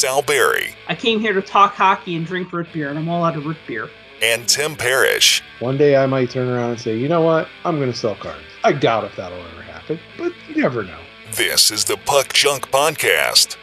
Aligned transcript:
Sal 0.00 0.22
Barry 0.22 0.74
I 0.88 0.94
came 0.94 1.20
here 1.20 1.34
to 1.34 1.42
talk 1.42 1.74
hockey 1.74 2.16
and 2.16 2.24
drink 2.24 2.50
root 2.54 2.68
beer, 2.72 2.88
and 2.88 2.98
I'm 2.98 3.06
all 3.10 3.22
out 3.22 3.36
of 3.36 3.44
root 3.44 3.58
beer. 3.66 3.90
and 4.22 4.48
Tim 4.48 4.74
Parrish. 4.74 5.42
One 5.58 5.76
day 5.76 5.94
I 5.94 6.06
might 6.06 6.30
turn 6.30 6.48
around 6.48 6.70
and 6.70 6.80
say, 6.80 6.96
you 6.96 7.06
know 7.06 7.20
what? 7.20 7.48
I'm 7.66 7.76
going 7.76 7.92
to 7.92 7.96
sell 7.98 8.14
cards. 8.14 8.40
I 8.64 8.72
doubt 8.72 9.04
if 9.04 9.14
that'll 9.16 9.36
ever 9.38 9.60
happen, 9.60 10.00
but 10.16 10.32
you 10.48 10.62
never 10.62 10.84
know. 10.84 10.98
This 11.34 11.70
is 11.70 11.84
the 11.84 11.98
Puck 11.98 12.32
Junk 12.32 12.70
Podcast. 12.70 13.58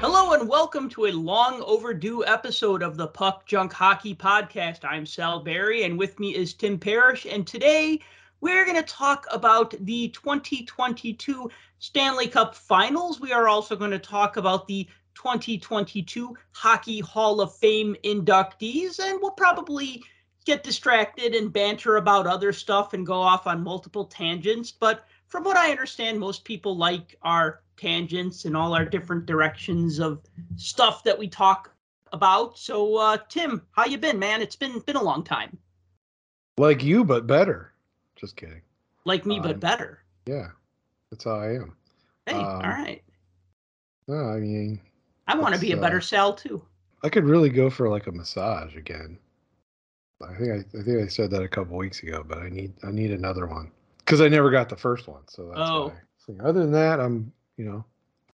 Hello, 0.00 0.32
and 0.32 0.48
welcome 0.48 0.88
to 0.90 1.06
a 1.06 1.12
long 1.12 1.62
overdue 1.64 2.24
episode 2.24 2.82
of 2.82 2.96
the 2.96 3.06
Puck 3.06 3.46
Junk 3.46 3.72
Hockey 3.72 4.16
Podcast. 4.16 4.84
I'm 4.84 5.06
Sal 5.06 5.38
Barry, 5.38 5.84
and 5.84 5.96
with 5.96 6.18
me 6.18 6.34
is 6.34 6.54
Tim 6.54 6.76
Parrish, 6.76 7.24
and 7.24 7.46
today 7.46 8.00
we're 8.40 8.64
going 8.64 8.76
to 8.76 8.82
talk 8.82 9.26
about 9.30 9.74
the 9.80 10.08
2022 10.08 11.50
Stanley 11.78 12.28
Cup 12.28 12.54
Finals. 12.54 13.20
We 13.20 13.32
are 13.32 13.48
also 13.48 13.76
going 13.76 13.90
to 13.90 13.98
talk 13.98 14.36
about 14.36 14.66
the 14.66 14.86
2022 15.14 16.36
Hockey 16.52 17.00
Hall 17.00 17.40
of 17.40 17.54
Fame 17.54 17.96
inductees, 18.04 18.98
and 18.98 19.18
we'll 19.20 19.30
probably 19.32 20.02
get 20.44 20.62
distracted 20.62 21.34
and 21.34 21.52
banter 21.52 21.96
about 21.96 22.26
other 22.26 22.52
stuff 22.52 22.92
and 22.92 23.06
go 23.06 23.20
off 23.20 23.46
on 23.46 23.64
multiple 23.64 24.04
tangents. 24.04 24.70
But 24.70 25.06
from 25.26 25.42
what 25.42 25.56
I 25.56 25.70
understand, 25.70 26.20
most 26.20 26.44
people 26.44 26.76
like 26.76 27.16
our 27.22 27.60
tangents 27.76 28.44
and 28.44 28.56
all 28.56 28.74
our 28.74 28.84
different 28.84 29.26
directions 29.26 29.98
of 29.98 30.20
stuff 30.56 31.02
that 31.04 31.18
we 31.18 31.28
talk 31.28 31.72
about. 32.12 32.58
So, 32.58 32.96
uh, 32.96 33.18
Tim, 33.28 33.62
how 33.72 33.86
you 33.86 33.98
been, 33.98 34.18
man? 34.18 34.40
It's 34.40 34.56
been 34.56 34.78
been 34.80 34.96
a 34.96 35.02
long 35.02 35.24
time. 35.24 35.58
Like 36.58 36.82
you, 36.82 37.04
but 37.04 37.26
better. 37.26 37.72
Just 38.16 38.36
kidding. 38.36 38.62
Like 39.04 39.26
me, 39.26 39.38
but 39.38 39.54
Um, 39.54 39.60
better. 39.60 40.02
Yeah, 40.26 40.48
that's 41.10 41.24
how 41.24 41.38
I 41.38 41.54
am. 41.54 41.76
Hey, 42.26 42.34
um, 42.34 42.62
all 42.62 42.70
right. 42.70 43.02
No, 44.08 44.16
I 44.30 44.40
mean, 44.40 44.80
I 45.28 45.36
want 45.36 45.54
to 45.54 45.60
be 45.60 45.72
a 45.72 45.76
better 45.76 45.98
uh, 45.98 46.00
Sal 46.00 46.34
too. 46.34 46.64
I 47.02 47.08
could 47.08 47.24
really 47.24 47.50
go 47.50 47.70
for 47.70 47.88
like 47.88 48.06
a 48.06 48.12
massage 48.12 48.74
again. 48.76 49.18
I 50.22 50.34
think 50.34 50.50
I, 50.50 50.78
I 50.78 50.82
think 50.82 51.04
I 51.04 51.06
said 51.08 51.30
that 51.30 51.42
a 51.42 51.48
couple 51.48 51.76
weeks 51.76 52.02
ago, 52.02 52.24
but 52.26 52.38
I 52.38 52.48
need 52.48 52.72
I 52.82 52.90
need 52.90 53.12
another 53.12 53.46
one 53.46 53.70
because 53.98 54.20
I 54.20 54.28
never 54.28 54.50
got 54.50 54.68
the 54.68 54.76
first 54.76 55.06
one. 55.06 55.22
So 55.28 55.52
that's 55.54 55.68
Oh. 55.68 55.88
why. 55.88 56.00
So 56.18 56.36
other 56.44 56.60
than 56.60 56.72
that, 56.72 57.00
I'm 57.00 57.32
you 57.58 57.66
know 57.66 57.84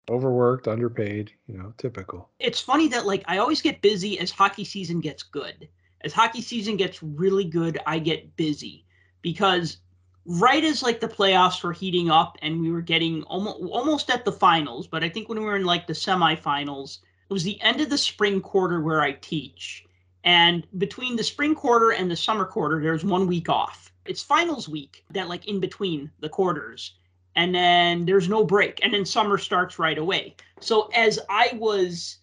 overworked, 0.10 0.68
underpaid. 0.68 1.32
You 1.48 1.60
know, 1.60 1.74
typical. 1.78 2.30
It's 2.40 2.60
funny 2.60 2.88
that 2.90 3.06
like 3.06 3.24
I 3.28 3.38
always 3.38 3.62
get 3.62 3.82
busy 3.82 4.20
as 4.20 4.32
hockey 4.32 4.66
season 4.66 5.00
gets 5.02 5.22
good. 5.24 5.70
As 6.02 6.14
hockey 6.14 6.42
season 6.42 6.78
gets 6.78 7.02
really 7.04 7.46
good, 7.46 7.80
I 7.86 8.00
get 8.00 8.36
busy 8.36 8.87
because 9.22 9.78
right 10.26 10.64
as 10.64 10.84
like 10.84 11.00
the 11.00 11.08
playoffs 11.08 11.64
were 11.64 11.74
heating 11.74 12.10
up 12.10 12.38
and 12.42 12.60
we 12.62 12.70
were 12.70 12.82
getting 12.82 13.24
almost 13.24 13.62
almost 13.72 14.10
at 14.10 14.26
the 14.26 14.32
finals, 14.32 14.88
but 14.88 15.04
I 15.04 15.10
think 15.10 15.30
when 15.30 15.40
we 15.40 15.46
were 15.46 15.56
in 15.56 15.66
like 15.66 15.88
the 15.88 15.94
semifinals, 15.94 17.00
it 17.30 17.34
was 17.34 17.44
the 17.44 17.60
end 17.62 17.82
of 17.82 17.90
the 17.90 17.98
spring 17.98 18.42
quarter 18.42 18.82
where 18.82 19.02
I 19.02 19.14
teach. 19.14 19.86
And 20.24 20.68
between 20.78 21.16
the 21.16 21.24
spring 21.24 21.56
quarter 21.56 21.92
and 21.92 22.12
the 22.12 22.16
summer 22.16 22.46
quarter, 22.46 22.82
there's 22.82 23.06
one 23.06 23.28
week 23.28 23.48
off. 23.48 23.94
It's 24.06 24.24
finals 24.24 24.68
week, 24.68 25.06
that 25.12 25.30
like 25.30 25.48
in 25.48 25.60
between 25.60 26.12
the 26.20 26.30
quarters. 26.30 26.96
And 27.36 27.54
then 27.54 28.06
there's 28.06 28.28
no 28.28 28.44
break. 28.44 28.84
And 28.84 28.94
then 28.94 29.06
summer 29.06 29.38
starts 29.38 29.80
right 29.80 29.98
away. 29.98 30.36
So 30.60 30.90
as 30.94 31.20
I 31.30 31.52
was 31.56 32.18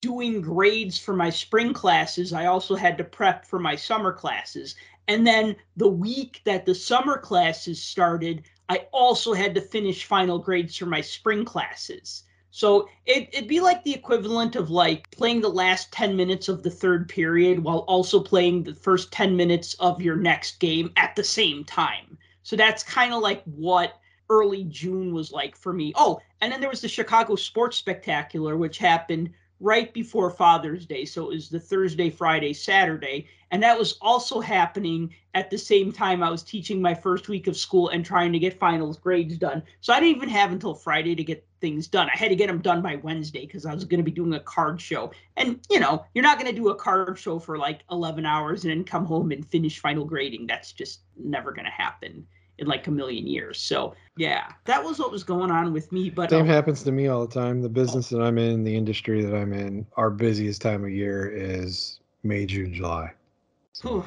doing 0.00 0.42
grades 0.42 0.98
for 0.98 1.14
my 1.14 1.30
spring 1.30 1.72
classes, 1.72 2.32
I 2.32 2.46
also 2.46 2.74
had 2.76 2.98
to 2.98 3.04
prep 3.04 3.46
for 3.46 3.58
my 3.58 3.74
summer 3.74 4.12
classes. 4.12 4.74
And 5.08 5.26
then 5.26 5.56
the 5.76 5.88
week 5.88 6.40
that 6.44 6.64
the 6.64 6.74
summer 6.74 7.18
classes 7.18 7.82
started, 7.82 8.44
I 8.68 8.86
also 8.92 9.34
had 9.34 9.54
to 9.54 9.60
finish 9.60 10.04
final 10.04 10.38
grades 10.38 10.76
for 10.76 10.86
my 10.86 11.00
spring 11.00 11.44
classes. 11.44 12.24
So 12.50 12.88
it, 13.04 13.28
it'd 13.32 13.48
be 13.48 13.60
like 13.60 13.82
the 13.82 13.94
equivalent 13.94 14.54
of 14.54 14.70
like 14.70 15.10
playing 15.10 15.40
the 15.40 15.48
last 15.48 15.90
10 15.92 16.16
minutes 16.16 16.48
of 16.48 16.62
the 16.62 16.70
third 16.70 17.08
period 17.08 17.58
while 17.58 17.78
also 17.88 18.20
playing 18.20 18.62
the 18.62 18.74
first 18.74 19.10
10 19.10 19.36
minutes 19.36 19.74
of 19.80 20.00
your 20.00 20.16
next 20.16 20.60
game 20.60 20.92
at 20.96 21.16
the 21.16 21.24
same 21.24 21.64
time. 21.64 22.16
So 22.44 22.54
that's 22.54 22.84
kind 22.84 23.12
of 23.12 23.22
like 23.22 23.42
what 23.44 23.98
early 24.30 24.64
June 24.64 25.12
was 25.12 25.32
like 25.32 25.56
for 25.56 25.72
me. 25.72 25.92
Oh, 25.96 26.20
and 26.40 26.52
then 26.52 26.60
there 26.60 26.70
was 26.70 26.80
the 26.80 26.88
Chicago 26.88 27.34
Sports 27.34 27.76
Spectacular, 27.76 28.56
which 28.56 28.78
happened 28.78 29.30
right 29.64 29.94
before 29.94 30.30
Father's 30.30 30.84
Day. 30.84 31.06
So 31.06 31.30
it 31.30 31.34
was 31.34 31.48
the 31.48 31.58
Thursday, 31.58 32.10
Friday, 32.10 32.52
Saturday. 32.52 33.26
And 33.50 33.62
that 33.62 33.78
was 33.78 33.96
also 34.02 34.40
happening 34.40 35.14
at 35.32 35.48
the 35.48 35.56
same 35.56 35.90
time 35.90 36.22
I 36.22 36.30
was 36.30 36.42
teaching 36.42 36.82
my 36.82 36.92
first 36.92 37.28
week 37.28 37.46
of 37.46 37.56
school 37.56 37.88
and 37.88 38.04
trying 38.04 38.32
to 38.34 38.38
get 38.38 38.58
finals 38.58 38.98
grades 38.98 39.38
done. 39.38 39.62
So 39.80 39.94
I 39.94 40.00
didn't 40.00 40.16
even 40.16 40.28
have 40.28 40.52
until 40.52 40.74
Friday 40.74 41.14
to 41.14 41.24
get 41.24 41.46
things 41.62 41.86
done. 41.86 42.10
I 42.12 42.16
had 42.16 42.28
to 42.28 42.36
get 42.36 42.48
them 42.48 42.60
done 42.60 42.82
by 42.82 42.96
Wednesday 42.96 43.46
because 43.46 43.64
I 43.64 43.72
was 43.72 43.84
going 43.84 43.98
to 43.98 44.04
be 44.04 44.10
doing 44.10 44.34
a 44.34 44.40
card 44.40 44.82
show. 44.82 45.12
And, 45.38 45.58
you 45.70 45.80
know, 45.80 46.04
you're 46.12 46.22
not 46.22 46.38
going 46.38 46.50
to 46.50 46.60
do 46.60 46.68
a 46.68 46.74
card 46.74 47.18
show 47.18 47.38
for 47.38 47.56
like 47.56 47.84
11 47.90 48.26
hours 48.26 48.64
and 48.64 48.70
then 48.70 48.84
come 48.84 49.06
home 49.06 49.32
and 49.32 49.46
finish 49.46 49.78
final 49.78 50.04
grading. 50.04 50.46
That's 50.46 50.72
just 50.72 51.00
never 51.16 51.52
going 51.52 51.64
to 51.64 51.70
happen 51.70 52.26
in 52.58 52.66
like 52.66 52.86
a 52.86 52.90
million 52.90 53.26
years. 53.26 53.60
So, 53.60 53.94
yeah, 54.16 54.52
that 54.64 54.82
was 54.82 54.98
what 54.98 55.10
was 55.10 55.24
going 55.24 55.50
on 55.50 55.72
with 55.72 55.90
me. 55.92 56.10
But 56.10 56.30
Same 56.30 56.48
uh, 56.48 56.52
happens 56.52 56.82
to 56.84 56.92
me 56.92 57.08
all 57.08 57.26
the 57.26 57.34
time. 57.34 57.62
The 57.62 57.68
business 57.68 58.08
that 58.10 58.20
I'm 58.20 58.38
in, 58.38 58.64
the 58.64 58.76
industry 58.76 59.24
that 59.24 59.34
I'm 59.34 59.52
in, 59.52 59.86
our 59.96 60.10
busiest 60.10 60.62
time 60.62 60.84
of 60.84 60.90
year 60.90 61.28
is 61.28 62.00
May, 62.22 62.46
June, 62.46 62.72
July. 62.72 63.12
So, 63.72 63.88
whew, 63.88 64.04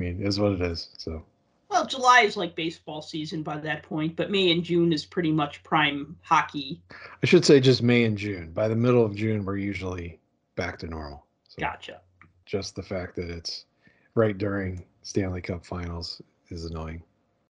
I 0.00 0.02
mean, 0.02 0.22
it 0.22 0.26
is 0.26 0.40
what 0.40 0.52
it 0.52 0.62
is. 0.62 0.88
So 0.96 1.22
Well, 1.68 1.86
July 1.86 2.20
is 2.20 2.36
like 2.36 2.56
baseball 2.56 3.02
season 3.02 3.42
by 3.42 3.58
that 3.58 3.82
point, 3.82 4.16
but 4.16 4.30
May 4.30 4.50
and 4.50 4.64
June 4.64 4.94
is 4.94 5.04
pretty 5.04 5.30
much 5.30 5.62
prime 5.62 6.16
hockey. 6.22 6.82
I 7.22 7.26
should 7.26 7.44
say 7.44 7.60
just 7.60 7.82
May 7.82 8.04
and 8.04 8.16
June. 8.16 8.52
By 8.52 8.68
the 8.68 8.76
middle 8.76 9.04
of 9.04 9.14
June, 9.14 9.44
we're 9.44 9.58
usually 9.58 10.18
back 10.56 10.78
to 10.78 10.86
normal. 10.86 11.26
So 11.48 11.56
Gotcha. 11.60 12.00
just 12.46 12.76
the 12.76 12.82
fact 12.82 13.14
that 13.16 13.28
it's 13.28 13.66
right 14.14 14.36
during 14.36 14.84
Stanley 15.02 15.42
Cup 15.42 15.66
Finals 15.66 16.22
is 16.50 16.64
annoying. 16.64 17.02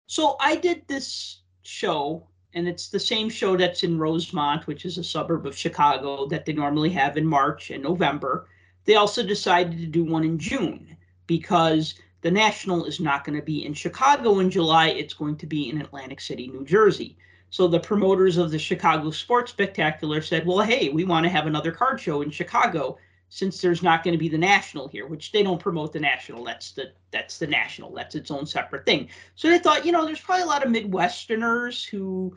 So 0.07 0.37
I 0.41 0.57
did 0.57 0.87
this 0.87 1.41
show, 1.63 2.27
and 2.53 2.69
it's 2.69 2.89
the 2.89 3.01
same 3.01 3.29
show 3.29 3.57
that's 3.57 3.83
in 3.83 3.99
Rosemont, 3.99 4.67
which 4.67 4.85
is 4.85 4.99
a 4.99 5.05
suburb 5.05 5.47
of 5.47 5.57
Chicago 5.57 6.27
that 6.27 6.45
they 6.45 6.53
normally 6.53 6.91
have 6.91 7.17
in 7.17 7.27
March 7.27 7.71
and 7.71 7.83
November. 7.83 8.49
They 8.85 8.97
also 8.97 9.23
decided 9.23 9.79
to 9.79 9.87
do 9.87 10.05
one 10.05 10.25
in 10.25 10.39
June 10.39 10.97
because 11.27 11.95
the 12.21 12.31
National 12.31 12.85
is 12.85 13.01
not 13.01 13.25
going 13.25 13.39
to 13.39 13.45
be 13.45 13.65
in 13.65 13.75
Chicago 13.75 14.39
in 14.39 14.51
July. 14.51 14.89
It's 14.89 15.15
going 15.15 15.37
to 15.37 15.47
be 15.47 15.71
in 15.71 15.81
Atlantic 15.81 16.21
City, 16.21 16.49
New 16.49 16.65
Jersey. 16.65 17.17
So 17.51 17.69
the 17.69 17.81
promoters 17.81 18.37
of 18.37 18.51
the 18.51 18.59
Chicago 18.59 19.11
Sports 19.11 19.53
Spectacular 19.53 20.21
said, 20.21 20.47
well, 20.47 20.61
hey, 20.61 20.89
we 20.89 21.05
want 21.05 21.25
to 21.25 21.31
have 21.31 21.47
another 21.47 21.71
card 21.71 22.01
show 22.01 22.23
in 22.23 22.31
Chicago 22.31 22.99
since 23.35 23.61
there's 23.61 23.83
not 23.83 24.05
going 24.05 24.13
to 24.13 24.19
be 24.19 24.29
the 24.29 24.39
national 24.39 24.87
here, 24.87 25.09
which 25.09 25.33
they 25.33 25.43
don't 25.43 25.59
promote 25.59 25.93
the 25.93 25.99
national. 25.99 26.45
That's 26.45 26.71
the 26.71 26.93
that's 27.11 27.37
the 27.37 27.49
national. 27.49 27.93
That's 27.93 28.15
its 28.15 28.31
own 28.31 28.47
separate 28.47 28.87
thing. 28.87 29.09
So 29.35 29.51
they 29.51 29.59
thought, 29.59 29.85
you 29.85 29.91
know, 29.91 30.05
there's 30.05 30.21
probably 30.21 30.45
a 30.45 30.47
lot 30.47 30.65
of 30.65 30.71
Midwesterners 30.71 31.85
who 31.85 32.37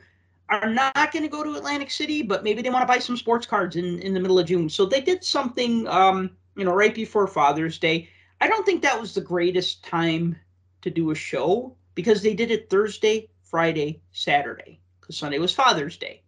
are 0.49 0.67
not 0.67 1.11
going 1.11 1.21
to 1.21 1.29
go 1.29 1.43
to 1.43 1.53
Atlantic 1.53 1.91
City, 1.91 2.23
but 2.23 2.43
maybe 2.43 2.63
they 2.63 2.71
want 2.71 2.81
to 2.81 2.91
buy 2.91 2.97
some 2.97 3.15
sports 3.15 3.45
cards 3.45 3.75
in, 3.75 3.99
in 3.99 4.15
the 4.15 4.19
middle 4.19 4.39
of 4.39 4.47
June. 4.47 4.69
So 4.69 4.87
they 4.87 5.01
did 5.01 5.23
something, 5.23 5.87
um, 5.87 6.31
you 6.55 6.65
know, 6.65 6.73
right 6.73 6.95
before 6.95 7.27
Father's 7.27 7.77
Day. 7.77 8.09
I 8.41 8.47
don't 8.47 8.65
think 8.65 8.81
that 8.81 8.99
was 8.99 9.13
the 9.13 9.21
greatest 9.21 9.83
time 9.83 10.35
to 10.81 10.89
do 10.89 11.11
a 11.11 11.15
show 11.15 11.75
because 11.93 12.23
they 12.23 12.33
did 12.33 12.49
it 12.49 12.71
Thursday, 12.71 13.29
Friday, 13.43 14.01
Saturday, 14.13 14.79
because 14.99 15.15
Sunday 15.15 15.37
was 15.37 15.53
Father's 15.53 15.97
Day. 15.97 16.23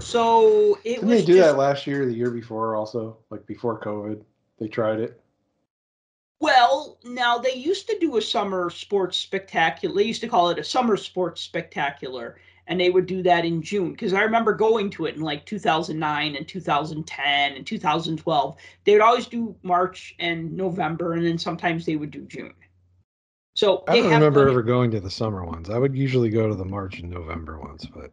So 0.00 0.78
it 0.84 0.96
Didn't 0.96 1.08
was 1.08 1.20
they 1.20 1.26
do 1.26 1.34
just, 1.36 1.48
that 1.48 1.58
last 1.58 1.86
year, 1.86 2.06
the 2.06 2.14
year 2.14 2.30
before, 2.30 2.76
also 2.76 3.18
like 3.30 3.46
before 3.46 3.80
COVID? 3.80 4.22
They 4.58 4.68
tried 4.68 5.00
it. 5.00 5.20
Well, 6.40 6.98
now 7.04 7.38
they 7.38 7.54
used 7.54 7.88
to 7.88 7.98
do 7.98 8.16
a 8.16 8.22
summer 8.22 8.68
sports 8.70 9.16
spectacular. 9.16 9.94
They 9.94 10.04
used 10.04 10.20
to 10.20 10.28
call 10.28 10.50
it 10.50 10.58
a 10.58 10.64
summer 10.64 10.96
sports 10.96 11.40
spectacular, 11.40 12.38
and 12.66 12.78
they 12.78 12.90
would 12.90 13.06
do 13.06 13.22
that 13.22 13.44
in 13.44 13.62
June. 13.62 13.92
Because 13.92 14.12
I 14.12 14.22
remember 14.22 14.52
going 14.52 14.90
to 14.90 15.06
it 15.06 15.16
in 15.16 15.22
like 15.22 15.46
2009 15.46 16.36
and 16.36 16.46
2010 16.46 17.52
and 17.52 17.66
2012. 17.66 18.56
They 18.84 18.92
would 18.92 19.00
always 19.00 19.26
do 19.26 19.56
March 19.62 20.14
and 20.18 20.52
November, 20.52 21.14
and 21.14 21.24
then 21.24 21.38
sometimes 21.38 21.86
they 21.86 21.96
would 21.96 22.10
do 22.10 22.26
June. 22.26 22.52
So 23.54 23.84
I 23.88 23.96
don't 23.96 24.10
remember 24.10 24.46
ever 24.46 24.62
going 24.62 24.90
to 24.90 25.00
the 25.00 25.10
summer 25.10 25.42
ones. 25.42 25.70
I 25.70 25.78
would 25.78 25.96
usually 25.96 26.28
go 26.28 26.46
to 26.46 26.54
the 26.54 26.66
March 26.66 26.98
and 26.98 27.08
November 27.08 27.58
ones, 27.58 27.86
but 27.86 28.12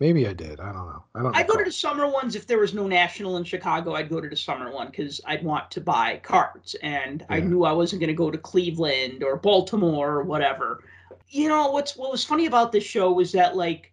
maybe 0.00 0.26
I 0.26 0.32
did. 0.32 0.60
I 0.60 0.72
don't 0.72 0.86
know. 0.86 1.04
I 1.14 1.22
don't. 1.22 1.36
I 1.36 1.42
go 1.42 1.56
to 1.56 1.64
the 1.64 1.72
summer 1.72 2.08
ones 2.08 2.34
if 2.36 2.46
there 2.46 2.58
was 2.58 2.74
no 2.74 2.86
national 2.86 3.36
in 3.36 3.44
Chicago. 3.44 3.94
I'd 3.94 4.08
go 4.08 4.20
to 4.20 4.28
the 4.28 4.36
summer 4.36 4.72
one 4.72 4.88
because 4.88 5.20
I'd 5.26 5.44
want 5.44 5.70
to 5.72 5.80
buy 5.80 6.20
cards, 6.22 6.74
and 6.82 7.24
I 7.28 7.40
knew 7.40 7.64
I 7.64 7.72
wasn't 7.72 8.00
going 8.00 8.08
to 8.08 8.14
go 8.14 8.30
to 8.30 8.38
Cleveland 8.38 9.22
or 9.22 9.36
Baltimore 9.36 10.10
or 10.10 10.22
whatever. 10.22 10.84
You 11.28 11.48
know 11.48 11.70
what's 11.70 11.96
what 11.96 12.10
was 12.10 12.24
funny 12.24 12.46
about 12.46 12.72
this 12.72 12.84
show 12.84 13.12
was 13.12 13.32
that 13.32 13.56
like 13.56 13.92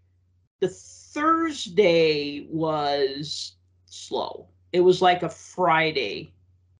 the 0.60 0.70
Thursday 0.70 2.48
was 2.50 3.54
slow. 3.86 4.48
It 4.74 4.82
was 4.82 5.02
like 5.02 5.24
a 5.24 5.30
Friday 5.30 6.34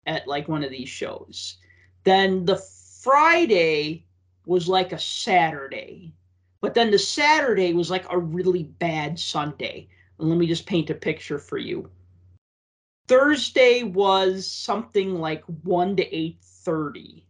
at 0.06 0.28
like 0.28 0.48
one 0.48 0.64
of 0.64 0.72
these 0.72 0.90
shows. 0.90 1.58
Then 2.04 2.46
the 2.46 2.58
Friday 3.02 4.06
was 4.46 4.68
like 4.68 4.94
a 4.94 5.00
Saturday. 5.00 6.14
But 6.62 6.76
then 6.76 6.92
the 6.92 7.00
Saturday 7.00 7.74
was 7.74 7.90
like 7.90 8.06
a 8.10 8.18
really 8.18 8.64
bad 8.64 9.20
Sunday. 9.20 9.88
And 10.20 10.30
let 10.30 10.38
me 10.38 10.48
just 10.48 10.68
paint 10.68 10.92
a 10.92 10.94
picture 10.94 11.40
for 11.40 11.58
you. 11.58 11.90
Thursday 13.08 13.84
was 13.84 14.50
something 14.50 15.16
like 15.16 15.44
1 15.64 15.96
to 15.98 16.16
8:30. 16.16 17.24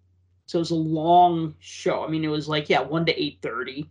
So 0.46 0.60
it 0.60 0.62
was 0.62 0.72
a 0.72 0.76
long 0.76 1.56
show. 1.60 2.04
I 2.04 2.10
mean, 2.10 2.26
it 2.26 2.28
was 2.28 2.50
like 2.50 2.70
yeah, 2.70 2.82
1 2.82 3.06
to 3.06 3.14
8:30. 3.14 3.88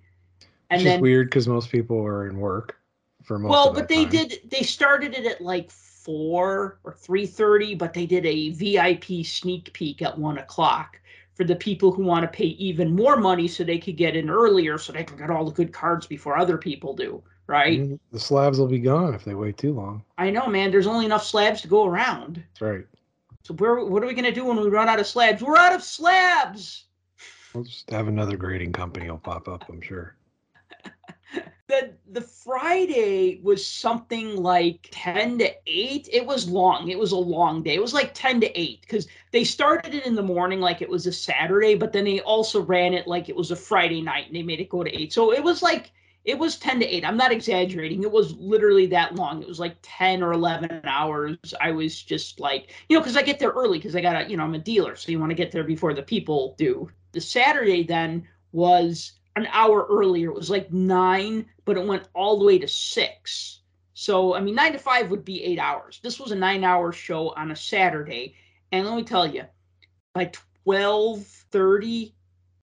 And 0.68 0.82
it's 0.82 0.84
then 0.84 1.00
weird 1.00 1.28
because 1.28 1.48
most 1.48 1.70
people 1.70 1.98
are 2.04 2.28
in 2.28 2.38
work 2.38 2.76
for 3.24 3.38
most. 3.38 3.50
Well, 3.50 3.72
but 3.72 3.88
they 3.88 4.04
time. 4.04 4.10
did. 4.10 4.40
They 4.50 4.62
started 4.62 5.14
it 5.14 5.26
at 5.26 5.40
like 5.40 5.70
four 5.70 6.78
or 6.84 6.92
three 6.92 7.26
thirty, 7.26 7.74
but 7.74 7.92
they 7.92 8.06
did 8.06 8.24
a 8.26 8.50
VIP 8.50 9.24
sneak 9.24 9.72
peek 9.72 10.02
at 10.02 10.16
one 10.16 10.38
o'clock 10.38 10.99
for 11.34 11.44
the 11.44 11.56
people 11.56 11.92
who 11.92 12.04
want 12.04 12.22
to 12.22 12.28
pay 12.28 12.46
even 12.46 12.94
more 12.94 13.16
money 13.16 13.48
so 13.48 13.64
they 13.64 13.78
could 13.78 13.96
get 13.96 14.16
in 14.16 14.28
earlier, 14.28 14.78
so 14.78 14.92
they 14.92 15.04
can 15.04 15.16
get 15.16 15.30
all 15.30 15.44
the 15.44 15.52
good 15.52 15.72
cards 15.72 16.06
before 16.06 16.36
other 16.36 16.58
people 16.58 16.94
do. 16.94 17.22
Right. 17.46 17.80
Mm, 17.80 17.98
the 18.12 18.20
slabs 18.20 18.58
will 18.58 18.68
be 18.68 18.78
gone 18.78 19.14
if 19.14 19.24
they 19.24 19.34
wait 19.34 19.58
too 19.58 19.72
long. 19.72 20.04
I 20.18 20.30
know, 20.30 20.46
man. 20.46 20.70
There's 20.70 20.86
only 20.86 21.06
enough 21.06 21.24
slabs 21.24 21.60
to 21.62 21.68
go 21.68 21.84
around. 21.86 22.36
That's 22.36 22.60
right. 22.60 22.86
So 23.42 23.54
where 23.54 23.84
what 23.84 24.04
are 24.04 24.06
we 24.06 24.14
gonna 24.14 24.30
do 24.30 24.44
when 24.44 24.60
we 24.60 24.68
run 24.68 24.88
out 24.88 25.00
of 25.00 25.06
slabs? 25.06 25.42
We're 25.42 25.56
out 25.56 25.74
of 25.74 25.82
slabs. 25.82 26.84
We'll 27.54 27.64
just 27.64 27.90
have 27.90 28.06
another 28.06 28.36
grading 28.36 28.72
company 28.72 29.10
will 29.10 29.18
pop 29.18 29.48
up, 29.48 29.64
I'm 29.68 29.80
sure 29.80 30.14
the 31.70 31.92
the 32.10 32.20
Friday 32.20 33.40
was 33.42 33.66
something 33.66 34.36
like 34.36 34.88
10 34.90 35.38
to 35.38 35.54
8. 35.66 36.08
It 36.12 36.26
was 36.26 36.48
long. 36.48 36.88
It 36.88 36.98
was 36.98 37.12
a 37.12 37.16
long 37.16 37.62
day. 37.62 37.74
It 37.74 37.82
was 37.82 37.94
like 37.94 38.12
10 38.12 38.40
to 38.42 38.60
8 38.60 38.80
because 38.82 39.06
they 39.30 39.44
started 39.44 39.94
it 39.94 40.04
in 40.04 40.14
the 40.14 40.22
morning 40.22 40.60
like 40.60 40.82
it 40.82 40.88
was 40.88 41.06
a 41.06 41.12
Saturday, 41.12 41.76
but 41.76 41.92
then 41.92 42.04
they 42.04 42.20
also 42.20 42.60
ran 42.60 42.92
it 42.92 43.06
like 43.06 43.28
it 43.28 43.36
was 43.36 43.50
a 43.50 43.56
Friday 43.56 44.02
night 44.02 44.26
and 44.26 44.36
they 44.36 44.42
made 44.42 44.60
it 44.60 44.68
go 44.68 44.82
to 44.84 44.94
8. 44.94 45.12
So 45.12 45.32
it 45.32 45.42
was 45.42 45.62
like 45.62 45.92
it 46.24 46.38
was 46.38 46.58
10 46.58 46.80
to 46.80 46.86
8. 46.86 47.04
I'm 47.04 47.16
not 47.16 47.32
exaggerating. 47.32 48.02
It 48.02 48.10
was 48.10 48.34
literally 48.34 48.86
that 48.88 49.14
long. 49.14 49.40
It 49.40 49.48
was 49.48 49.60
like 49.60 49.76
10 49.82 50.22
or 50.22 50.32
11 50.32 50.82
hours. 50.84 51.38
I 51.60 51.70
was 51.70 52.02
just 52.02 52.40
like, 52.40 52.74
you 52.88 52.96
know, 52.96 53.00
because 53.00 53.16
I 53.16 53.22
get 53.22 53.38
there 53.38 53.50
early 53.50 53.78
because 53.78 53.96
I 53.96 54.02
got 54.02 54.12
to, 54.12 54.28
you 54.28 54.36
know, 54.36 54.44
I'm 54.44 54.54
a 54.54 54.58
dealer. 54.58 54.96
So 54.96 55.10
you 55.10 55.18
want 55.18 55.30
to 55.30 55.36
get 55.36 55.50
there 55.50 55.64
before 55.64 55.94
the 55.94 56.02
people 56.02 56.54
do. 56.58 56.90
The 57.12 57.20
Saturday 57.20 57.84
then 57.84 58.28
was 58.52 59.12
an 59.36 59.46
hour 59.50 59.86
earlier. 59.88 60.30
It 60.30 60.34
was 60.34 60.50
like 60.50 60.72
nine, 60.72 61.46
but 61.64 61.76
it 61.76 61.86
went 61.86 62.08
all 62.14 62.38
the 62.38 62.44
way 62.44 62.58
to 62.58 62.68
six. 62.68 63.60
So, 63.94 64.34
I 64.34 64.40
mean, 64.40 64.54
nine 64.54 64.72
to 64.72 64.78
five 64.78 65.10
would 65.10 65.24
be 65.24 65.42
eight 65.44 65.58
hours. 65.58 66.00
This 66.02 66.18
was 66.18 66.32
a 66.32 66.36
nine 66.36 66.64
hour 66.64 66.92
show 66.92 67.30
on 67.30 67.50
a 67.50 67.56
Saturday. 67.56 68.34
And 68.72 68.86
let 68.86 68.96
me 68.96 69.02
tell 69.02 69.26
you, 69.26 69.44
by 70.14 70.30
1230, 70.64 72.14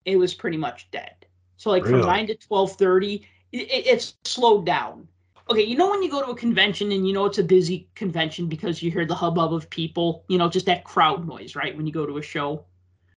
it 0.06 0.18
was 0.18 0.34
pretty 0.34 0.58
much 0.58 0.90
dead. 0.92 1.26
So, 1.58 1.70
like 1.70 1.84
really? 1.84 2.00
from 2.00 2.08
nine 2.08 2.28
to 2.28 2.38
1230, 2.48 3.28
it, 3.52 3.58
it, 3.58 3.88
it's 3.88 4.16
slowed 4.24 4.66
down. 4.66 5.08
Okay, 5.50 5.64
you 5.64 5.78
know 5.78 5.90
when 5.90 6.04
you 6.04 6.10
go 6.10 6.22
to 6.22 6.32
a 6.32 6.36
convention 6.36 6.92
and 6.92 7.08
you 7.08 7.14
know 7.14 7.26
it's 7.26 7.38
a 7.38 7.44
busy 7.44 7.88
convention 7.96 8.48
because 8.48 8.84
you 8.84 8.92
hear 8.92 9.06
the 9.06 9.16
hubbub 9.16 9.54
of 9.54 9.70
people, 9.70 10.26
you 10.28 10.38
know, 10.38 10.50
just 10.50 10.66
that 10.66 10.84
crowd 10.84 11.26
noise, 11.26 11.56
right? 11.56 11.76
When 11.76 11.88
you 11.88 11.94
go 11.94 12.06
to 12.06 12.18
a 12.18 12.22
show. 12.22 12.66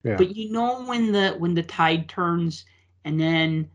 Yeah. 0.05 0.17
But 0.17 0.37
you 0.37 0.51
know 0.51 0.85
when 0.85 1.11
the 1.13 1.31
when 1.39 1.55
the 1.55 1.63
tide 1.63 2.09
turns 2.09 2.65
and 3.09 3.19
then 3.19 3.71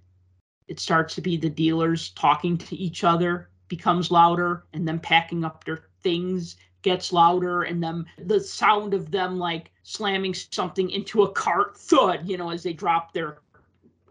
it 0.67 0.79
starts 0.79 1.15
to 1.15 1.21
be 1.21 1.35
the 1.35 1.49
dealers 1.49 2.11
talking 2.11 2.55
to 2.55 2.75
each 2.75 3.03
other 3.03 3.49
becomes 3.67 4.11
louder 4.11 4.65
and 4.73 4.87
then 4.87 4.99
packing 4.99 5.43
up 5.43 5.63
their 5.63 5.85
things 6.03 6.55
gets 6.83 7.11
louder 7.11 7.63
and 7.63 7.81
then 7.81 8.05
the 8.25 8.39
sound 8.39 8.93
of 8.93 9.09
them 9.09 9.39
like 9.39 9.71
slamming 9.81 10.35
something 10.35 10.91
into 10.91 11.23
a 11.23 11.31
cart 11.31 11.75
thud 11.75 12.29
you 12.29 12.37
know 12.37 12.51
as 12.51 12.61
they 12.61 12.73
drop 12.73 13.11
their 13.11 13.39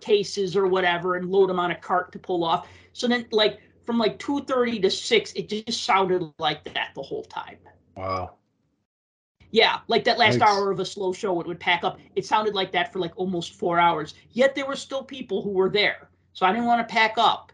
cases 0.00 0.56
or 0.56 0.66
whatever 0.66 1.14
and 1.14 1.30
load 1.30 1.48
them 1.48 1.60
on 1.60 1.70
a 1.70 1.76
cart 1.76 2.10
to 2.10 2.18
pull 2.18 2.42
off. 2.42 2.66
So 2.92 3.06
then 3.06 3.25
like 3.30 3.60
from 3.86 3.98
like 3.98 4.18
2.30 4.18 4.82
to 4.82 4.90
6 4.90 5.32
it 5.34 5.48
just 5.48 5.84
sounded 5.84 6.28
like 6.40 6.64
that 6.75 6.90
the 6.96 7.02
whole 7.02 7.22
time. 7.22 7.58
Wow 7.96 8.34
yeah, 9.52 9.81
like 9.87 10.02
that 10.04 10.19
last 10.19 10.40
hour 10.40 10.70
of 10.70 10.81
a 10.81 10.84
slow 10.84 11.12
show, 11.12 11.38
it 11.40 11.46
would 11.46 11.60
pack 11.60 11.84
up. 11.84 11.99
It 12.16 12.25
sounded 12.25 12.54
like 12.54 12.72
that 12.72 12.90
for 12.90 12.99
like 12.99 13.12
almost 13.16 13.52
four 13.52 13.78
hours. 13.78 14.14
Yet 14.31 14.54
there 14.54 14.66
were 14.66 14.76
still 14.76 15.04
people 15.04 15.43
who 15.43 15.50
were 15.50 15.69
there. 15.69 16.08
So 16.32 16.46
I 16.46 16.52
didn't 16.52 16.66
want 16.66 16.87
to 16.87 16.93
pack 16.93 17.14
up. 17.19 17.52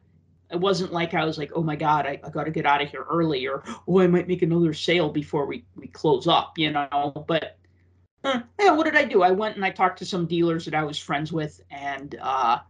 It 0.51 0.61
wasn't 0.61 0.93
like 0.93 1.13
I 1.13 1.25
was 1.25 1.39
like, 1.39 1.51
oh 1.57 1.63
my 1.63 1.75
God, 1.75 2.07
I, 2.07 2.21
I 2.23 2.31
got 2.31 2.45
to 2.45 2.53
get 2.53 2.67
out 2.67 2.81
of 2.81 2.89
here 2.89 3.05
early 3.11 3.47
or, 3.49 3.65
oh, 3.89 4.01
I 4.01 4.07
might 4.07 4.29
make 4.29 4.43
another 4.43 4.73
sale 4.73 5.11
before 5.11 5.45
we, 5.45 5.65
we 5.75 5.89
close 5.89 6.29
up, 6.29 6.57
you 6.57 6.71
know. 6.71 7.25
But 7.27 7.59
eh, 8.23 8.41
yeah, 8.61 8.71
what 8.71 8.85
did 8.85 8.95
I 8.95 9.05
do? 9.05 9.23
I 9.23 9.33
went 9.33 9.57
and 9.57 9.65
I 9.65 9.71
talked 9.71 9.99
to 9.99 10.07
some 10.07 10.25
dealers 10.25 10.65
that 10.67 10.75
I 10.75 10.85
was 10.85 11.01
friends 11.01 11.33
with 11.33 11.61
and 11.73 12.17
uh, 12.23 12.61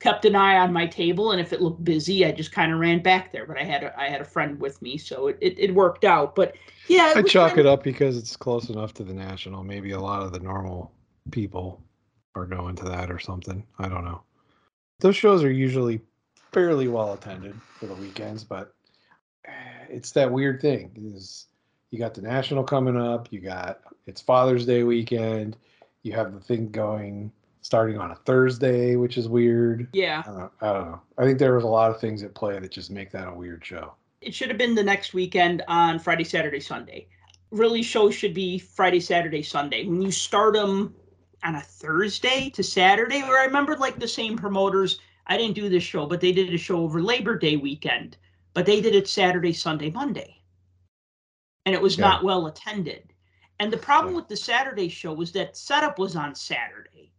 kept 0.00 0.24
an 0.24 0.34
eye 0.34 0.58
on 0.58 0.72
my 0.72 0.86
table. 0.86 1.30
And 1.30 1.40
if 1.40 1.52
it 1.52 1.60
looked 1.60 1.84
busy, 1.84 2.24
I 2.24 2.32
just 2.32 2.52
kind 2.52 2.72
of 2.72 2.80
ran 2.80 3.00
back 3.00 3.30
there. 3.30 3.46
But 3.46 3.58
I 3.58 3.64
had 3.64 3.84
a, 3.84 3.98
I 3.98 4.08
had 4.08 4.20
a 4.20 4.24
friend 4.24 4.58
with 4.58 4.80
me, 4.82 4.98
so 4.98 5.28
it, 5.28 5.38
it, 5.40 5.58
it 5.58 5.74
worked 5.74 6.04
out. 6.04 6.34
But 6.34 6.56
yeah, 6.88 7.12
I 7.14 7.22
chalk 7.22 7.58
it 7.58 7.66
up 7.66 7.84
because 7.84 8.16
it's 8.16 8.36
close 8.36 8.70
enough 8.70 8.94
to 8.94 9.04
the 9.04 9.14
national. 9.14 9.62
Maybe 9.62 9.92
a 9.92 10.00
lot 10.00 10.22
of 10.22 10.32
the 10.32 10.40
normal 10.40 10.92
people 11.30 11.82
are 12.34 12.46
going 12.46 12.74
to 12.76 12.84
that 12.84 13.10
or 13.10 13.18
something. 13.18 13.64
I 13.78 13.88
don't 13.88 14.04
know. 14.04 14.22
Those 15.00 15.16
shows 15.16 15.44
are 15.44 15.52
usually 15.52 16.00
fairly 16.52 16.88
well 16.88 17.12
attended 17.12 17.54
for 17.78 17.86
the 17.86 17.94
weekends, 17.94 18.42
but 18.42 18.74
eh, 19.44 19.50
it's 19.88 20.12
that 20.12 20.30
weird 20.30 20.60
thing 20.60 20.90
is 21.14 21.46
you 21.90 21.98
got 21.98 22.14
the 22.14 22.22
national 22.22 22.64
coming 22.64 22.96
up, 22.96 23.28
you 23.30 23.40
got 23.40 23.80
it's 24.06 24.20
Father's 24.20 24.66
Day 24.66 24.82
weekend, 24.82 25.56
you 26.02 26.12
have 26.12 26.32
the 26.32 26.40
thing 26.40 26.70
going 26.70 27.32
starting 27.62 27.98
on 27.98 28.10
a 28.10 28.16
Thursday, 28.16 28.96
which 28.96 29.18
is 29.18 29.28
weird. 29.28 29.88
Yeah. 29.92 30.22
I 30.24 30.30
don't, 30.30 30.38
know, 30.38 30.50
I 30.60 30.72
don't 30.72 30.90
know. 30.90 31.00
I 31.18 31.24
think 31.24 31.38
there 31.38 31.54
was 31.54 31.64
a 31.64 31.68
lot 31.68 31.90
of 31.90 32.00
things 32.00 32.22
at 32.22 32.34
play 32.34 32.58
that 32.58 32.70
just 32.70 32.90
make 32.90 33.10
that 33.12 33.28
a 33.28 33.32
weird 33.32 33.64
show 33.64 33.94
it 34.20 34.34
should 34.34 34.48
have 34.48 34.58
been 34.58 34.74
the 34.74 34.82
next 34.82 35.14
weekend 35.14 35.62
on 35.68 35.98
Friday, 35.98 36.24
Saturday, 36.24 36.60
Sunday. 36.60 37.08
Really, 37.50 37.82
shows 37.82 38.14
should 38.14 38.34
be 38.34 38.58
Friday, 38.58 39.00
Saturday, 39.00 39.42
Sunday. 39.42 39.86
When 39.86 40.02
you 40.02 40.10
start 40.10 40.54
them 40.54 40.94
on 41.42 41.56
a 41.56 41.60
Thursday 41.60 42.50
to 42.50 42.62
Saturday, 42.62 43.22
where 43.22 43.40
I 43.40 43.46
remember 43.46 43.76
like 43.76 43.98
the 43.98 44.08
same 44.08 44.36
promoters. 44.36 45.00
I 45.26 45.36
didn't 45.36 45.54
do 45.54 45.68
this 45.68 45.82
show, 45.82 46.06
but 46.06 46.20
they 46.20 46.32
did 46.32 46.52
a 46.52 46.58
show 46.58 46.80
over 46.80 47.02
Labor 47.02 47.38
Day 47.38 47.56
weekend, 47.56 48.16
but 48.52 48.66
they 48.66 48.80
did 48.80 48.94
it 48.94 49.08
Saturday, 49.08 49.52
Sunday, 49.52 49.90
Monday. 49.90 50.36
And 51.66 51.74
it 51.74 51.80
was 51.80 51.96
yeah. 51.96 52.08
not 52.08 52.24
well 52.24 52.46
attended. 52.46 53.12
And 53.58 53.72
the 53.72 53.76
problem 53.76 54.14
with 54.14 54.28
the 54.28 54.36
Saturday 54.36 54.88
show 54.88 55.12
was 55.12 55.32
that 55.32 55.56
setup 55.56 55.98
was 55.98 56.16
on 56.16 56.34
Saturday. 56.34 57.09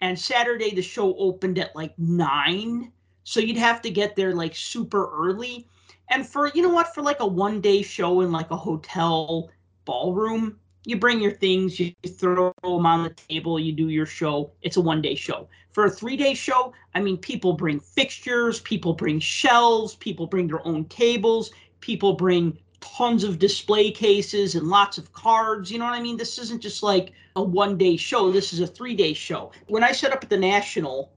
And 0.00 0.18
Saturday, 0.18 0.74
the 0.74 0.82
show 0.82 1.14
opened 1.16 1.58
at 1.58 1.76
like 1.76 1.98
nine. 1.98 2.92
So 3.24 3.40
you'd 3.40 3.56
have 3.56 3.82
to 3.82 3.90
get 3.90 4.16
there 4.16 4.34
like 4.34 4.56
super 4.56 5.10
early. 5.12 5.66
And 6.08 6.26
for 6.26 6.48
you 6.48 6.62
know 6.62 6.70
what, 6.70 6.94
for 6.94 7.02
like 7.02 7.20
a 7.20 7.26
one 7.26 7.60
day 7.60 7.82
show 7.82 8.20
in 8.22 8.32
like 8.32 8.50
a 8.50 8.56
hotel 8.56 9.50
ballroom, 9.84 10.58
you 10.84 10.98
bring 10.98 11.20
your 11.20 11.32
things, 11.32 11.78
you 11.78 11.92
throw 12.06 12.52
them 12.62 12.86
on 12.86 13.04
the 13.04 13.10
table, 13.10 13.60
you 13.60 13.72
do 13.72 13.88
your 13.90 14.06
show. 14.06 14.50
It's 14.62 14.76
a 14.76 14.80
one 14.80 15.02
day 15.02 15.14
show. 15.14 15.48
For 15.72 15.84
a 15.84 15.90
three 15.90 16.16
day 16.16 16.34
show, 16.34 16.72
I 16.94 17.00
mean, 17.00 17.18
people 17.18 17.52
bring 17.52 17.78
fixtures, 17.78 18.60
people 18.60 18.94
bring 18.94 19.20
shelves, 19.20 19.94
people 19.94 20.26
bring 20.26 20.48
their 20.48 20.66
own 20.66 20.86
tables, 20.86 21.50
people 21.80 22.14
bring 22.14 22.58
tons 22.80 23.24
of 23.24 23.38
display 23.38 23.90
cases 23.90 24.54
and 24.54 24.68
lots 24.68 24.98
of 24.98 25.12
cards. 25.12 25.70
You 25.70 25.78
know 25.78 25.84
what 25.84 25.94
I 25.94 26.02
mean? 26.02 26.16
This 26.16 26.38
isn't 26.38 26.62
just 26.62 26.82
like 26.82 27.12
a 27.36 27.42
one 27.42 27.76
day 27.78 27.96
show, 27.96 28.30
this 28.30 28.52
is 28.52 28.60
a 28.60 28.66
three 28.66 28.94
day 28.94 29.12
show. 29.12 29.52
When 29.68 29.84
I 29.84 29.92
set 29.92 30.12
up 30.12 30.22
at 30.22 30.30
the 30.30 30.36
National, 30.36 31.12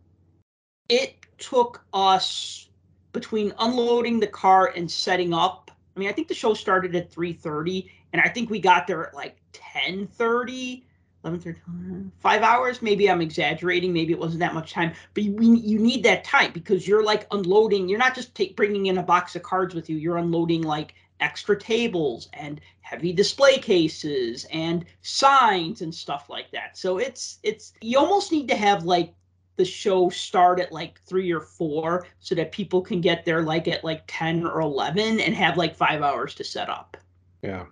it 0.89 1.15
took 1.38 1.84
us 1.93 2.70
between 3.12 3.53
unloading 3.60 4.20
the 4.20 4.27
car 4.27 4.74
and 4.75 4.89
setting 4.89 5.34
up. 5.34 5.72
I 5.96 6.00
mean, 6.00 6.10
I 6.10 6.12
think 6.12 6.27
the 6.27 6.34
show 6.34 6.53
started 6.53 6.96
at 6.96 7.12
3:30 7.12 7.89
and 8.13 8.22
I 8.22 8.29
think 8.29 8.50
we 8.50 8.60
got 8.60 8.88
there 8.88 9.08
at 9.08 9.13
like 9.13 9.38
10:30, 9.53 10.84
11:30, 11.24 12.12
5 12.20 12.41
hours. 12.41 12.82
Maybe 12.82 13.10
I'm 13.10 13.22
exaggerating, 13.22 13.91
maybe 13.93 14.13
it 14.13 14.20
wasn't 14.20 14.39
that 14.41 14.53
much 14.53 14.72
time, 14.72 14.93
but 15.13 15.24
you, 15.24 15.55
you 15.55 15.79
need 15.79 16.03
that 16.03 16.24
time 16.24 16.51
because 16.51 16.88
you're 16.88 17.03
like 17.03 17.27
unloading, 17.32 17.89
you're 17.89 18.00
not 18.00 18.15
just 18.15 18.36
take, 18.36 18.55
bringing 18.55 18.88
in 18.88 18.98
a 18.98 19.03
box 19.03 19.36
of 19.36 19.43
cards 19.43 19.74
with 19.74 19.89
you, 19.89 19.98
you're 19.98 20.17
unloading 20.17 20.62
like 20.62 20.96
extra 21.23 21.57
tables 21.57 22.29
and 22.33 22.59
heavy 22.81 23.13
display 23.13 23.57
cases 23.57 24.45
and 24.51 24.85
signs 25.01 25.81
and 25.81 25.95
stuff 25.95 26.29
like 26.29 26.51
that. 26.51 26.77
So 26.77 26.97
it's 26.97 27.39
it's 27.41 27.73
you 27.81 27.97
almost 27.97 28.31
need 28.31 28.47
to 28.49 28.55
have 28.55 28.83
like 28.83 29.13
the 29.55 29.65
show 29.65 30.09
start 30.09 30.59
at 30.59 30.71
like 30.71 30.99
three 31.05 31.31
or 31.31 31.39
four 31.39 32.05
so 32.19 32.35
that 32.35 32.51
people 32.51 32.81
can 32.81 33.01
get 33.01 33.23
there 33.23 33.41
like 33.41 33.67
at 33.67 33.83
like 33.83 34.03
10 34.07 34.45
or 34.45 34.61
11 34.61 35.19
and 35.19 35.35
have 35.35 35.57
like 35.57 35.75
five 35.75 36.01
hours 36.01 36.35
to 36.35 36.43
set 36.43 36.69
up. 36.69 36.97
Yeah. 37.41 37.65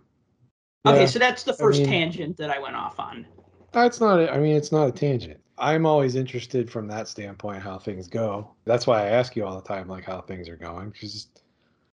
Okay, 0.85 1.01
yeah, 1.01 1.05
so 1.05 1.19
that's 1.19 1.43
the 1.43 1.53
first 1.53 1.81
I 1.81 1.83
mean, 1.83 1.91
tangent 1.91 2.37
that 2.37 2.49
I 2.49 2.59
went 2.59 2.75
off 2.75 2.99
on. 2.99 3.25
That's 3.71 3.99
not, 3.99 4.19
it. 4.19 4.29
I 4.31 4.37
mean, 4.37 4.55
it's 4.55 4.71
not 4.71 4.87
a 4.87 4.91
tangent. 4.91 5.39
I'm 5.57 5.85
always 5.85 6.15
interested 6.15 6.71
from 6.71 6.87
that 6.87 7.07
standpoint 7.07 7.61
how 7.61 7.77
things 7.77 8.07
go. 8.07 8.55
That's 8.65 8.87
why 8.87 9.03
I 9.03 9.09
ask 9.09 9.35
you 9.35 9.45
all 9.45 9.55
the 9.55 9.67
time, 9.67 9.87
like 9.87 10.03
how 10.03 10.21
things 10.21 10.49
are 10.49 10.55
going, 10.55 10.89
because 10.89 11.27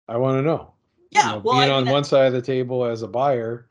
I 0.08 0.16
want 0.16 0.38
to 0.38 0.42
know. 0.42 0.72
Yeah. 1.10 1.26
You 1.26 1.32
know, 1.32 1.38
well, 1.38 1.58
being 1.58 1.70
I 1.70 1.78
mean, 1.78 1.88
on 1.88 1.92
one 1.92 2.04
side 2.04 2.26
of 2.26 2.32
the 2.32 2.42
table 2.42 2.84
as 2.84 3.02
a 3.02 3.08
buyer, 3.08 3.68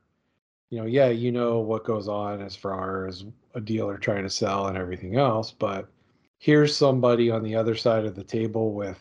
you 0.70 0.80
know, 0.80 0.86
yeah, 0.86 1.10
you 1.10 1.32
know 1.32 1.60
what 1.60 1.86
goes 1.86 2.08
on 2.08 2.42
as 2.42 2.56
far 2.56 3.08
as 3.08 3.26
a 3.54 3.62
dealer 3.62 3.98
trying 3.98 4.24
to 4.24 4.30
sell 4.30 4.68
and 4.68 4.78
everything 4.78 5.16
else, 5.16 5.52
but 5.52 5.90
here's 6.40 6.76
somebody 6.76 7.32
on 7.32 7.44
the 7.44 7.56
other 7.56 7.76
side 7.76 8.06
of 8.06 8.16
the 8.16 8.24
table 8.24 8.74
with 8.74 9.00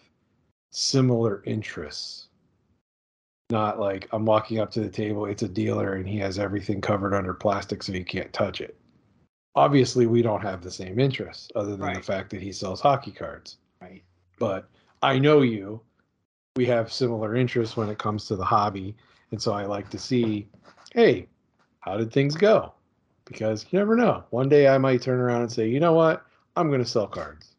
similar 0.70 1.42
interests. 1.46 2.28
Not 3.50 3.78
like 3.78 4.08
I'm 4.12 4.24
walking 4.24 4.58
up 4.58 4.70
to 4.72 4.80
the 4.80 4.88
table, 4.88 5.26
it's 5.26 5.42
a 5.42 5.48
dealer 5.48 5.94
and 5.94 6.08
he 6.08 6.18
has 6.18 6.38
everything 6.38 6.80
covered 6.80 7.14
under 7.14 7.34
plastic 7.34 7.82
so 7.82 7.92
you 7.92 8.04
can't 8.04 8.32
touch 8.32 8.60
it. 8.60 8.76
Obviously, 9.56 10.06
we 10.06 10.22
don't 10.22 10.42
have 10.42 10.62
the 10.62 10.70
same 10.70 10.98
interests 10.98 11.48
other 11.54 11.76
than 11.76 11.92
the 11.94 12.02
fact 12.02 12.30
that 12.30 12.42
he 12.42 12.50
sells 12.50 12.80
hockey 12.80 13.12
cards. 13.12 13.58
Right. 13.80 14.02
But 14.38 14.68
I 15.02 15.18
know 15.18 15.42
you. 15.42 15.80
We 16.56 16.66
have 16.66 16.92
similar 16.92 17.34
interests 17.34 17.76
when 17.76 17.88
it 17.88 17.98
comes 17.98 18.26
to 18.26 18.36
the 18.36 18.44
hobby. 18.44 18.94
And 19.32 19.42
so 19.42 19.52
I 19.52 19.64
like 19.64 19.90
to 19.90 19.98
see, 19.98 20.46
hey, 20.92 21.26
how 21.80 21.96
did 21.96 22.12
things 22.12 22.36
go? 22.36 22.72
Because 23.24 23.66
you 23.70 23.78
never 23.80 23.96
know. 23.96 24.22
One 24.30 24.48
day 24.48 24.68
I 24.68 24.78
might 24.78 25.02
turn 25.02 25.18
around 25.18 25.42
and 25.42 25.50
say, 25.50 25.68
you 25.68 25.80
know 25.80 25.94
what? 25.94 26.24
I'm 26.54 26.68
going 26.68 26.82
to 26.82 26.88
sell 26.88 27.08
cards. 27.08 27.56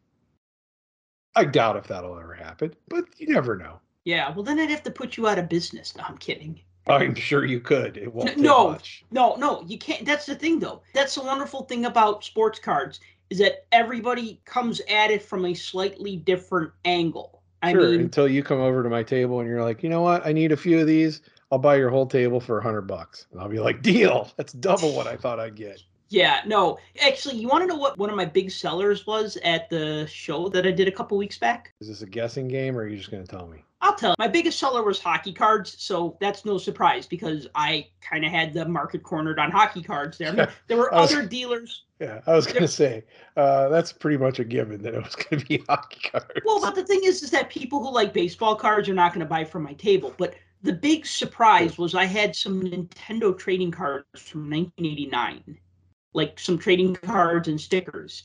I 1.34 1.44
doubt 1.44 1.76
if 1.76 1.86
that'll 1.86 2.18
ever 2.18 2.32
happen, 2.32 2.74
but 2.88 3.04
you 3.18 3.28
never 3.28 3.58
know. 3.58 3.80
Yeah, 4.04 4.32
well 4.32 4.44
then 4.44 4.58
I'd 4.58 4.70
have 4.70 4.84
to 4.84 4.90
put 4.90 5.18
you 5.18 5.28
out 5.28 5.38
of 5.38 5.50
business. 5.50 5.94
No, 5.94 6.04
I'm 6.08 6.16
kidding. 6.16 6.58
I'm 6.86 7.14
sure 7.14 7.44
you 7.44 7.60
could. 7.60 7.98
It 7.98 8.14
won't 8.14 8.38
No. 8.38 8.70
much. 8.70 9.04
No, 9.10 9.34
no, 9.34 9.62
you 9.66 9.76
can't. 9.76 10.06
That's 10.06 10.24
the 10.24 10.36
thing, 10.36 10.58
though. 10.58 10.80
That's 10.94 11.16
the 11.16 11.22
wonderful 11.22 11.64
thing 11.64 11.84
about 11.84 12.24
sports 12.24 12.58
cards 12.58 13.00
is 13.28 13.38
that 13.38 13.66
everybody 13.72 14.40
comes 14.46 14.80
at 14.88 15.10
it 15.10 15.20
from 15.20 15.44
a 15.44 15.52
slightly 15.52 16.16
different 16.16 16.72
angle. 16.86 17.35
I 17.62 17.72
sure, 17.72 17.90
mean, 17.90 18.00
until 18.00 18.28
you 18.28 18.42
come 18.42 18.60
over 18.60 18.82
to 18.82 18.88
my 18.88 19.02
table 19.02 19.40
and 19.40 19.48
you're 19.48 19.62
like, 19.62 19.82
you 19.82 19.88
know 19.88 20.02
what? 20.02 20.26
I 20.26 20.32
need 20.32 20.52
a 20.52 20.56
few 20.56 20.80
of 20.80 20.86
these. 20.86 21.22
I'll 21.50 21.58
buy 21.58 21.76
your 21.76 21.90
whole 21.90 22.06
table 22.06 22.40
for 22.40 22.58
a 22.58 22.62
hundred 22.62 22.82
bucks. 22.82 23.26
And 23.32 23.40
I'll 23.40 23.48
be 23.48 23.60
like, 23.60 23.82
deal. 23.82 24.30
That's 24.36 24.52
double 24.52 24.94
what 24.94 25.06
I 25.06 25.16
thought 25.16 25.40
I'd 25.40 25.54
get. 25.54 25.82
Yeah, 26.08 26.40
no. 26.46 26.78
Actually, 27.04 27.36
you 27.36 27.48
want 27.48 27.62
to 27.62 27.66
know 27.66 27.76
what 27.76 27.98
one 27.98 28.10
of 28.10 28.16
my 28.16 28.24
big 28.24 28.50
sellers 28.50 29.06
was 29.06 29.36
at 29.44 29.68
the 29.70 30.06
show 30.06 30.48
that 30.50 30.66
I 30.66 30.70
did 30.70 30.88
a 30.88 30.92
couple 30.92 31.16
weeks 31.18 31.38
back? 31.38 31.72
Is 31.80 31.88
this 31.88 32.02
a 32.02 32.06
guessing 32.06 32.48
game 32.48 32.76
or 32.76 32.82
are 32.82 32.86
you 32.86 32.96
just 32.96 33.10
going 33.10 33.24
to 33.24 33.30
tell 33.30 33.46
me? 33.46 33.62
I'll 33.82 33.94
tell. 33.94 34.10
you. 34.10 34.14
My 34.18 34.26
biggest 34.28 34.58
seller 34.58 34.82
was 34.82 34.98
hockey 34.98 35.32
cards, 35.34 35.76
so 35.78 36.16
that's 36.20 36.44
no 36.44 36.56
surprise 36.58 37.06
because 37.06 37.46
I 37.54 37.86
kind 38.00 38.24
of 38.24 38.32
had 38.32 38.54
the 38.54 38.64
market 38.66 39.02
cornered 39.02 39.38
on 39.38 39.50
hockey 39.50 39.82
cards 39.82 40.16
there. 40.18 40.34
Yeah, 40.34 40.50
There 40.66 40.76
were 40.78 40.88
was- 40.92 41.12
other 41.12 41.26
dealers. 41.26 41.82
Yeah, 42.00 42.20
I 42.26 42.34
was 42.34 42.46
going 42.46 42.60
to 42.62 42.68
say 42.68 43.04
uh, 43.38 43.68
that's 43.68 43.90
pretty 43.92 44.16
much 44.18 44.38
a 44.38 44.44
given 44.44 44.82
that 44.82 44.94
it 44.94 45.02
was 45.02 45.14
going 45.14 45.40
to 45.40 45.46
be 45.46 45.62
hockey 45.68 46.10
cards. 46.10 46.26
Well, 46.44 46.60
but 46.60 46.74
the 46.74 46.84
thing 46.84 47.00
is, 47.04 47.22
is 47.22 47.30
that 47.30 47.48
people 47.50 47.82
who 47.82 47.90
like 47.92 48.12
baseball 48.12 48.54
cards 48.56 48.88
are 48.88 48.94
not 48.94 49.12
going 49.12 49.20
to 49.20 49.26
buy 49.28 49.44
from 49.44 49.62
my 49.62 49.72
table. 49.74 50.14
But 50.18 50.34
the 50.62 50.72
big 50.72 51.06
surprise 51.06 51.78
was 51.78 51.94
I 51.94 52.04
had 52.04 52.34
some 52.34 52.62
Nintendo 52.62 53.36
trading 53.38 53.70
cards 53.70 54.04
from 54.20 54.50
1989, 54.50 55.58
like 56.16 56.40
some 56.40 56.58
trading 56.58 56.96
cards 56.96 57.46
and 57.46 57.60
stickers, 57.60 58.24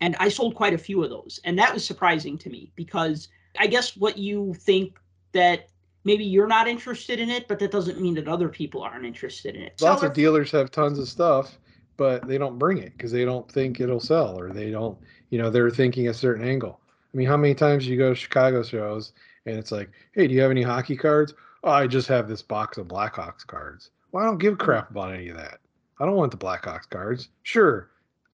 and 0.00 0.14
I 0.20 0.28
sold 0.28 0.54
quite 0.54 0.74
a 0.74 0.78
few 0.78 1.02
of 1.02 1.10
those, 1.10 1.40
and 1.44 1.58
that 1.58 1.72
was 1.72 1.84
surprising 1.84 2.38
to 2.38 2.50
me 2.50 2.70
because 2.76 3.28
I 3.58 3.66
guess 3.66 3.96
what 3.96 4.18
you 4.18 4.54
think 4.54 4.98
that 5.32 5.68
maybe 6.04 6.24
you're 6.24 6.46
not 6.46 6.68
interested 6.68 7.18
in 7.18 7.30
it, 7.30 7.48
but 7.48 7.58
that 7.58 7.70
doesn't 7.70 8.00
mean 8.00 8.14
that 8.14 8.28
other 8.28 8.48
people 8.48 8.82
aren't 8.82 9.06
interested 9.06 9.56
in 9.56 9.62
it. 9.62 9.80
Lots 9.80 10.00
Seller- 10.00 10.10
of 10.10 10.14
dealers 10.14 10.50
have 10.52 10.70
tons 10.70 10.98
of 10.98 11.08
stuff, 11.08 11.58
but 11.96 12.26
they 12.28 12.38
don't 12.38 12.58
bring 12.58 12.78
it 12.78 12.92
because 12.96 13.10
they 13.10 13.24
don't 13.24 13.50
think 13.50 13.80
it'll 13.80 14.00
sell 14.00 14.38
or 14.38 14.52
they 14.52 14.70
don't, 14.70 14.98
you 15.30 15.38
know, 15.38 15.50
they're 15.50 15.70
thinking 15.70 16.08
a 16.08 16.14
certain 16.14 16.46
angle. 16.46 16.80
I 17.12 17.16
mean, 17.16 17.26
how 17.26 17.36
many 17.36 17.54
times 17.54 17.84
do 17.84 17.90
you 17.90 17.98
go 17.98 18.10
to 18.10 18.14
Chicago 18.14 18.62
shows 18.62 19.12
and 19.46 19.56
it's 19.56 19.72
like, 19.72 19.90
hey, 20.12 20.26
do 20.26 20.34
you 20.34 20.40
have 20.42 20.50
any 20.50 20.62
hockey 20.62 20.96
cards? 20.96 21.32
Oh, 21.62 21.70
I 21.70 21.86
just 21.86 22.08
have 22.08 22.28
this 22.28 22.42
box 22.42 22.76
of 22.76 22.88
Blackhawks 22.88 23.46
cards. 23.46 23.90
Well, 24.12 24.24
I 24.24 24.26
don't 24.26 24.38
give 24.38 24.54
a 24.54 24.56
crap 24.56 24.90
about 24.90 25.14
any 25.14 25.28
of 25.28 25.36
that. 25.36 25.60
I 25.98 26.06
don't 26.06 26.16
want 26.16 26.30
the 26.32 26.38
Blackhawks 26.38 26.88
cards. 26.88 27.28
Sure, 27.42 27.90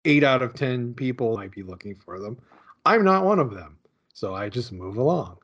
eight 0.06 0.24
out 0.24 0.42
of 0.42 0.54
10 0.54 0.94
people 0.94 1.36
might 1.36 1.52
be 1.52 1.64
looking 1.64 1.96
for 1.96 2.20
them. 2.20 2.38
I'm 2.86 3.04
not 3.04 3.26
one 3.26 3.40
of 3.40 3.54
them. 3.54 3.78
So 4.14 4.34
I 4.34 4.50
just 4.50 4.72
move 4.72 4.98
along. 4.98 5.38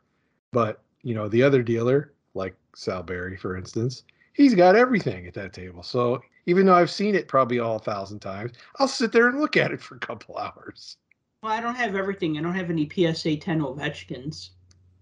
But, 0.52 0.82
you 1.02 1.16
know, 1.16 1.28
the 1.28 1.44
other 1.44 1.62
dealer, 1.64 2.14
like 2.34 2.56
Sal 2.76 3.04
Barry, 3.04 3.38
for 3.38 3.58
instance, 3.58 4.04
he's 4.34 4.56
got 4.56 4.76
everything 4.76 5.28
at 5.28 5.34
that 5.36 5.54
table. 5.54 5.84
So 5.84 6.22
even 6.46 6.66
though 6.66 6.76
I've 6.76 6.92
seen 6.92 7.16
it 7.16 7.28
probably 7.28 7.60
all 7.60 7.78
a 7.78 7.80
thousand 7.80 8.20
times, 8.20 8.54
I'll 8.80 8.88
sit 8.88 9.12
there 9.12 9.28
and 9.28 9.40
look 9.40 9.58
at 9.58 9.72
it 9.72 9.82
for 9.82 9.96
a 9.96 10.00
couple 10.00 10.38
hours. 10.38 10.98
Well, 11.42 11.52
I 11.52 11.62
don't 11.62 11.76
have 11.76 11.96
everything. 11.96 12.38
I 12.38 12.42
don't 12.42 12.56
have 12.56 12.70
any 12.70 12.90
PSA 12.90 13.38
10 13.38 13.60
Ovechkins. 13.60 14.50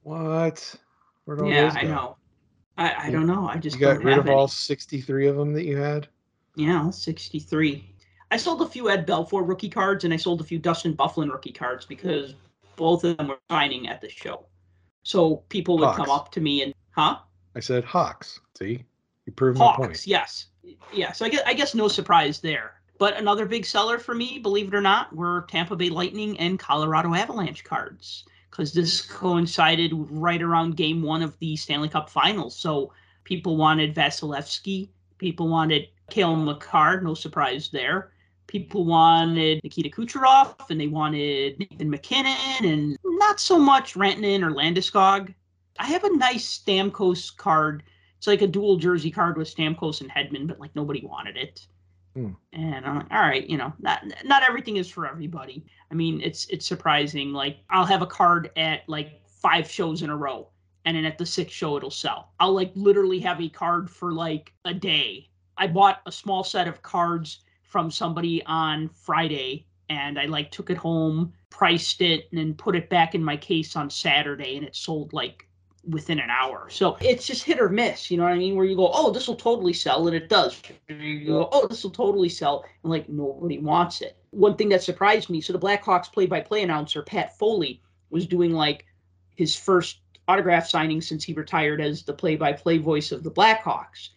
What? 0.04 0.76
Yeah, 1.28 1.72
I 1.74 1.84
know. 1.84 2.18
I, 2.78 3.08
I 3.08 3.12
don't 3.12 3.28
know. 3.28 3.48
I 3.48 3.58
just 3.58 3.78
You 3.78 3.82
got 3.82 3.94
don't 3.94 4.04
rid 4.04 4.18
of 4.18 4.30
all 4.30 4.48
63 4.48 5.28
of 5.28 5.38
them 5.38 5.54
that 5.54 5.64
you 5.64 5.78
had? 5.78 6.10
Yeah, 6.56 6.90
63. 6.90 7.90
I 8.32 8.38
sold 8.38 8.62
a 8.62 8.68
few 8.68 8.90
Ed 8.90 9.06
Belfour 9.06 9.48
rookie 9.48 9.70
cards 9.70 10.04
and 10.04 10.14
I 10.14 10.18
sold 10.18 10.42
a 10.42 10.44
few 10.44 10.60
Dustin 10.60 10.96
Byfuglien 10.96 11.32
rookie 11.32 11.52
cards 11.52 11.86
because 11.86 12.36
both 12.76 13.04
of 13.04 13.18
them 13.18 13.28
were 13.28 13.40
signing 13.50 13.88
at 13.88 14.02
the 14.02 14.10
show. 14.10 14.46
So 15.04 15.38
people 15.50 15.78
would 15.78 15.96
come 15.96 16.10
up 16.10 16.32
to 16.32 16.42
me 16.42 16.64
and, 16.64 16.74
huh? 16.92 17.20
I 17.56 17.60
said 17.60 17.84
Hawks. 17.84 18.40
See? 18.58 18.84
You 19.26 19.34
proved 19.34 19.60
my 19.60 19.66
Hawks, 19.66 19.78
point. 19.78 20.08
yes. 20.08 20.48
Yeah, 20.92 21.12
so 21.12 21.26
I 21.26 21.30
guess, 21.30 21.42
I 21.46 21.54
guess 21.54 21.76
no 21.76 21.88
surprise 21.88 22.40
there. 22.40 22.74
But 22.98 23.18
another 23.18 23.46
big 23.46 23.66
seller 23.66 24.00
for 24.00 24.16
me, 24.16 24.40
believe 24.40 24.68
it 24.70 24.76
or 24.76 24.82
not, 24.82 25.16
were 25.16 25.46
Tampa 25.50 25.76
Bay 25.76 25.90
Lightning 25.90 26.40
and 26.40 26.58
Colorado 26.58 27.14
Avalanche 27.14 27.64
cards 27.64 28.24
because 28.50 28.72
this 28.72 29.02
coincided 29.02 29.92
right 29.94 30.42
around 30.42 30.78
game 30.78 31.02
one 31.02 31.22
of 31.22 31.38
the 31.40 31.56
Stanley 31.56 31.90
Cup 31.90 32.10
Finals. 32.10 32.56
So 32.56 32.94
people 33.24 33.58
wanted 33.58 33.96
Vasilevskiy, 33.96 34.90
people 35.18 35.48
wanted 35.48 35.88
Cale 36.10 36.36
Makar, 36.36 37.02
no 37.02 37.14
surprise 37.14 37.70
there. 37.70 38.12
People 38.48 38.86
wanted 38.86 39.64
Nikita 39.64 39.90
Kucherov, 39.90 40.56
and 40.70 40.80
they 40.80 40.88
wanted 40.88 41.60
Nathan 41.60 41.90
MacKinnon, 41.90 42.66
and 42.66 42.98
not 43.04 43.40
so 43.40 43.58
much 43.58 43.94
Rantanen 43.96 44.44
or 44.44 44.52
Landeskog. 44.52 45.34
I 45.80 45.88
have 45.88 46.04
a 46.04 46.16
nice 46.16 46.60
Stamkos 46.60 47.36
card 47.36 47.84
it's 48.24 48.28
like 48.30 48.42
a 48.42 48.48
dual 48.48 48.78
jersey 48.78 49.12
card 49.12 49.38
with 49.38 49.54
Stamkos 49.54 50.00
and 50.00 50.10
Hedman, 50.10 50.48
but 50.48 50.58
like 50.58 50.74
nobody 50.78 51.06
wanted 51.06 51.36
it. 51.36 51.68
Hmm. 52.14 52.30
And 52.54 52.86
I'm 52.86 52.96
like, 52.96 53.12
all 53.12 53.20
right, 53.20 53.46
you 53.50 53.58
know, 53.58 53.74
not 53.80 54.02
not 54.24 54.44
everything 54.44 54.78
is 54.78 54.90
for 54.90 55.06
everybody. 55.06 55.66
I 55.92 55.94
mean, 55.94 56.22
it's 56.22 56.46
it's 56.46 56.66
surprising. 56.66 57.34
Like 57.34 57.58
I'll 57.70 57.86
have 57.86 58.02
a 58.02 58.08
card 58.08 58.52
at 58.56 58.88
like 58.88 59.20
five 59.28 59.70
shows 59.70 60.04
in 60.04 60.10
a 60.10 60.16
row, 60.16 60.48
and 60.86 60.96
then 60.96 61.04
at 61.04 61.18
the 61.18 61.26
sixth 61.26 61.54
show 61.54 61.76
it'll 61.76 61.92
sell. 61.92 62.32
I'll 62.40 62.54
like 62.54 62.72
literally 62.76 63.20
have 63.20 63.42
a 63.42 63.50
card 63.50 63.90
for 63.90 64.14
like 64.14 64.54
a 64.64 64.74
day. 64.74 65.28
I 65.64 65.68
bought 65.68 66.02
a 66.06 66.12
small 66.12 66.44
set 66.44 66.68
of 66.68 66.82
cards 66.82 67.40
from 67.62 67.90
somebody 67.90 68.44
on 68.46 68.90
Friday, 68.90 69.66
and 69.88 70.20
I 70.20 70.26
like 70.26 70.52
took 70.52 70.70
it 70.70 70.76
home, 70.76 71.32
priced 71.50 72.02
it, 72.02 72.28
and 72.30 72.38
then 72.38 72.54
put 72.54 72.76
it 72.76 72.90
back 72.90 73.16
in 73.16 73.24
my 73.24 73.38
case 73.38 73.78
on 73.78 73.90
Saturday, 73.90 74.58
and 74.58 74.66
it 74.66 74.76
sold 74.76 75.14
like 75.14 75.48
within 75.88 76.20
an 76.20 76.30
hour. 76.30 76.70
So 76.70 76.98
it's 77.00 77.26
just 77.26 77.46
hit 77.46 77.62
or 77.62 77.70
miss, 77.70 78.12
you 78.12 78.18
know 78.18 78.24
what 78.24 78.34
I 78.34 78.38
mean? 78.38 78.58
Where 78.58 78.66
you 78.66 78.76
go, 78.76 78.92
oh, 78.94 79.14
this 79.14 79.26
will 79.26 79.38
totally 79.38 79.72
sell, 79.72 80.06
and 80.06 80.18
it 80.18 80.28
does. 80.28 80.62
You 80.90 81.26
go, 81.26 81.48
oh, 81.54 81.66
this 81.70 81.82
will 81.82 81.92
totally 81.92 82.28
sell, 82.28 82.66
and 82.84 82.92
like 82.92 83.08
nobody 83.08 83.58
wants 83.58 84.02
it. 84.02 84.18
One 84.32 84.58
thing 84.58 84.68
that 84.68 84.84
surprised 84.84 85.30
me, 85.30 85.40
so 85.40 85.54
the 85.54 85.60
Blackhawks 85.60 86.12
play-by-play 86.12 86.62
announcer 86.62 87.04
Pat 87.04 87.40
Foley 87.40 87.82
was 88.10 88.28
doing 88.28 88.52
like 88.52 88.86
his 89.34 89.56
first 89.56 90.00
autograph 90.28 90.68
signing 90.68 91.00
since 91.00 91.24
he 91.24 91.32
retired 91.32 91.80
as 91.80 92.04
the 92.04 92.12
play-by-play 92.12 92.80
voice 92.80 93.14
of 93.14 93.24
the 93.24 93.32
Blackhawks. 93.32 94.10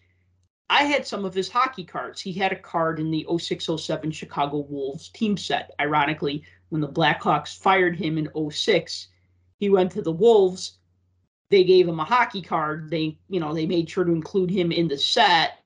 I 0.69 0.83
had 0.83 1.07
some 1.07 1.23
of 1.23 1.33
his 1.33 1.49
hockey 1.49 1.83
cards. 1.85 2.19
He 2.19 2.33
had 2.33 2.51
a 2.51 2.59
card 2.59 2.99
in 2.99 3.09
the 3.09 3.25
0607 3.29 4.11
Chicago 4.11 4.65
Wolves 4.69 5.09
team 5.09 5.37
set. 5.37 5.71
Ironically, 5.79 6.43
when 6.69 6.81
the 6.81 6.89
Blackhawks 6.89 7.57
fired 7.57 7.95
him 7.95 8.17
in 8.17 8.29
06, 8.51 9.07
he 9.59 9.69
went 9.69 9.91
to 9.93 10.01
the 10.01 10.11
Wolves 10.11 10.77
they 11.49 11.63
gave 11.63 11.87
him 11.87 11.99
a 11.99 12.03
hockey 12.03 12.41
card. 12.41 12.89
They, 12.89 13.17
you 13.29 13.39
know, 13.39 13.53
they 13.53 13.65
made 13.65 13.89
sure 13.89 14.03
to 14.03 14.11
include 14.11 14.49
him 14.49 14.71
in 14.71 14.87
the 14.87 14.97
set. 14.97 15.59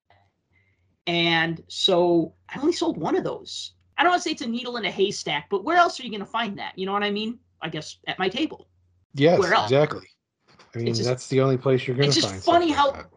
And 1.07 1.63
so 1.67 2.33
I 2.49 2.59
only 2.59 2.73
sold 2.73 2.97
one 2.97 3.15
of 3.15 3.23
those. 3.23 3.73
I 3.97 4.03
don't 4.03 4.11
want 4.11 4.21
to 4.23 4.29
say 4.29 4.33
it's 4.33 4.41
a 4.41 4.47
needle 4.47 4.77
in 4.77 4.85
a 4.85 4.91
haystack, 4.91 5.47
but 5.49 5.63
where 5.63 5.77
else 5.77 5.99
are 5.99 6.03
you 6.03 6.09
going 6.09 6.19
to 6.19 6.25
find 6.25 6.57
that? 6.59 6.77
You 6.77 6.85
know 6.85 6.93
what 6.93 7.03
I 7.03 7.11
mean? 7.11 7.39
I 7.61 7.69
guess 7.69 7.97
at 8.07 8.19
my 8.19 8.29
table. 8.29 8.67
Yes, 9.13 9.39
Where 9.39 9.53
else? 9.53 9.71
exactly. 9.71 10.07
I 10.75 10.79
mean, 10.79 10.93
just- 10.93 11.03
that's 11.03 11.27
the 11.27 11.41
only 11.41 11.57
place 11.57 11.87
you're 11.87 11.97
going 11.97 12.11
to 12.11 12.21
find. 12.21 12.35
it's 12.35 12.45
just 12.45 12.45
funny 12.45 12.71
stuff 12.71 12.85
how- 12.85 12.91
that. 12.91 13.09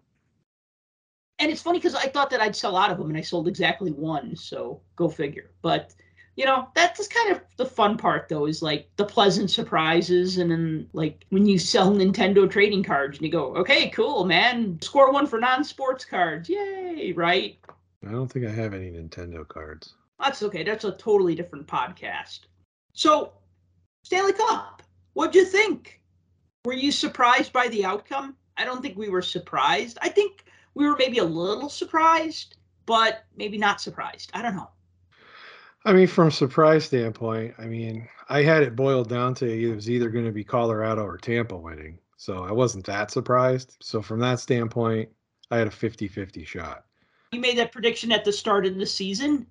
And 1.39 1.51
it's 1.51 1.63
funny 1.63 1.79
because 1.79 1.95
I 1.95 2.07
thought 2.07 2.31
that 2.31 2.41
I'd 2.41 2.57
sell 2.57 2.77
out 2.77 2.91
of 2.91 2.99
them 2.99 3.09
and 3.09 3.19
I 3.19 3.23
sold 3.23 3.49
exactly 3.49 3.91
one. 3.91 4.37
So 4.37 4.81
go 4.97 5.09
figure. 5.09 5.51
But, 5.63 5.95
you 6.37 6.45
know, 6.45 6.69
that's 6.75 7.09
kind 7.09 7.33
of 7.33 7.41
the 7.57 7.67
fun 7.67 7.97
part, 7.97 8.29
though, 8.29 8.47
is 8.47 8.63
like 8.63 8.89
the 8.97 9.05
pleasant 9.05 9.51
surprises. 9.51 10.39
And 10.39 10.51
then, 10.51 10.89
like, 10.93 11.25
when 11.31 11.47
you 11.47 11.59
sell 11.59 11.91
Nintendo 11.93 12.49
trading 12.49 12.83
cards 12.85 13.19
and 13.19 13.27
you 13.27 13.33
go, 13.33 13.55
okay, 13.57 13.91
cool, 13.91 14.25
man, 14.25 14.79
score 14.81 15.13
one 15.13 15.27
for 15.27 15.41
non 15.41 15.65
sports 15.65 16.05
cards. 16.05 16.49
Yay, 16.49 17.13
right? 17.13 17.59
I 18.07 18.13
don't 18.13 18.31
think 18.31 18.47
I 18.47 18.51
have 18.51 18.75
any 18.75 18.91
Nintendo 18.91 19.47
cards. 19.47 19.95
That's 20.21 20.43
okay. 20.43 20.63
That's 20.63 20.85
a 20.85 20.93
totally 20.93 21.35
different 21.35 21.67
podcast. 21.67 22.41
So, 22.93 23.33
Stanley 24.05 24.35
Cup, 24.35 24.83
what'd 25.15 25.35
you 25.35 25.45
think? 25.45 26.01
Were 26.65 26.75
you 26.75 26.93
surprised 26.93 27.53
by 27.53 27.69
the 27.69 27.85
outcome? 27.85 28.37
I 28.57 28.65
don't 28.65 28.83
think 28.83 28.97
we 28.97 29.09
were 29.09 29.23
surprised. 29.23 29.99
I 30.01 30.09
think 30.09 30.45
we 30.75 30.87
were 30.87 30.97
maybe 30.97 31.19
a 31.19 31.25
little 31.25 31.69
surprised, 31.69 32.57
but 32.87 33.25
maybe 33.37 33.59
not 33.59 33.81
surprised. 33.81 34.31
I 34.35 34.43
don't 34.43 34.57
know. 34.57 34.71
I 35.85 35.93
mean, 35.93 36.07
from 36.07 36.31
surprise 36.31 36.85
standpoint, 36.85 37.55
I 37.59 37.67
mean, 37.67 38.09
I 38.29 38.43
had 38.43 38.63
it 38.63 38.75
boiled 38.75 39.09
down 39.09 39.35
to 39.35 39.47
it 39.47 39.75
was 39.75 39.91
either 39.91 40.09
going 40.09 40.25
to 40.25 40.33
be 40.33 40.45
Colorado 40.45 41.05
or 41.05 41.19
Tampa 41.19 41.57
winning. 41.57 41.99
So 42.17 42.45
I 42.45 42.53
wasn't 42.53 42.87
that 42.87 43.11
surprised. 43.11 43.77
So 43.81 44.01
from 44.01 44.21
that 44.21 44.41
standpoint, 44.41 45.11
I 45.51 45.59
had 45.59 45.67
a 45.67 45.71
50-50 45.71 46.47
shot. 46.47 46.85
You 47.33 47.41
made 47.41 47.59
that 47.59 47.73
prediction 47.73 48.13
at 48.13 48.25
the 48.25 48.33
start 48.33 48.65
of 48.65 48.77
the 48.77 48.87
season. 48.87 49.47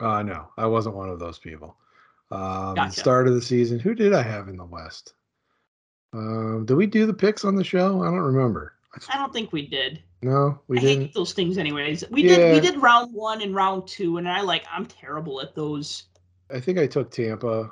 Uh 0.00 0.22
no, 0.22 0.48
I 0.56 0.66
wasn't 0.66 0.96
one 0.96 1.08
of 1.08 1.18
those 1.18 1.38
people. 1.38 1.76
Um 2.30 2.74
Gotcha. 2.74 3.00
start 3.00 3.26
of 3.26 3.34
the 3.34 3.42
season, 3.42 3.78
who 3.78 3.94
did 3.94 4.12
I 4.12 4.22
have 4.22 4.48
in 4.48 4.56
the 4.56 4.64
West? 4.64 5.14
Um, 6.12 6.64
did 6.64 6.74
we 6.74 6.86
do 6.86 7.06
the 7.06 7.14
picks 7.14 7.44
on 7.44 7.56
the 7.56 7.64
show? 7.64 8.02
I 8.02 8.06
don't 8.06 8.20
remember. 8.20 8.73
I 9.12 9.16
don't 9.16 9.32
think 9.32 9.52
we 9.52 9.66
did. 9.66 10.02
No, 10.22 10.60
we 10.68 10.78
I 10.78 10.80
didn't. 10.80 11.02
hate 11.02 11.14
those 11.14 11.32
things 11.32 11.58
anyways. 11.58 12.04
We 12.10 12.22
did 12.22 12.52
we 12.54 12.60
did 12.60 12.80
round 12.80 13.12
one 13.12 13.42
and 13.42 13.54
round 13.54 13.86
two, 13.86 14.16
and 14.16 14.28
I 14.28 14.40
like 14.40 14.64
I'm 14.72 14.86
terrible 14.86 15.40
at 15.40 15.54
those. 15.54 16.04
I 16.52 16.60
think 16.60 16.78
I 16.78 16.86
took 16.86 17.10
Tampa 17.10 17.70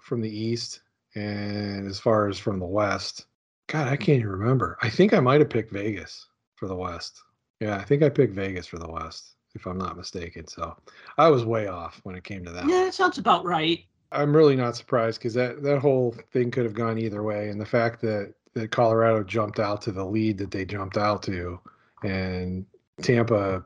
from 0.00 0.20
the 0.20 0.28
East, 0.30 0.80
and 1.14 1.86
as 1.86 2.00
far 2.00 2.28
as 2.28 2.38
from 2.38 2.58
the 2.58 2.66
West, 2.66 3.26
God, 3.68 3.88
I 3.88 3.96
can't 3.96 4.18
even 4.18 4.28
remember. 4.30 4.78
I 4.82 4.90
think 4.90 5.12
I 5.14 5.20
might 5.20 5.40
have 5.40 5.50
picked 5.50 5.72
Vegas 5.72 6.26
for 6.56 6.66
the 6.66 6.76
West. 6.76 7.22
Yeah, 7.60 7.76
I 7.76 7.84
think 7.84 8.02
I 8.02 8.08
picked 8.08 8.34
Vegas 8.34 8.66
for 8.66 8.78
the 8.78 8.90
West, 8.90 9.36
if 9.54 9.66
I'm 9.66 9.78
not 9.78 9.96
mistaken. 9.96 10.46
So 10.46 10.76
I 11.18 11.28
was 11.28 11.44
way 11.44 11.68
off 11.68 12.00
when 12.02 12.16
it 12.16 12.24
came 12.24 12.44
to 12.44 12.50
that. 12.52 12.68
Yeah, 12.68 12.84
that 12.84 12.94
sounds 12.94 13.18
about 13.18 13.44
right. 13.44 13.84
I'm 14.12 14.34
really 14.34 14.56
not 14.56 14.76
surprised 14.76 15.18
because 15.20 15.34
that 15.34 15.62
that 15.62 15.78
whole 15.80 16.14
thing 16.32 16.50
could 16.50 16.64
have 16.64 16.74
gone 16.74 16.98
either 16.98 17.22
way, 17.22 17.48
and 17.48 17.60
the 17.60 17.66
fact 17.66 18.00
that 18.02 18.34
that 18.54 18.70
Colorado 18.70 19.22
jumped 19.22 19.58
out 19.58 19.82
to 19.82 19.92
the 19.92 20.04
lead 20.04 20.38
that 20.38 20.50
they 20.50 20.64
jumped 20.64 20.96
out 20.96 21.22
to, 21.24 21.60
and 22.02 22.64
Tampa, 23.02 23.64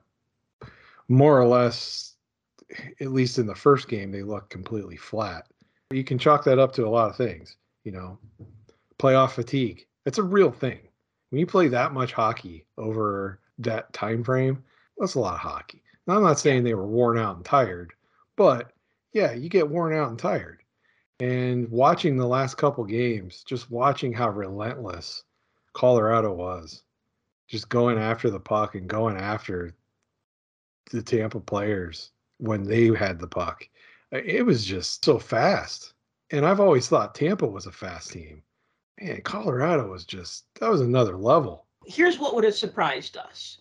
more 1.09 1.41
or 1.41 1.47
less, 1.47 2.15
at 3.01 3.13
least 3.13 3.39
in 3.39 3.47
the 3.47 3.55
first 3.55 3.89
game, 3.89 4.11
they 4.11 4.23
looked 4.23 4.51
completely 4.51 4.97
flat. 4.97 5.47
You 5.91 6.05
can 6.05 6.19
chalk 6.19 6.45
that 6.45 6.59
up 6.59 6.73
to 6.75 6.87
a 6.87 6.91
lot 6.91 7.09
of 7.09 7.17
things, 7.17 7.57
you 7.85 7.93
know, 7.93 8.19
playoff 8.99 9.33
fatigue. 9.33 9.87
It's 10.07 10.19
a 10.19 10.23
real 10.23 10.51
thing. 10.51 10.81
When 11.31 11.41
you 11.41 11.47
play 11.47 11.69
that 11.69 11.93
much 11.93 12.13
hockey 12.13 12.65
over 12.77 13.41
that 13.59 13.93
time 13.93 14.25
frame, 14.25 14.63
that's 14.99 15.15
a 15.15 15.21
lot 15.21 15.35
of 15.35 15.41
hockey. 15.41 15.83
Now, 16.07 16.17
I'm 16.17 16.23
not 16.23 16.39
saying 16.39 16.65
they 16.65 16.75
were 16.75 16.87
worn 16.87 17.19
out 17.19 17.37
and 17.37 17.45
tired, 17.45 17.93
but 18.37 18.73
yeah, 19.13 19.33
you 19.33 19.49
get 19.49 19.69
worn 19.69 19.95
out 19.95 20.09
and 20.09 20.19
tired. 20.19 20.63
And 21.21 21.69
watching 21.69 22.17
the 22.17 22.27
last 22.27 22.57
couple 22.57 22.85
games, 22.85 23.43
just 23.45 23.71
watching 23.71 24.13
how 24.13 24.31
relentless 24.31 25.25
Colorado 25.73 26.33
was, 26.33 26.83
just 27.49 27.69
going 27.69 27.99
after 27.99 28.31
the 28.31 28.39
puck 28.39 28.77
and 28.77 28.89
going 28.89 29.17
after 29.17 29.75
the 30.91 31.03
Tampa 31.03 31.41
players 31.41 32.13
when 32.39 32.63
they 32.63 32.87
had 32.95 33.19
the 33.19 33.27
puck. 33.27 33.69
It 34.13 34.47
was 34.47 34.65
just 34.65 35.05
so 35.05 35.19
fast. 35.19 35.95
And 36.31 36.47
I've 36.47 36.61
always 36.61 36.89
thought 36.89 37.15
Tampa 37.15 37.47
was 37.47 37.67
a 37.67 37.73
fast 37.73 38.13
team. 38.13 38.43
Man, 39.01 39.21
Colorado 39.23 39.91
was 39.91 40.05
just, 40.05 40.45
that 40.61 40.71
was 40.71 40.81
another 40.81 41.17
level. 41.17 41.67
Here's 41.87 42.19
what 42.19 42.35
would 42.35 42.45
have 42.45 42.55
surprised 42.55 43.17
us. 43.17 43.59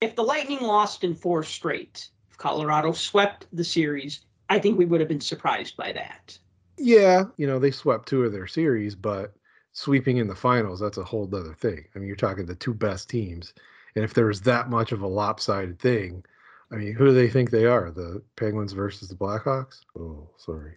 If 0.00 0.16
the 0.16 0.22
Lightning 0.22 0.60
lost 0.60 1.04
in 1.04 1.14
four 1.14 1.44
straight, 1.44 2.08
if 2.30 2.36
Colorado 2.36 2.92
swept 2.92 3.46
the 3.52 3.64
series, 3.64 4.22
I 4.52 4.58
think 4.58 4.76
we 4.76 4.84
would 4.84 5.00
have 5.00 5.08
been 5.08 5.18
surprised 5.18 5.78
by 5.78 5.92
that. 5.92 6.38
Yeah, 6.76 7.24
you 7.38 7.46
know, 7.46 7.58
they 7.58 7.70
swept 7.70 8.06
two 8.06 8.24
of 8.24 8.32
their 8.32 8.46
series, 8.46 8.94
but 8.94 9.32
sweeping 9.72 10.18
in 10.18 10.28
the 10.28 10.34
finals, 10.34 10.78
that's 10.78 10.98
a 10.98 11.04
whole 11.04 11.26
other 11.34 11.54
thing. 11.54 11.86
I 11.94 11.98
mean, 11.98 12.06
you're 12.06 12.16
talking 12.16 12.44
the 12.44 12.54
two 12.54 12.74
best 12.74 13.08
teams. 13.08 13.54
And 13.96 14.04
if 14.04 14.12
there's 14.12 14.42
that 14.42 14.68
much 14.68 14.92
of 14.92 15.00
a 15.00 15.06
lopsided 15.06 15.78
thing, 15.78 16.22
I 16.70 16.76
mean, 16.76 16.92
who 16.92 17.06
do 17.06 17.14
they 17.14 17.30
think 17.30 17.50
they 17.50 17.64
are? 17.64 17.90
The 17.90 18.22
Penguins 18.36 18.74
versus 18.74 19.08
the 19.08 19.14
Blackhawks? 19.14 19.80
Oh, 19.98 20.28
sorry. 20.36 20.74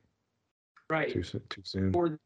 Right. 0.89 1.11
Too 1.11 1.23
soon. 1.23 1.41
Too 1.49 1.61
soon. 1.65 1.93
Or 1.93 2.17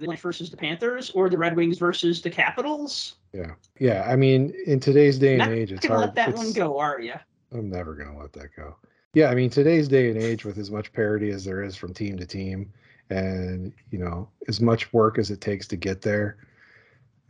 the 0.00 0.16
versus 0.16 0.50
the 0.50 0.56
Panthers, 0.56 1.10
or 1.10 1.30
the 1.30 1.38
Red 1.38 1.54
Wings 1.54 1.78
versus 1.78 2.20
the 2.22 2.30
Capitals. 2.30 3.18
Yeah. 3.32 3.52
Yeah. 3.78 4.04
I 4.08 4.16
mean, 4.16 4.52
in 4.66 4.80
today's 4.80 5.16
day 5.16 5.34
and 5.34 5.38
Not 5.38 5.50
age, 5.50 5.70
it's 5.70 5.86
hard. 5.86 6.00
let 6.00 6.16
that 6.16 6.34
one 6.34 6.52
go, 6.52 6.76
are 6.80 7.00
you? 7.00 7.14
I'm 7.52 7.70
never 7.70 7.94
going 7.94 8.10
to 8.12 8.18
let 8.20 8.32
that 8.32 8.48
go. 8.56 8.74
Yeah, 9.14 9.28
I 9.28 9.34
mean 9.34 9.50
today's 9.50 9.88
day 9.88 10.08
and 10.08 10.16
age 10.16 10.44
with 10.44 10.56
as 10.56 10.70
much 10.70 10.92
parity 10.92 11.30
as 11.30 11.44
there 11.44 11.62
is 11.62 11.76
from 11.76 11.92
team 11.92 12.16
to 12.18 12.26
team 12.26 12.72
and 13.10 13.72
you 13.90 13.98
know, 13.98 14.28
as 14.48 14.60
much 14.60 14.92
work 14.92 15.18
as 15.18 15.30
it 15.30 15.40
takes 15.40 15.68
to 15.68 15.76
get 15.76 16.00
there 16.00 16.38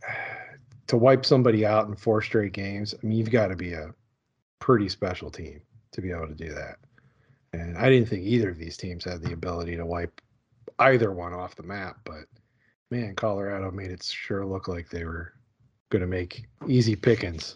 to 0.87 0.97
wipe 0.97 1.25
somebody 1.25 1.65
out 1.65 1.87
in 1.87 1.95
four 1.95 2.21
straight 2.21 2.53
games, 2.53 2.93
I 2.93 3.05
mean 3.05 3.17
you've 3.17 3.31
got 3.31 3.47
to 3.47 3.55
be 3.55 3.73
a 3.73 3.93
pretty 4.59 4.87
special 4.87 5.29
team 5.29 5.61
to 5.91 6.01
be 6.01 6.11
able 6.11 6.27
to 6.27 6.33
do 6.33 6.53
that. 6.53 6.77
And 7.51 7.77
I 7.77 7.89
didn't 7.89 8.07
think 8.07 8.23
either 8.23 8.49
of 8.49 8.57
these 8.57 8.77
teams 8.77 9.03
had 9.03 9.21
the 9.21 9.33
ability 9.33 9.75
to 9.75 9.85
wipe 9.85 10.21
either 10.79 11.11
one 11.11 11.33
off 11.33 11.55
the 11.55 11.63
map, 11.63 11.97
but 12.05 12.25
man, 12.91 13.13
Colorado 13.15 13.71
made 13.71 13.91
it 13.91 14.03
sure 14.03 14.45
look 14.45 14.67
like 14.67 14.89
they 14.89 15.03
were 15.03 15.33
going 15.89 16.01
to 16.01 16.07
make 16.07 16.45
easy 16.67 16.95
pickings 16.95 17.55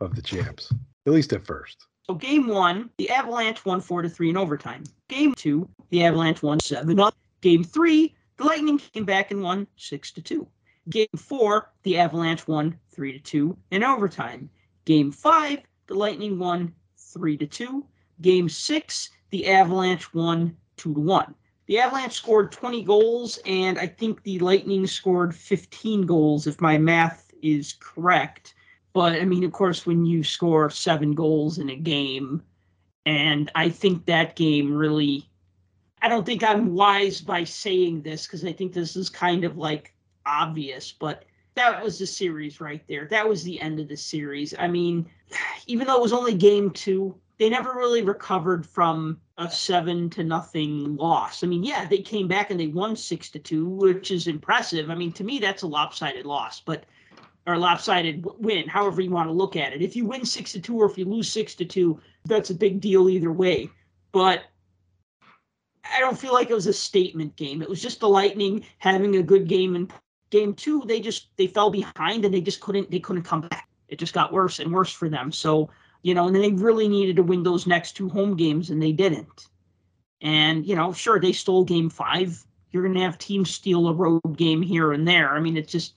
of 0.00 0.16
the 0.16 0.22
champs, 0.22 0.72
at 1.06 1.12
least 1.12 1.32
at 1.32 1.46
first. 1.46 1.86
So 2.08 2.14
game 2.14 2.46
one, 2.46 2.88
the 2.96 3.10
Avalanche 3.10 3.66
won 3.66 3.82
four 3.82 4.00
to 4.00 4.08
three 4.08 4.30
in 4.30 4.36
overtime. 4.38 4.84
Game 5.08 5.34
two, 5.34 5.68
the 5.90 6.04
Avalanche 6.04 6.42
won 6.42 6.58
seven 6.60 6.98
up. 6.98 7.14
Game 7.42 7.62
three, 7.62 8.14
the 8.38 8.44
Lightning 8.44 8.78
came 8.78 9.04
back 9.04 9.30
and 9.30 9.42
won 9.42 9.66
six 9.76 10.10
to 10.12 10.22
two. 10.22 10.48
Game 10.88 11.08
four, 11.16 11.70
the 11.82 11.98
Avalanche 11.98 12.48
won 12.48 12.78
three 12.90 13.12
to 13.12 13.18
two 13.18 13.58
in 13.70 13.84
overtime. 13.84 14.48
Game 14.86 15.12
five, 15.12 15.58
the 15.86 15.94
Lightning 15.94 16.38
won 16.38 16.72
three 16.96 17.36
to 17.36 17.46
two. 17.46 17.84
Game 18.22 18.48
six, 18.48 19.10
the 19.28 19.46
Avalanche 19.46 20.14
won 20.14 20.56
two 20.78 20.94
to 20.94 21.00
one. 21.00 21.34
The 21.66 21.78
Avalanche 21.78 22.14
scored 22.14 22.50
20 22.52 22.84
goals, 22.84 23.38
and 23.44 23.78
I 23.78 23.86
think 23.86 24.22
the 24.22 24.38
Lightning 24.38 24.86
scored 24.86 25.34
15 25.34 26.06
goals, 26.06 26.46
if 26.46 26.58
my 26.62 26.78
math 26.78 27.30
is 27.42 27.74
correct. 27.78 28.54
But 28.98 29.12
I 29.12 29.24
mean, 29.26 29.44
of 29.44 29.52
course, 29.52 29.86
when 29.86 30.04
you 30.04 30.24
score 30.24 30.68
seven 30.70 31.12
goals 31.12 31.58
in 31.58 31.70
a 31.70 31.76
game, 31.76 32.42
and 33.06 33.48
I 33.54 33.68
think 33.68 34.06
that 34.06 34.34
game 34.34 34.74
really, 34.74 35.30
I 36.02 36.08
don't 36.08 36.26
think 36.26 36.42
I'm 36.42 36.74
wise 36.74 37.20
by 37.20 37.44
saying 37.44 38.02
this 38.02 38.26
because 38.26 38.44
I 38.44 38.52
think 38.52 38.72
this 38.72 38.96
is 38.96 39.08
kind 39.08 39.44
of 39.44 39.56
like 39.56 39.94
obvious, 40.26 40.90
but 40.90 41.26
that 41.54 41.80
was 41.80 42.00
the 42.00 42.08
series 42.08 42.60
right 42.60 42.82
there. 42.88 43.06
That 43.06 43.28
was 43.28 43.44
the 43.44 43.60
end 43.60 43.78
of 43.78 43.86
the 43.86 43.96
series. 43.96 44.52
I 44.58 44.66
mean, 44.66 45.08
even 45.68 45.86
though 45.86 45.98
it 45.98 46.02
was 46.02 46.12
only 46.12 46.34
game 46.34 46.72
two, 46.72 47.14
they 47.38 47.48
never 47.48 47.74
really 47.74 48.02
recovered 48.02 48.66
from 48.66 49.20
a 49.36 49.48
seven 49.48 50.10
to 50.10 50.24
nothing 50.24 50.96
loss. 50.96 51.44
I 51.44 51.46
mean, 51.46 51.62
yeah, 51.62 51.84
they 51.84 51.98
came 51.98 52.26
back 52.26 52.50
and 52.50 52.58
they 52.58 52.66
won 52.66 52.96
six 52.96 53.30
to 53.30 53.38
two, 53.38 53.68
which 53.68 54.10
is 54.10 54.26
impressive. 54.26 54.90
I 54.90 54.96
mean, 54.96 55.12
to 55.12 55.22
me, 55.22 55.38
that's 55.38 55.62
a 55.62 55.68
lopsided 55.68 56.26
loss, 56.26 56.58
but 56.58 56.82
or 57.48 57.56
lopsided 57.56 58.26
win, 58.38 58.68
however 58.68 59.00
you 59.00 59.10
want 59.10 59.28
to 59.28 59.32
look 59.32 59.56
at 59.56 59.72
it. 59.72 59.80
If 59.80 59.96
you 59.96 60.04
win 60.04 60.26
six 60.26 60.52
to 60.52 60.60
two 60.60 60.76
or 60.76 60.84
if 60.84 60.98
you 60.98 61.06
lose 61.06 61.32
six 61.32 61.54
to 61.56 61.64
two, 61.64 61.98
that's 62.26 62.50
a 62.50 62.54
big 62.54 62.80
deal 62.80 63.08
either 63.08 63.32
way. 63.32 63.70
But 64.12 64.42
I 65.90 66.00
don't 66.00 66.18
feel 66.18 66.34
like 66.34 66.50
it 66.50 66.54
was 66.54 66.66
a 66.66 66.74
statement 66.74 67.36
game. 67.36 67.62
It 67.62 67.68
was 67.70 67.80
just 67.80 68.00
the 68.00 68.08
Lightning 68.08 68.66
having 68.78 69.16
a 69.16 69.22
good 69.22 69.48
game 69.48 69.74
in 69.74 69.90
game 70.28 70.52
two. 70.52 70.82
They 70.86 71.00
just 71.00 71.28
they 71.38 71.46
fell 71.46 71.70
behind 71.70 72.26
and 72.26 72.34
they 72.34 72.42
just 72.42 72.60
couldn't 72.60 72.90
they 72.90 73.00
couldn't 73.00 73.22
come 73.22 73.40
back. 73.40 73.66
It 73.88 73.98
just 73.98 74.12
got 74.12 74.30
worse 74.30 74.58
and 74.58 74.70
worse 74.70 74.92
for 74.92 75.08
them. 75.08 75.32
So 75.32 75.70
you 76.02 76.14
know, 76.14 76.26
and 76.26 76.36
they 76.36 76.52
really 76.52 76.86
needed 76.86 77.16
to 77.16 77.22
win 77.22 77.42
those 77.42 77.66
next 77.66 77.92
two 77.92 78.10
home 78.10 78.36
games 78.36 78.68
and 78.68 78.80
they 78.80 78.92
didn't. 78.92 79.46
And 80.20 80.66
you 80.66 80.76
know, 80.76 80.92
sure 80.92 81.18
they 81.18 81.32
stole 81.32 81.64
game 81.64 81.88
five. 81.88 82.44
You're 82.72 82.86
to 82.86 83.00
have 83.00 83.16
teams 83.16 83.50
steal 83.50 83.88
a 83.88 83.94
road 83.94 84.36
game 84.36 84.60
here 84.60 84.92
and 84.92 85.08
there. 85.08 85.30
I 85.30 85.40
mean, 85.40 85.56
it's 85.56 85.72
just 85.72 85.94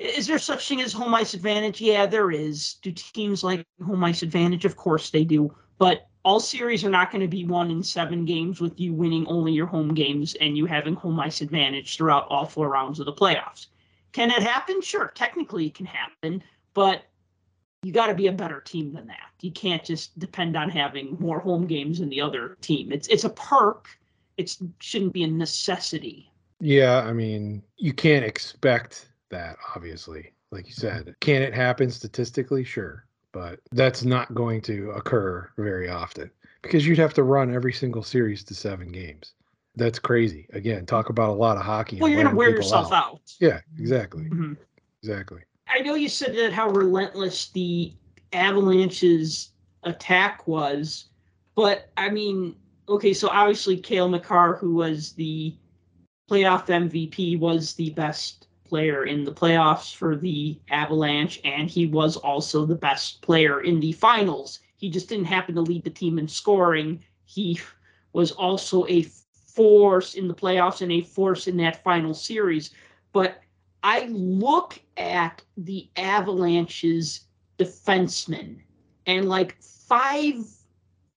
is 0.00 0.26
there 0.26 0.38
such 0.38 0.66
thing 0.66 0.80
as 0.80 0.94
home 0.94 1.14
ice 1.14 1.34
advantage? 1.34 1.80
Yeah, 1.80 2.06
there 2.06 2.30
is. 2.30 2.74
Do 2.82 2.90
teams 2.90 3.44
like 3.44 3.66
home 3.84 4.02
ice 4.02 4.22
advantage? 4.22 4.64
Of 4.64 4.76
course 4.76 5.10
they 5.10 5.24
do. 5.24 5.54
But 5.78 6.08
all 6.24 6.40
series 6.40 6.84
are 6.84 6.90
not 6.90 7.10
going 7.10 7.20
to 7.20 7.28
be 7.28 7.44
won 7.44 7.70
in 7.70 7.82
seven 7.82 8.24
games 8.24 8.60
with 8.60 8.80
you 8.80 8.94
winning 8.94 9.26
only 9.26 9.52
your 9.52 9.66
home 9.66 9.92
games 9.92 10.34
and 10.40 10.56
you 10.56 10.64
having 10.64 10.94
home 10.94 11.20
ice 11.20 11.42
advantage 11.42 11.96
throughout 11.96 12.26
all 12.30 12.46
four 12.46 12.70
rounds 12.70 12.98
of 12.98 13.06
the 13.06 13.12
playoffs. 13.12 13.66
Can 14.12 14.30
it 14.30 14.42
happen? 14.42 14.80
Sure, 14.80 15.12
technically 15.14 15.66
it 15.66 15.74
can 15.74 15.86
happen, 15.86 16.42
but 16.72 17.02
you 17.82 17.92
got 17.92 18.06
to 18.06 18.14
be 18.14 18.26
a 18.26 18.32
better 18.32 18.60
team 18.60 18.92
than 18.92 19.06
that. 19.06 19.30
You 19.40 19.50
can't 19.50 19.84
just 19.84 20.18
depend 20.18 20.56
on 20.56 20.68
having 20.70 21.16
more 21.20 21.40
home 21.40 21.66
games 21.66 21.98
than 21.98 22.08
the 22.08 22.20
other 22.22 22.56
team. 22.60 22.90
It's 22.90 23.08
it's 23.08 23.24
a 23.24 23.30
perk. 23.30 23.88
It 24.36 24.56
shouldn't 24.78 25.12
be 25.12 25.24
a 25.24 25.26
necessity. 25.26 26.30
Yeah, 26.60 27.00
I 27.00 27.12
mean, 27.12 27.62
you 27.76 27.92
can't 27.92 28.24
expect 28.24 29.09
that, 29.30 29.56
obviously. 29.74 30.32
Like 30.50 30.66
you 30.66 30.72
said, 30.72 31.14
can 31.20 31.42
it 31.42 31.54
happen 31.54 31.90
statistically? 31.90 32.64
Sure. 32.64 33.06
But 33.32 33.60
that's 33.70 34.04
not 34.04 34.34
going 34.34 34.60
to 34.62 34.90
occur 34.90 35.48
very 35.56 35.88
often 35.88 36.30
because 36.62 36.86
you'd 36.86 36.98
have 36.98 37.14
to 37.14 37.22
run 37.22 37.54
every 37.54 37.72
single 37.72 38.02
series 38.02 38.42
to 38.44 38.54
seven 38.54 38.90
games. 38.90 39.34
That's 39.76 40.00
crazy. 40.00 40.48
Again, 40.52 40.84
talk 40.84 41.08
about 41.10 41.30
a 41.30 41.34
lot 41.34 41.56
of 41.56 41.62
hockey. 41.62 41.98
Well, 42.00 42.10
you're 42.10 42.20
going 42.20 42.32
to 42.32 42.36
wear 42.36 42.50
yourself 42.50 42.92
out. 42.92 43.20
Yeah, 43.38 43.60
exactly. 43.78 44.24
Mhm. 44.24 44.56
Exactly. 45.02 45.42
I 45.68 45.78
know 45.80 45.94
you 45.94 46.08
said 46.08 46.34
that 46.36 46.52
how 46.52 46.68
relentless 46.70 47.50
the 47.50 47.94
Avalanche's 48.32 49.52
attack 49.84 50.46
was, 50.48 51.06
But 51.54 51.90
I 51.96 52.10
mean, 52.10 52.56
okay, 52.88 53.12
so 53.12 53.28
obviously 53.28 53.76
Cale 53.76 54.08
Makar, 54.08 54.56
who 54.56 54.74
was 54.74 55.12
the 55.12 55.54
playoff 56.30 56.66
MVP, 56.66 57.38
was 57.38 57.74
the 57.74 57.90
best 57.90 58.46
player 58.70 59.04
in 59.04 59.24
the 59.24 59.32
playoffs 59.32 59.94
for 59.94 60.16
the 60.16 60.58
Avalanche, 60.70 61.40
and 61.44 61.68
he 61.68 61.86
was 61.86 62.16
also 62.16 62.64
the 62.64 62.76
best 62.76 63.20
player 63.20 63.62
in 63.62 63.80
the 63.80 63.92
finals. 63.92 64.60
He 64.76 64.88
just 64.88 65.08
didn't 65.08 65.24
happen 65.26 65.56
to 65.56 65.60
lead 65.60 65.82
the 65.84 65.90
team 65.90 66.18
in 66.20 66.28
scoring. 66.28 67.04
He 67.24 67.60
was 68.12 68.30
also 68.30 68.86
a 68.86 69.02
force 69.54 70.14
in 70.14 70.28
the 70.28 70.34
playoffs 70.34 70.82
and 70.82 70.92
a 70.92 71.00
force 71.02 71.48
in 71.48 71.56
that 71.56 71.82
final 71.82 72.14
series. 72.14 72.70
But 73.12 73.42
I 73.82 74.06
look 74.06 74.80
at 74.96 75.42
the 75.56 75.90
Avalanche's 75.96 77.26
defensemen, 77.58 78.60
and 79.06 79.28
like 79.28 79.60
five 79.60 80.46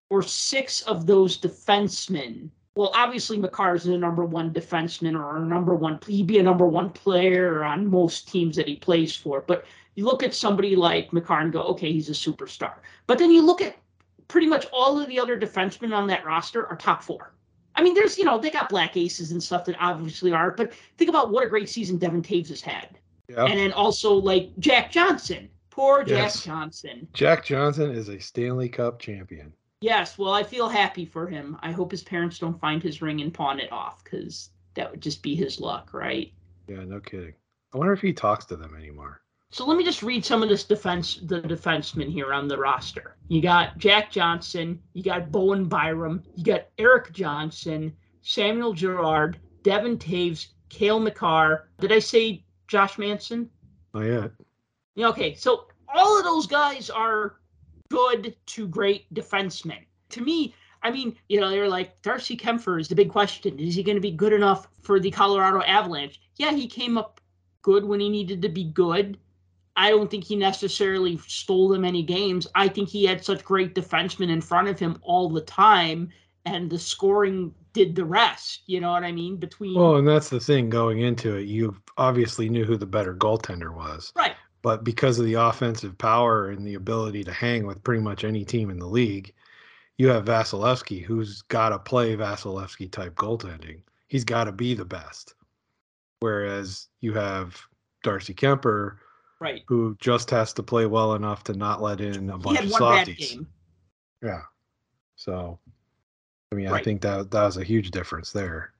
or 0.10 0.24
six 0.24 0.82
of 0.82 1.06
those 1.06 1.40
defensemen 1.40 2.50
well, 2.76 2.92
obviously 2.96 3.38
is 3.38 3.86
a 3.86 3.98
number 3.98 4.26
one 4.26 4.52
defenseman 4.52 5.16
or 5.20 5.38
a 5.38 5.46
number 5.46 5.76
one. 5.76 6.00
He'd 6.08 6.28
be 6.28 6.40
a 6.40 6.44
number 6.44 6.66
one 6.66 6.90
player 6.90 7.64
on 7.64 7.88
most 7.88 8.28
teams 8.32 8.56
that 8.56 8.68
he 8.68 8.78
plays 8.78 9.16
for. 9.16 9.42
But 9.42 9.66
you 9.96 10.06
look 10.06 10.24
at 10.24 10.34
somebody 10.34 10.76
like 10.76 11.14
Makar 11.14 11.42
and 11.42 11.54
go, 11.54 11.62
okay, 11.64 11.92
he's 11.92 12.10
a 12.10 12.14
superstar. 12.14 12.74
But 13.06 13.20
then 13.20 13.32
you 13.32 13.44
look 13.44 13.62
at 13.62 13.78
pretty 14.28 14.48
much 14.48 14.66
all 14.74 15.00
of 15.00 15.08
the 15.08 15.20
other 15.20 15.40
defensemen 15.40 15.96
on 15.96 16.08
that 16.08 16.26
roster 16.26 16.66
are 16.68 16.76
top 16.76 17.04
four. 17.04 17.34
I 17.76 17.84
mean, 17.84 17.94
there's 17.94 18.18
you 18.18 18.24
know 18.24 18.40
they 18.40 18.50
got 18.50 18.70
black 18.70 18.98
aces 18.98 19.32
and 19.32 19.42
stuff 19.42 19.66
that 19.66 19.76
obviously 19.80 20.32
are, 20.32 20.52
but 20.52 20.74
think 20.98 21.10
about 21.10 21.32
what 21.32 21.46
a 21.46 21.50
great 21.50 21.70
season 21.70 21.98
Devon 21.98 22.22
Toews 22.22 22.50
has 22.50 22.62
had, 22.62 23.00
Yeah. 23.28 23.46
and 23.46 23.58
then 23.58 23.72
also 23.72 24.14
like 24.14 24.52
Jack 24.60 24.92
Johnson, 24.92 25.50
poor 25.72 26.04
Jack 26.04 26.18
Yes. 26.18 26.44
Johnson. 26.44 27.08
Jack 27.14 27.44
Johnson 27.46 27.90
is 27.92 28.10
a 28.10 28.20
Stanley 28.20 28.70
Cup 28.70 29.00
champion. 29.00 29.52
Yes, 29.84 30.18
well, 30.18 30.32
I 30.32 30.44
feel 30.44 30.70
happy 30.70 31.04
for 31.04 31.28
him. 31.28 31.58
I 31.62 31.74
hope 31.74 31.92
his 31.92 32.04
parents 32.04 32.40
don't 32.40 32.58
find 32.58 32.82
his 32.82 33.02
ring 33.02 33.20
and 33.20 33.34
pawn 33.34 33.60
it 33.60 33.70
off 33.70 34.02
because 34.02 34.52
that 34.76 34.90
would 34.90 35.02
just 35.02 35.22
be 35.22 35.36
his 35.36 35.60
luck, 35.60 35.94
right? 35.94 36.32
Yeah, 36.70 36.86
no 36.86 37.02
kidding. 37.02 37.34
I 37.74 37.78
wonder 37.78 37.92
if 37.92 38.00
he 38.00 38.14
talks 38.14 38.46
to 38.46 38.56
them 38.56 38.76
anymore. 38.78 39.20
So 39.52 39.66
let 39.66 39.76
me 39.78 39.84
just 39.84 40.02
read 40.02 40.24
some 40.24 40.42
of 40.42 40.48
this 40.48 40.64
defense, 40.64 41.20
the 41.24 41.42
defensemen 41.42 42.10
here 42.10 42.32
on 42.32 42.48
the 42.48 42.58
roster. 42.58 43.18
You 43.28 43.42
got 43.42 43.78
Jack 43.78 44.10
Johnson, 44.10 44.82
you 44.94 45.04
got 45.04 45.34
Bowen 45.34 45.66
Byram, 45.66 46.24
you 46.38 46.46
got 46.46 46.68
Erik 46.78 47.12
Johnson, 47.12 47.94
Samuel 48.22 48.72
Girard, 48.72 49.38
Devon 49.64 49.98
Toews, 49.98 50.48
Cale 50.70 51.02
Makar. 51.02 51.68
Did 51.82 51.92
I 51.92 52.00
say 52.00 52.46
Josh 52.70 52.98
Manson? 52.98 53.50
Not 53.94 54.06
yet. 54.06 54.32
Yeah, 54.96 55.10
okay, 55.10 55.34
so 55.34 55.68
all 55.94 56.18
of 56.18 56.24
those 56.24 56.48
guys 56.48 56.90
are 56.90 57.36
good 57.90 58.36
to 58.48 58.68
great 58.68 59.12
defensemen. 59.14 59.86
To 60.10 60.22
me, 60.22 60.56
I 60.84 60.92
mean, 60.92 61.16
you 61.30 61.40
know, 61.40 61.50
they're 61.50 61.70
like 61.70 62.02
Darcy 62.02 62.36
Kuemper 62.36 62.80
is 62.80 62.88
the 62.88 62.96
big 62.96 63.10
question. 63.10 63.58
Is 63.58 63.76
he 63.76 63.84
going 63.84 63.96
to 63.96 64.02
be 64.02 64.12
good 64.12 64.34
enough 64.34 64.68
for 64.82 65.00
the 65.00 65.12
Colorado 65.12 65.62
Avalanche? 65.62 66.20
Yeah, 66.36 66.52
he 66.52 66.68
came 66.68 66.98
up 66.98 67.22
good 67.62 67.86
when 67.86 68.00
he 68.00 68.10
needed 68.10 68.42
to 68.42 68.50
be 68.50 68.66
good. 68.66 69.18
I 69.76 69.90
don't 69.90 70.12
think 70.12 70.24
he 70.24 70.36
necessarily 70.36 71.18
stole 71.26 71.70
them 71.70 71.86
any 71.86 72.04
games. 72.04 72.48
I 72.54 72.68
think 72.68 72.90
he 72.90 73.06
had 73.06 73.24
such 73.26 73.44
great 73.44 73.74
defensemen 73.74 74.30
in 74.30 74.42
front 74.42 74.68
of 74.68 74.78
him 74.78 75.00
all 75.02 75.30
the 75.30 75.42
time, 75.42 76.10
and 76.46 76.70
the 76.70 76.78
scoring 76.78 77.56
did 77.72 77.96
the 77.96 78.06
rest. 78.06 78.62
You 78.68 78.82
know 78.82 78.92
what 78.92 79.04
I 79.04 79.12
mean? 79.12 79.38
Between 79.38 79.76
Well, 79.76 79.96
and 79.96 80.08
that's 80.08 80.30
the 80.30 80.40
thing 80.40 80.70
going 80.70 81.00
into 81.00 81.36
it. 81.36 81.48
You 81.48 81.76
obviously 81.98 82.50
knew 82.50 82.66
who 82.66 82.78
the 82.78 82.86
better 82.86 83.16
goaltender 83.16 83.74
was. 83.74 84.12
right, 84.16 84.36
But 84.64 84.86
because 84.86 85.20
of 85.20 85.26
the 85.26 85.34
offensive 85.36 85.98
power 85.98 86.50
and 86.50 86.66
the 86.66 86.76
ability 86.76 87.26
to 87.26 87.34
hang 87.34 87.68
with 87.68 87.84
pretty 87.84 88.02
much 88.02 88.24
any 88.24 88.46
team 88.46 88.70
in 88.70 88.80
the 88.80 88.88
league, 88.88 89.34
you 89.98 90.08
have 90.08 90.26
Vasilevskiy, 90.26 91.04
who's 91.04 91.44
got 91.44 91.70
to 91.70 91.80
play 91.80 92.16
Vasilevskiy 92.16 92.90
type 92.90 93.14
goaltending. 93.16 93.82
He's 94.08 94.24
got 94.24 94.46
to 94.46 94.54
be 94.54 94.74
the 94.74 94.86
best. 94.86 95.36
Whereas 96.22 96.88
you 97.02 97.14
have 97.14 97.62
Darcy 98.04 98.34
Kuemper, 98.34 98.96
right. 99.42 99.64
who 99.68 99.98
just 100.00 100.30
has 100.30 100.54
to 100.54 100.64
play 100.64 100.86
well 100.86 101.14
enough 101.16 101.44
to 101.44 101.54
not 101.54 101.82
let 101.82 102.00
in 102.00 102.30
a 102.30 102.38
bunch 102.38 102.62
of 102.62 102.70
softies. 102.72 103.38
Yeah. 104.24 104.44
So, 105.18 105.60
I 106.54 106.56
mean, 106.56 106.70
I 106.70 106.82
think 106.82 107.02
that 107.02 107.32
that 107.32 107.44
was 107.44 107.58
a 107.58 107.64
huge 107.66 107.92
difference 107.92 108.32
there. 108.32 108.72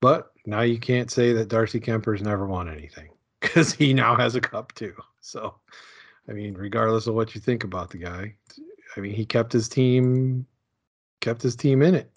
But 0.00 0.30
now 0.44 0.60
you 0.60 0.78
can't 0.78 1.10
say 1.10 1.32
that 1.32 1.48
Darcy 1.48 1.80
Kuemper's 1.80 2.22
never 2.22 2.46
won 2.46 2.68
anything 2.68 3.08
because 3.40 3.72
he 3.72 3.92
now 3.92 4.16
has 4.16 4.34
a 4.34 4.40
cup 4.40 4.72
too. 4.74 4.94
So, 5.20 5.54
I 6.28 6.32
mean, 6.32 6.54
regardless 6.54 7.06
of 7.06 7.14
what 7.14 7.34
you 7.34 7.40
think 7.40 7.64
about 7.64 7.90
the 7.90 7.98
guy, 7.98 8.34
I 8.96 9.00
mean, 9.00 9.12
he 9.14 9.24
kept 9.24 9.52
his 9.52 9.68
team, 9.68 10.46
kept 11.20 11.42
his 11.42 11.56
team 11.56 11.82
in 11.82 11.94
it. 11.94 12.10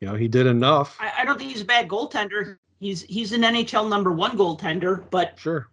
You 0.00 0.08
know, 0.08 0.14
he 0.14 0.28
did 0.28 0.46
enough. 0.46 0.96
I, 1.00 1.12
I 1.18 1.24
don't 1.24 1.38
think 1.38 1.50
he's 1.50 1.60
a 1.62 1.64
bad 1.66 1.88
goaltender. 1.88 2.56
He's 2.80 3.02
he's 3.02 3.32
an 3.32 3.42
NHL 3.42 3.88
number 3.88 4.12
one 4.12 4.36
goaltender, 4.38 5.04
but 5.10 5.38
Sure. 5.38 5.68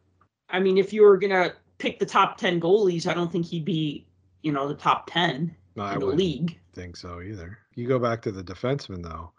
I 0.49 0.59
mean, 0.59 0.77
if 0.77 0.91
you 0.93 1.03
were 1.03 1.17
gonna 1.17 1.53
pick 1.77 1.99
the 1.99 2.05
top 2.05 2.37
ten 2.37 2.59
goalies, 2.59 3.05
I 3.07 3.13
don't 3.13 3.31
think 3.31 3.45
he'd 3.45 3.65
be, 3.65 4.07
you 4.41 4.51
know, 4.51 4.67
the 4.67 4.73
top 4.75 5.09
ten 5.11 5.55
No, 5.75 5.85
in 5.87 5.99
the 5.99 6.05
league. 6.07 6.59
think 6.73 6.97
so 6.97 7.21
either. 7.21 7.59
You 7.75 7.87
go 7.87 7.99
back 7.99 8.21
to 8.23 8.31
the 8.31 8.43
defenseman 8.43 9.03
though. 9.03 9.31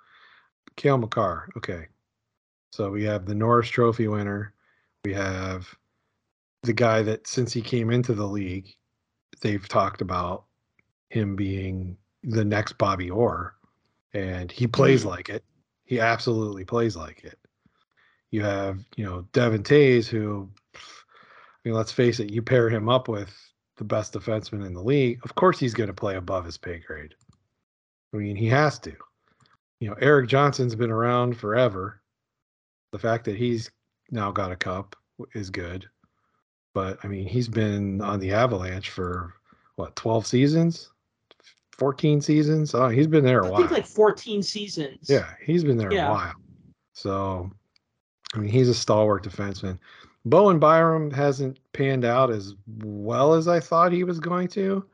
Cale 0.76 0.98
Makar. 0.98 1.48
Okay. 1.56 1.86
So 2.72 2.90
we 2.90 3.02
have 3.04 3.26
the 3.26 3.34
Norris 3.34 3.68
Trophy 3.68 4.06
winner. 4.08 4.52
We 5.06 5.14
have 5.14 5.72
the 6.64 6.72
guy 6.72 7.00
that 7.02 7.28
since 7.28 7.52
he 7.52 7.62
came 7.62 7.92
into 7.92 8.12
the 8.12 8.26
league, 8.26 8.74
they've 9.40 9.68
talked 9.68 10.00
about 10.00 10.46
him 11.10 11.36
being 11.36 11.96
the 12.24 12.44
next 12.44 12.76
Bobby 12.76 13.08
Orr. 13.08 13.54
And 14.14 14.50
he 14.50 14.66
plays 14.66 15.04
Mhm. 15.04 15.10
like 15.10 15.28
it. 15.28 15.44
He 15.84 16.00
absolutely 16.00 16.64
plays 16.64 16.96
like 16.96 17.22
it. 17.22 17.38
You 18.32 18.42
have, 18.42 18.84
you 18.96 19.04
know, 19.04 19.22
Devon 19.30 19.62
Toews, 19.62 20.08
who 20.08 20.50
I 20.74 20.78
mean, 21.64 21.74
let's 21.74 21.92
face 21.92 22.18
it, 22.18 22.30
you 22.30 22.42
pair 22.42 22.68
him 22.68 22.88
up 22.88 23.06
with 23.06 23.32
the 23.76 23.84
best 23.84 24.12
defenseman 24.12 24.66
in 24.66 24.74
the 24.74 24.82
league, 24.82 25.20
of 25.24 25.36
course 25.36 25.60
he's 25.60 25.74
going 25.74 25.86
to 25.86 25.94
play 25.94 26.16
above 26.16 26.44
his 26.44 26.58
pay 26.58 26.80
grade. 26.80 27.14
I 28.12 28.16
mean, 28.16 28.34
he 28.34 28.48
has 28.48 28.80
to. 28.80 28.96
You 29.78 29.90
know, 29.90 29.96
Erik 30.00 30.28
Johnson's 30.28 30.74
been 30.74 30.90
around 30.90 31.36
forever. 31.36 32.02
The 32.90 32.98
fact 32.98 33.26
that 33.26 33.36
he's 33.36 33.70
now 34.10 34.30
got 34.30 34.52
a 34.52 34.56
cup 34.56 34.96
is 35.34 35.50
good. 35.50 35.88
But 36.74 36.98
I 37.02 37.08
mean, 37.08 37.26
he's 37.26 37.48
been 37.48 38.00
on 38.02 38.20
the 38.20 38.32
Avalanche 38.32 38.90
for 38.90 39.34
what, 39.76 39.96
12 39.96 40.26
seasons? 40.26 40.90
14 41.78 42.20
seasons? 42.20 42.74
Oh, 42.74 42.88
he's 42.88 43.06
been 43.06 43.24
there 43.24 43.40
a 43.40 43.46
I 43.46 43.50
while. 43.50 43.54
I 43.56 43.66
think 43.66 43.70
like 43.70 43.86
fourteen 43.86 44.42
seasons. 44.42 45.10
Yeah, 45.10 45.30
he's 45.44 45.62
been 45.62 45.76
there 45.76 45.92
Yeah. 45.92 46.08
a 46.08 46.12
while. 46.12 46.34
So, 46.94 47.50
I 48.34 48.38
mean, 48.38 48.48
he's 48.48 48.70
a 48.70 48.74
stalwart 48.74 49.22
defenseman. 49.22 49.78
Bowen 50.24 50.58
Byram 50.58 51.10
hasn't 51.10 51.58
panned 51.72 52.04
out 52.04 52.30
as 52.30 52.54
well 52.82 53.34
as 53.34 53.46
I 53.46 53.60
thought 53.60 53.92
he 53.92 54.04
was 54.04 54.18
going 54.18 54.48
to, 54.48 54.84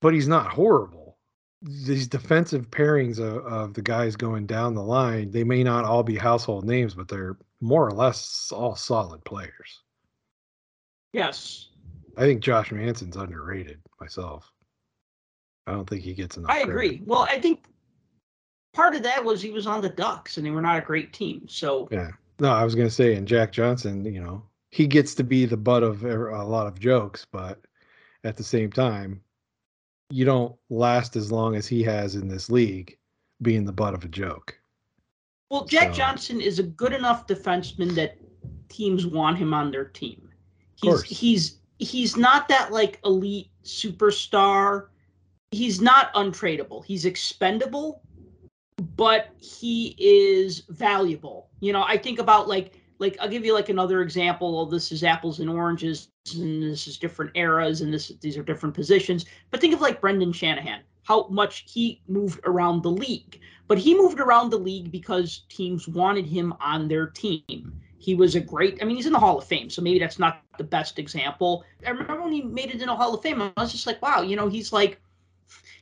but 0.00 0.14
he's 0.14 0.28
not 0.28 0.46
horrible. 0.46 1.18
These 1.62 2.06
defensive 2.06 2.70
pairings 2.70 3.18
of, 3.18 3.44
of 3.44 3.74
the 3.74 3.82
guys 3.82 4.16
going 4.16 4.46
down 4.46 4.74
the 4.74 4.82
line, 4.82 5.30
they 5.30 5.44
may 5.44 5.64
not 5.64 5.84
all 5.84 6.02
be 6.04 6.16
household 6.16 6.64
names, 6.64 6.94
but 6.94 7.08
they're 7.08 7.36
more 7.64 7.86
or 7.88 7.92
less 7.92 8.52
all 8.54 8.76
solid 8.76 9.24
players. 9.24 9.80
Yes. 11.14 11.70
I 12.16 12.20
think 12.20 12.42
Josh 12.42 12.70
Manson's 12.70 13.16
underrated 13.16 13.80
myself. 13.98 14.52
I 15.66 15.72
don't 15.72 15.88
think 15.88 16.02
he 16.02 16.12
gets 16.12 16.36
enough. 16.36 16.50
I 16.50 16.56
credit. 16.64 16.70
agree. 16.70 17.02
Well, 17.06 17.22
I 17.22 17.40
think 17.40 17.64
part 18.74 18.94
of 18.94 19.02
that 19.04 19.24
was 19.24 19.40
he 19.40 19.50
was 19.50 19.66
on 19.66 19.80
the 19.80 19.88
Ducks 19.88 20.36
and 20.36 20.44
they 20.46 20.50
were 20.50 20.60
not 20.60 20.76
a 20.76 20.82
great 20.84 21.14
team. 21.14 21.46
So 21.48 21.88
Yeah. 21.90 22.10
No, 22.38 22.50
I 22.50 22.64
was 22.64 22.74
going 22.74 22.88
to 22.88 22.94
say, 22.94 23.14
and 23.14 23.26
Jack 23.26 23.52
Johnson, 23.52 24.04
you 24.04 24.20
know, 24.20 24.42
he 24.70 24.86
gets 24.86 25.14
to 25.14 25.24
be 25.24 25.46
the 25.46 25.56
butt 25.56 25.82
of 25.82 26.04
a 26.04 26.44
lot 26.44 26.66
of 26.66 26.78
jokes, 26.78 27.24
but 27.30 27.60
at 28.24 28.36
the 28.36 28.42
same 28.44 28.70
time, 28.70 29.22
you 30.10 30.26
don't 30.26 30.54
last 30.68 31.16
as 31.16 31.32
long 31.32 31.54
as 31.54 31.66
he 31.66 31.82
has 31.84 32.14
in 32.14 32.28
this 32.28 32.50
league 32.50 32.98
being 33.40 33.64
the 33.64 33.72
butt 33.72 33.94
of 33.94 34.04
a 34.04 34.08
joke. 34.08 34.58
Well, 35.54 35.64
Jack 35.66 35.90
So- 35.90 35.98
Johnson 35.98 36.40
is 36.40 36.58
a 36.58 36.64
good 36.64 36.92
enough 36.92 37.28
defenseman 37.28 37.94
that 37.94 38.16
teams 38.68 39.06
want 39.06 39.38
him 39.38 39.54
on 39.54 39.70
their 39.70 39.84
team. 39.84 40.28
He's 40.74 41.02
he's 41.04 41.58
he's 41.78 42.16
not 42.16 42.48
that 42.48 42.72
like 42.72 42.98
elite 43.04 43.50
superstar. 43.62 44.88
He's 45.52 45.80
not 45.80 46.12
untradeable. 46.14 46.84
He's 46.84 47.04
expendable, 47.04 48.02
but 48.96 49.28
he 49.38 49.94
is 49.96 50.64
valuable. 50.70 51.48
You 51.60 51.72
know, 51.72 51.84
I 51.84 51.98
think 51.98 52.18
about 52.18 52.48
like 52.48 52.80
like 52.98 53.16
I'll 53.20 53.28
give 53.28 53.44
you 53.44 53.54
like 53.54 53.68
another 53.68 54.02
example. 54.02 54.66
This 54.66 54.90
is 54.90 55.04
apples 55.04 55.38
and 55.38 55.48
oranges, 55.48 56.08
and 56.34 56.64
this 56.64 56.88
is 56.88 56.98
different 56.98 57.30
eras, 57.36 57.80
and 57.80 57.94
this 57.94 58.08
these 58.20 58.36
are 58.36 58.42
different 58.42 58.74
positions. 58.74 59.24
But 59.52 59.60
think 59.60 59.72
of 59.72 59.80
like 59.80 60.00
Brendan 60.00 60.32
Shanahan, 60.32 60.80
how 61.04 61.28
much 61.28 61.64
he 61.66 62.00
moved 62.08 62.40
around 62.44 62.82
the 62.82 62.90
league. 62.90 63.40
But 63.68 63.78
he 63.78 63.94
moved 63.94 64.20
around 64.20 64.50
the 64.50 64.58
league 64.58 64.90
because 64.90 65.44
teams 65.48 65.88
wanted 65.88 66.26
him 66.26 66.52
on 66.60 66.88
their 66.88 67.06
team. 67.06 67.80
He 67.98 68.14
was 68.14 68.34
a 68.34 68.40
great, 68.40 68.82
I 68.82 68.84
mean, 68.84 68.96
he's 68.96 69.06
in 69.06 69.12
the 69.12 69.18
Hall 69.18 69.38
of 69.38 69.44
Fame, 69.44 69.70
so 69.70 69.80
maybe 69.80 69.98
that's 69.98 70.18
not 70.18 70.42
the 70.58 70.64
best 70.64 70.98
example. 70.98 71.64
I 71.86 71.90
remember 71.90 72.22
when 72.22 72.32
he 72.32 72.42
made 72.42 72.74
it 72.74 72.82
in 72.82 72.88
the 72.88 72.96
Hall 72.96 73.14
of 73.14 73.22
Fame, 73.22 73.40
I 73.40 73.52
was 73.56 73.72
just 73.72 73.86
like, 73.86 74.02
wow, 74.02 74.20
you 74.20 74.36
know, 74.36 74.48
he's 74.48 74.72
like, 74.72 75.00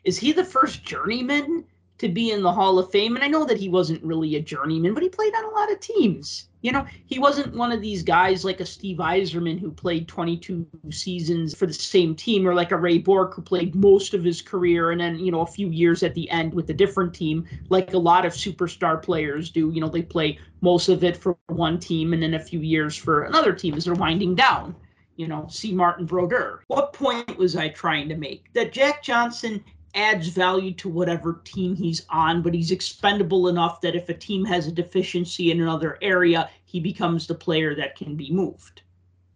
is 0.05 0.19
he 0.19 0.33
the 0.33 0.45
first 0.45 0.85
journeyman 0.85 1.65
to 1.99 2.09
be 2.09 2.31
in 2.31 2.43
the 2.43 2.53
Hall 2.53 2.79
of 2.79 2.91
Fame? 2.91 3.17
And 3.17 3.25
I 3.25 3.29
know 3.29 3.45
that 3.45 3.59
he 3.59 3.69
wasn't 3.69 4.05
really 4.05 4.37
a 4.37 4.41
journeyman, 4.41 4.95
but 4.95 5.03
he 5.03 5.09
played 5.09 5.35
on 5.35 5.45
a 5.45 5.51
lot 5.51 5.73
of 5.73 5.81
teams. 5.81 6.49
You 6.63 6.71
know, 6.71 6.87
he 7.07 7.19
wasn't 7.19 7.57
one 7.57 7.73
of 7.73 7.81
these 7.81 8.05
guys 8.05 8.45
like 8.45 8.61
a 8.61 8.67
Steve 8.67 8.99
Yzerman 8.99 9.59
who 9.59 9.73
played 9.73 10.07
22 10.07 10.65
seasons 10.91 11.55
for 11.55 11.67
the 11.67 11.73
same 11.73 12.15
team, 12.15 12.47
or 12.47 12.55
like 12.55 12.71
a 12.71 12.77
Ray 12.77 12.99
Bourque 12.99 13.35
who 13.35 13.43
played 13.43 13.75
most 13.75 14.15
of 14.15 14.23
his 14.23 14.41
career 14.41 14.93
and 14.93 15.01
then, 15.01 15.19
you 15.19 15.33
know, 15.33 15.41
a 15.41 15.47
few 15.47 15.69
years 15.69 16.05
at 16.05 16.15
the 16.15 16.31
end 16.31 16.55
with 16.55 16.71
a 16.71 16.75
different 16.75 17.13
team, 17.13 17.45
like 17.69 17.93
a 17.95 17.99
lot 17.99 18.25
of 18.25 18.33
superstar 18.33 19.03
players 19.03 19.51
do. 19.51 19.71
You 19.71 19.81
know, 19.81 19.89
they 19.89 20.03
play 20.03 20.39
most 20.61 20.89
of 20.89 21.03
it 21.03 21.17
for 21.17 21.37
one 21.49 21.81
team 21.81 22.13
and 22.13 22.23
then 22.23 22.35
a 22.35 22.41
few 22.41 22.61
years 22.61 22.97
for 22.97 23.25
another 23.25 23.53
team 23.53 23.75
as 23.75 23.85
they're 23.85 23.95
winding 23.95 24.37
down. 24.37 24.77
You 25.17 25.27
know, 25.27 25.47
see 25.51 25.73
Martin 25.73 26.07
Brodeur. 26.07 26.63
What 26.69 26.93
point 26.93 27.37
was 27.37 27.57
I 27.57 27.69
trying 27.69 28.09
to 28.09 28.17
make? 28.17 28.53
That 28.55 28.73
Jack 28.73 29.03
Johnson 29.03 29.63
adds 29.95 30.29
value 30.29 30.73
to 30.75 30.89
whatever 30.89 31.41
team 31.45 31.75
he's 31.75 32.05
on, 32.09 32.43
but 32.43 32.55
he's 32.55 32.71
expendable 32.71 33.49
enough 33.49 33.81
that 33.81 33.95
if 33.95 34.09
a 34.09 34.15
team 34.15 34.45
has 34.45 34.67
a 34.67 34.73
deficiency 34.73 35.51
in 35.51 35.61
another 35.61 35.99
area, 36.01 36.49
he 36.65 36.81
becomes 36.81 37.27
the 37.27 37.35
player 37.35 37.75
that 37.75 37.97
can 37.97 38.17
be 38.17 38.31
moved 38.31 38.83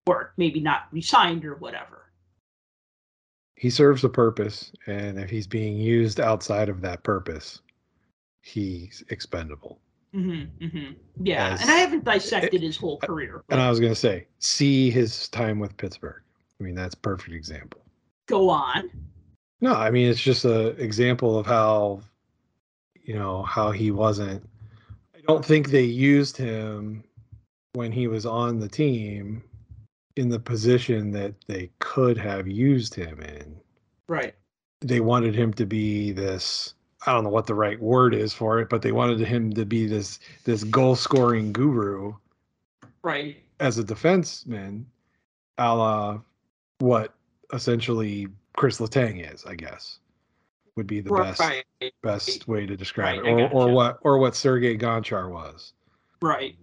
or 0.07 0.33
maybe 0.37 0.61
not 0.61 0.87
resigned 0.92 1.45
or 1.45 1.57
whatever. 1.57 2.11
He 3.57 3.71
serves 3.71 4.05
a 4.05 4.09
purpose, 4.09 4.71
and 4.87 5.19
if 5.19 5.31
he's 5.31 5.47
being 5.47 5.77
used 5.77 6.21
outside 6.21 6.69
of 6.69 6.81
that 6.83 7.03
purpose, 7.03 7.62
he's 8.42 9.03
expendable. 9.09 9.81
Mm-hmm, 10.14 10.64
mm-hmm. 10.64 10.92
Yeah, 11.23 11.49
As, 11.49 11.62
and 11.62 11.71
I 11.71 11.77
haven't 11.77 12.05
dissected 12.05 12.62
his 12.62 12.77
whole 12.77 12.99
career. 12.99 13.42
But... 13.49 13.55
And 13.55 13.62
I 13.62 13.69
was 13.69 13.81
going 13.81 13.92
to 13.92 13.99
say, 13.99 14.27
see 14.38 14.90
his 14.90 15.29
time 15.29 15.59
with 15.59 15.77
Pittsburgh. 15.77 16.23
I 16.59 16.64
mean, 16.64 16.75
that's 16.75 16.95
perfect 16.95 17.33
example. 17.35 17.83
Go 18.27 18.49
on. 18.49 18.90
No, 19.61 19.75
I 19.75 19.90
mean 19.90 20.09
it's 20.09 20.21
just 20.21 20.45
an 20.45 20.77
example 20.79 21.38
of 21.38 21.47
how, 21.47 22.03
you 23.03 23.14
know, 23.14 23.42
how 23.42 23.71
he 23.71 23.90
wasn't. 23.90 24.49
I 25.14 25.21
don't 25.27 25.45
think 25.45 25.71
they 25.71 25.83
used 25.83 26.37
him 26.37 27.03
when 27.73 27.92
he 27.92 28.07
was 28.07 28.27
on 28.27 28.59
the 28.59 28.69
team 28.69 29.42
in 30.16 30.29
the 30.29 30.38
position 30.38 31.11
that 31.12 31.35
they 31.47 31.71
could 31.79 32.16
have 32.16 32.49
used 32.49 32.95
him 32.95 33.21
in. 33.21 33.61
Right. 34.09 34.35
They 34.81 35.01
wanted 35.01 35.35
him 35.35 35.53
to 35.55 35.66
be 35.66 36.12
this. 36.12 36.75
I 37.07 37.12
don't 37.12 37.25
know 37.25 37.31
what 37.31 37.47
the 37.47 37.55
right 37.55 37.81
word 37.81 38.14
is 38.14 38.33
for 38.33 38.59
it, 38.61 38.69
but 38.69 38.83
they 38.83 38.92
wanted 38.92 39.21
him 39.21 39.53
to 39.53 39.64
be 39.64 39.87
this 39.87 40.19
this 40.45 40.64
goal 40.64 40.97
scoring 40.97 41.53
guru. 41.53 42.14
Right. 43.03 43.37
As 43.61 43.79
a 43.79 43.85
defenseman, 43.85 44.85
a 45.59 45.75
la 45.75 46.21
what 46.79 47.14
essentially 47.53 48.29
Chris 48.57 48.79
Letang 48.79 49.33
is, 49.33 49.45
I 49.45 49.55
guess, 49.55 49.99
would 50.77 50.87
be 50.87 51.01
the 51.01 51.11
right. 51.11 51.37
best 51.37 51.92
best 52.03 52.49
way 52.49 52.66
to 52.66 52.77
describe 52.77 53.23
right, 53.23 53.38
it, 53.38 53.53
or 53.53 53.69
or 53.69 53.73
what 53.73 53.99
or 54.03 54.19
what 54.19 54.35
Sergei 54.35 54.77
Gonchar 54.77 55.31
was. 55.31 55.73
Right. 56.21 56.57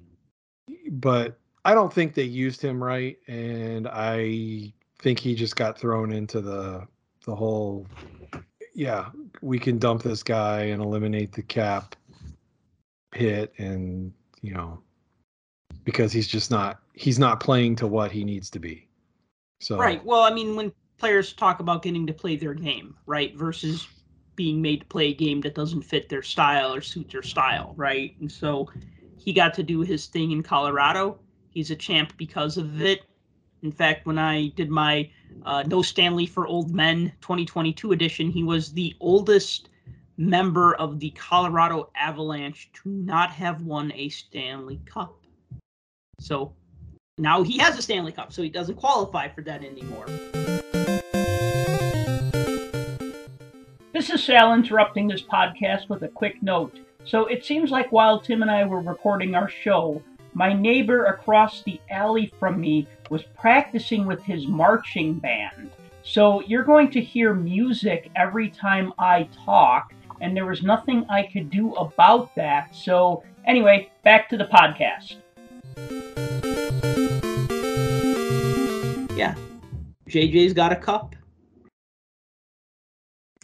But 0.92 1.38
I 1.66 1.74
don't 1.74 1.94
think 1.94 2.14
they 2.14 2.24
used 2.24 2.62
him 2.62 2.84
right, 2.84 3.18
and 3.28 3.88
I 3.88 4.74
think 5.00 5.20
he 5.20 5.36
just 5.36 5.56
got 5.56 5.78
thrown 5.78 6.12
into 6.12 6.42
the 6.42 6.88
the 7.26 7.36
whole. 7.36 7.88
Yeah, 8.76 9.10
we 9.42 9.60
can 9.60 9.78
dump 9.78 10.02
this 10.02 10.24
guy 10.24 10.64
and 10.64 10.82
eliminate 10.82 11.32
the 11.32 11.44
cap 11.44 11.96
hit, 13.14 13.54
and 13.60 14.12
you 14.42 14.54
know, 14.54 14.82
because 15.84 16.12
he's 16.12 16.28
just 16.28 16.50
not 16.50 16.80
he's 16.94 17.20
not 17.20 17.40
playing 17.40 17.76
to 17.78 17.88
what 17.88 18.12
he 18.12 18.24
needs 18.24 18.50
to 18.52 18.60
be. 18.60 18.88
So 19.60 19.78
right. 19.78 20.04
Well, 20.04 20.24
I 20.24 20.34
mean, 20.34 20.56
when 20.56 20.74
players 20.98 21.34
talk 21.34 21.60
about 21.60 21.84
getting 21.84 22.08
to 22.08 22.14
play 22.14 22.36
their 22.36 22.54
game, 22.54 22.96
right? 23.06 23.36
Versus 23.36 23.88
being 24.36 24.62
made 24.62 24.82
to 24.82 24.86
play 24.88 25.08
a 25.08 25.14
game 25.14 25.42
that 25.42 25.56
doesn't 25.56 25.84
fit 25.84 26.10
their 26.10 26.24
style 26.24 26.74
or 26.74 26.82
suit 26.82 27.10
their 27.12 27.24
style, 27.24 27.74
right? 27.78 28.16
And 28.20 28.32
so 28.32 28.70
he 29.18 29.34
got 29.34 29.54
to 29.56 29.64
do 29.64 29.82
his 29.82 30.08
thing 30.08 30.32
in 30.32 30.44
Colorado. 30.44 31.20
He's 31.50 31.72
a 31.72 31.76
champ 31.76 32.14
because 32.18 32.58
of 32.58 32.82
it. 32.82 33.02
In 33.62 33.72
fact, 33.72 34.06
when 34.06 34.18
I 34.18 34.50
did 34.50 34.70
my 34.70 35.10
uh, 35.46 35.64
No 35.68 35.82
Stanley 35.82 36.26
for 36.26 36.48
Old 36.48 36.74
Men 36.74 37.14
2022 37.22 37.92
edition, 37.92 38.30
he 38.30 38.44
was 38.44 38.74
the 38.74 38.94
oldest 39.00 39.70
member 40.18 40.76
of 40.76 41.00
the 41.00 41.12
Colorado 41.12 41.90
Avalanche 41.96 42.70
to 42.74 42.90
not 42.90 43.32
have 43.32 43.62
won 43.62 43.92
a 43.96 44.10
Stanley 44.10 44.82
Cup. 44.86 45.26
So 46.20 46.54
now 47.18 47.44
he 47.44 47.58
has 47.60 47.78
a 47.78 47.82
Stanley 47.82 48.12
Cup, 48.12 48.34
so 48.34 48.42
he 48.42 48.50
doesn't 48.50 48.76
qualify 48.76 49.28
for 49.30 49.42
that 49.42 49.64
anymore. 49.64 50.06
This 54.04 54.20
is 54.20 54.26
Sal 54.26 54.54
interrupting 54.54 55.08
this 55.08 55.22
podcast 55.22 55.88
with 55.88 56.04
a 56.04 56.10
quick 56.10 56.44
note. 56.44 56.78
So 57.06 57.28
it 57.28 57.46
seems 57.46 57.72
like 57.72 57.89
while 57.94 58.20
Tim 58.20 58.42
and 58.42 58.52
I 58.52 58.66
were 58.66 58.82
recording 58.82 59.34
our 59.34 59.48
show, 59.48 60.04
my 60.34 60.52
neighbor 60.52 61.06
across 61.06 61.63
the 61.63 61.80
alley 61.89 62.34
from 62.38 62.60
me 62.60 62.86
was 63.10 63.24
practicing 63.39 64.06
with 64.06 64.22
his 64.22 64.46
marching 64.46 65.20
band. 65.20 65.72
So 66.04 66.42
you're 66.42 66.66
going 66.66 66.92
to 66.92 67.00
hear 67.00 67.34
music 67.34 68.12
every 68.18 68.50
time 68.50 68.92
I 69.00 69.30
talk, 69.46 69.94
and 70.20 70.36
there 70.36 70.48
was 70.48 70.63
nothing 70.63 71.06
I 71.10 71.24
could 71.24 71.50
do 71.50 71.74
about 71.76 72.36
that. 72.36 72.76
So, 72.76 73.24
anyway, 73.46 73.89
back 74.04 74.28
to 74.32 74.38
the 74.38 74.48
podcast. 74.48 75.16
Yeah. 79.16 79.36
JJ's 80.10 80.52
got 80.52 80.74
a 80.74 80.76
cup. 80.76 81.16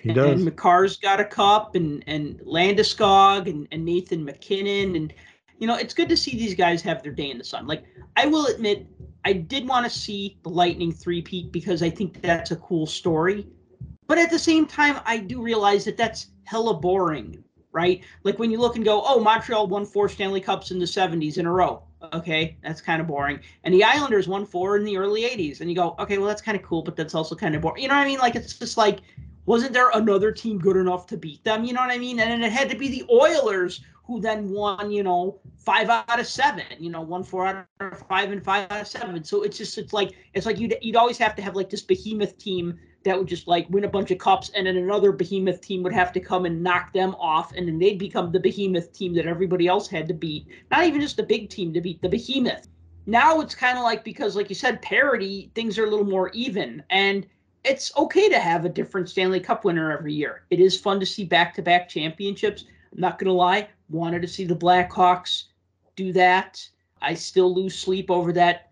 He 0.01 0.13
does. 0.13 0.41
And 0.41 0.49
Makar's 0.49 0.97
got 0.97 1.19
a 1.19 1.25
cup, 1.25 1.75
and 1.75 2.03
and 2.07 2.39
Landeskog, 2.41 3.49
and, 3.49 3.67
and 3.71 3.83
Nathan 3.83 4.23
MacKinnon, 4.23 4.95
and 4.95 5.13
you 5.59 5.67
know 5.67 5.75
it's 5.75 5.93
good 5.93 6.09
to 6.09 6.17
see 6.17 6.31
these 6.31 6.55
guys 6.55 6.81
have 6.81 7.03
their 7.03 7.11
day 7.11 7.31
in 7.31 7.37
the 7.37 7.43
sun. 7.43 7.67
Like 7.67 7.83
I 8.15 8.25
will 8.25 8.47
admit, 8.47 8.87
I 9.25 9.33
did 9.33 9.67
want 9.67 9.85
to 9.85 9.89
see 9.89 10.37
the 10.43 10.49
Lightning 10.49 10.91
three-peat 10.91 11.51
because 11.51 11.83
I 11.83 11.89
think 11.89 12.21
that's 12.21 12.51
a 12.51 12.55
cool 12.57 12.85
story. 12.85 13.47
But 14.07 14.17
at 14.17 14.31
the 14.31 14.39
same 14.39 14.65
time, 14.65 14.99
I 15.05 15.17
do 15.17 15.39
realize 15.41 15.85
that 15.85 15.95
that's 15.95 16.31
hella 16.45 16.73
boring, 16.73 17.43
right? 17.71 18.03
Like 18.23 18.39
when 18.39 18.49
you 18.49 18.59
look 18.59 18.75
and 18.75 18.83
go, 18.83 19.03
oh, 19.05 19.19
Montreal 19.19 19.67
won 19.67 19.85
four 19.85 20.09
Stanley 20.09 20.41
Cups 20.41 20.71
in 20.71 20.79
the 20.79 20.85
70s 20.85 21.37
in 21.37 21.45
a 21.45 21.51
row. 21.51 21.83
Okay, 22.13 22.57
that's 22.63 22.81
kind 22.81 23.01
of 23.01 23.07
boring. 23.07 23.39
And 23.63 23.73
the 23.73 23.83
Islanders 23.83 24.27
won 24.27 24.47
four 24.47 24.77
in 24.77 24.83
the 24.83 24.97
early 24.97 25.23
80s. 25.23 25.61
And 25.61 25.69
you 25.69 25.75
go, 25.75 25.95
okay, 25.99 26.17
well, 26.17 26.27
that's 26.27 26.41
kind 26.41 26.57
of 26.57 26.63
cool, 26.63 26.81
but 26.81 26.95
that's 26.95 27.13
also 27.13 27.35
kind 27.35 27.55
of 27.55 27.61
boring. 27.61 27.83
You 27.83 27.89
know 27.89 27.95
what 27.95 28.01
I 28.01 28.07
mean? 28.07 28.17
Like 28.17 28.35
it's 28.35 28.57
just 28.57 28.77
like 28.77 29.01
wasn't 29.49 29.73
there 29.73 29.89
another 29.95 30.31
team 30.31 30.59
good 30.59 30.77
enough 30.77 31.07
to 31.07 31.17
beat 31.17 31.43
them? 31.43 31.63
You 31.63 31.73
know 31.73 31.81
what 31.81 31.89
I 31.89 31.97
mean? 31.97 32.19
And 32.19 32.29
then 32.29 32.43
it 32.43 32.51
had 32.51 32.69
to 32.69 32.77
be 32.77 32.87
the 32.87 33.03
Oilers 33.11 33.83
who 34.03 34.21
then 34.21 34.47
won, 34.47 34.91
you 34.91 35.01
know, 35.01 35.39
five 35.57 35.89
out 35.89 36.19
of 36.19 36.27
seven, 36.27 36.65
you 36.77 36.91
know, 36.91 37.01
one 37.01 37.23
four 37.23 37.47
out 37.47 37.65
of 37.79 38.07
five 38.07 38.31
and 38.31 38.43
five 38.43 38.71
out 38.71 38.81
of 38.81 38.87
seven. 38.87 39.23
So 39.23 39.41
it's 39.41 39.57
just 39.57 39.79
it's 39.79 39.91
like 39.91 40.11
it's 40.35 40.45
like 40.45 40.59
you'd 40.59 40.75
you'd 40.83 40.95
always 40.95 41.17
have 41.17 41.35
to 41.35 41.41
have 41.41 41.55
like 41.55 41.71
this 41.71 41.81
behemoth 41.81 42.37
team 42.37 42.77
that 43.05 43.17
would 43.17 43.25
just 43.25 43.47
like 43.47 43.67
win 43.71 43.85
a 43.85 43.89
bunch 43.89 44.11
of 44.11 44.19
cups, 44.19 44.51
and 44.55 44.67
then 44.67 44.77
another 44.77 45.11
behemoth 45.11 45.61
team 45.61 45.81
would 45.81 45.93
have 45.93 46.13
to 46.13 46.19
come 46.19 46.45
and 46.45 46.61
knock 46.61 46.93
them 46.93 47.15
off, 47.15 47.51
and 47.53 47.67
then 47.67 47.79
they'd 47.79 47.97
become 47.97 48.31
the 48.31 48.39
behemoth 48.39 48.93
team 48.93 49.15
that 49.15 49.25
everybody 49.25 49.65
else 49.65 49.87
had 49.87 50.07
to 50.09 50.13
beat. 50.13 50.45
Not 50.69 50.83
even 50.83 51.01
just 51.01 51.17
the 51.17 51.23
big 51.23 51.49
team 51.49 51.73
to 51.73 51.81
beat 51.81 52.03
the 52.03 52.09
behemoth. 52.09 52.67
Now 53.07 53.41
it's 53.41 53.55
kind 53.55 53.79
of 53.79 53.83
like 53.83 54.03
because, 54.03 54.35
like 54.35 54.49
you 54.49 54.55
said, 54.55 54.79
parity, 54.83 55.49
things 55.55 55.79
are 55.79 55.85
a 55.85 55.89
little 55.89 56.05
more 56.05 56.29
even, 56.33 56.83
and 56.91 57.25
it's 57.63 57.95
okay 57.97 58.29
to 58.29 58.39
have 58.39 58.65
a 58.65 58.69
different 58.69 59.09
Stanley 59.09 59.39
Cup 59.39 59.65
winner 59.65 59.91
every 59.91 60.13
year. 60.13 60.43
It 60.49 60.59
is 60.59 60.79
fun 60.79 60.99
to 60.99 61.05
see 61.05 61.25
back 61.25 61.53
to 61.55 61.61
back 61.61 61.89
championships. 61.89 62.65
I'm 62.93 63.01
not 63.01 63.19
going 63.19 63.27
to 63.27 63.33
lie, 63.33 63.67
wanted 63.89 64.21
to 64.21 64.27
see 64.27 64.45
the 64.45 64.55
Blackhawks 64.55 65.45
do 65.95 66.13
that. 66.13 66.67
I 67.01 67.13
still 67.13 67.53
lose 67.53 67.77
sleep 67.77 68.09
over 68.09 68.31
that 68.33 68.71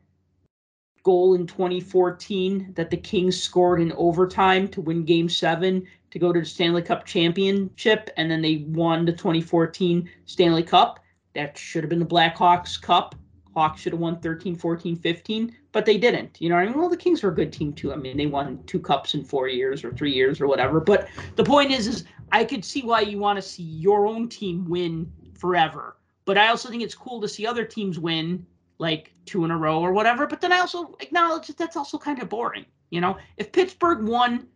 goal 1.04 1.36
in 1.36 1.47
2014 1.47 2.73
that 2.76 2.89
the 2.89 2.97
Kings 2.97 3.41
scored 3.41 3.80
in 3.82 3.93
overtime 3.93 4.67
to 4.69 4.82
win 4.82 5.06
game 5.06 5.30
seven 5.30 5.86
to 6.12 6.19
go 6.19 6.34
to 6.34 6.39
the 6.39 6.45
Stanley 6.45 6.82
Cup 6.82 7.06
championship. 7.06 8.10
And 8.17 8.30
then 8.30 8.41
they 8.41 8.65
won 8.67 9.06
the 9.06 9.13
2014 9.13 10.10
Stanley 10.26 10.63
Cup. 10.63 11.00
That 11.34 11.58
should 11.58 11.84
have 11.84 11.89
been 11.89 12.00
the 12.00 12.06
Blackhawks 12.06 12.82
Cup. 12.82 13.15
Hawks 13.58 13.82
should 13.82 13.93
have 13.93 14.00
won 14.00 14.20
13, 14.20 14.56
14, 14.56 14.96
15 14.96 15.56
but 15.78 15.86
they 15.86 15.98
didn't. 16.00 16.41
You 16.41 16.50
know 16.50 16.56
I 16.56 16.65
mean? 16.65 16.76
Well, 16.76 16.89
the 16.89 16.98
Kings 16.98 17.22
were 17.22 17.30
a 17.30 17.36
good 17.36 17.54
team 17.54 17.72
too. 17.72 17.93
I 17.93 17.98
mean, 17.98 18.17
they 18.17 18.26
won 18.26 18.63
two 18.65 18.80
cups 18.80 19.13
in 19.13 19.24
four 19.24 19.48
years 19.48 19.84
or 19.84 19.91
three 19.91 20.12
years 20.12 20.41
or 20.41 20.48
whatever. 20.48 20.80
But 20.80 21.08
the 21.36 21.43
point 21.43 21.70
is, 21.70 21.86
is 21.86 22.04
I 22.32 22.46
could 22.46 22.65
see 22.65 22.82
why 22.82 23.02
you 23.02 23.20
want 23.20 23.38
to 23.38 23.43
see 23.43 23.62
your 23.62 24.08
own 24.08 24.28
team 24.28 24.67
win 24.67 25.12
forever. 25.36 25.98
But 26.26 26.36
I 26.36 26.48
also 26.48 26.70
think 26.70 26.82
it's 26.82 26.96
cool 26.96 27.22
to 27.22 27.28
see 27.28 27.46
other 27.46 27.63
teams 27.63 28.00
win 28.00 28.43
like 28.80 29.13
two 29.28 29.46
in 29.46 29.52
a 29.52 29.58
row 29.58 29.80
or 29.80 29.93
whatever. 29.93 30.26
But 30.26 30.41
then 30.41 30.52
I 30.52 30.62
also 30.62 30.96
acknowledge 31.00 31.46
that 31.46 31.58
that's 31.58 31.78
also 31.78 32.00
kind 32.00 32.20
of 32.20 32.28
boring. 32.28 32.65
You 32.89 33.02
know, 33.02 33.17
if 33.38 33.52
Pittsburgh 33.52 34.08
won 34.08 34.48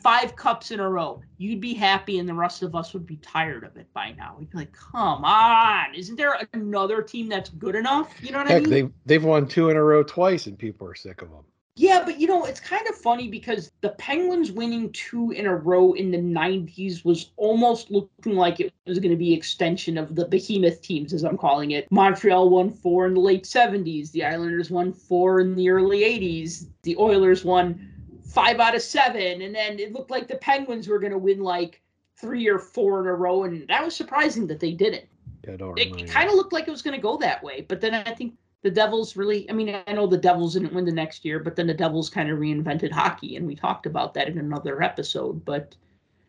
five 0.00 0.36
cups 0.36 0.70
in 0.70 0.80
a 0.80 0.88
row, 0.88 1.20
you'd 1.38 1.60
be 1.60 1.74
happy, 1.74 2.18
and 2.18 2.28
the 2.28 2.34
rest 2.34 2.62
of 2.62 2.74
us 2.74 2.92
would 2.92 3.06
be 3.06 3.16
tired 3.16 3.64
of 3.64 3.76
it 3.76 3.92
by 3.92 4.12
now. 4.12 4.36
We'd 4.38 4.50
be 4.50 4.58
like, 4.58 4.72
"Come 4.72 5.24
on, 5.24 5.94
isn't 5.94 6.16
there 6.16 6.38
another 6.52 7.02
team 7.02 7.28
that's 7.28 7.50
good 7.50 7.74
enough?" 7.74 8.14
You 8.22 8.32
know 8.32 8.38
what 8.38 8.48
Heck, 8.48 8.56
I 8.56 8.60
mean? 8.60 8.70
they 8.70 8.88
they've 9.06 9.24
won 9.24 9.46
two 9.46 9.70
in 9.70 9.76
a 9.76 9.82
row 9.82 10.02
twice, 10.02 10.46
and 10.46 10.58
people 10.58 10.86
are 10.88 10.94
sick 10.94 11.22
of 11.22 11.30
them. 11.30 11.44
Yeah, 11.78 12.02
but 12.06 12.18
you 12.18 12.26
know, 12.26 12.46
it's 12.46 12.58
kind 12.58 12.86
of 12.88 12.94
funny 12.94 13.28
because 13.28 13.70
the 13.82 13.90
Penguins 13.90 14.50
winning 14.50 14.90
two 14.92 15.32
in 15.32 15.44
a 15.44 15.54
row 15.54 15.92
in 15.92 16.10
the 16.10 16.16
90s 16.16 17.04
was 17.04 17.32
almost 17.36 17.90
looking 17.90 18.34
like 18.34 18.60
it 18.60 18.72
was 18.86 18.98
going 18.98 19.10
to 19.10 19.16
be 19.16 19.34
extension 19.34 19.98
of 19.98 20.14
the 20.14 20.24
behemoth 20.24 20.80
teams 20.80 21.12
as 21.12 21.22
I'm 21.22 21.36
calling 21.36 21.72
it. 21.72 21.86
Montreal 21.90 22.48
won 22.48 22.70
4 22.70 23.08
in 23.08 23.14
the 23.14 23.20
late 23.20 23.44
70s, 23.44 24.10
the 24.12 24.24
Islanders 24.24 24.70
won 24.70 24.90
4 24.90 25.40
in 25.40 25.54
the 25.54 25.68
early 25.68 26.00
80s, 26.00 26.66
the 26.82 26.96
Oilers 26.96 27.44
won 27.44 27.92
5 28.28 28.60
out 28.60 28.74
of 28.74 28.82
7 28.82 29.42
and 29.42 29.54
then 29.54 29.78
it 29.78 29.92
looked 29.92 30.10
like 30.10 30.28
the 30.28 30.36
Penguins 30.36 30.88
were 30.88 30.98
going 30.98 31.12
to 31.12 31.18
win 31.18 31.40
like 31.40 31.80
3 32.16 32.48
or 32.48 32.58
4 32.58 33.00
in 33.02 33.06
a 33.06 33.14
row 33.14 33.44
and 33.44 33.66
that 33.68 33.84
was 33.84 33.94
surprising 33.94 34.46
that 34.48 34.60
they 34.60 34.72
didn't. 34.72 35.04
It, 35.44 35.60
remind 35.60 36.08
kind 36.10 36.28
of 36.28 36.34
looked 36.34 36.52
like 36.52 36.66
it 36.66 36.72
was 36.72 36.82
going 36.82 36.96
to 36.96 37.02
go 37.02 37.16
that 37.18 37.42
way, 37.42 37.64
but 37.68 37.80
then 37.80 37.94
I 37.94 38.14
think 38.14 38.34
the 38.62 38.70
Devils 38.70 39.14
really, 39.14 39.48
I 39.48 39.52
mean, 39.52 39.76
I 39.86 39.92
know 39.92 40.08
the 40.08 40.18
Devils 40.18 40.54
didn't 40.54 40.72
win 40.72 40.84
the 40.84 40.90
next 40.90 41.24
year, 41.24 41.38
but 41.38 41.54
then 41.54 41.68
the 41.68 41.74
Devils 41.74 42.10
kind 42.10 42.28
of 42.30 42.38
reinvented 42.40 42.90
hockey, 42.90 43.36
and 43.36 43.46
we 43.46 43.54
talked 43.54 43.86
about 43.86 44.12
that 44.14 44.26
in 44.26 44.38
another 44.38 44.82
episode. 44.82 45.44
But 45.44 45.76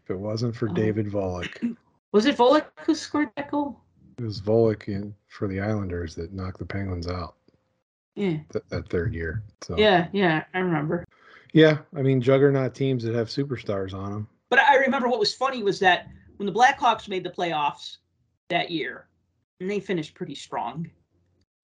If 0.04 0.12
it 0.12 0.20
wasn't 0.20 0.56
for 0.56 0.70
Oh. 0.70 0.74
David 0.74 1.08
Volek, 1.08 1.76
was 2.12 2.28
it 2.28 2.38
Volek 2.38 2.66
who 2.86 2.94
scored 2.94 3.30
that 3.38 3.50
goal? 3.50 3.80
it 4.20 4.24
was 4.24 4.40
Volek 4.40 4.88
in, 4.88 5.16
for 5.30 5.48
the 5.48 5.60
Islanders 5.60 6.14
that 6.14 6.32
knocked 6.32 6.60
the 6.60 6.66
Penguins 6.66 7.08
out 7.08 7.36
Yeah, 8.16 8.38
th- 8.52 8.66
that 8.70 8.88
third 8.90 9.16
year. 9.16 9.42
So 9.64 9.76
yeah, 9.80 10.08
yeah, 10.12 10.44
I 10.54 10.60
remember. 10.60 11.06
Yeah, 11.54 11.80
I 11.96 12.02
mean 12.02 12.22
juggernaut 12.22 12.76
teams 12.76 13.04
that 13.04 13.16
have 13.16 13.28
superstars 13.28 13.94
on 13.94 14.12
them. 14.12 14.28
But 14.50 14.60
I 14.60 14.78
remember 14.78 15.08
what 15.08 15.20
was 15.20 15.34
funny 15.34 15.64
was 15.64 15.80
that 15.80 16.08
when 16.38 16.46
the 16.46 16.54
Blackhawks 16.54 17.08
made 17.08 17.24
the 17.24 17.30
playoffs 17.30 17.98
that 18.50 18.72
year, 18.72 19.08
and 19.60 19.70
they 19.70 19.80
finished 19.80 20.16
pretty 20.16 20.36
strong, 20.36 20.90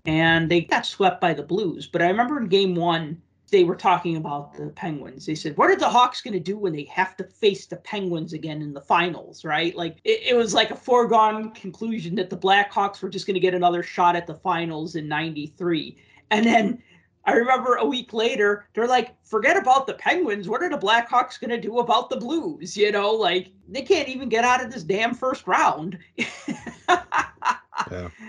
and 0.06 0.50
they 0.50 0.62
got 0.62 0.86
swept 0.86 1.22
by 1.22 1.34
the 1.34 1.43
Blues. 1.43 1.88
But 1.88 2.02
I 2.02 2.08
remember 2.08 2.39
in 2.39 2.48
game 2.48 2.76
one, 2.76 3.22
they 3.54 3.63
were 3.63 3.76
talking 3.76 4.17
about 4.17 4.56
the 4.56 4.67
Penguins. 4.67 5.26
They 5.26 5.36
said, 5.36 5.56
What 5.58 5.69
are 5.69 5.76
the 5.76 5.88
Hawks 5.88 6.22
going 6.22 6.34
to 6.34 6.39
do 6.39 6.58
when 6.58 6.74
they 6.74 6.86
have 6.86 7.15
to 7.17 7.24
face 7.24 7.67
the 7.67 7.78
Penguins 7.78 8.34
again 8.34 8.62
in 8.62 8.74
the 8.74 8.82
finals, 8.82 9.46
right? 9.46 9.76
Like, 9.76 9.98
it, 10.04 10.22
it 10.30 10.36
was 10.36 10.56
like 10.56 10.72
a 10.72 10.76
foregone 10.76 11.52
conclusion 11.52 12.15
that 12.15 12.32
the 12.32 12.38
Blackhawks 12.38 13.02
were 13.02 13.10
just 13.10 13.28
going 13.28 13.36
to 13.36 13.39
get 13.39 13.54
another 13.54 13.84
shot 13.84 14.15
at 14.15 14.26
the 14.26 14.34
finals 14.34 14.96
in 14.96 15.08
93. 15.08 15.96
And 16.32 16.46
then 16.46 16.82
I 17.25 17.33
remember 17.33 17.75
a 17.75 17.86
week 17.86 18.13
later, 18.13 18.67
they're 18.73 18.88
like, 18.88 19.15
forget 19.23 19.55
about 19.55 19.88
the 19.88 19.93
Penguins. 19.93 20.49
What 20.49 20.62
are 20.62 20.69
the 20.69 20.77
Blackhawks 20.77 21.39
going 21.39 21.51
to 21.51 21.59
do 21.59 21.79
about 21.79 22.09
the 22.09 22.17
Blues? 22.17 22.75
You 22.75 22.91
know, 22.91 23.12
like 23.12 23.49
they 23.69 23.81
can't 23.81 24.09
even 24.09 24.27
get 24.29 24.43
out 24.43 24.63
of 24.63 24.71
this 24.71 24.83
damn 24.83 25.13
first 25.13 25.47
round. 25.47 25.97
Yeah. 26.17 28.09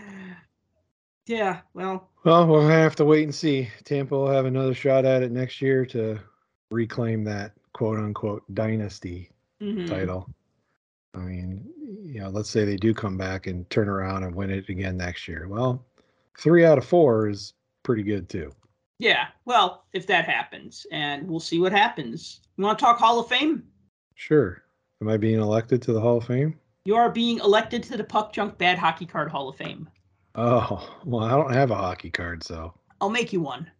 Yeah, 1.26 1.60
well, 1.72 2.10
Well, 2.24 2.46
we'll 2.46 2.68
have 2.68 2.96
to 2.96 3.04
wait 3.04 3.24
and 3.24 3.34
see. 3.34 3.70
Tampa 3.84 4.14
will 4.14 4.30
have 4.30 4.44
another 4.44 4.74
shot 4.74 5.04
at 5.04 5.22
it 5.22 5.32
next 5.32 5.62
year 5.62 5.86
to 5.86 6.18
reclaim 6.70 7.24
that 7.24 7.52
quote 7.72 7.98
unquote 7.98 8.42
dynasty 8.54 9.30
mhm. 9.60 9.88
title. 9.88 10.28
I 11.14 11.20
mean, 11.20 11.66
you 12.02 12.20
know, 12.20 12.28
let's 12.28 12.50
say 12.50 12.64
they 12.64 12.76
do 12.76 12.92
come 12.92 13.16
back 13.16 13.46
and 13.46 13.68
turn 13.70 13.88
around 13.88 14.24
and 14.24 14.34
win 14.34 14.50
it 14.50 14.68
again 14.68 14.96
next 14.96 15.26
year. 15.26 15.46
Well, 15.48 15.84
three 16.38 16.64
out 16.64 16.78
of 16.78 16.84
four 16.84 17.28
is 17.28 17.54
pretty 17.82 18.02
good 18.02 18.28
too. 18.28 18.52
Yeah, 18.98 19.26
well, 19.44 19.84
if 19.92 20.06
that 20.06 20.24
happens, 20.26 20.86
and 20.92 21.28
we'll 21.28 21.40
see 21.40 21.58
what 21.60 21.72
happens. 21.72 22.40
You 22.56 22.64
want 22.64 22.78
to 22.78 22.84
talk 22.84 22.98
Hall 22.98 23.18
of 23.20 23.28
Fame? 23.28 23.64
Sure. 24.14 24.62
Am 25.00 25.08
I 25.08 25.16
being 25.16 25.40
elected 25.40 25.82
to 25.82 25.92
the 25.92 26.00
Hall 26.00 26.18
of 26.18 26.24
Fame? 26.26 26.58
You 26.84 26.94
are 26.96 27.10
being 27.10 27.38
elected 27.38 27.82
to 27.84 27.96
the 27.96 28.04
Puck 28.04 28.32
Junk 28.32 28.56
Bad 28.58 28.78
Hockey 28.78 29.06
Card 29.06 29.30
Hall 29.30 29.48
of 29.48 29.56
Fame. 29.56 29.88
Oh, 30.36 30.88
well, 31.04 31.24
I 31.24 31.30
don't 31.30 31.52
have 31.52 31.70
a 31.70 31.74
hockey 31.76 32.10
card, 32.10 32.42
so 32.42 32.74
I'll 33.00 33.10
make 33.10 33.32
you 33.32 33.40
one. 33.40 33.70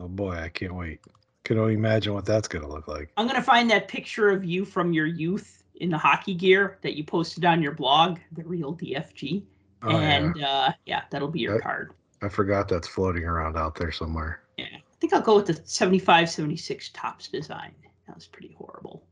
oh 0.00 0.08
boy, 0.08 0.32
I 0.32 0.48
can't 0.48 0.74
wait. 0.74 1.00
Can 1.44 1.58
only 1.58 1.74
imagine 1.74 2.14
what 2.14 2.24
that's 2.24 2.48
going 2.48 2.64
to 2.64 2.70
look 2.70 2.88
like. 2.88 3.10
I'm 3.16 3.26
gonna 3.26 3.42
find 3.42 3.70
that 3.70 3.86
picture 3.86 4.30
of 4.30 4.44
you 4.44 4.64
from 4.64 4.92
your 4.92 5.06
youth 5.06 5.62
in 5.76 5.90
the 5.90 5.98
hockey 5.98 6.34
gear 6.34 6.78
that 6.82 6.96
you 6.96 7.04
posted 7.04 7.44
on 7.44 7.62
your 7.62 7.72
blog, 7.72 8.18
the 8.32 8.42
real 8.44 8.74
DFG. 8.74 9.42
Oh, 9.82 9.90
yeah. 9.90 9.96
and 10.00 10.42
uh, 10.42 10.72
yeah, 10.86 11.02
that'll 11.10 11.28
be 11.28 11.40
your 11.40 11.54
That- 11.54 11.62
card. 11.62 11.92
I 12.22 12.28
forgot 12.28 12.68
that's 12.68 12.88
floating 12.88 13.24
around 13.24 13.56
out 13.56 13.74
there 13.74 13.92
somewhere. 13.92 14.42
Yeah, 14.56 14.66
I 14.74 14.82
think 15.00 15.12
I'll 15.12 15.20
go 15.20 15.36
with 15.36 15.46
the 15.46 15.60
75, 15.64 16.30
76 16.30 16.90
Topps 16.90 17.28
design. 17.28 17.72
That 18.06 18.14
was 18.14 18.26
pretty 18.26 18.54
horrible. 18.56 19.04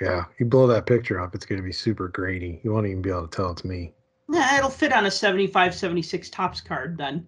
Yeah, 0.00 0.26
you 0.38 0.46
blow 0.46 0.68
that 0.68 0.86
picture 0.86 1.20
up, 1.20 1.34
it's 1.34 1.44
going 1.44 1.60
to 1.60 1.64
be 1.64 1.72
super 1.72 2.06
grainy. 2.08 2.60
You 2.62 2.72
won't 2.72 2.86
even 2.86 3.02
be 3.02 3.10
able 3.10 3.26
to 3.26 3.36
tell 3.36 3.50
it's 3.50 3.64
me. 3.64 3.92
Yeah, 4.30 4.58
it'll 4.58 4.70
fit 4.70 4.92
on 4.92 5.06
a 5.06 5.10
75, 5.10 5.74
76 5.74 6.30
Topps 6.30 6.60
card 6.60 6.96
then. 6.96 7.26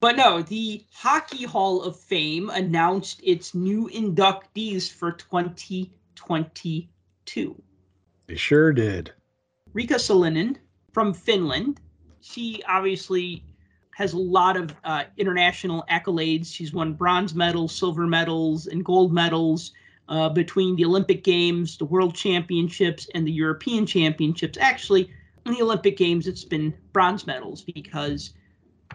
But 0.00 0.16
no, 0.16 0.42
the 0.42 0.84
Hockey 0.92 1.44
Hall 1.44 1.82
of 1.82 1.98
Fame 1.98 2.50
announced 2.50 3.20
its 3.22 3.54
new 3.54 3.88
inductees 3.90 4.90
for 4.90 5.12
2022. 5.12 7.62
They 8.26 8.36
sure 8.36 8.72
did. 8.72 9.12
Riikka 9.74 9.96
Sallinen 9.96 10.56
from 10.92 11.12
Finland. 11.12 11.80
She 12.20 12.62
obviously 12.68 13.42
has 13.94 14.12
a 14.12 14.18
lot 14.18 14.56
of 14.56 14.74
uh, 14.84 15.04
international 15.16 15.84
accolades. 15.90 16.46
She's 16.46 16.72
won 16.72 16.94
bronze 16.94 17.34
medals, 17.34 17.74
silver 17.74 18.06
medals, 18.06 18.66
and 18.66 18.84
gold 18.84 19.12
medals 19.12 19.72
uh, 20.08 20.28
between 20.28 20.76
the 20.76 20.84
Olympic 20.84 21.22
Games, 21.24 21.76
the 21.76 21.84
World 21.84 22.14
Championships, 22.14 23.08
and 23.14 23.26
the 23.26 23.32
European 23.32 23.86
Championships. 23.86 24.58
Actually, 24.60 25.10
in 25.46 25.52
the 25.52 25.62
Olympic 25.62 25.96
Games, 25.96 26.26
it's 26.26 26.44
been 26.44 26.74
bronze 26.92 27.26
medals 27.26 27.62
because 27.62 28.34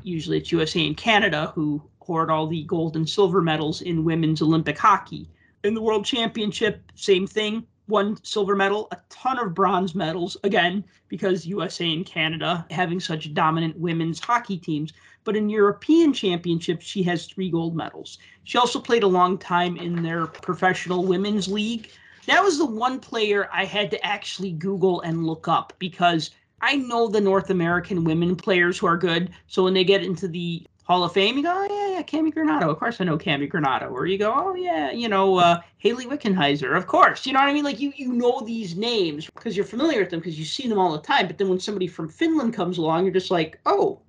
usually 0.03 0.37
it's 0.37 0.51
USA 0.51 0.85
and 0.85 0.97
Canada 0.97 1.51
who 1.55 1.81
hoard 1.99 2.29
all 2.29 2.47
the 2.47 2.63
gold 2.63 2.95
and 2.95 3.09
silver 3.09 3.41
medals 3.41 3.81
in 3.81 4.03
women's 4.03 4.41
Olympic 4.41 4.77
hockey. 4.77 5.27
In 5.63 5.73
the 5.73 5.81
World 5.81 6.05
Championship, 6.05 6.91
same 6.93 7.25
thing. 7.25 7.65
One 7.87 8.17
silver 8.23 8.55
medal, 8.55 8.87
a 8.91 8.97
ton 9.09 9.37
of 9.37 9.53
bronze 9.53 9.93
medals, 9.93 10.37
again, 10.43 10.83
because 11.07 11.45
USA 11.45 11.91
and 11.91 12.05
Canada 12.05 12.65
having 12.71 12.99
such 12.99 13.33
dominant 13.33 13.77
women's 13.77 14.19
hockey 14.19 14.57
teams. 14.57 14.91
But 15.23 15.35
in 15.35 15.49
European 15.49 16.13
Championships, 16.13 16.85
she 16.85 17.03
has 17.03 17.25
three 17.25 17.49
gold 17.49 17.75
medals. 17.75 18.17
She 18.43 18.57
also 18.57 18.79
played 18.79 19.03
a 19.03 19.07
long 19.07 19.37
time 19.37 19.77
in 19.77 20.01
their 20.01 20.25
professional 20.25 21.05
women's 21.05 21.47
league. 21.47 21.89
That 22.27 22.43
was 22.43 22.57
the 22.57 22.65
one 22.65 22.99
player 22.99 23.49
I 23.53 23.65
had 23.65 23.91
to 23.91 24.05
actually 24.05 24.51
Google 24.51 25.01
and 25.01 25.27
look 25.27 25.47
up 25.47 25.73
because 25.77 26.31
I 26.61 26.77
know 26.77 27.07
the 27.07 27.21
North 27.21 27.51
American 27.51 28.03
women 28.03 28.35
players 28.35 28.79
who 28.79 28.87
are 28.87 28.97
good. 28.97 29.31
So 29.47 29.63
when 29.63 29.75
they 29.75 29.83
get 29.83 30.03
into 30.03 30.27
the 30.27 30.65
Hall 30.85 31.03
of 31.03 31.13
Fame, 31.13 31.35
you 31.35 31.43
go, 31.43 31.51
oh, 31.51 31.67
yeah, 31.67 31.97
yeah, 31.97 32.03
Cammi 32.03 32.31
Granato. 32.31 32.69
Of 32.69 32.77
course 32.77 33.01
I 33.01 33.05
know 33.05 33.17
Cammi 33.17 33.51
Granato. 33.51 33.91
Or 33.91 34.05
you 34.05 34.19
go, 34.19 34.31
oh, 34.35 34.53
yeah, 34.53 34.91
you 34.91 35.09
know, 35.09 35.37
uh, 35.37 35.59
Hayley 35.79 36.05
Wickenheiser. 36.05 36.77
Of 36.77 36.85
course. 36.85 37.25
You 37.25 37.33
know 37.33 37.39
what 37.39 37.49
I 37.49 37.53
mean? 37.53 37.63
Like 37.63 37.79
you, 37.79 37.91
you 37.95 38.13
know 38.13 38.41
these 38.41 38.75
names 38.75 39.25
because 39.25 39.57
you're 39.57 39.65
familiar 39.65 40.01
with 40.01 40.11
them 40.11 40.19
because 40.19 40.37
you 40.37 40.45
see 40.45 40.67
them 40.67 40.77
all 40.77 40.91
the 40.91 41.01
time. 41.01 41.25
But 41.25 41.39
then 41.39 41.49
when 41.49 41.59
somebody 41.59 41.87
from 41.87 42.07
Finland 42.07 42.53
comes 42.53 42.77
along, 42.77 43.03
you're 43.03 43.13
just 43.13 43.31
like, 43.31 43.59
oh, 43.65 43.99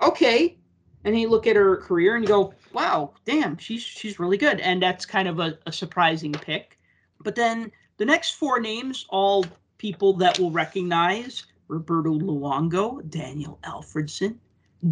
okay. 0.00 0.56
And 1.04 1.18
you 1.18 1.28
look 1.28 1.48
at 1.48 1.56
her 1.56 1.78
career 1.78 2.14
and 2.14 2.22
you 2.22 2.28
go, 2.28 2.54
wow, 2.72 3.12
damn, 3.24 3.56
she's 3.58 3.82
she's 3.82 4.20
really 4.20 4.36
good. 4.36 4.60
And 4.60 4.80
that's 4.80 5.04
kind 5.04 5.26
of 5.26 5.40
a, 5.40 5.58
a 5.66 5.72
surprising 5.72 6.32
pick. 6.32 6.78
But 7.22 7.34
then 7.34 7.72
the 7.96 8.04
next 8.04 8.32
four 8.32 8.60
names, 8.60 9.04
all 9.08 9.44
people 9.78 10.12
that 10.14 10.38
will 10.38 10.52
recognize 10.52 11.44
Roberto 11.66 12.14
Luongo, 12.14 13.08
Daniel 13.10 13.58
Alfredsson, 13.64 14.36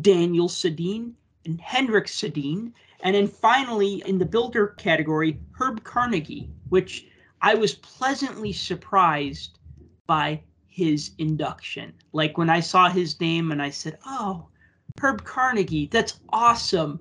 Daniel 0.01 0.49
Sedin, 0.49 1.13
and 1.45 1.61
Henrik 1.61 2.07
Sedin. 2.07 2.73
And 3.01 3.15
then 3.15 3.29
finally, 3.29 4.03
in 4.07 4.19
the 4.19 4.27
builder 4.27 4.69
category, 4.79 5.39
Herb 5.53 5.85
Carnegie, 5.85 6.51
which 6.69 7.07
I 7.41 7.55
was 7.55 7.75
pleasantly 7.77 8.53
surprised 8.53 9.59
by 10.07 10.43
his 10.67 11.13
induction. 11.19 11.93
Like 12.13 12.39
when 12.39 12.51
I 12.51 12.61
saw 12.61 12.89
his 12.89 13.21
name 13.21 13.53
and 13.53 13.63
I 13.63 13.71
said, 13.71 13.99
oh, 14.07 14.49
Herb 15.01 15.25
Carnegie, 15.25 15.89
that's 15.91 16.21
awesome. 16.31 17.01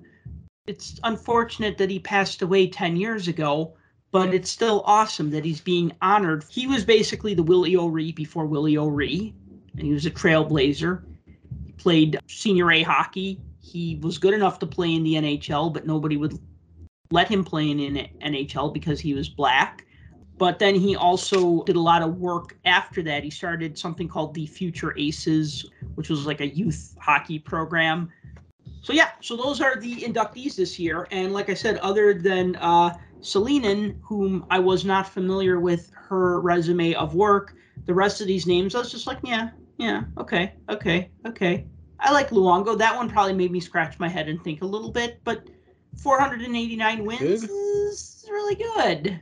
It's 0.66 1.00
unfortunate 1.02 1.78
that 1.78 1.90
he 1.90 1.98
passed 1.98 2.42
away 2.42 2.68
10 2.68 2.96
years 2.96 3.26
ago, 3.26 3.74
but 4.10 4.34
it's 4.34 4.50
still 4.50 4.82
awesome 4.84 5.30
that 5.30 5.44
he's 5.44 5.60
being 5.60 5.92
honored. 6.02 6.44
He 6.48 6.66
was 6.66 6.84
basically 6.84 7.34
the 7.34 7.42
Willie 7.42 7.76
O'Ree 7.76 8.12
before 8.12 8.46
Willie 8.46 8.78
O'Ree, 8.78 9.34
and 9.72 9.82
he 9.82 9.92
was 9.92 10.06
a 10.06 10.10
trailblazer. 10.10 11.02
He 11.66 11.72
played 11.72 12.18
senior 12.26 12.70
A 12.70 12.82
hockey. 12.82 13.40
He 13.72 13.98
was 14.02 14.18
good 14.18 14.34
enough 14.34 14.58
to 14.60 14.66
play 14.66 14.94
in 14.94 15.02
the 15.02 15.14
NHL, 15.14 15.72
but 15.72 15.86
nobody 15.86 16.16
would 16.16 16.38
let 17.10 17.28
him 17.28 17.44
play 17.44 17.70
in 17.70 17.78
the 17.78 18.08
NHL 18.24 18.72
because 18.72 19.00
he 19.00 19.14
was 19.14 19.28
black. 19.28 19.84
But 20.38 20.58
then 20.58 20.74
he 20.74 20.94
also 20.94 21.64
did 21.64 21.76
a 21.76 21.80
lot 21.80 22.00
of 22.00 22.16
work 22.16 22.56
after 22.64 23.02
that. 23.02 23.24
He 23.24 23.30
started 23.30 23.76
something 23.76 24.06
called 24.06 24.34
the 24.34 24.46
Future 24.46 24.96
Aces, 24.96 25.68
which 25.96 26.08
was 26.08 26.26
like 26.26 26.40
a 26.40 26.46
youth 26.46 26.96
hockey 27.00 27.38
program. 27.38 28.08
So 28.82 28.92
yeah, 28.92 29.10
so 29.20 29.36
those 29.36 29.60
are 29.60 29.76
the 29.80 29.96
inductees 29.96 30.54
this 30.54 30.78
year. 30.78 31.08
And 31.10 31.32
like 31.32 31.50
I 31.50 31.54
said, 31.54 31.78
other 31.78 32.14
than 32.14 32.54
uh, 32.56 32.96
Sallinen, 33.20 33.98
whom 34.02 34.46
I 34.48 34.60
was 34.60 34.84
not 34.84 35.08
familiar 35.08 35.58
with 35.58 35.90
her 35.94 36.40
resume 36.40 36.94
of 36.94 37.14
work, 37.16 37.54
the 37.86 37.94
rest 37.94 38.20
of 38.20 38.28
these 38.28 38.46
names, 38.46 38.76
I 38.76 38.78
was 38.78 38.92
just 38.92 39.08
like, 39.08 39.18
yeah, 39.24 39.50
yeah, 39.76 40.04
okay, 40.18 40.54
okay, 40.68 41.10
okay. 41.26 41.66
I 42.00 42.12
like 42.12 42.30
Luongo. 42.30 42.78
That 42.78 42.96
one 42.96 43.08
probably 43.08 43.34
made 43.34 43.50
me 43.50 43.60
scratch 43.60 43.98
my 43.98 44.08
head 44.08 44.28
and 44.28 44.42
think 44.42 44.62
a 44.62 44.66
little 44.66 44.90
bit, 44.90 45.20
but 45.24 45.48
489 46.02 47.04
wins 47.04 47.20
Good. 47.20 47.50
is 47.50 48.24
really 48.30 48.54
good. 48.54 49.20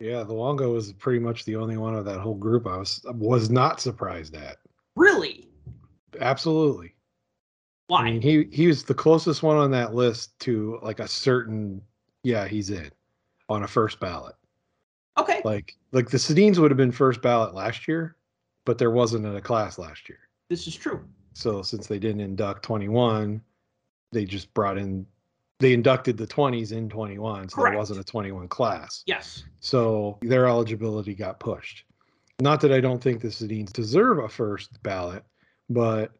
Yeah, 0.00 0.24
Luongo 0.24 0.72
was 0.72 0.92
pretty 0.92 1.20
much 1.20 1.44
the 1.44 1.56
only 1.56 1.76
one 1.76 1.94
of 1.94 2.04
that 2.04 2.20
whole 2.20 2.34
group 2.34 2.66
I 2.66 2.76
was 2.76 3.00
was 3.14 3.50
not 3.50 3.80
surprised 3.80 4.34
at. 4.34 4.58
Really? 4.96 5.48
Absolutely. 6.20 6.94
Why? 7.86 8.00
I 8.00 8.10
mean, 8.10 8.22
he 8.22 8.48
he 8.50 8.66
was 8.66 8.82
the 8.84 8.94
closest 8.94 9.42
one 9.42 9.56
on 9.56 9.70
that 9.70 9.94
list 9.94 10.38
to 10.40 10.78
like 10.82 11.00
a 11.00 11.08
certain 11.08 11.80
yeah, 12.22 12.48
he's 12.48 12.70
in 12.70 12.90
on 13.48 13.62
a 13.62 13.68
first 13.68 14.00
ballot. 14.00 14.34
okay. 15.18 15.40
Like 15.44 15.76
like 15.92 16.10
the 16.10 16.18
Sedins 16.18 16.58
would 16.58 16.70
have 16.70 16.78
been 16.78 16.92
first 16.92 17.22
ballot 17.22 17.54
last 17.54 17.86
year, 17.86 18.16
but 18.64 18.78
there 18.78 18.90
wasn't 18.90 19.26
in 19.26 19.36
a 19.36 19.40
class 19.40 19.78
last 19.78 20.08
year. 20.08 20.18
This 20.48 20.66
is 20.66 20.74
true. 20.74 21.04
So 21.34 21.62
since 21.62 21.86
they 21.86 21.98
didn't 21.98 22.20
induct 22.20 22.62
21, 22.62 23.42
they 24.12 24.24
just 24.24 24.52
brought 24.54 24.78
in 24.78 25.06
they 25.60 25.72
inducted 25.72 26.16
the 26.16 26.26
20s 26.26 26.72
in 26.72 26.88
21, 26.88 27.48
so 27.48 27.56
Correct. 27.56 27.72
there 27.72 27.78
wasn't 27.78 28.00
a 28.00 28.04
21 28.04 28.48
class. 28.48 29.02
Yes. 29.06 29.44
So 29.60 30.18
their 30.20 30.46
eligibility 30.46 31.14
got 31.14 31.38
pushed. 31.38 31.84
Not 32.40 32.60
that 32.62 32.72
I 32.72 32.80
don't 32.80 33.02
think 33.02 33.20
the 33.20 33.28
Sedins 33.28 33.72
deserve 33.72 34.18
a 34.18 34.28
first 34.28 34.82
ballot, 34.82 35.24
but 35.70 36.12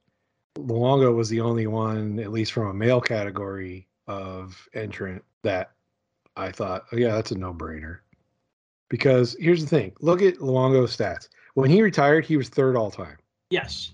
Luongo 0.56 1.14
was 1.14 1.28
the 1.28 1.40
only 1.40 1.66
one, 1.66 2.20
at 2.20 2.30
least 2.30 2.52
from 2.52 2.68
a 2.68 2.74
male 2.74 3.00
category 3.00 3.88
of 4.06 4.68
entrant, 4.72 5.24
that 5.42 5.72
I 6.36 6.52
thought, 6.52 6.84
oh, 6.92 6.96
yeah, 6.96 7.14
that's 7.14 7.32
a 7.32 7.38
no 7.38 7.52
brainer. 7.52 7.98
Because 8.88 9.36
here's 9.40 9.62
the 9.62 9.68
thing 9.68 9.92
look 10.00 10.22
at 10.22 10.36
Luongo's 10.36 10.96
stats. 10.96 11.28
When 11.54 11.70
he 11.70 11.82
retired, 11.82 12.24
he 12.24 12.36
was 12.36 12.48
third 12.48 12.76
all 12.76 12.90
time. 12.90 13.16
Yes. 13.50 13.93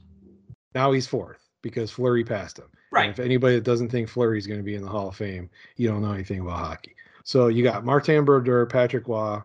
Now 0.74 0.92
he's 0.92 1.06
fourth 1.06 1.48
because 1.62 1.90
Fleury 1.90 2.24
passed 2.24 2.58
him. 2.58 2.64
And 2.64 2.74
Right. 2.92 3.10
if 3.10 3.18
anybody 3.20 3.54
that 3.56 3.64
doesn't 3.64 3.90
think 3.90 4.08
Fleury's 4.08 4.46
going 4.46 4.60
to 4.60 4.64
be 4.64 4.74
in 4.74 4.82
the 4.82 4.88
Hall 4.88 5.08
of 5.08 5.16
Fame, 5.16 5.48
you 5.76 5.88
don't 5.88 6.02
know 6.02 6.12
anything 6.12 6.40
about 6.40 6.58
hockey. 6.58 6.96
So 7.24 7.48
you 7.48 7.62
got 7.62 7.84
Martin 7.84 8.24
Brodeur, 8.24 8.66
Patrick 8.66 9.06
Roy, 9.06 9.38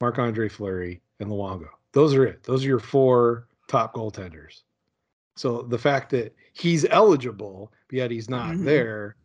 Marc 0.00 0.18
Andre 0.18 0.48
Fleury, 0.48 1.00
and 1.20 1.30
Luongo. 1.30 1.68
Those 1.92 2.14
are 2.14 2.24
it. 2.24 2.42
Those 2.42 2.64
are 2.64 2.68
your 2.68 2.78
four 2.78 3.46
top 3.68 3.94
goaltenders. 3.94 4.62
So 5.36 5.62
the 5.62 5.78
fact 5.78 6.10
that 6.10 6.34
he's 6.52 6.84
eligible, 6.86 7.72
yet 7.90 8.10
he's 8.10 8.28
not 8.28 8.56
Mhm. 8.56 8.64
there, 8.64 9.16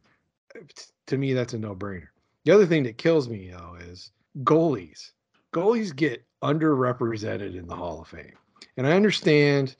to 1.07 1.17
me, 1.17 1.33
that's 1.33 1.53
a 1.53 1.57
no 1.59 1.75
brainer. 1.75 2.07
The 2.45 2.51
other 2.51 2.65
thing 2.65 2.83
that 2.83 2.97
kills 2.97 3.27
me, 3.27 3.49
though, 3.49 3.75
is 3.81 4.11
goalies. 4.43 5.11
Goalies 5.53 5.95
get 5.95 6.23
underrepresented 6.43 7.55
in 7.55 7.67
the 7.67 7.75
Hall 7.75 8.01
of 8.01 8.07
Fame. 8.07 8.37
And 8.77 8.85
I 8.87 8.91
understand 8.93 9.75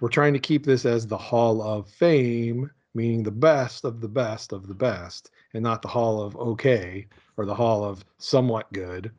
we're 0.00 0.08
trying 0.08 0.32
to 0.32 0.38
keep 0.38 0.64
this 0.64 0.84
as 0.84 1.06
the 1.06 1.18
Hall 1.18 1.62
of 1.62 1.88
Fame, 1.88 2.70
meaning 2.94 3.22
the 3.22 3.30
best 3.30 3.84
of 3.84 4.00
the 4.00 4.08
best 4.08 4.52
of 4.52 4.66
the 4.66 4.74
best, 4.74 5.30
and 5.54 5.62
not 5.62 5.82
the 5.82 5.88
Hall 5.88 6.20
of 6.20 6.36
okay 6.36 7.06
or 7.36 7.46
the 7.46 7.54
Hall 7.54 7.84
of 7.84 8.04
somewhat 8.18 8.72
good, 8.72 9.10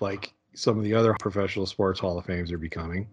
like 0.00 0.32
some 0.54 0.78
of 0.78 0.84
the 0.84 0.94
other 0.94 1.14
professional 1.20 1.66
sports 1.66 2.00
Hall 2.00 2.18
of 2.18 2.26
Fames 2.26 2.52
are 2.52 2.58
becoming. 2.58 3.06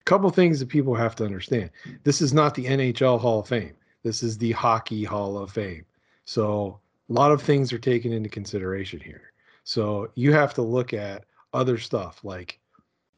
A 0.00 0.04
couple 0.04 0.28
things 0.30 0.58
that 0.58 0.68
people 0.68 0.94
have 0.94 1.14
to 1.16 1.24
understand. 1.24 1.70
This 2.02 2.20
is 2.20 2.34
not 2.34 2.54
the 2.54 2.66
NHL 2.66 3.20
Hall 3.20 3.40
of 3.40 3.48
Fame. 3.48 3.74
This 4.02 4.22
is 4.22 4.36
the 4.36 4.52
Hockey 4.52 5.04
Hall 5.04 5.38
of 5.38 5.50
Fame. 5.50 5.84
So 6.24 6.80
a 7.08 7.12
lot 7.12 7.30
of 7.30 7.40
things 7.40 7.72
are 7.72 7.78
taken 7.78 8.12
into 8.12 8.28
consideration 8.28 9.00
here. 9.00 9.32
So 9.64 10.10
you 10.14 10.32
have 10.32 10.54
to 10.54 10.62
look 10.62 10.92
at 10.92 11.24
other 11.52 11.78
stuff 11.78 12.24
like 12.24 12.58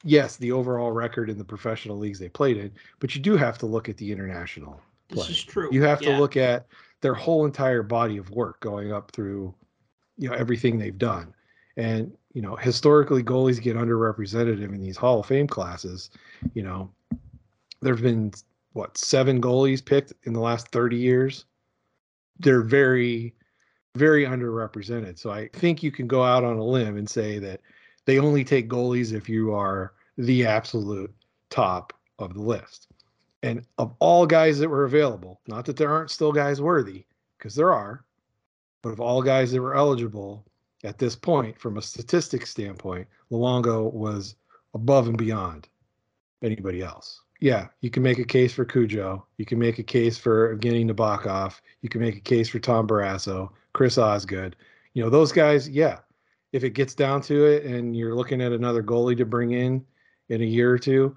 yes, 0.05 0.37
the 0.37 0.51
overall 0.51 0.91
record 0.91 1.29
in 1.29 1.37
the 1.37 1.43
professional 1.43 1.97
leagues 1.97 2.19
they 2.19 2.29
played 2.29 2.57
in, 2.57 2.71
but 2.99 3.15
you 3.15 3.21
do 3.21 3.35
have 3.35 3.57
to 3.57 3.65
look 3.65 3.89
at 3.89 3.97
the 3.97 4.11
international 4.11 4.79
This 5.09 5.29
is 5.29 5.43
true. 5.43 5.69
You 5.71 5.83
have 5.83 6.01
Yeah. 6.01 6.13
to 6.13 6.19
look 6.19 6.37
at 6.37 6.67
their 7.01 7.13
whole 7.13 7.45
entire 7.45 7.83
body 7.83 8.17
of 8.17 8.29
work 8.31 8.59
going 8.59 8.91
up 8.91 9.11
through, 9.11 9.53
you 10.17 10.29
know, 10.29 10.35
everything 10.35 10.77
they've 10.77 10.97
done. 10.97 11.33
And, 11.77 12.11
you 12.33 12.41
know, 12.41 12.55
historically 12.55 13.21
goalies 13.21 13.61
get 13.61 13.75
underrepresented 13.75 14.63
in 14.63 14.79
these 14.79 14.97
Hall 14.97 15.19
of 15.19 15.25
Fame 15.27 15.47
classes. 15.47 16.09
You 16.53 16.63
know, 16.63 16.91
there've 17.81 18.01
been 18.01 18.31
what, 18.73 18.97
seven 18.97 19.41
goalies 19.41 19.83
picked 19.83 20.13
in 20.23 20.33
the 20.33 20.39
last 20.39 20.69
30 20.69 20.97
years. 20.97 21.45
They're 22.39 22.61
very, 22.61 23.35
very 23.95 24.25
underrepresented. 24.25 25.19
So 25.19 25.29
I 25.31 25.49
think 25.49 25.83
you 25.83 25.91
can 25.91 26.07
go 26.07 26.23
out 26.23 26.43
on 26.43 26.57
a 26.57 26.63
limb 26.63 26.97
and 26.97 27.09
say 27.09 27.39
that 27.39 27.61
they 28.05 28.19
only 28.19 28.43
take 28.43 28.69
goalies 28.69 29.13
if 29.13 29.29
you 29.29 29.53
are 29.53 29.93
the 30.17 30.45
absolute 30.45 31.13
top 31.49 31.93
of 32.19 32.33
the 32.33 32.41
list. 32.41 32.87
And 33.43 33.65
of 33.77 33.93
all 33.99 34.25
guys 34.25 34.57
that 34.59 34.69
were 34.69 34.85
available, 34.85 35.39
not 35.47 35.65
that 35.65 35.77
there 35.77 35.91
aren't 35.91 36.11
still 36.11 36.31
guys 36.31 36.61
worthy, 36.61 37.05
because 37.37 37.55
there 37.55 37.73
are, 37.73 38.03
but 38.81 38.89
of 38.89 38.99
all 38.99 39.21
guys 39.21 39.51
that 39.51 39.61
were 39.61 39.75
eligible 39.75 40.45
at 40.83 40.97
this 40.97 41.15
point, 41.15 41.59
from 41.59 41.77
a 41.77 41.81
statistics 41.81 42.49
standpoint, 42.49 43.07
Luongo 43.31 43.91
was 43.91 44.35
above 44.73 45.07
and 45.07 45.17
beyond 45.17 45.67
anybody 46.41 46.81
else. 46.81 47.21
Yeah, 47.41 47.67
you 47.81 47.89
can 47.89 48.03
make 48.03 48.19
a 48.19 48.25
case 48.25 48.53
for 48.53 48.65
Cujo. 48.65 49.25
You 49.37 49.45
can 49.45 49.59
make 49.59 49.77
a 49.77 49.83
case 49.83 50.17
for 50.17 50.55
Evgeny 50.55 50.89
Nabokov. 50.89 51.59
You 51.81 51.89
can 51.89 52.01
make 52.01 52.15
a 52.15 52.21
case 52.21 52.49
for 52.49 52.59
Tom 52.59 52.87
Barrasso, 52.87 53.49
Chris 53.73 53.97
Osgood. 53.97 54.55
You 54.93 55.03
know, 55.03 55.09
those 55.09 55.31
guys, 55.31 55.67
yeah. 55.69 55.99
If 56.51 56.63
it 56.63 56.69
gets 56.71 56.95
down 56.95 57.21
to 57.23 57.45
it 57.45 57.65
and 57.65 57.97
you're 57.97 58.15
looking 58.15 58.41
at 58.41 58.53
another 58.53 58.81
goalie 58.81 59.17
to 59.17 59.25
bring 59.25 59.51
in 59.51 59.85
in 60.29 60.41
a 60.41 60.45
year 60.45 60.71
or 60.71 60.79
two, 60.79 61.15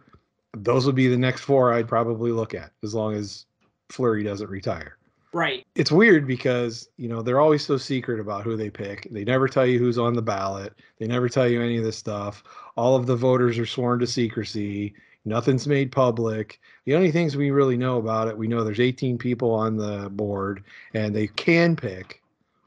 those 0.56 0.86
would 0.86 0.94
be 0.94 1.08
the 1.08 1.16
next 1.16 1.42
four 1.42 1.72
I'd 1.72 1.88
probably 1.88 2.32
look 2.32 2.54
at 2.54 2.72
as 2.82 2.94
long 2.94 3.14
as 3.14 3.46
Fleury 3.88 4.22
doesn't 4.22 4.50
retire. 4.50 4.98
Right. 5.32 5.66
It's 5.74 5.92
weird 5.92 6.26
because, 6.26 6.88
you 6.96 7.08
know, 7.08 7.20
they're 7.20 7.40
always 7.40 7.64
so 7.64 7.76
secret 7.76 8.18
about 8.18 8.44
who 8.44 8.56
they 8.56 8.70
pick. 8.70 9.08
They 9.10 9.24
never 9.24 9.46
tell 9.46 9.66
you 9.66 9.78
who's 9.78 9.98
on 9.98 10.14
the 10.14 10.22
ballot. 10.22 10.72
They 10.98 11.06
never 11.06 11.28
tell 11.28 11.46
you 11.46 11.60
any 11.60 11.76
of 11.76 11.84
this 11.84 11.98
stuff. 11.98 12.42
All 12.76 12.96
of 12.96 13.06
the 13.06 13.16
voters 13.16 13.58
are 13.58 13.66
sworn 13.66 13.98
to 13.98 14.06
secrecy. 14.06 14.94
Nothing's 15.26 15.66
made 15.66 15.92
public. 15.92 16.60
The 16.86 16.94
only 16.94 17.12
things 17.12 17.36
we 17.36 17.50
really 17.50 17.76
know 17.76 17.98
about 17.98 18.28
it, 18.28 18.38
we 18.38 18.48
know 18.48 18.64
there's 18.64 18.80
18 18.80 19.18
people 19.18 19.52
on 19.52 19.76
the 19.76 20.08
board 20.10 20.64
and 20.94 21.14
they 21.14 21.26
can 21.26 21.76
pick 21.76 22.22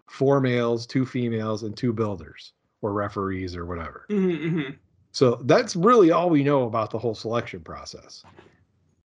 four 0.08 0.40
males, 0.40 0.86
two 0.86 1.06
females, 1.06 1.64
and 1.64 1.76
two 1.76 1.94
builders 1.94 2.54
or 2.84 2.94
referees 2.94 3.56
or 3.56 3.66
whatever. 3.66 4.06
hmm 4.10 4.70
So 5.12 5.42
that's 5.44 5.76
really 5.76 6.12
all 6.12 6.30
we 6.30 6.44
know 6.44 6.64
about 6.64 6.92
the 6.92 6.98
whole 6.98 7.16
selection 7.16 7.62
process. 7.62 8.24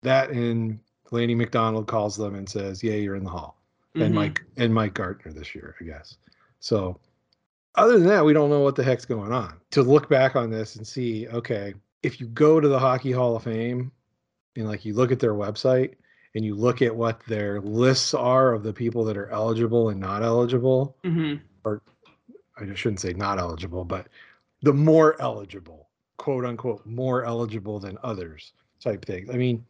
That 0.03 0.31
and 0.31 0.79
Lanny 1.11 1.35
McDonald 1.35 1.87
calls 1.87 2.17
them 2.17 2.35
and 2.35 2.49
says, 2.49 2.83
"Yeah, 2.83 2.95
you're 2.95 3.17
in 3.17 3.25
the 3.25 3.31
hall." 3.31 3.61
Mm-hmm. 3.95 4.03
And 4.03 4.15
Mike 4.15 4.45
and 4.57 4.73
Mike 4.73 4.95
Gartner 4.95 5.33
this 5.33 5.55
year, 5.55 5.77
I 5.81 5.85
guess. 5.85 6.17
So 6.61 6.99
other 7.75 7.99
than 7.99 8.09
that, 8.09 8.25
we 8.25 8.33
don't 8.33 8.51
know 8.51 8.61
what 8.61 8.77
the 8.77 8.85
heck's 8.85 9.05
going 9.05 9.33
on. 9.33 9.55
To 9.73 9.83
look 9.83 10.09
back 10.09 10.37
on 10.37 10.51
this 10.51 10.77
and 10.77 10.87
see, 10.87 11.29
okay, 11.29 11.75
if 12.03 12.21
you 12.21 12.27
go 12.29 12.61
to 12.61 12.69
the 12.69 12.79
Hockey 12.79 13.13
Hall 13.13 13.37
of 13.37 13.45
Fame 13.45 13.93
and 14.57 14.69
like 14.69 14.85
you 14.85 14.95
look 14.95 15.13
at 15.13 15.21
their 15.21 15.35
website 15.35 15.95
and 16.35 16.45
you 16.45 16.55
look 16.55 16.83
at 16.83 16.95
what 16.95 17.21
their 17.27 17.61
lists 17.61 18.15
are 18.15 18.53
of 18.53 18.63
the 18.63 18.73
people 18.73 19.05
that 19.05 19.17
are 19.17 19.29
eligible 19.31 19.91
and 19.91 20.01
not 20.01 20.23
eligible, 20.23 20.97
hmm 21.05 21.37
I 22.61 22.75
shouldn't 22.75 23.01
say 23.01 23.15
not 23.15 23.39
eligible, 23.39 23.85
but 23.85 24.09
the 24.61 24.75
more 24.75 25.21
eligible, 25.21 25.89
quote 26.21 26.45
unquote, 26.45 26.85
more 26.85 27.25
eligible 27.25 27.81
than 27.81 27.97
others 28.03 28.53
type 28.79 29.03
thing. 29.07 29.31
I 29.31 29.39
mean, 29.39 29.65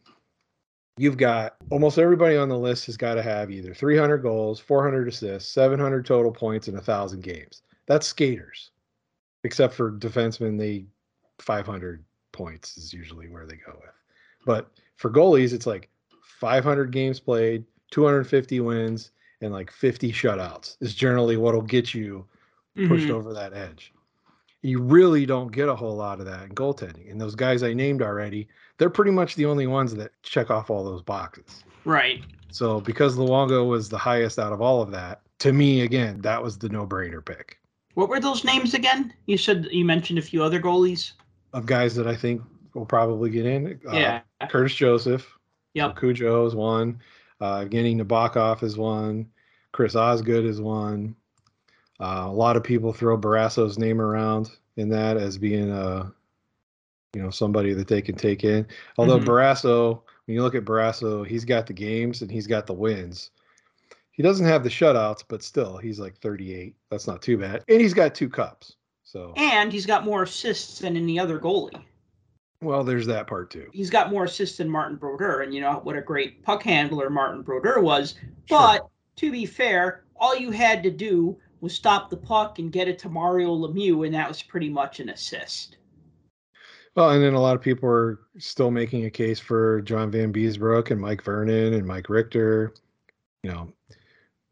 you've 0.97 1.15
got 1.15 1.55
almost 1.69 1.97
everybody 1.97 2.35
on 2.35 2.49
the 2.49 2.57
list 2.57 2.85
has 2.87 2.97
got 2.97 3.13
to 3.13 3.23
have 3.23 3.49
either 3.49 3.73
300 3.73 4.17
goals, 4.17 4.59
400 4.59 5.07
assists, 5.07 5.49
700 5.53 6.05
total 6.05 6.29
points, 6.31 6.67
and 6.67 6.75
1,000 6.75 7.23
games. 7.23 7.61
That's 7.87 8.05
skaters, 8.05 8.71
except 9.45 9.73
for 9.73 9.93
defensemen, 9.93 10.59
they 10.59 10.85
500 11.39 12.03
points 12.33 12.77
is 12.77 12.93
usually 12.93 13.29
where 13.29 13.45
they 13.45 13.55
go 13.55 13.71
with. 13.79 13.95
But 14.45 14.71
for 14.97 15.09
goalies, 15.09 15.53
it's 15.53 15.65
like 15.65 15.89
500 16.21 16.91
games 16.91 17.21
played, 17.21 17.63
250 17.91 18.59
wins, 18.59 19.11
and 19.39 19.53
like 19.53 19.71
50 19.71 20.11
shutouts 20.11 20.75
is 20.81 20.93
generally 20.93 21.37
what'll 21.37 21.61
get 21.61 21.93
you 21.93 22.25
pushed 22.87 23.07
Mhm. 23.07 23.15
over 23.15 23.33
that 23.33 23.53
edge. 23.53 23.93
You 24.63 24.79
really 24.81 25.25
don't 25.25 25.51
get 25.51 25.69
a 25.69 25.75
whole 25.75 25.95
lot 25.95 26.19
of 26.19 26.25
that 26.27 26.43
in 26.43 26.49
goaltending. 26.55 27.09
And 27.11 27.19
those 27.19 27.35
guys 27.35 27.63
I 27.63 27.73
named 27.73 28.01
already, 28.01 28.47
they're 28.77 28.89
pretty 28.89 29.11
much 29.11 29.35
the 29.35 29.45
only 29.45 29.65
ones 29.67 29.95
that 29.95 30.11
check 30.23 30.51
off 30.51 30.69
all 30.69 30.83
those 30.83 31.01
boxes. 31.01 31.63
Right. 31.85 32.23
So 32.51 32.79
because 32.81 33.15
Luongo 33.15 33.67
was 33.67 33.89
the 33.89 33.97
highest 33.97 34.37
out 34.37 34.53
of 34.53 34.61
all 34.61 34.81
of 34.81 34.91
that, 34.91 35.21
to 35.39 35.51
me, 35.53 35.81
again, 35.81 36.21
that 36.21 36.41
was 36.43 36.57
the 36.59 36.69
no-brainer 36.69 37.25
pick 37.25 37.57
What 37.95 38.09
were 38.09 38.19
those 38.19 38.43
names 38.43 38.73
again? 38.75 39.11
You 39.25 39.37
said 39.37 39.67
you 39.71 39.83
mentioned 39.85 40.19
a 40.19 40.21
few 40.21 40.43
other 40.43 40.59
goalies. 40.61 41.13
of 41.53 41.65
guys 41.65 41.95
that 41.95 42.07
I 42.07 42.15
think 42.15 42.41
will 42.75 42.85
probably 42.85 43.29
get 43.31 43.45
in. 43.45 43.79
Uh, 43.87 43.93
yeah. 43.95 44.21
Curtis 44.49 44.75
Joseph, 44.75 45.27
Yep. 45.73 45.97
Cujo 45.99 46.45
is 46.45 46.53
one. 46.55 46.99
Uh, 47.39 47.61
Evgeny 47.61 47.99
Nabokov 47.99 48.61
is 48.61 48.77
one. 48.77 49.27
Chris 49.71 49.95
Osgood 49.95 50.45
is 50.45 50.61
one. 50.61 51.15
Uh, 52.01 52.23
a 52.25 52.31
lot 52.31 52.57
of 52.57 52.63
people 52.63 52.91
throw 52.91 53.15
Barrasso's 53.17 53.77
name 53.77 54.01
around 54.01 54.49
in 54.75 54.89
that 54.89 55.17
as 55.17 55.37
being 55.37 55.69
a, 55.69 56.11
you 57.13 57.21
know, 57.21 57.29
somebody 57.29 57.73
that 57.73 57.87
they 57.87 58.01
can 58.01 58.15
take 58.15 58.43
in. 58.43 58.65
Although 58.97 59.19
Mhm. 59.19 59.25
Barrasso, 59.25 60.01
when 60.25 60.33
you 60.35 60.41
look 60.41 60.55
at 60.55 60.65
Barrasso, 60.65 61.25
he's 61.25 61.45
got 61.45 61.67
the 61.67 61.73
games 61.73 62.21
and 62.23 62.31
he's 62.31 62.47
got 62.47 62.65
the 62.65 62.73
wins. 62.73 63.29
He 64.11 64.23
doesn't 64.23 64.45
have 64.47 64.63
the 64.63 64.69
shutouts, 64.69 65.23
but 65.27 65.43
still, 65.43 65.77
he's 65.77 65.99
like 65.99 66.17
38. 66.17 66.75
That's 66.89 67.05
not 67.07 67.21
too 67.21 67.37
bad. 67.37 67.63
And 67.67 67.79
he's 67.79 67.93
got 67.93 68.15
two 68.15 68.29
cups. 68.29 68.75
So, 69.03 69.33
And 69.35 69.71
he's 69.71 69.85
got 69.85 70.03
more 70.05 70.23
assists 70.23 70.79
than 70.79 70.95
any 70.97 71.19
other 71.19 71.39
goalie. 71.39 71.83
well, 72.63 72.83
there's 72.83 73.07
that 73.07 73.25
part 73.27 73.49
too. 73.49 73.67
He's 73.73 73.89
got 73.89 74.11
more 74.11 74.23
assists 74.25 74.57
than 74.57 74.69
Martin 74.69 74.95
Brodeur, 74.95 75.41
and 75.41 75.53
you 75.53 75.61
know 75.61 75.79
what 75.83 75.95
a 75.97 76.01
great 76.01 76.43
puck 76.43 76.61
handler 76.63 77.09
Martin 77.09 77.41
Brodeur 77.41 77.79
was. 77.81 78.13
Sure. 78.47 78.57
But 78.59 78.87
to 79.17 79.31
be 79.31 79.45
fair, 79.47 80.03
all 80.15 80.35
you 80.37 80.51
had 80.51 80.83
to 80.83 80.91
do 80.91 81.35
was 81.61 81.73
stop 81.73 82.09
the 82.09 82.17
puck 82.17 82.59
and 82.59 82.71
get 82.71 82.87
it 82.87 82.99
to 82.99 83.09
Mario 83.09 83.55
Lemieux, 83.55 84.05
and 84.05 84.13
that 84.13 84.27
was 84.27 84.41
pretty 84.41 84.69
much 84.69 84.99
an 84.99 85.09
assist. 85.09 85.77
Well, 86.95 87.11
and 87.11 87.23
then 87.23 87.35
a 87.35 87.39
lot 87.39 87.55
of 87.55 87.61
people 87.61 87.87
are 87.87 88.19
still 88.37 88.71
making 88.71 89.05
a 89.05 89.09
case 89.09 89.39
for 89.39 89.81
John 89.81 90.11
Vanbiesbrouck 90.11 90.91
and 90.91 90.99
Mike 90.99 91.23
Vernon 91.23 91.73
and 91.73 91.87
Mike 91.87 92.09
Richter. 92.09 92.73
You 93.43 93.51
know, 93.51 93.73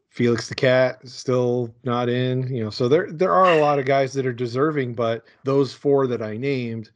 Felix 0.08 0.48
the 0.48 0.54
Cat 0.54 1.06
still 1.06 1.74
not 1.84 2.08
in. 2.08 2.46
You 2.54 2.64
know, 2.64 2.70
so 2.70 2.88
there 2.88 3.12
there 3.12 3.34
are 3.34 3.52
a 3.52 3.60
lot 3.60 3.78
of 3.78 3.84
guys 3.84 4.14
that 4.14 4.24
are 4.24 4.32
deserving, 4.32 4.94
but 4.94 5.24
those 5.44 5.74
four 5.74 6.06
that 6.06 6.22
I 6.22 6.36
named 6.38 6.90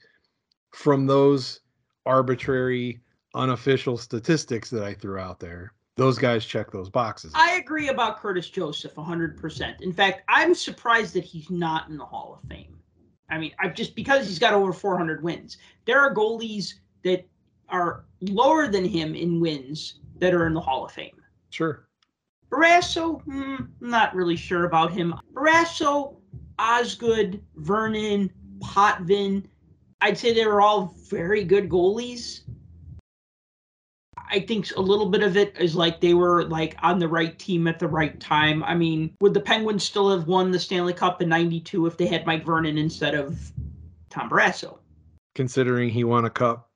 from 0.72 1.06
those 1.06 1.60
arbitrary, 2.06 3.00
unofficial 3.34 3.98
statistics 3.98 4.70
that 4.70 4.82
I 4.82 4.94
threw 4.94 5.18
out 5.18 5.40
there, 5.40 5.74
those 5.96 6.18
guys 6.18 6.44
check 6.44 6.70
those 6.70 6.88
boxes. 6.88 7.32
I 7.34 7.52
agree 7.52 7.88
about 7.88 8.18
Curtis 8.18 8.50
Joseph 8.50 8.94
100%. 8.94 9.80
In 9.80 9.92
fact, 9.92 10.22
I'm 10.28 10.54
surprised 10.54 11.14
that 11.14 11.24
he's 11.24 11.50
not 11.50 11.88
in 11.88 11.96
the 11.96 12.04
Hall 12.04 12.38
of 12.40 12.48
Fame. 12.48 12.78
I 13.30 13.38
mean, 13.38 13.52
I've 13.58 13.74
just 13.74 13.94
because 13.94 14.26
he's 14.26 14.38
got 14.38 14.54
over 14.54 14.72
400 14.72 15.22
wins. 15.22 15.56
There 15.84 16.00
are 16.00 16.12
goalies 16.12 16.74
that 17.04 17.26
are 17.68 18.04
lower 18.20 18.68
than 18.68 18.84
him 18.84 19.14
in 19.14 19.40
wins 19.40 20.00
that 20.18 20.34
are 20.34 20.46
in 20.46 20.54
the 20.54 20.60
Hall 20.60 20.84
of 20.84 20.92
Fame. 20.92 21.16
Sure. 21.50 21.86
Barrasso, 22.50 23.22
hmm, 23.22 23.64
not 23.80 24.14
really 24.14 24.36
sure 24.36 24.64
about 24.64 24.92
him. 24.92 25.14
Barrasso, 25.32 26.16
Osgood, 26.58 27.42
Vernon, 27.56 28.30
Potvin, 28.60 29.46
I'd 30.00 30.18
say 30.18 30.34
they 30.34 30.46
were 30.46 30.60
all 30.60 30.94
very 31.08 31.44
good 31.44 31.68
goalies. 31.68 32.42
I 34.34 34.40
think 34.40 34.74
a 34.76 34.80
little 34.80 35.06
bit 35.06 35.22
of 35.22 35.36
it 35.36 35.56
is 35.60 35.76
like 35.76 36.00
they 36.00 36.12
were 36.12 36.44
like 36.44 36.76
on 36.82 36.98
the 36.98 37.06
right 37.06 37.38
team 37.38 37.68
at 37.68 37.78
the 37.78 37.86
right 37.86 38.18
time. 38.18 38.64
I 38.64 38.74
mean, 38.74 39.14
would 39.20 39.32
the 39.32 39.40
Penguins 39.40 39.84
still 39.84 40.10
have 40.10 40.26
won 40.26 40.50
the 40.50 40.58
Stanley 40.58 40.92
Cup 40.92 41.22
in 41.22 41.28
92 41.28 41.86
if 41.86 41.96
they 41.96 42.06
had 42.06 42.26
Mike 42.26 42.44
Vernon 42.44 42.76
instead 42.76 43.14
of 43.14 43.52
Tom 44.10 44.28
Barrasso? 44.28 44.78
Considering 45.36 45.88
he 45.88 46.02
won 46.02 46.24
a 46.24 46.30
cup 46.30 46.68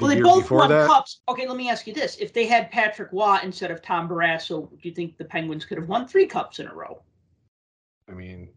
the 0.00 0.06
Well, 0.06 0.14
they 0.14 0.20
both 0.20 0.50
won 0.50 0.68
that. 0.70 0.88
cups. 0.88 1.20
Okay, 1.28 1.46
let 1.46 1.56
me 1.56 1.70
ask 1.70 1.86
you 1.86 1.94
this: 1.94 2.16
If 2.16 2.32
they 2.32 2.46
had 2.46 2.72
Patrick 2.72 3.12
Roy 3.12 3.38
instead 3.42 3.70
of 3.70 3.82
Tom 3.82 4.08
Barrasso, 4.08 4.68
do 4.70 4.88
you 4.88 4.94
think 4.94 5.16
the 5.16 5.24
Penguins 5.24 5.64
could 5.64 5.78
have 5.78 5.88
won 5.88 6.08
three 6.08 6.26
cups 6.26 6.58
in 6.58 6.66
a 6.66 6.74
row? 6.74 7.02
I 8.08 8.12
mean, 8.12 8.48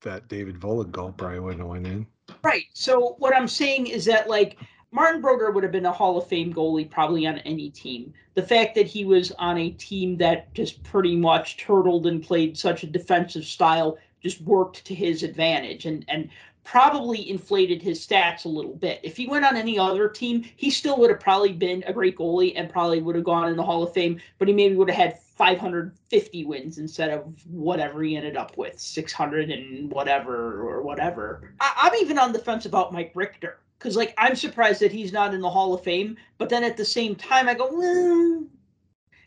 that 0.00 0.28
David 0.28 0.58
Volek 0.58 0.90
goal 0.90 1.12
probably 1.12 1.40
wouldn't 1.40 1.60
have 1.60 1.68
went 1.68 1.86
in. 1.86 2.06
Right. 2.42 2.64
So 2.72 3.16
what 3.18 3.36
I'm 3.36 3.48
saying 3.48 3.88
is 3.88 4.04
that 4.06 4.28
like 4.30 4.56
Martin 4.94 5.22
Brodeur 5.22 5.50
would 5.50 5.62
have 5.62 5.72
been 5.72 5.86
a 5.86 5.92
Hall 5.92 6.18
of 6.18 6.26
Fame 6.26 6.52
goalie 6.52 6.88
probably 6.88 7.26
on 7.26 7.38
any 7.38 7.70
team. 7.70 8.12
The 8.34 8.42
fact 8.42 8.74
that 8.74 8.86
he 8.86 9.06
was 9.06 9.32
on 9.32 9.56
a 9.56 9.70
team 9.70 10.18
that 10.18 10.52
just 10.52 10.82
pretty 10.82 11.16
much 11.16 11.56
turtled 11.56 12.06
and 12.06 12.22
played 12.22 12.58
such 12.58 12.82
a 12.82 12.86
defensive 12.86 13.46
style 13.46 13.96
just 14.22 14.42
worked 14.42 14.84
to 14.84 14.94
his 14.94 15.22
advantage 15.22 15.86
and 15.86 16.04
and 16.08 16.28
probably 16.64 17.28
inflated 17.28 17.82
his 17.82 18.06
stats 18.06 18.44
a 18.44 18.48
little 18.48 18.74
bit. 18.74 19.00
If 19.02 19.16
he 19.16 19.26
went 19.26 19.46
on 19.46 19.56
any 19.56 19.78
other 19.78 20.08
team, 20.08 20.44
he 20.56 20.70
still 20.70 20.96
would 20.98 21.10
have 21.10 21.18
probably 21.18 21.52
been 21.52 21.82
a 21.86 21.92
great 21.92 22.16
goalie 22.16 22.52
and 22.54 22.70
probably 22.70 23.00
would 23.00 23.16
have 23.16 23.24
gone 23.24 23.48
in 23.48 23.56
the 23.56 23.64
Hall 23.64 23.82
of 23.82 23.92
Fame, 23.92 24.20
but 24.38 24.46
he 24.46 24.54
maybe 24.54 24.76
would 24.76 24.90
have 24.90 24.96
had 24.96 25.18
550 25.18 26.44
wins 26.44 26.78
instead 26.78 27.10
of 27.10 27.34
whatever 27.46 28.02
he 28.02 28.14
ended 28.14 28.36
up 28.36 28.56
with, 28.56 28.78
600 28.78 29.50
and 29.50 29.90
whatever 29.90 30.60
or 30.60 30.82
whatever. 30.82 31.54
I, 31.60 31.72
I'm 31.76 31.94
even 32.00 32.18
on 32.18 32.32
the 32.32 32.38
fence 32.38 32.64
about 32.64 32.92
Mike 32.92 33.10
Richter 33.16 33.58
because, 33.82 33.96
like, 33.96 34.14
I'm 34.16 34.36
surprised 34.36 34.80
that 34.80 34.92
he's 34.92 35.12
not 35.12 35.34
in 35.34 35.40
the 35.40 35.50
Hall 35.50 35.74
of 35.74 35.82
Fame, 35.82 36.16
but 36.38 36.48
then 36.48 36.62
at 36.62 36.76
the 36.76 36.84
same 36.84 37.16
time, 37.16 37.48
I 37.48 37.54
go, 37.54 37.68
well, 37.76 38.44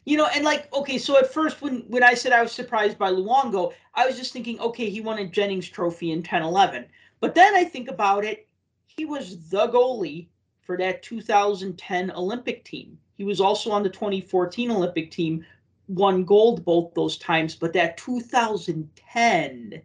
you 0.06 0.16
know, 0.16 0.30
and 0.34 0.46
like, 0.46 0.74
okay, 0.74 0.98
so 0.98 1.18
at 1.18 1.34
first 1.34 1.62
when 1.62 1.80
when 1.90 2.04
I 2.04 2.14
said 2.14 2.32
I 2.32 2.42
was 2.42 2.54
surprised 2.54 2.98
by 2.98 3.12
Luongo, 3.12 3.74
I 3.96 4.08
was 4.08 4.16
just 4.16 4.32
thinking, 4.32 4.58
okay, 4.62 4.90
he 4.90 5.02
won 5.02 5.18
a 5.18 5.26
Jennings 5.26 5.68
Trophy 5.68 6.12
in 6.12 6.24
10-11. 6.24 6.86
But 7.20 7.36
then 7.36 7.54
I 7.54 7.66
think 7.66 7.90
about 7.90 8.24
it, 8.24 8.48
he 8.86 9.04
was 9.04 9.50
the 9.50 9.68
goalie 9.68 10.28
for 10.62 10.78
that 10.78 11.04
2010 11.04 12.12
Olympic 12.12 12.64
team. 12.64 12.98
He 13.18 13.26
was 13.26 13.42
also 13.42 13.72
on 13.72 13.84
the 13.84 13.90
2014 13.90 14.72
Olympic 14.72 15.12
team, 15.12 15.46
won 15.90 16.24
gold 16.24 16.64
both 16.64 16.94
those 16.94 17.18
times. 17.18 17.56
But 17.56 17.74
that 17.74 17.98
2010 17.98 19.82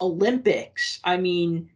Olympics, 0.00 1.00
I 1.04 1.18
mean, 1.18 1.68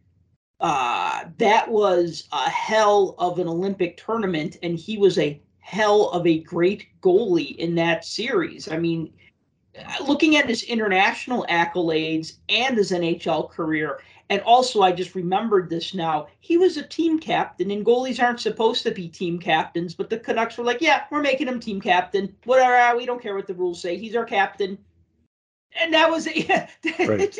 uh, 0.59 1.25
that 1.37 1.69
was 1.69 2.27
a 2.31 2.49
hell 2.49 3.15
of 3.17 3.39
an 3.39 3.47
Olympic 3.47 3.97
tournament, 3.97 4.57
and 4.63 4.77
he 4.77 4.97
was 4.97 5.17
a 5.17 5.41
hell 5.59 6.09
of 6.09 6.25
a 6.25 6.39
great 6.39 6.87
goalie 7.01 7.55
in 7.57 7.75
that 7.75 8.05
series. 8.05 8.71
I 8.71 8.77
mean, 8.77 9.11
looking 10.07 10.37
at 10.37 10.47
his 10.47 10.63
international 10.63 11.45
accolades 11.49 12.37
and 12.49 12.77
his 12.77 12.91
NHL 12.91 13.49
career, 13.49 13.99
and 14.29 14.41
also 14.41 14.81
I 14.81 14.91
just 14.91 15.13
remembered 15.13 15.69
this 15.69 15.93
now. 15.93 16.27
He 16.39 16.57
was 16.57 16.77
a 16.77 16.83
team 16.83 17.19
captain, 17.19 17.69
and 17.71 17.85
goalies 17.85 18.21
aren't 18.21 18.39
supposed 18.39 18.83
to 18.83 18.91
be 18.91 19.07
team 19.07 19.37
captains, 19.39 19.93
but 19.93 20.09
the 20.09 20.19
Canucks 20.19 20.57
were 20.57 20.63
like, 20.63 20.81
"Yeah, 20.81 21.03
we're 21.11 21.21
making 21.21 21.47
him 21.47 21.59
team 21.59 21.81
captain. 21.81 22.35
Whatever, 22.45 22.75
uh, 22.75 22.95
we 22.95 23.05
don't 23.05 23.21
care 23.21 23.35
what 23.35 23.47
the 23.47 23.53
rules 23.53 23.81
say. 23.81 23.97
He's 23.97 24.15
our 24.15 24.25
captain." 24.25 24.77
And 25.79 25.93
that 25.93 26.09
was 26.09 26.27
it. 26.27 26.47
Yeah. 26.47 26.67
Right. 27.07 27.37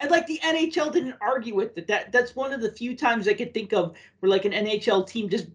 and 0.00 0.10
like 0.10 0.26
the 0.26 0.40
NHL 0.42 0.92
didn't 0.92 1.16
argue 1.20 1.54
with 1.54 1.76
it. 1.76 1.86
That 1.86 2.12
that's 2.12 2.34
one 2.34 2.52
of 2.52 2.60
the 2.60 2.72
few 2.72 2.96
times 2.96 3.28
I 3.28 3.34
could 3.34 3.52
think 3.52 3.72
of 3.72 3.94
where 4.20 4.30
like 4.30 4.44
an 4.44 4.52
NHL 4.52 5.06
team 5.06 5.28
just 5.28 5.46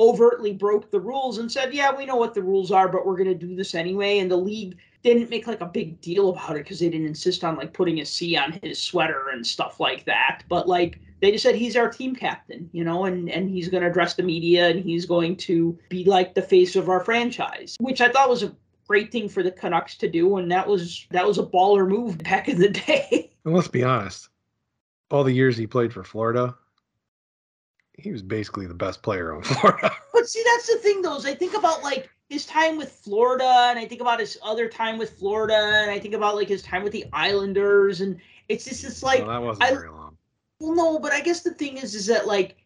overtly 0.00 0.52
broke 0.52 0.90
the 0.90 1.00
rules 1.00 1.38
and 1.38 1.50
said, 1.50 1.74
"Yeah, 1.74 1.94
we 1.94 2.06
know 2.06 2.16
what 2.16 2.34
the 2.34 2.42
rules 2.42 2.70
are, 2.70 2.88
but 2.88 3.06
we're 3.06 3.16
going 3.16 3.38
to 3.38 3.46
do 3.46 3.54
this 3.54 3.74
anyway." 3.74 4.18
And 4.18 4.30
the 4.30 4.36
league 4.36 4.76
didn't 5.02 5.28
make 5.30 5.46
like 5.46 5.60
a 5.60 5.66
big 5.66 6.00
deal 6.00 6.30
about 6.30 6.56
it 6.56 6.64
because 6.64 6.80
they 6.80 6.88
didn't 6.88 7.06
insist 7.06 7.44
on 7.44 7.56
like 7.56 7.72
putting 7.72 8.00
a 8.00 8.06
C 8.06 8.36
on 8.36 8.58
his 8.62 8.82
sweater 8.82 9.28
and 9.32 9.46
stuff 9.46 9.78
like 9.78 10.04
that. 10.06 10.42
But 10.48 10.66
like 10.66 10.98
they 11.20 11.30
just 11.30 11.42
said 11.42 11.54
he's 11.54 11.76
our 11.76 11.90
team 11.90 12.16
captain, 12.16 12.68
you 12.72 12.84
know, 12.84 13.04
and 13.04 13.30
and 13.30 13.50
he's 13.50 13.68
going 13.68 13.82
to 13.82 13.88
address 13.88 14.14
the 14.14 14.22
media 14.22 14.68
and 14.68 14.80
he's 14.80 15.06
going 15.06 15.36
to 15.36 15.78
be 15.88 16.04
like 16.04 16.34
the 16.34 16.42
face 16.42 16.74
of 16.74 16.88
our 16.88 17.00
franchise, 17.00 17.76
which 17.80 18.00
I 18.00 18.08
thought 18.08 18.30
was 18.30 18.42
a 18.42 18.54
great 18.86 19.10
thing 19.12 19.28
for 19.28 19.42
the 19.42 19.50
Canucks 19.50 19.96
to 19.98 20.08
do, 20.08 20.36
and 20.36 20.50
that 20.52 20.66
was 20.66 21.06
that 21.10 21.26
was 21.26 21.38
a 21.38 21.42
baller 21.44 21.88
move 21.88 22.18
back 22.18 22.48
in 22.48 22.58
the 22.58 22.68
day. 22.86 23.30
And 23.44 23.54
let's 23.54 23.68
be 23.68 23.82
honest, 23.84 24.28
all 25.10 25.24
the 25.24 25.32
years 25.32 25.56
he 25.56 25.66
played 25.66 25.92
for 25.92 26.04
Florida, 26.04 26.54
he 27.94 28.10
was 28.10 28.22
basically 28.22 28.66
the 28.66 28.74
best 28.74 29.02
player 29.02 29.34
on 29.34 29.42
Florida. 29.44 29.90
But 30.12 30.28
see, 30.28 30.42
that's 30.44 30.66
the 30.72 30.78
thing, 30.78 31.02
though. 31.02 31.16
Is 31.16 31.26
I 31.26 31.34
think 31.34 31.54
about 31.56 31.82
like 31.82 32.10
his 32.28 32.46
time 32.46 32.76
with 32.76 32.90
Florida, 32.90 33.68
and 33.70 33.78
I 33.78 33.86
think 33.86 34.00
about 34.00 34.20
his 34.20 34.38
other 34.42 34.68
time 34.68 34.98
with 34.98 35.10
Florida, 35.18 35.54
and 35.82 35.90
I 35.90 35.98
think 35.98 36.14
about 36.14 36.34
like 36.36 36.48
his 36.48 36.62
time 36.62 36.82
with 36.82 36.92
the 36.92 37.04
Islanders, 37.12 38.00
and 38.00 38.18
it's 38.48 38.64
just 38.64 38.84
it's 38.84 39.02
like 39.02 39.20
well, 39.20 39.28
that 39.28 39.42
wasn't 39.42 39.64
I- 39.66 39.74
very 39.74 39.90
long. 39.90 40.16
well, 40.60 40.74
no, 40.74 40.98
but 40.98 41.12
I 41.12 41.20
guess 41.20 41.40
the 41.42 41.52
thing 41.54 41.76
is, 41.76 41.94
is 41.94 42.06
that 42.06 42.26
like 42.26 42.56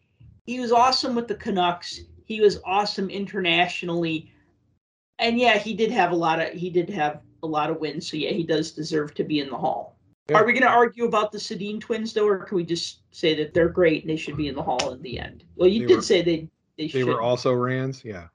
he 0.45 0.59
was 0.59 0.71
awesome 0.71 1.15
with 1.15 1.27
the 1.27 1.35
Canucks. 1.35 1.99
He 2.25 2.41
was 2.41 2.59
awesome 2.63 3.09
internationally, 3.09 4.31
and 5.19 5.39
yeah, 5.39 5.57
he 5.57 5.73
did 5.73 5.91
have 5.91 6.11
a 6.11 6.15
lot 6.15 6.39
of 6.39 6.49
he 6.49 6.69
did 6.69 6.89
have 6.89 7.21
a 7.43 7.47
lot 7.47 7.69
of 7.69 7.79
wins. 7.79 8.09
So 8.09 8.17
yeah, 8.17 8.31
he 8.31 8.43
does 8.43 8.71
deserve 8.71 9.13
to 9.15 9.23
be 9.23 9.39
in 9.39 9.49
the 9.49 9.57
Hall. 9.57 9.97
Yeah. 10.29 10.37
Are 10.37 10.45
we 10.45 10.53
going 10.53 10.63
to 10.63 10.69
argue 10.69 11.05
about 11.05 11.31
the 11.31 11.37
Sedin 11.39 11.79
twins 11.79 12.13
though, 12.13 12.27
or 12.27 12.43
can 12.43 12.55
we 12.55 12.63
just 12.63 12.99
say 13.11 13.33
that 13.35 13.53
they're 13.53 13.69
great 13.69 14.03
and 14.03 14.09
they 14.09 14.15
should 14.17 14.37
be 14.37 14.47
in 14.47 14.55
the 14.55 14.61
Hall 14.61 14.91
in 14.93 15.01
the 15.01 15.19
end? 15.19 15.43
Well, 15.55 15.67
you 15.69 15.81
They 15.81 15.87
did 15.87 15.95
were- 15.97 16.01
say 16.01 16.21
they 16.21 16.47
they, 16.77 16.87
They 16.87 17.03
were 17.03 17.21
also 17.21 17.51
Rands, 17.53 18.05
yeah. 18.05 18.27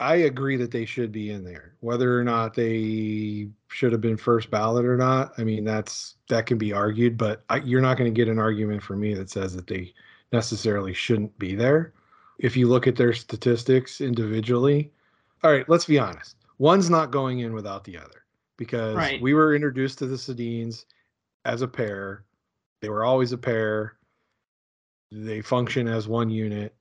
I 0.00 0.16
agree 0.16 0.56
that 0.56 0.72
they 0.72 0.84
should 0.84 1.12
be 1.12 1.30
in 1.30 1.44
there. 1.44 1.74
Whether 1.78 2.18
or 2.18 2.24
not 2.24 2.54
they 2.54 3.48
should 3.68 3.92
have 3.92 4.00
been 4.00 4.16
first 4.16 4.50
ballot 4.50 4.84
or 4.84 4.96
not, 4.96 5.32
I 5.38 5.44
mean 5.44 5.62
that's 5.64 6.16
that 6.28 6.46
can 6.46 6.58
be 6.58 6.72
argued, 6.72 7.16
but 7.16 7.44
I, 7.48 7.58
you're 7.58 7.80
not 7.80 7.96
going 7.98 8.12
to 8.12 8.16
get 8.16 8.28
an 8.28 8.40
argument 8.40 8.82
from 8.82 8.98
me 8.98 9.14
that 9.14 9.30
says 9.30 9.54
that 9.54 9.68
they 9.68 9.92
necessarily 10.32 10.92
shouldn't 10.94 11.38
be 11.38 11.54
there. 11.54 11.92
If 12.38 12.56
you 12.56 12.66
look 12.66 12.88
at 12.88 12.96
their 12.96 13.12
statistics 13.12 14.00
individually, 14.00 14.90
all 15.42 15.50
right, 15.50 15.68
let's 15.68 15.86
be 15.86 15.98
honest. 15.98 16.36
One's 16.58 16.90
not 16.90 17.10
going 17.10 17.40
in 17.40 17.52
without 17.52 17.84
the 17.84 17.96
other 17.98 18.24
because 18.56 18.96
Right. 18.96 19.20
we 19.20 19.34
were 19.34 19.54
introduced 19.54 19.98
to 19.98 20.06
the 20.06 20.16
Sedins 20.16 20.84
as 21.44 21.62
a 21.62 21.68
pair. 21.68 22.24
They 22.80 22.88
were 22.88 23.04
always 23.04 23.32
a 23.32 23.38
pair. 23.38 23.96
They 25.10 25.40
function 25.42 25.88
as 25.88 26.08
one 26.08 26.30
unit, 26.30 26.74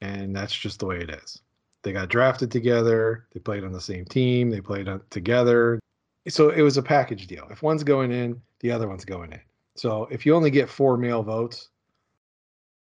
and 0.00 0.34
that's 0.36 0.54
just 0.54 0.80
the 0.80 0.86
way 0.86 0.98
it 1.00 1.10
is. 1.10 1.40
They 1.82 1.92
got 1.92 2.08
drafted 2.10 2.50
together. 2.50 3.26
They 3.32 3.40
played 3.40 3.64
on 3.64 3.72
the 3.72 3.80
same 3.80 4.04
team. 4.04 4.50
They 4.50 4.60
played 4.60 4.88
on, 4.88 5.02
together. 5.10 5.80
So 6.28 6.50
it 6.50 6.62
was 6.62 6.76
a 6.76 6.82
package 6.82 7.26
deal. 7.26 7.48
If 7.50 7.62
one's 7.62 7.82
going 7.82 8.12
in, 8.12 8.40
the 8.60 8.70
other 8.70 8.88
one's 8.88 9.04
going 9.04 9.32
in. 9.32 9.40
So 9.74 10.04
if 10.10 10.24
you 10.24 10.34
only 10.36 10.50
get 10.50 10.68
four 10.68 10.96
male 10.96 11.22
votes, 11.24 11.70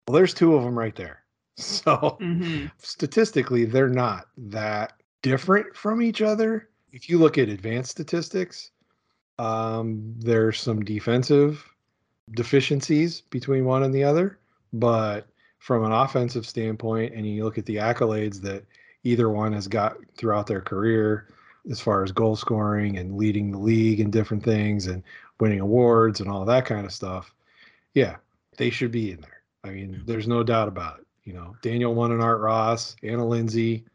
well, 0.08 0.14
there's 0.16 0.34
two 0.34 0.56
of 0.56 0.64
them 0.64 0.78
right 0.78 0.96
there. 0.96 1.24
So 1.58 2.18
Mhm. 2.22 2.70
statistically, 2.78 3.64
they're 3.66 3.90
not 3.90 4.28
that 4.38 5.02
different 5.26 5.76
from 5.76 6.04
each 6.04 6.22
other. 6.22 6.70
if 6.92 7.10
you 7.10 7.18
look 7.18 7.38
at 7.40 7.50
advanced 7.50 7.90
statistics, 7.90 8.70
um, 9.40 10.14
there's 10.20 10.62
some 10.62 10.86
defensive 10.86 11.68
deficiencies 12.36 13.22
between 13.22 13.66
one 13.66 13.84
and 13.84 13.94
the 13.94 14.04
other, 14.04 14.38
but 14.72 15.28
from 15.58 15.84
an 15.84 15.92
offensive 15.92 16.46
standpoint, 16.46 17.14
and 17.14 17.26
you 17.26 17.44
look 17.44 17.58
at 17.58 17.66
the 17.66 17.78
accolades 17.78 18.40
that 18.42 18.64
either 19.04 19.30
one 19.30 19.52
has 19.52 19.68
got 19.68 19.98
throughout 20.16 20.46
their 20.46 20.62
career, 20.62 21.28
as 21.72 21.82
far 21.82 22.04
as 22.04 22.12
goal 22.12 22.36
scoring 22.36 23.00
and 23.00 23.18
leading 23.18 23.52
the 23.52 23.58
league 23.58 24.00
and 24.00 24.14
different 24.14 24.44
things 24.44 24.86
and 24.86 25.02
winning 25.40 25.60
awards 25.60 26.20
and 26.20 26.30
all 26.30 26.46
that 26.46 26.66
kind 26.66 26.86
of 26.86 26.94
stuff, 26.94 27.34
yeah, 27.96 28.18
they 28.58 28.70
should 28.70 28.92
be 28.92 29.12
in 29.12 29.22
there. 29.22 29.42
I 29.64 29.72
mean, 29.72 30.04
there's 30.06 30.28
no 30.28 30.44
doubt 30.44 30.68
about 30.68 31.00
it. 31.00 31.08
You 31.24 31.34
know, 31.34 31.56
Daniel 31.64 31.96
won 31.96 32.12
an 32.12 32.22
Art 32.22 32.40
Ross, 32.40 32.96
Anna 33.02 33.28
Lindsay, 33.28 33.86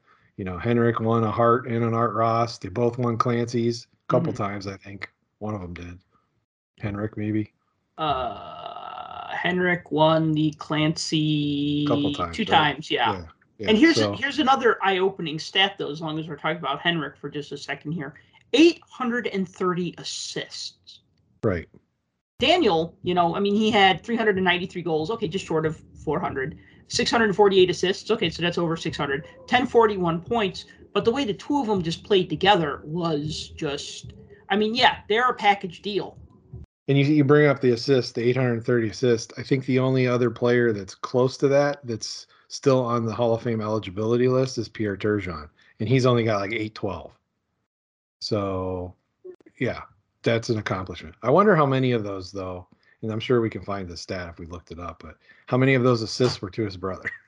you 0.40 0.44
know, 0.44 0.56
Henrik 0.56 1.00
won 1.00 1.22
a 1.22 1.30
Hart 1.30 1.66
and 1.66 1.84
an 1.84 1.92
Art 1.92 2.14
Ross. 2.14 2.56
They 2.56 2.70
both 2.70 2.96
won 2.96 3.18
Clancy's 3.18 3.86
a 3.92 4.10
couple 4.10 4.32
Mm-hmm. 4.32 4.42
times, 4.42 4.66
I 4.66 4.74
think. 4.78 5.10
One 5.38 5.54
of 5.54 5.60
them 5.60 5.74
did. 5.74 5.98
Henrik, 6.78 7.18
maybe. 7.18 7.52
Uh, 7.98 9.28
Henrik 9.36 9.92
won 9.92 10.32
the 10.32 10.52
Clancy 10.52 11.84
Couple 11.86 12.14
times, 12.14 12.34
two 12.34 12.44
right? 12.44 12.48
times, 12.48 12.90
yeah. 12.90 13.12
Yeah. 13.12 13.24
yeah. 13.58 13.68
and 13.68 13.76
here's 13.76 13.96
so, 13.96 14.14
here's 14.14 14.38
another 14.38 14.78
eye-opening 14.82 15.38
stat 15.38 15.74
though. 15.76 15.90
As 15.90 16.00
long 16.00 16.18
as 16.18 16.26
we're 16.26 16.36
talking 16.38 16.56
about 16.56 16.80
Henrik 16.80 17.18
for 17.18 17.28
just 17.28 17.52
a 17.52 17.58
second 17.58 17.92
here, 17.92 18.14
830 18.54 19.94
assists. 19.98 21.00
right. 21.44 21.68
Daniel, 22.38 22.96
you 23.02 23.12
know, 23.12 23.36
I 23.36 23.40
mean, 23.40 23.54
he 23.54 23.70
had 23.70 24.02
393 24.02 24.80
goals. 24.80 25.10
Okay, 25.10 25.28
just 25.28 25.44
short 25.44 25.66
of 25.66 25.76
400. 26.02 26.56
648 26.90 27.70
assists. 27.70 28.10
Okay, 28.10 28.28
so 28.28 28.42
that's 28.42 28.58
over 28.58 28.76
600. 28.76 29.22
1041 29.22 30.20
points. 30.20 30.66
But 30.92 31.04
the 31.04 31.12
way 31.12 31.24
the 31.24 31.34
two 31.34 31.60
of 31.60 31.68
them 31.68 31.82
just 31.82 32.04
played 32.04 32.28
together 32.28 32.82
was 32.84 33.50
just, 33.56 34.12
I 34.48 34.56
mean, 34.56 34.74
yeah, 34.74 34.98
they're 35.08 35.30
a 35.30 35.34
package 35.34 35.82
deal. 35.82 36.18
And 36.88 36.98
you, 36.98 37.04
you 37.04 37.22
bring 37.22 37.46
up 37.46 37.60
the 37.60 37.70
assist, 37.70 38.16
the 38.16 38.28
830 38.28 38.88
assist. 38.88 39.32
I 39.38 39.44
think 39.44 39.64
the 39.64 39.78
only 39.78 40.08
other 40.08 40.30
player 40.30 40.72
that's 40.72 40.96
close 40.96 41.36
to 41.38 41.48
that 41.48 41.78
that's 41.84 42.26
still 42.48 42.84
on 42.84 43.06
the 43.06 43.14
Hall 43.14 43.34
of 43.34 43.42
Fame 43.42 43.60
eligibility 43.60 44.26
list 44.26 44.58
is 44.58 44.68
Pierre 44.68 44.96
Turgeon, 44.96 45.48
and 45.78 45.88
he's 45.88 46.04
only 46.04 46.24
got 46.24 46.40
like 46.40 46.50
812. 46.50 47.12
So, 48.20 48.92
yeah, 49.60 49.82
that's 50.24 50.48
an 50.48 50.58
accomplishment. 50.58 51.14
I 51.22 51.30
wonder 51.30 51.54
how 51.54 51.66
many 51.66 51.92
of 51.92 52.02
those, 52.02 52.32
though, 52.32 52.66
and 53.02 53.10
I'm 53.10 53.20
sure 53.20 53.40
we 53.40 53.50
can 53.50 53.62
find 53.62 53.88
the 53.88 53.96
stat 53.96 54.28
if 54.28 54.38
we 54.38 54.46
looked 54.46 54.70
it 54.70 54.78
up, 54.78 55.02
but 55.02 55.16
how 55.46 55.56
many 55.56 55.74
of 55.74 55.82
those 55.82 56.02
assists 56.02 56.40
were 56.42 56.50
to 56.50 56.64
his 56.64 56.76
brother? 56.76 57.10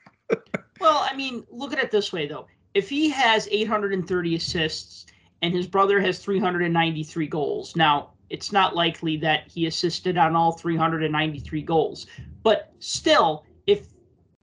Well, 0.82 1.06
I 1.08 1.14
mean, 1.14 1.46
look 1.48 1.72
at 1.72 1.78
it 1.78 1.92
this 1.92 2.12
way 2.12 2.26
though. 2.26 2.48
If 2.74 2.88
he 2.88 3.08
has 3.10 3.46
830 3.52 4.34
assists 4.34 5.06
and 5.40 5.54
his 5.54 5.68
brother 5.68 6.00
has 6.00 6.18
393 6.18 7.28
goals, 7.28 7.76
now 7.76 8.10
it's 8.30 8.50
not 8.50 8.74
likely 8.74 9.16
that 9.18 9.48
he 9.48 9.66
assisted 9.66 10.18
on 10.18 10.34
all 10.34 10.50
393 10.50 11.62
goals. 11.62 12.08
But 12.42 12.72
still, 12.80 13.44
if 13.68 13.86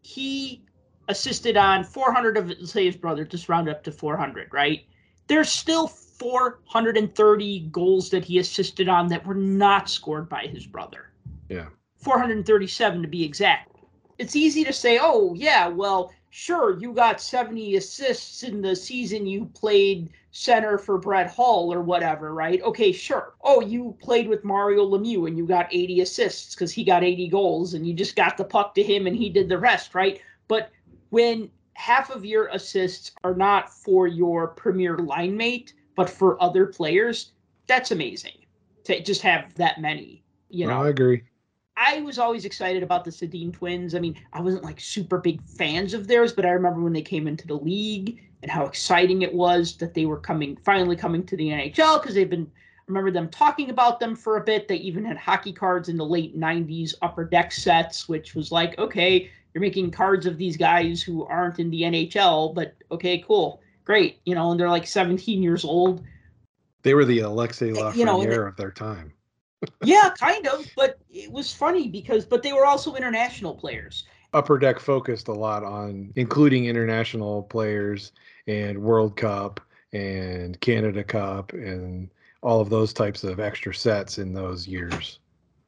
he 0.01 0.63
assisted 1.09 1.57
on 1.57 1.84
400 1.84 2.38
of 2.38 2.53
say 2.69 2.86
his 2.86 2.95
brother, 2.95 3.25
just 3.25 3.49
round 3.49 3.67
up 3.67 3.84
to 3.84 3.91
400, 3.91 4.53
right? 4.53 4.86
There's 5.27 5.49
still 5.49 5.88
430 5.88 7.67
goals 7.71 8.09
that 8.11 8.23
he 8.23 8.39
assisted 8.39 8.88
on 8.88 9.07
that 9.07 9.25
were 9.25 9.36
not 9.36 9.89
scored 9.89 10.30
by 10.30 10.43
his 10.43 10.65
brother. 10.65 11.09
Yeah. 11.50 11.68
437 11.97 13.02
to 13.02 13.08
be 13.08 13.24
exact. 13.24 13.70
It's 14.18 14.36
easy 14.36 14.64
to 14.64 14.74
say, 14.74 15.00
oh, 15.02 15.34
yeah, 15.34 15.68
well, 15.68 16.12
sure, 16.30 16.78
you 16.80 16.93
got 16.93 17.22
70 17.22 17.76
assists 17.76 18.43
in 18.43 18.62
the 18.62 18.76
season 18.76 19.26
you 19.26 19.45
played 19.54 20.12
center 20.32 20.78
for 20.78 20.97
Brett 20.97 21.34
Hull 21.34 21.74
or 21.74 21.82
whatever, 21.82 22.34
right? 22.34 22.62
Okay, 22.62 22.91
sure. 22.91 23.34
Oh, 23.41 23.62
you 23.62 23.95
played 24.00 24.28
with 24.28 24.43
Mario 24.43 24.86
Lemieux 24.86 25.28
and 25.28 25.38
you 25.38 25.45
got 25.45 25.74
80 25.74 26.02
assists 26.02 26.54
because 26.54 26.72
he 26.72 26.84
got 26.84 27.04
80 27.04 27.30
goals 27.30 27.74
and 27.74 27.88
you 27.88 27.93
just 27.93 28.16
got 28.16 28.38
the 28.38 28.43
puck 28.43 28.76
to 28.76 28.84
him 28.84 29.08
and 29.08 29.16
he 29.16 29.30
did 29.30 29.50
the 29.50 29.58
rest, 29.58 29.95
right? 29.95 30.22
But 30.47 30.72
when 31.10 31.50
half 31.74 32.10
of 32.10 32.26
your 32.26 32.47
assists 32.47 33.12
are 33.24 33.34
not 33.34 33.74
for 33.74 34.06
your 34.06 34.50
premier 34.50 34.97
line 34.97 35.36
mate, 35.36 35.74
but 35.95 36.10
for 36.10 36.41
other 36.41 36.66
players, 36.68 37.32
that's 37.68 37.91
amazing 37.91 38.45
to 38.84 39.02
just 39.02 39.22
have 39.22 39.54
that 39.56 39.82
many, 39.82 40.24
you 40.50 40.68
know. 40.68 40.78
No, 40.78 40.86
I 40.86 40.89
agree. 40.89 41.24
I 41.80 42.01
was 42.01 42.19
always 42.19 42.43
excited 42.43 42.84
about 42.84 43.05
the 43.05 43.11
Sedin 43.11 43.53
twins. 43.53 43.95
I 43.95 43.99
mean, 43.99 44.15
I 44.34 44.41
wasn't 44.41 44.65
like 44.65 44.82
super 44.82 45.17
big 45.17 45.41
fans 45.43 45.93
of 45.93 46.07
theirs, 46.07 46.34
but 46.34 46.45
I 46.45 46.49
remember 46.49 46.82
when 46.82 46.91
they 46.91 47.01
came 47.01 47.25
into 47.25 47.47
the 47.47 47.55
league 47.55 48.21
and 48.43 48.51
how 48.51 48.65
exciting 48.65 49.21
it 49.21 49.34
was 49.34 49.77
that 49.77 49.93
they 49.93 50.05
were 50.05 50.19
coming 50.19 50.57
finally 50.65 50.97
coming 50.97 51.25
to 51.25 51.38
the 51.38 51.47
NHL 51.47 52.01
because 52.01 52.15
they've 52.15 52.30
been 52.30 52.51
I 52.51 52.91
remember 52.91 53.11
them 53.11 53.30
talking 53.30 53.69
about 53.69 53.99
them 53.99 54.15
for 54.15 54.38
a 54.38 54.43
bit. 54.43 54.67
They 54.67 54.75
even 54.77 55.05
had 55.05 55.15
hockey 55.15 55.53
cards 55.53 55.89
in 55.89 55.95
the 55.95 56.05
late 56.05 56.38
90s 56.38 56.95
upper 57.01 57.23
deck 57.23 57.51
sets, 57.51 58.09
which 58.09 58.36
was 58.36 58.51
like, 58.51 58.77
okay, 58.77 59.30
you're 59.53 59.61
making 59.61 59.91
cards 59.91 60.25
of 60.25 60.38
these 60.38 60.57
guys 60.57 61.01
who 61.01 61.23
aren't 61.25 61.59
in 61.59 61.69
the 61.69 61.84
NHL, 61.84 62.53
but 62.53 62.75
okay, 62.91 63.23
cool. 63.25 63.61
Great. 63.86 64.19
You 64.25 64.36
know, 64.36 64.51
and 64.51 64.59
they're 64.59 64.69
like 64.69 64.88
17 64.88 65.41
years 65.41 65.63
old. 65.63 66.03
They 66.82 66.93
were 66.93 67.05
the 67.05 67.19
Alexis 67.19 67.77
Lafreniere 67.77 67.91
eh, 67.91 67.95
You 67.95 68.05
know, 68.05 68.21
of 68.47 68.55
their 68.57 68.71
time. 68.71 69.13
Yeah, 69.84 70.14
kind 70.18 70.47
of, 70.47 70.66
but 70.76 70.99
it 71.10 71.32
was 71.32 71.51
funny 71.51 71.88
because 71.88 72.26
but 72.26 72.43
they 72.43 72.53
were 72.53 72.66
also 72.66 72.95
international 72.95 73.55
players. 73.55 74.05
Upper 74.34 74.57
Deck 74.57 74.80
focused 74.80 75.28
a 75.28 75.34
lot 75.34 75.64
on 75.64 76.14
including 76.16 76.66
international 76.66 77.43
players 77.43 78.12
and 78.47 78.78
World 78.78 79.18
Cup 79.18 79.60
and 79.91 80.60
Canada 80.62 81.03
Cup 81.03 81.53
and 81.53 82.10
all 82.41 82.62
of 82.62 82.70
those 82.70 82.93
types 82.93 83.24
of 83.24 83.39
extra 83.39 83.74
sets 83.74 84.18
in 84.18 84.34
those 84.34 84.68
years. 84.68 85.20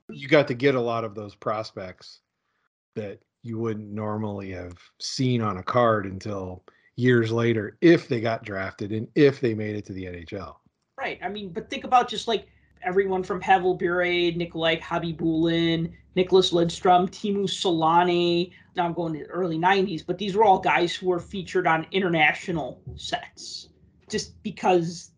You 0.09 0.27
got 0.27 0.47
to 0.47 0.53
get 0.53 0.75
a 0.75 0.81
lot 0.81 1.03
of 1.03 1.15
those 1.15 1.35
prospects 1.35 2.21
that 2.95 3.19
you 3.43 3.57
wouldn't 3.57 3.89
normally 3.89 4.51
have 4.51 4.77
seen 4.99 5.41
on 5.41 5.57
a 5.57 5.63
card 5.63 6.05
until 6.05 6.63
years 6.95 7.31
later 7.31 7.77
if 7.81 8.07
they 8.07 8.21
got 8.21 8.43
drafted 8.43 8.91
and 8.91 9.07
if 9.15 9.39
they 9.39 9.53
made 9.53 9.75
it 9.75 9.85
to 9.85 9.93
the 9.93 10.05
NHL. 10.05 10.55
Right. 10.97 11.19
I 11.23 11.29
mean, 11.29 11.49
but 11.49 11.69
think 11.69 11.83
about 11.83 12.07
just 12.07 12.27
like 12.27 12.47
everyone 12.83 13.23
from 13.23 13.39
Pavel 13.39 13.75
Bure, 13.75 14.03
Nikolai 14.03 14.77
Khabibulin, 14.77 15.91
Nicklas 16.15 16.51
Lidstrom, 16.51 17.09
Teemu 17.09 17.43
Selanne. 17.43 18.51
Now 18.75 18.85
I'm 18.85 18.93
going 18.93 19.13
to 19.13 19.19
the 19.19 19.25
early 19.25 19.57
90s, 19.57 20.05
but 20.05 20.17
these 20.17 20.35
were 20.35 20.43
all 20.43 20.59
guys 20.59 20.93
who 20.95 21.07
were 21.07 21.19
featured 21.19 21.67
on 21.67 21.87
international 21.91 22.81
sets 22.95 23.69
just 24.09 24.41
because 24.43 25.11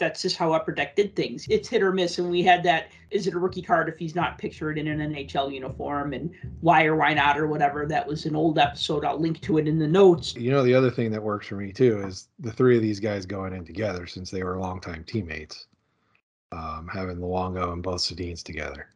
that's 0.00 0.22
just 0.22 0.36
how 0.36 0.52
Upper 0.52 0.72
Deck 0.72 0.96
did 0.96 1.14
things. 1.14 1.46
It's 1.48 1.68
hit 1.68 1.82
or 1.82 1.92
miss. 1.92 2.18
And 2.18 2.30
we 2.30 2.42
had 2.42 2.64
that 2.64 2.90
is 3.10 3.26
it 3.26 3.34
a 3.34 3.38
rookie 3.38 3.62
card 3.62 3.88
if 3.88 3.98
he's 3.98 4.14
not 4.14 4.38
pictured 4.38 4.78
in 4.78 4.88
an 4.88 5.12
NHL 5.12 5.52
uniform 5.52 6.12
and 6.12 6.30
why 6.60 6.84
or 6.84 6.96
why 6.96 7.14
not 7.14 7.38
or 7.38 7.46
whatever. 7.46 7.86
That 7.86 8.06
was 8.06 8.24
an 8.24 8.34
old 8.34 8.58
episode. 8.58 9.04
I'll 9.04 9.20
link 9.20 9.40
to 9.42 9.58
it 9.58 9.68
in 9.68 9.78
the 9.78 9.86
notes. 9.86 10.34
You 10.34 10.50
know, 10.50 10.64
the 10.64 10.74
other 10.74 10.90
thing 10.90 11.12
that 11.12 11.22
works 11.22 11.46
for 11.46 11.56
me 11.56 11.72
too 11.72 12.02
is 12.06 12.28
the 12.38 12.50
three 12.50 12.76
of 12.76 12.82
these 12.82 12.98
guys 12.98 13.26
going 13.26 13.52
in 13.52 13.64
together 13.64 14.06
since 14.06 14.30
they 14.30 14.42
were 14.42 14.58
longtime 14.58 15.04
teammates, 15.04 15.66
um, 16.52 16.88
having 16.92 17.16
Luongo 17.18 17.72
and 17.72 17.82
both 17.82 18.00
Sedins 18.00 18.42
together. 18.42 18.88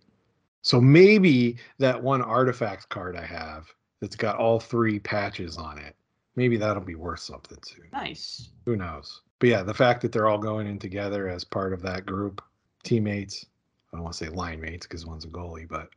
So 0.62 0.80
maybe 0.80 1.56
that 1.78 2.02
one 2.02 2.22
artifact 2.22 2.88
card 2.88 3.16
I 3.16 3.24
have 3.26 3.66
that's 4.00 4.16
got 4.16 4.36
all 4.36 4.58
three 4.58 4.98
patches 4.98 5.56
on 5.56 5.78
it, 5.78 5.94
maybe 6.36 6.56
that'll 6.56 6.82
be 6.82 6.94
worth 6.94 7.20
something 7.20 7.58
soon. 7.64 7.86
Nice. 7.92 8.50
Who 8.64 8.76
knows? 8.76 9.22
But 9.38 9.48
yeah, 9.50 9.62
the 9.62 9.74
fact 9.74 10.00
that 10.02 10.12
they're 10.12 10.28
all 10.28 10.38
going 10.38 10.66
in 10.66 10.78
together 10.78 11.28
as 11.28 11.44
part 11.44 11.72
of 11.72 11.82
that 11.82 12.06
group, 12.06 12.42
teammates, 12.82 13.46
I 13.92 13.96
don't 13.96 14.04
want 14.04 14.14
to 14.16 14.24
say 14.24 14.30
line 14.30 14.60
mates 14.60 14.86
because 14.86 15.06
one's 15.06 15.24
a 15.24 15.28
goalie, 15.28 15.68
but 15.68 15.88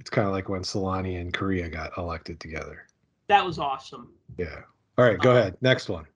it's 0.00 0.10
kind 0.10 0.26
of 0.26 0.32
like 0.34 0.48
when 0.48 0.62
Selanne 0.62 1.20
and 1.20 1.32
Kariya 1.32 1.70
got 1.72 1.96
elected 1.96 2.40
together. 2.40 2.86
That 3.28 3.44
was 3.46 3.58
awesome. 3.58 4.12
Yeah. 4.36 4.60
All 4.98 5.04
right, 5.04 5.18
go 5.18 5.32
Uh, 5.32 5.38
ahead. 5.38 5.56
Next 5.60 5.88
one. 5.88 6.06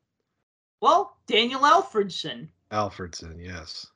Well, 0.81 1.17
Daniel 1.27 1.61
Alfredsson. 1.61 2.49
Alfredsson, 2.73 3.43
yes. 3.43 3.87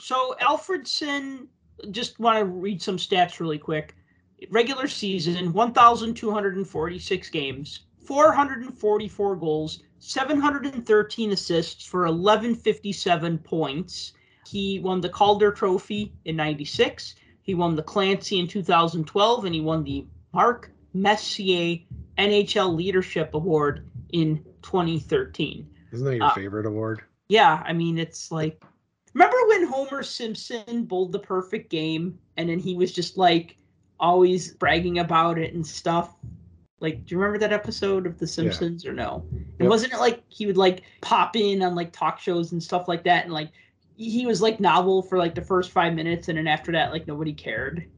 So 0.00 0.34
Alfredsson, 0.40 1.46
just 1.90 2.18
want 2.20 2.38
to 2.38 2.44
read 2.44 2.80
some 2.82 2.96
stats 2.96 3.40
really 3.40 3.58
quick. 3.58 3.94
Regular 4.50 4.86
season, 4.86 5.52
1,246 5.52 7.30
games, 7.30 7.80
444 8.04 9.36
goals, 9.36 9.82
713 9.98 11.32
assists 11.32 11.84
for 11.84 12.02
1157 12.02 13.38
points. 13.38 14.12
He 14.46 14.78
won 14.78 15.00
the 15.00 15.08
Calder 15.08 15.50
Trophy 15.50 16.12
in 16.24 16.36
96. 16.36 17.16
He 17.42 17.54
won 17.54 17.74
the 17.74 17.82
Clancy 17.82 18.38
in 18.38 18.46
2012, 18.46 19.44
and 19.44 19.54
he 19.54 19.60
won 19.60 19.82
the 19.82 20.06
Mark 20.32 20.70
Messier 20.94 21.78
NHL 22.16 22.74
Leadership 22.76 23.34
Award 23.34 23.90
in 24.10 24.44
2013. 24.62 25.68
Isn't 25.92 26.06
that 26.06 26.16
your 26.16 26.24
Uh, 26.26 26.34
favorite 26.34 26.66
award? 26.66 27.02
Yeah, 27.28 27.62
I 27.66 27.72
mean, 27.72 27.98
it's 27.98 28.30
like, 28.30 28.62
remember 29.18 29.36
when 29.48 29.66
Homer 29.66 30.02
Simpson 30.02 30.84
bowled 30.84 31.12
the 31.12 31.18
perfect 31.18 31.70
game 31.70 32.18
and 32.36 32.48
then 32.48 32.58
he 32.58 32.76
was 32.76 32.92
just 32.92 33.16
like 33.16 33.56
always 33.98 34.54
bragging 34.54 35.00
about 35.00 35.38
it 35.38 35.54
and 35.54 35.66
stuff? 35.66 36.14
Like, 36.80 37.04
do 37.04 37.14
you 37.14 37.18
remember 37.18 37.38
that 37.40 37.52
episode 37.52 38.06
of 38.06 38.18
The 38.18 38.26
Simpsons 38.26 38.86
or 38.86 38.92
no? 38.92 39.26
And 39.32 39.56
yep. 39.58 39.68
wasn't 39.68 39.94
it 39.94 39.98
like 39.98 40.22
he 40.28 40.46
would 40.46 40.56
like 40.56 40.82
pop 41.00 41.34
in 41.34 41.62
on 41.62 41.74
like 41.74 41.92
talk 41.92 42.20
shows 42.20 42.52
and 42.52 42.62
stuff 42.62 42.86
like 42.86 43.02
that, 43.04 43.24
and 43.24 43.32
like 43.32 43.50
he 43.96 44.26
was 44.26 44.40
like 44.40 44.60
novel 44.60 45.02
for 45.02 45.18
like 45.18 45.34
the 45.34 45.42
first 45.42 45.72
five 45.72 45.94
minutes, 45.94 46.28
and 46.28 46.38
then 46.38 46.46
after 46.46 46.70
that, 46.70 46.92
like 46.92 47.08
nobody 47.08 47.32
cared. 47.32 47.90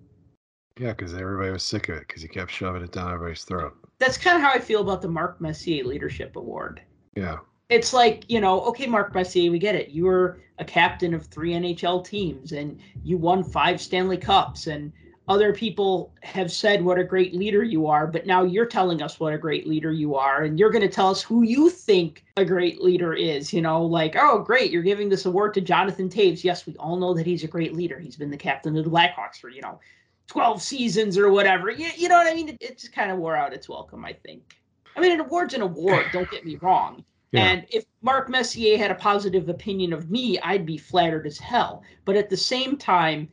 Yeah, 0.79 0.95
because 0.95 1.13
everybody 1.13 1.51
was 1.51 1.63
sick 1.63 1.91
of 1.91 1.97
it 1.97 2.09
because 2.09 2.23
he 2.23 2.29
kept 2.29 2.51
shoving 2.51 2.83
it 2.83 2.93
down 2.93 3.13
everybody's 3.13 3.45
throat. 3.45 3.77
That's 3.99 4.17
kind 4.17 4.39
of 4.39 4.43
how 4.43 4.51
I 4.51 4.61
feel 4.61 4.81
about 4.81 5.03
the 5.03 5.09
Mark 5.09 5.39
Messier 5.43 5.85
Leadership 5.85 6.37
Award. 6.37 6.81
Yeah. 7.15 7.41
It's 7.71 7.93
like, 7.93 8.25
you 8.29 8.41
know, 8.41 8.61
okay, 8.63 8.87
Mark 8.87 9.15
Messier, 9.15 9.51
we 9.51 9.59
get 9.59 9.77
it. 9.77 9.91
You 9.91 10.05
were 10.05 10.41
a 10.59 10.65
captain 10.65 11.15
of 11.15 11.27
three 11.27 11.53
NHL 11.53 12.05
teams 12.05 12.53
and 12.53 12.79
you 13.05 13.17
won 13.17 13.45
five 13.45 13.81
Stanley 13.81 14.17
Cups 14.17 14.67
and 14.67 14.93
other 15.29 15.53
people 15.53 16.13
have 16.25 16.51
said 16.51 16.85
what 16.85 16.99
a 16.99 17.05
great 17.05 17.33
leader 17.33 17.63
you 17.63 17.87
are, 17.87 18.09
but 18.09 18.27
now 18.27 18.43
you're 18.43 18.67
telling 18.67 19.01
us 19.01 19.21
what 19.21 19.33
a 19.33 19.39
great 19.39 19.65
leader 19.65 19.93
you 19.93 20.17
are, 20.17 20.43
and 20.43 20.59
you're 20.59 20.71
going 20.73 20.83
to 20.83 20.89
tell 20.89 21.09
us 21.09 21.23
who 21.23 21.45
you 21.45 21.71
think 21.71 22.25
a 22.37 22.45
great 22.45 22.83
leader 22.83 23.15
is. 23.15 23.53
You 23.53 23.63
know, 23.63 23.81
like, 23.81 24.17
oh, 24.19 24.41
great, 24.41 24.73
you're 24.73 24.83
giving 24.83 25.09
this 25.09 25.27
award 25.27 25.55
to 25.55 25.61
Jonathan 25.61 26.09
Toews. 26.09 26.43
Yes, 26.43 26.67
we 26.67 26.75
all 26.77 26.97
know 26.97 27.15
that 27.15 27.27
he's 27.27 27.45
a 27.45 27.49
great 27.49 27.75
leader. 27.75 28.01
He's 28.01 28.17
been 28.17 28.33
the 28.33 28.37
captain 28.37 28.77
of 28.77 28.85
the 28.85 28.91
Blackhawks 28.91 29.37
for, 29.41 29.51
you 29.51 29.61
know, 29.63 29.79
12 30.27 30.61
seasons 30.61 31.17
or 31.17 31.31
whatever. 31.31 31.71
You, 31.71 31.91
you 31.97 32.09
know 32.09 32.17
what 32.17 32.27
I 32.27 32.35
mean? 32.35 32.49
It, 32.49 32.57
it 32.61 32.79
just 32.79 32.93
kind 32.93 33.13
of 33.13 33.19
wore 33.19 33.37
out 33.37 33.53
its 33.53 33.69
welcome, 33.69 34.05
I 34.05 34.15
think. 34.15 34.57
I 34.97 35.01
mean, 35.01 35.13
an 35.13 35.21
award's 35.21 35.55
an 35.55 35.63
award, 35.63 36.07
don't 36.13 36.31
get 36.33 36.45
me 36.45 36.57
wrong. 36.57 37.05
Yeah. 37.33 37.45
And 37.45 37.67
if 37.71 37.85
Mark 38.03 38.29
Messier 38.29 38.77
had 38.77 38.91
a 38.91 38.97
positive 38.97 39.49
opinion 39.49 39.93
of 39.93 40.11
me, 40.11 40.39
I'd 40.41 40.67
be 40.67 40.77
flattered 40.77 41.27
as 41.27 41.39
hell. 41.39 41.83
But 42.05 42.17
at 42.17 42.29
the 42.29 42.37
same 42.37 42.77
time, 42.77 43.29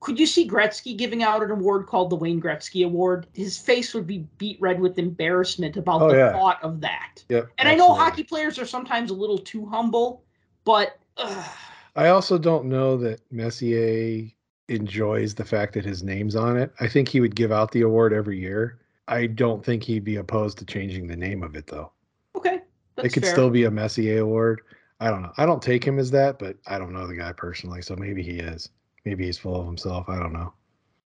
could 0.00 0.18
you 0.18 0.26
see 0.26 0.48
Gretzky 0.48 0.96
giving 0.96 1.22
out 1.22 1.42
an 1.42 1.50
award 1.50 1.86
called 1.86 2.10
the 2.10 2.16
Wayne 2.16 2.40
Gretzky 2.40 2.84
Award? 2.84 3.26
His 3.34 3.56
face 3.58 3.94
would 3.94 4.06
be 4.06 4.26
beet 4.38 4.60
red 4.60 4.80
with 4.80 4.98
embarrassment 4.98 5.76
about 5.76 6.02
oh, 6.02 6.08
the 6.10 6.16
yeah. 6.16 6.32
thought 6.32 6.62
of 6.62 6.80
that. 6.80 7.24
Yep, 7.28 7.50
and 7.58 7.68
absolutely. 7.68 7.72
I 7.72 7.76
know 7.76 7.94
hockey 7.94 8.22
players 8.24 8.58
are 8.58 8.66
sometimes 8.66 9.10
a 9.10 9.14
little 9.14 9.38
too 9.38 9.66
humble, 9.66 10.22
but 10.64 10.98
ugh. 11.16 11.50
I 11.94 12.08
also 12.08 12.36
don't 12.38 12.66
know 12.66 12.96
that 12.98 13.20
Messier 13.30 14.28
enjoys 14.68 15.34
the 15.34 15.44
fact 15.44 15.72
that 15.74 15.84
his 15.84 16.02
name's 16.02 16.36
on 16.36 16.56
it. 16.56 16.72
I 16.80 16.88
think 16.88 17.08
he 17.08 17.20
would 17.20 17.34
give 17.34 17.52
out 17.52 17.72
the 17.72 17.82
award 17.82 18.12
every 18.12 18.38
year. 18.38 18.78
I 19.08 19.26
don't 19.26 19.64
think 19.64 19.82
he'd 19.82 20.04
be 20.04 20.16
opposed 20.16 20.58
to 20.58 20.66
changing 20.66 21.06
the 21.06 21.16
name 21.16 21.42
of 21.42 21.56
it 21.56 21.68
though. 21.68 21.92
Okay. 22.36 22.60
It 23.04 23.12
could 23.12 23.24
fair. 23.24 23.32
still 23.32 23.50
be 23.50 23.64
a 23.64 23.70
Messier 23.70 24.20
award. 24.20 24.62
I 25.00 25.10
don't 25.10 25.22
know. 25.22 25.32
I 25.36 25.44
don't 25.44 25.62
take 25.62 25.84
him 25.84 25.98
as 25.98 26.10
that, 26.12 26.38
but 26.38 26.56
I 26.66 26.78
don't 26.78 26.92
know 26.92 27.06
the 27.06 27.16
guy 27.16 27.32
personally, 27.32 27.82
so 27.82 27.96
maybe 27.96 28.22
he 28.22 28.38
is. 28.38 28.70
Maybe 29.04 29.26
he's 29.26 29.38
full 29.38 29.60
of 29.60 29.66
himself. 29.66 30.08
I 30.08 30.18
don't 30.18 30.32
know. 30.32 30.52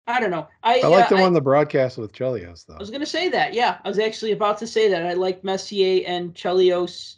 I 0.08 0.20
don't 0.20 0.32
know. 0.32 0.48
I, 0.64 0.80
I 0.80 0.88
like 0.88 1.12
uh, 1.12 1.16
the 1.16 1.22
one 1.22 1.34
the 1.34 1.42
broadcast 1.42 1.98
with 1.98 2.14
Chelios 2.14 2.66
though. 2.66 2.76
I 2.76 2.80
was 2.80 2.90
going 2.90 3.02
to 3.02 3.06
say 3.06 3.30
that. 3.30 3.54
Yeah, 3.54 3.78
I 3.84 3.88
was 3.88 4.00
actually 4.00 4.32
about 4.32 4.58
to 4.60 4.68
say 4.68 4.90
that. 4.90 5.06
I 5.06 5.14
like 5.14 5.44
Messier 5.44 6.04
and 6.08 6.34
Chelios. 6.34 7.18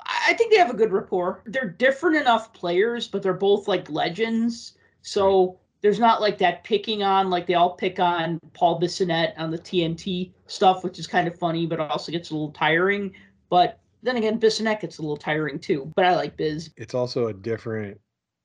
I 0.00 0.32
think 0.34 0.50
they 0.50 0.58
have 0.58 0.70
a 0.70 0.76
good 0.76 0.92
rapport. 0.92 1.42
They're 1.46 1.68
different 1.68 2.16
enough 2.16 2.52
players, 2.54 3.06
but 3.06 3.22
they're 3.22 3.34
both 3.34 3.68
like 3.68 3.90
legends. 3.90 4.74
So 5.02 5.58
there's 5.82 5.98
not 5.98 6.22
like 6.22 6.38
that 6.38 6.64
picking 6.64 7.02
on 7.02 7.28
like 7.28 7.46
they 7.46 7.54
all 7.54 7.74
pick 7.74 7.98
on 7.98 8.40
Paul 8.54 8.80
Bissonnette 8.80 9.34
on 9.36 9.50
the 9.50 9.58
TNT 9.58 10.32
stuff, 10.46 10.84
which 10.84 10.98
is 10.98 11.06
kind 11.06 11.28
of 11.28 11.38
funny, 11.38 11.66
but 11.66 11.80
also 11.80 12.10
gets 12.12 12.30
a 12.30 12.34
little 12.34 12.52
tiring. 12.52 13.12
But 13.50 13.78
then 14.02 14.16
again, 14.16 14.38
Bissonnette 14.38 14.80
gets 14.80 14.98
a 14.98 15.02
little 15.02 15.16
tiring 15.16 15.58
too. 15.58 15.92
But 15.94 16.04
I 16.04 16.14
like 16.14 16.36
Biz. 16.36 16.70
It's 16.76 16.94
also 16.94 17.28
a 17.28 17.32
different 17.32 18.00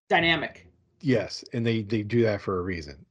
dynamic. 0.09 0.67
Yes, 1.01 1.43
and 1.53 1.65
they 1.65 1.83
they 1.83 2.03
do 2.03 2.21
that 2.23 2.41
for 2.41 2.59
a 2.59 2.61
reason. 2.61 3.05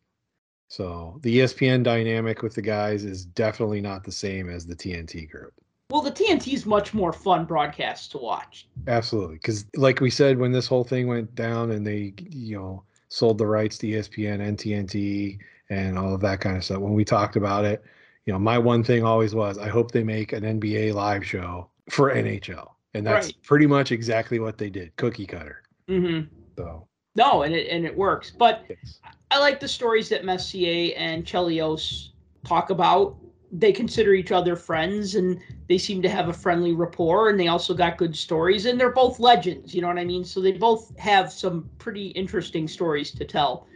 So 0.68 1.18
the 1.22 1.38
ESPN 1.38 1.82
dynamic 1.82 2.42
with 2.42 2.54
the 2.54 2.62
guys 2.62 3.04
is 3.04 3.24
definitely 3.24 3.80
not 3.80 4.04
the 4.04 4.12
same 4.12 4.48
as 4.48 4.66
the 4.66 4.74
TNT 4.74 5.30
group. 5.30 5.52
Well, 5.90 6.02
the 6.02 6.10
TNT 6.10 6.54
is 6.54 6.66
much 6.66 6.92
more 6.92 7.12
fun 7.12 7.44
broadcast 7.44 8.10
to 8.12 8.18
watch. 8.18 8.68
Absolutely, 8.88 9.36
because 9.36 9.66
like 9.76 10.00
we 10.00 10.10
said, 10.10 10.38
when 10.38 10.52
this 10.52 10.66
whole 10.66 10.84
thing 10.84 11.06
went 11.06 11.34
down 11.34 11.70
and 11.70 11.86
they 11.86 12.14
you 12.30 12.56
know 12.56 12.82
sold 13.08 13.38
the 13.38 13.46
rights 13.46 13.78
to 13.78 13.86
ESPN 13.86 14.40
and 14.40 14.58
TNT 14.58 15.38
and 15.70 15.96
all 15.98 16.14
of 16.14 16.20
that 16.20 16.40
kind 16.40 16.56
of 16.56 16.64
stuff, 16.64 16.78
when 16.78 16.94
we 16.94 17.04
talked 17.04 17.36
about 17.36 17.64
it, 17.64 17.84
you 18.24 18.32
know, 18.32 18.38
my 18.38 18.58
one 18.58 18.82
thing 18.82 19.04
always 19.04 19.34
was, 19.34 19.58
I 19.58 19.68
hope 19.68 19.92
they 19.92 20.02
make 20.02 20.32
an 20.32 20.42
NBA 20.42 20.92
live 20.94 21.24
show 21.24 21.70
for 21.90 22.12
NHL, 22.12 22.68
and 22.94 23.06
that's 23.06 23.28
right. 23.28 23.42
pretty 23.42 23.66
much 23.66 23.92
exactly 23.92 24.38
what 24.38 24.58
they 24.58 24.70
did, 24.70 24.94
cookie 24.96 25.26
cutter. 25.26 25.62
Mm-hmm. 25.88 26.26
So 26.56 26.86
no, 27.14 27.42
and 27.42 27.54
it 27.54 27.68
and 27.68 27.84
it 27.84 27.96
works. 27.96 28.30
But 28.30 28.64
yes. 28.68 29.00
I 29.30 29.38
like 29.38 29.58
the 29.58 29.68
stories 29.68 30.08
that 30.10 30.24
Messier 30.24 30.94
and 30.96 31.24
Chelios 31.24 32.10
talk 32.44 32.70
about. 32.70 33.16
They 33.52 33.72
consider 33.72 34.12
each 34.12 34.32
other 34.32 34.56
friends, 34.56 35.14
and 35.14 35.40
they 35.68 35.78
seem 35.78 36.02
to 36.02 36.08
have 36.08 36.28
a 36.28 36.32
friendly 36.32 36.74
rapport. 36.74 37.30
And 37.30 37.38
they 37.40 37.48
also 37.48 37.74
got 37.74 37.96
good 37.96 38.14
stories, 38.14 38.66
and 38.66 38.78
they're 38.78 38.92
both 38.92 39.18
legends. 39.18 39.74
You 39.74 39.82
know 39.82 39.88
what 39.88 39.98
I 39.98 40.04
mean? 40.04 40.24
So 40.24 40.40
they 40.40 40.52
both 40.52 40.96
have 40.98 41.32
some 41.32 41.68
pretty 41.78 42.08
interesting 42.08 42.68
stories 42.68 43.12
to 43.12 43.24
tell. 43.24 43.66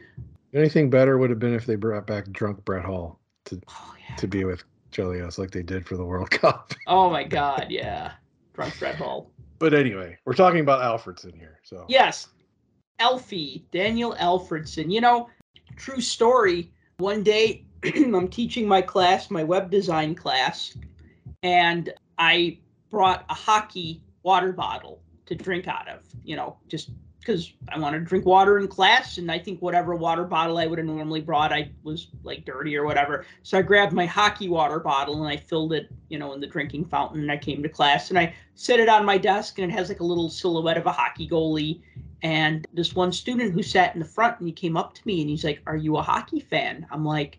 Anything 0.52 0.90
better 0.90 1.16
would 1.16 1.30
have 1.30 1.38
been 1.38 1.54
if 1.54 1.64
they 1.64 1.76
brought 1.76 2.06
back 2.06 2.30
drunk 2.32 2.64
Brett 2.64 2.84
Hull 2.84 3.20
to 3.46 3.60
oh, 3.68 3.94
yeah. 4.08 4.16
to 4.16 4.26
be 4.26 4.44
with 4.44 4.64
Chelios 4.90 5.38
like 5.38 5.50
they 5.50 5.62
did 5.62 5.86
for 5.86 5.96
the 5.96 6.04
World 6.04 6.30
Cup. 6.42 6.74
oh 6.86 7.10
my 7.10 7.24
God, 7.24 7.66
yeah, 7.70 8.12
drunk 8.54 8.78
Brett 8.78 8.96
Hull. 8.96 9.30
But 9.58 9.74
anyway, 9.74 10.16
we're 10.24 10.34
talking 10.34 10.60
about 10.60 10.80
Alfredsson 10.82 11.36
here. 11.36 11.58
So 11.62 11.84
yes, 11.88 12.28
Alfie, 12.98 13.64
Daniel 13.70 14.14
Alfredsson. 14.18 14.90
You 14.90 15.00
know, 15.00 15.28
true 15.76 16.00
story. 16.00 16.72
One 16.98 17.22
day 17.22 17.64
I'm 17.84 18.28
teaching 18.28 18.68
my 18.68 18.82
class, 18.82 19.30
my 19.30 19.44
web 19.44 19.70
design 19.70 20.14
class, 20.14 20.76
and 21.42 21.92
I 22.18 22.58
brought 22.90 23.24
a 23.30 23.34
hockey 23.34 24.02
water 24.22 24.52
bottle 24.52 25.00
to 25.26 25.34
drink 25.34 25.68
out 25.68 25.88
of, 25.88 26.00
you 26.24 26.36
know, 26.36 26.56
just 26.68 26.90
because 27.20 27.52
I 27.68 27.78
wanted 27.78 28.00
to 28.00 28.04
drink 28.06 28.24
water 28.24 28.58
in 28.58 28.66
class, 28.66 29.18
and 29.18 29.30
I 29.30 29.38
think 29.38 29.60
whatever 29.60 29.94
water 29.94 30.24
bottle 30.24 30.58
I 30.58 30.66
would 30.66 30.78
have 30.78 30.86
normally 30.86 31.20
brought, 31.20 31.52
I 31.52 31.70
was 31.82 32.08
like 32.24 32.46
dirty 32.46 32.76
or 32.76 32.84
whatever. 32.86 33.26
So 33.42 33.58
I 33.58 33.62
grabbed 33.62 33.92
my 33.92 34.06
hockey 34.06 34.48
water 34.48 34.80
bottle 34.80 35.22
and 35.22 35.30
I 35.30 35.36
filled 35.36 35.74
it, 35.74 35.90
you 36.08 36.18
know, 36.18 36.32
in 36.32 36.40
the 36.40 36.46
drinking 36.46 36.86
fountain. 36.86 37.20
And 37.20 37.30
I 37.30 37.36
came 37.36 37.62
to 37.62 37.68
class 37.68 38.08
and 38.08 38.18
I 38.18 38.34
set 38.54 38.80
it 38.80 38.88
on 38.88 39.04
my 39.04 39.18
desk, 39.18 39.58
and 39.58 39.70
it 39.70 39.74
has 39.74 39.88
like 39.90 40.00
a 40.00 40.04
little 40.04 40.30
silhouette 40.30 40.78
of 40.78 40.86
a 40.86 40.92
hockey 40.92 41.28
goalie. 41.28 41.82
And 42.22 42.66
this 42.72 42.94
one 42.94 43.12
student 43.12 43.52
who 43.52 43.62
sat 43.62 43.94
in 43.94 44.00
the 44.00 44.06
front 44.06 44.38
and 44.38 44.48
he 44.48 44.52
came 44.52 44.76
up 44.76 44.94
to 44.94 45.02
me 45.04 45.20
and 45.20 45.30
he's 45.30 45.44
like, 45.44 45.62
"Are 45.66 45.76
you 45.76 45.96
a 45.98 46.02
hockey 46.02 46.40
fan?" 46.40 46.86
I'm 46.90 47.04
like, 47.04 47.38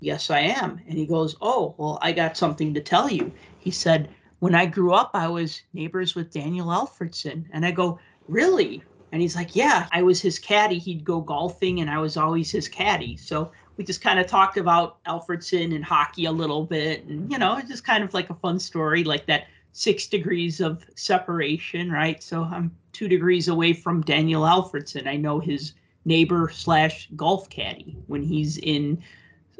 "Yes, 0.00 0.30
I 0.30 0.40
am." 0.40 0.80
And 0.88 0.98
he 0.98 1.06
goes, 1.06 1.36
"Oh, 1.40 1.74
well, 1.78 1.98
I 2.02 2.12
got 2.12 2.36
something 2.36 2.74
to 2.74 2.80
tell 2.80 3.08
you." 3.10 3.32
He 3.58 3.70
said, 3.70 4.12
"When 4.40 4.54
I 4.56 4.66
grew 4.66 4.92
up, 4.92 5.10
I 5.14 5.28
was 5.28 5.62
neighbors 5.72 6.14
with 6.16 6.32
Daniel 6.32 6.68
Alfredsson," 6.68 7.46
And 7.52 7.64
I 7.64 7.70
go, 7.70 7.98
"Really?" 8.26 8.82
And 9.12 9.20
he's 9.20 9.36
like, 9.36 9.56
Yeah, 9.56 9.88
I 9.92 10.02
was 10.02 10.20
his 10.20 10.38
caddy. 10.38 10.78
He'd 10.78 11.04
go 11.04 11.20
golfing 11.20 11.80
and 11.80 11.90
I 11.90 11.98
was 11.98 12.16
always 12.16 12.50
his 12.50 12.68
caddy. 12.68 13.16
So 13.16 13.50
we 13.76 13.84
just 13.84 14.02
kind 14.02 14.20
of 14.20 14.26
talked 14.26 14.56
about 14.56 15.02
Alfredsson 15.04 15.74
and 15.74 15.84
hockey 15.84 16.26
a 16.26 16.32
little 16.32 16.64
bit. 16.64 17.04
And, 17.04 17.30
you 17.30 17.38
know, 17.38 17.56
it's 17.56 17.68
just 17.68 17.84
kind 17.84 18.04
of 18.04 18.12
like 18.12 18.30
a 18.30 18.34
fun 18.34 18.60
story, 18.60 19.04
like 19.04 19.26
that 19.26 19.46
six 19.72 20.06
degrees 20.06 20.60
of 20.60 20.84
separation, 20.96 21.90
right? 21.90 22.22
So 22.22 22.42
I'm 22.44 22.74
two 22.92 23.08
degrees 23.08 23.48
away 23.48 23.72
from 23.72 24.02
Daniel 24.02 24.42
Alfredsson. 24.42 25.06
I 25.06 25.16
know 25.16 25.40
his 25.40 25.74
neighbor 26.04 26.50
slash 26.52 27.08
golf 27.16 27.48
caddy 27.50 27.96
when 28.06 28.22
he's 28.22 28.58
in 28.58 29.02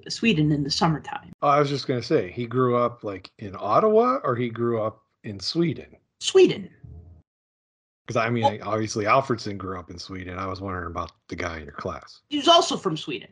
Sweden 0.09 0.53
in 0.53 0.64
the 0.64 0.70
summertime. 0.70 1.30
Oh, 1.42 1.48
I 1.48 1.61
was 1.61 1.68
just 1.68 1.86
going 1.86 2.01
to 2.01 2.07
say, 2.07 2.30
he 2.30 2.46
grew 2.46 2.76
up 2.76 3.05
like 3.05 3.30
in 3.38 3.55
Ottawa 3.59 4.18
or 4.24 4.36
he 4.36 4.48
grew 4.48 4.82
up 4.82 5.03
in 5.24 5.40
Sweden? 5.40 5.96
Sweden. 6.20 6.70
Because 8.11 8.26
I 8.26 8.28
mean, 8.28 8.42
well, 8.42 8.58
obviously 8.64 9.04
Alfredsson 9.04 9.56
grew 9.56 9.78
up 9.78 9.88
in 9.88 9.96
Sweden. 9.96 10.36
I 10.36 10.46
was 10.46 10.61
wondering 10.61 10.88
about 10.88 11.12
the 11.28 11.36
guy 11.36 11.58
in 11.58 11.62
your 11.62 11.74
class. 11.74 12.22
He 12.28 12.38
was 12.38 12.48
also 12.48 12.76
from 12.76 12.96
Sweden. 12.96 13.28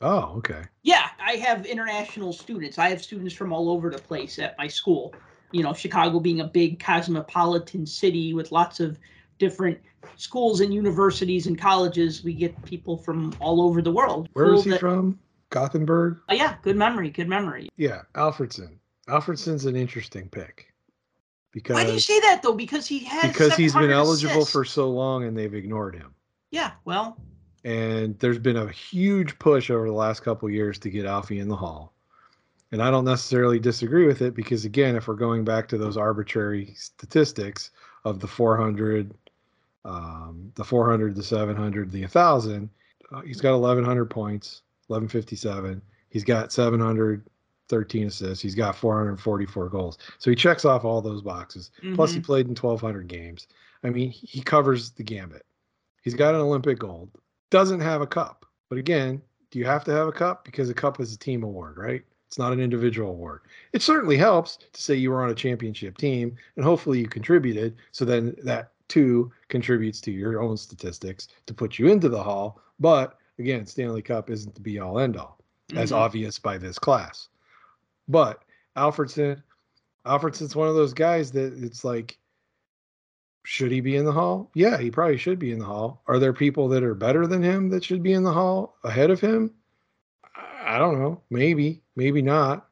Oh, 0.00 0.32
okay. 0.38 0.62
Yeah, 0.84 1.10
I 1.22 1.32
have 1.32 1.66
international 1.66 2.32
students. 2.32 2.78
I 2.78 2.88
have 2.88 3.02
students 3.02 3.34
from 3.34 3.52
all 3.52 3.68
over 3.68 3.90
the 3.90 3.98
place 3.98 4.38
at 4.38 4.56
my 4.56 4.68
school. 4.68 5.14
You 5.50 5.62
know, 5.62 5.74
Chicago 5.74 6.18
being 6.18 6.40
a 6.40 6.46
big 6.46 6.80
cosmopolitan 6.82 7.84
city 7.84 8.32
with 8.32 8.52
lots 8.52 8.80
of 8.80 8.98
different 9.36 9.78
schools 10.16 10.62
and 10.62 10.72
universities 10.72 11.46
and 11.46 11.58
colleges, 11.58 12.24
we 12.24 12.32
get 12.32 12.64
people 12.64 12.96
from 12.96 13.34
all 13.38 13.60
over 13.60 13.82
the 13.82 13.92
world. 13.92 14.30
Where 14.32 14.46
cool 14.46 14.62
he 14.62 14.70
that, 14.70 14.80
from? 14.80 15.18
Gothenburg? 15.50 16.20
Oh, 16.30 16.34
yeah, 16.34 16.56
good 16.62 16.76
memory. 16.76 17.10
Good 17.10 17.28
memory. 17.28 17.68
Yeah, 17.76 18.00
Alfredsson. 18.14 18.78
Alfredsson's 19.08 19.66
an 19.66 19.76
interesting 19.76 20.30
pick. 20.30 20.71
Because 21.52 21.74
why 21.74 21.84
do 21.84 21.92
you 21.92 22.00
say 22.00 22.18
that 22.20 22.42
though? 22.42 22.54
Because 22.54 22.86
he 22.86 23.00
has 23.00 23.30
because 23.30 23.54
he's 23.54 23.74
been 23.74 23.90
eligible 23.90 24.38
assists. 24.38 24.52
for 24.52 24.64
so 24.64 24.90
long 24.90 25.24
and 25.24 25.36
they've 25.36 25.54
ignored 25.54 25.94
him. 25.94 26.14
Yeah, 26.50 26.72
well. 26.84 27.18
And 27.64 28.18
there's 28.18 28.38
been 28.38 28.56
a 28.56 28.70
huge 28.70 29.38
push 29.38 29.70
over 29.70 29.86
the 29.86 29.94
last 29.94 30.20
couple 30.20 30.50
years 30.50 30.78
to 30.80 30.90
get 30.90 31.04
Alfie 31.04 31.40
in 31.40 31.48
the 31.48 31.56
hall. 31.56 31.92
And 32.72 32.82
I 32.82 32.90
don't 32.90 33.04
necessarily 33.04 33.58
disagree 33.58 34.06
with 34.06 34.22
it 34.22 34.34
because 34.34 34.64
again, 34.64 34.96
if 34.96 35.06
we're 35.06 35.14
going 35.14 35.44
back 35.44 35.68
to 35.68 35.78
those 35.78 35.98
arbitrary 35.98 36.72
statistics 36.74 37.70
of 38.04 38.18
the 38.18 38.26
400, 38.26 39.12
um, 39.84 40.50
the 40.54 40.64
400, 40.64 41.14
the 41.14 41.22
700, 41.22 41.92
the 41.92 42.00
1000, 42.00 42.70
uh, 43.12 43.20
he's 43.20 43.42
got 43.42 43.52
1100 43.58 44.06
points, 44.06 44.62
1157. 44.86 45.82
He's 46.08 46.24
got 46.24 46.50
700 46.50 47.22
13 47.68 48.08
assists. 48.08 48.42
He's 48.42 48.54
got 48.54 48.76
444 48.76 49.68
goals. 49.68 49.98
So 50.18 50.30
he 50.30 50.36
checks 50.36 50.64
off 50.64 50.84
all 50.84 51.00
those 51.00 51.22
boxes. 51.22 51.70
Plus, 51.94 52.12
he 52.12 52.20
Mhm. 52.20 52.24
played 52.24 52.48
in 52.48 52.54
1,200 52.54 53.08
games. 53.08 53.46
I 53.82 53.90
mean, 53.90 54.10
he 54.10 54.40
covers 54.40 54.90
the 54.90 55.02
gambit. 55.02 55.44
He's 56.02 56.14
got 56.14 56.34
an 56.34 56.40
Olympic 56.40 56.78
gold. 56.78 57.10
Doesn't 57.50 57.80
have 57.80 58.00
a 58.00 58.06
cup. 58.06 58.46
But 58.68 58.78
again, 58.78 59.22
do 59.50 59.58
you 59.58 59.64
have 59.64 59.84
to 59.84 59.92
have 59.92 60.08
a 60.08 60.12
cup? 60.12 60.44
Because 60.44 60.70
a 60.70 60.74
cup 60.74 61.00
is 61.00 61.12
a 61.14 61.18
team 61.18 61.42
award, 61.42 61.76
right? 61.76 62.02
It's 62.26 62.38
not 62.38 62.52
an 62.52 62.60
individual 62.60 63.10
award. 63.10 63.42
It 63.72 63.82
certainly 63.82 64.16
helps 64.16 64.56
to 64.72 64.80
say 64.80 64.94
you 64.94 65.10
were 65.10 65.22
on 65.22 65.30
a 65.30 65.34
championship 65.34 65.98
team 65.98 66.34
and 66.56 66.64
hopefully 66.64 66.98
you 66.98 67.06
contributed. 67.06 67.76
So 67.90 68.04
then 68.04 68.34
that 68.42 68.72
too 68.88 69.30
contributes 69.48 70.00
to 70.02 70.10
your 70.10 70.40
own 70.40 70.56
statistics 70.56 71.28
to 71.46 71.54
put 71.54 71.78
you 71.78 71.88
into 71.88 72.08
the 72.08 72.22
hall. 72.22 72.60
But 72.80 73.18
again, 73.38 73.66
Stanley 73.66 74.02
Cup 74.02 74.30
isn't 74.30 74.54
the 74.54 74.60
be 74.60 74.78
all 74.78 74.98
end 74.98 75.16
all, 75.16 75.38
as 75.74 75.90
Mhm. 75.92 75.96
obvious 75.96 76.38
by 76.38 76.56
this 76.56 76.78
class. 76.78 77.28
But 78.08 78.42
Alfredsson, 78.76 79.42
Alfredsson's 80.06 80.56
one 80.56 80.68
of 80.68 80.74
those 80.74 80.94
guys 80.94 81.32
that 81.32 81.54
it's 81.62 81.84
like, 81.84 82.18
should 83.44 83.72
he 83.72 83.80
be 83.80 83.96
in 83.96 84.04
the 84.04 84.12
hall? 84.12 84.50
Yeah, 84.54 84.78
he 84.78 84.90
probably 84.90 85.18
should 85.18 85.38
be 85.38 85.52
in 85.52 85.58
the 85.58 85.64
hall. 85.64 86.02
Are 86.06 86.18
there 86.18 86.32
people 86.32 86.68
that 86.68 86.84
are 86.84 86.94
better 86.94 87.26
than 87.26 87.42
him 87.42 87.70
that 87.70 87.84
should 87.84 88.02
be 88.02 88.12
in 88.12 88.22
the 88.22 88.32
hall 88.32 88.76
ahead 88.84 89.10
of 89.10 89.20
him? 89.20 89.52
I 90.64 90.78
don't 90.78 91.00
know. 91.00 91.20
Maybe, 91.30 91.82
maybe 91.96 92.22
not. 92.22 92.68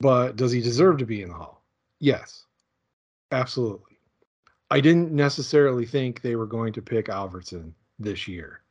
But 0.00 0.36
does 0.36 0.52
he 0.52 0.60
deserve 0.60 0.98
to 0.98 1.06
be 1.06 1.22
in 1.22 1.28
the 1.28 1.34
hall? 1.34 1.62
Yes, 1.98 2.44
absolutely. 3.32 3.98
I 4.70 4.80
didn't 4.80 5.12
necessarily 5.12 5.84
think 5.84 6.22
they 6.22 6.36
were 6.36 6.46
going 6.46 6.72
to 6.74 6.82
pick 6.82 7.06
Alfredsson 7.06 7.72
this 7.98 8.28
year. 8.28 8.62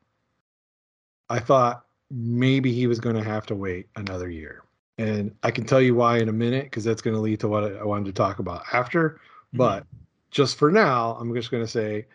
I 1.29 1.39
thought 1.39 1.85
maybe 2.09 2.71
he 2.73 2.87
was 2.87 2.99
going 2.99 3.15
to 3.15 3.23
have 3.23 3.45
to 3.47 3.55
wait 3.55 3.87
another 3.95 4.29
year. 4.29 4.63
And 4.99 5.33
I 5.43 5.51
can 5.51 5.63
tell 5.63 5.79
you 5.79 5.95
why 5.95 6.17
in 6.17 6.27
a 6.27 6.33
minute 6.33 6.65
because 6.65 6.83
that's 6.83 7.01
going 7.01 7.15
to 7.15 7.21
lead 7.21 7.39
to 7.39 7.47
what 7.47 7.63
I 7.63 7.83
wanted 7.85 8.05
to 8.07 8.11
talk 8.11 8.39
about 8.39 8.63
after. 8.73 9.21
But 9.53 9.85
just 10.29 10.57
for 10.57 10.71
now, 10.71 11.15
I'm 11.19 11.33
just 11.33 11.51
going 11.51 11.63
to 11.63 11.71
say 11.71 12.05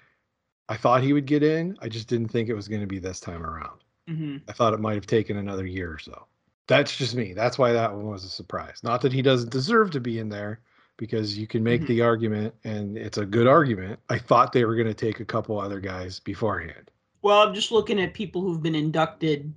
I 0.68 0.76
thought 0.76 1.02
he 1.02 1.14
would 1.14 1.24
get 1.24 1.42
in. 1.42 1.78
I 1.80 1.88
just 1.88 2.08
didn't 2.08 2.28
think 2.28 2.48
it 2.48 2.54
was 2.54 2.68
going 2.68 2.82
to 2.82 2.86
be 2.86 2.98
this 2.98 3.20
time 3.20 3.42
around. 3.42 3.80
Mhm. 4.08 4.42
I 4.48 4.52
thought 4.52 4.74
it 4.74 4.80
might 4.80 4.96
have 4.96 5.06
taken 5.06 5.38
another 5.38 5.64
year 5.64 5.90
or 5.90 5.98
so. 5.98 6.26
That's 6.66 6.94
just 6.94 7.14
me. 7.14 7.32
That's 7.32 7.58
why 7.58 7.72
that 7.72 7.94
one 7.94 8.06
was 8.06 8.24
a 8.24 8.28
surprise. 8.28 8.80
Not 8.84 9.00
that 9.00 9.12
he 9.12 9.22
doesn't 9.22 9.50
deserve 9.50 9.90
to 9.92 10.00
be 10.00 10.18
in 10.18 10.28
there, 10.28 10.60
because 10.96 11.36
you 11.36 11.46
can 11.46 11.62
make 11.62 11.82
Mhm. 11.82 11.86
the 11.86 12.02
argument, 12.02 12.54
and 12.64 12.96
it's 12.96 13.18
a 13.18 13.26
good 13.26 13.46
argument. 13.46 13.98
I 14.10 14.18
thought 14.18 14.52
they 14.52 14.64
were 14.64 14.76
going 14.76 14.86
to 14.86 14.94
take 14.94 15.20
a 15.20 15.24
couple 15.24 15.58
other 15.58 15.80
guys 15.80 16.20
beforehand. 16.20 16.90
Well, 17.22 17.40
I'm 17.48 17.54
just 17.54 17.72
looking 17.72 18.00
at 18.00 18.14
people 18.14 18.42
who've 18.42 18.62
been 18.62 18.74
inducted. 18.74 19.52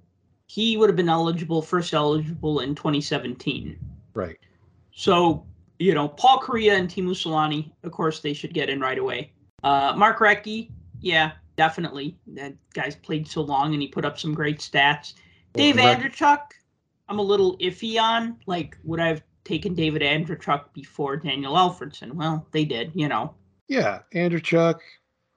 He 0.47 0.77
would 0.77 0.89
have 0.89 0.95
been 0.95 1.09
eligible, 1.09 1.61
first 1.61 1.93
eligible 1.93 2.61
in 2.61 2.73
2017. 2.73 3.77
Right. 4.13 4.37
So, 4.93 5.45
you 5.77 5.93
know, 5.93 6.07
Paul 6.07 6.39
Kariya 6.39 6.71
and 6.77 6.89
Teemu 6.89 7.11
Selanne, 7.11 7.71
of 7.83 7.91
course, 7.91 8.21
they 8.21 8.33
should 8.33 8.53
get 8.53 8.69
in 8.69 8.79
right 8.79 8.97
away. 8.97 9.33
Uh, 9.63 9.93
Mark 9.95 10.19
Recchi, 10.19 10.71
yeah, 11.01 11.33
definitely. 11.57 12.17
That 12.27 12.53
guy's 12.73 12.95
played 12.95 13.27
so 13.27 13.41
long 13.41 13.73
and 13.73 13.81
he 13.81 13.87
put 13.87 14.05
up 14.05 14.17
some 14.17 14.33
great 14.33 14.59
stats. 14.59 15.13
Dave 15.53 15.75
Rec- 15.75 15.99
Andreychuk, 15.99 16.39
I'm 17.09 17.19
a 17.19 17.23
little 17.23 17.57
iffy 17.57 18.01
on. 18.01 18.37
Like, 18.47 18.77
would 18.83 18.99
I 18.99 19.07
have 19.09 19.23
taken 19.43 19.73
David 19.73 20.01
Andreychuk 20.01 20.73
before 20.73 21.17
Daniel 21.17 21.53
Alfredsson? 21.55 22.13
Well, 22.13 22.47
they 22.51 22.63
did, 22.65 22.91
you 22.95 23.07
know. 23.07 23.33
Yeah, 23.67 23.99
Andrew 24.13 24.39
Chuck, 24.39 24.81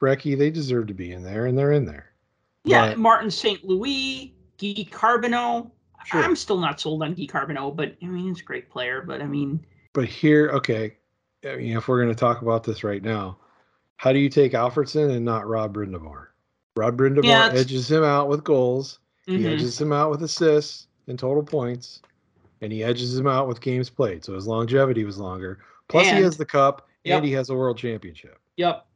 Recchi, 0.00 0.38
they 0.38 0.50
deserve 0.50 0.86
to 0.86 0.94
be 0.94 1.12
in 1.12 1.22
there, 1.24 1.46
and 1.46 1.58
they're 1.58 1.72
in 1.72 1.84
there. 1.84 2.12
Yeah, 2.64 2.90
But- 2.90 2.98
Martin 2.98 3.30
St. 3.30 3.64
Louis, 3.64 4.34
Guy 4.60 4.86
Carbonneau. 4.90 5.70
Sure. 6.06 6.22
I'm 6.22 6.36
still 6.36 6.58
not 6.58 6.80
sold 6.80 7.02
on 7.02 7.14
Guy 7.14 7.26
Carbonneau, 7.26 7.74
but 7.74 7.96
I 8.02 8.06
mean, 8.06 8.28
he's 8.28 8.40
a 8.40 8.44
great 8.44 8.70
player. 8.70 9.02
But 9.02 9.20
I 9.20 9.26
mean, 9.26 9.64
But 9.92 10.06
here, 10.06 10.50
okay, 10.50 10.96
I 11.44 11.56
mean, 11.56 11.76
if 11.76 11.88
we're 11.88 12.02
going 12.02 12.14
to 12.14 12.18
talk 12.18 12.42
about 12.42 12.64
this 12.64 12.82
right 12.84 13.02
now, 13.02 13.38
how 13.96 14.12
do 14.12 14.18
you 14.18 14.28
take 14.28 14.52
Alfredsson 14.52 15.10
and 15.14 15.24
not 15.24 15.46
Rob 15.46 15.74
Brind'Amour? 15.74 16.28
Rob 16.76 16.96
Brind'Amour 16.96 17.24
Yeah, 17.24 17.50
edges 17.52 17.90
him 17.90 18.02
out 18.04 18.28
with 18.28 18.44
goals. 18.44 18.98
He 19.26 19.38
mhm. 19.38 19.52
edges 19.52 19.80
him 19.80 19.92
out 19.92 20.10
with 20.10 20.22
assists 20.22 20.86
and 21.06 21.18
total 21.18 21.42
points, 21.42 22.00
and 22.62 22.72
he 22.72 22.82
edges 22.82 23.16
him 23.18 23.26
out 23.26 23.46
with 23.46 23.60
games 23.60 23.90
played. 23.90 24.24
So 24.24 24.34
his 24.34 24.46
longevity 24.46 25.04
was 25.04 25.18
longer. 25.18 25.58
Plus, 25.88 26.08
he 26.08 26.22
has 26.22 26.36
the 26.36 26.46
cup 26.46 26.88
Yep. 27.04 27.16
and 27.16 27.26
he 27.26 27.32
has 27.32 27.50
a 27.50 27.54
world 27.54 27.78
championship. 27.78 28.38
yep. 28.56 28.86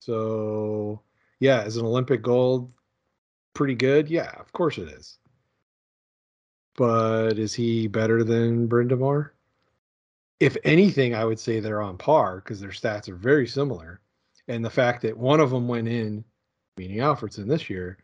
So, 0.00 1.02
yeah, 1.40 1.62
as 1.62 1.76
an 1.76 1.84
Olympic 1.86 2.22
gold 2.22 2.72
pretty 3.58 3.74
good? 3.74 4.08
Yeah, 4.08 4.30
of 4.38 4.52
course 4.52 4.78
it 4.78 4.86
is. 4.88 5.18
But 6.76 7.40
is 7.40 7.52
he 7.52 7.88
better 7.88 8.22
than 8.22 8.68
Brind'Amour? 8.68 9.30
If 10.38 10.56
anything, 10.62 11.16
I 11.16 11.24
would 11.24 11.40
say 11.40 11.58
they're 11.58 11.82
on 11.82 11.98
par 11.98 12.36
because 12.36 12.60
their 12.60 12.70
stats 12.70 13.08
are 13.08 13.16
very 13.16 13.48
similar. 13.48 14.00
And 14.46 14.64
the 14.64 14.70
fact 14.70 15.02
that 15.02 15.18
one 15.18 15.40
of 15.40 15.50
them 15.50 15.66
went 15.66 15.88
in, 15.88 16.24
meaning 16.76 16.98
Alfredsson 16.98 17.48
this 17.48 17.68
year, 17.68 17.98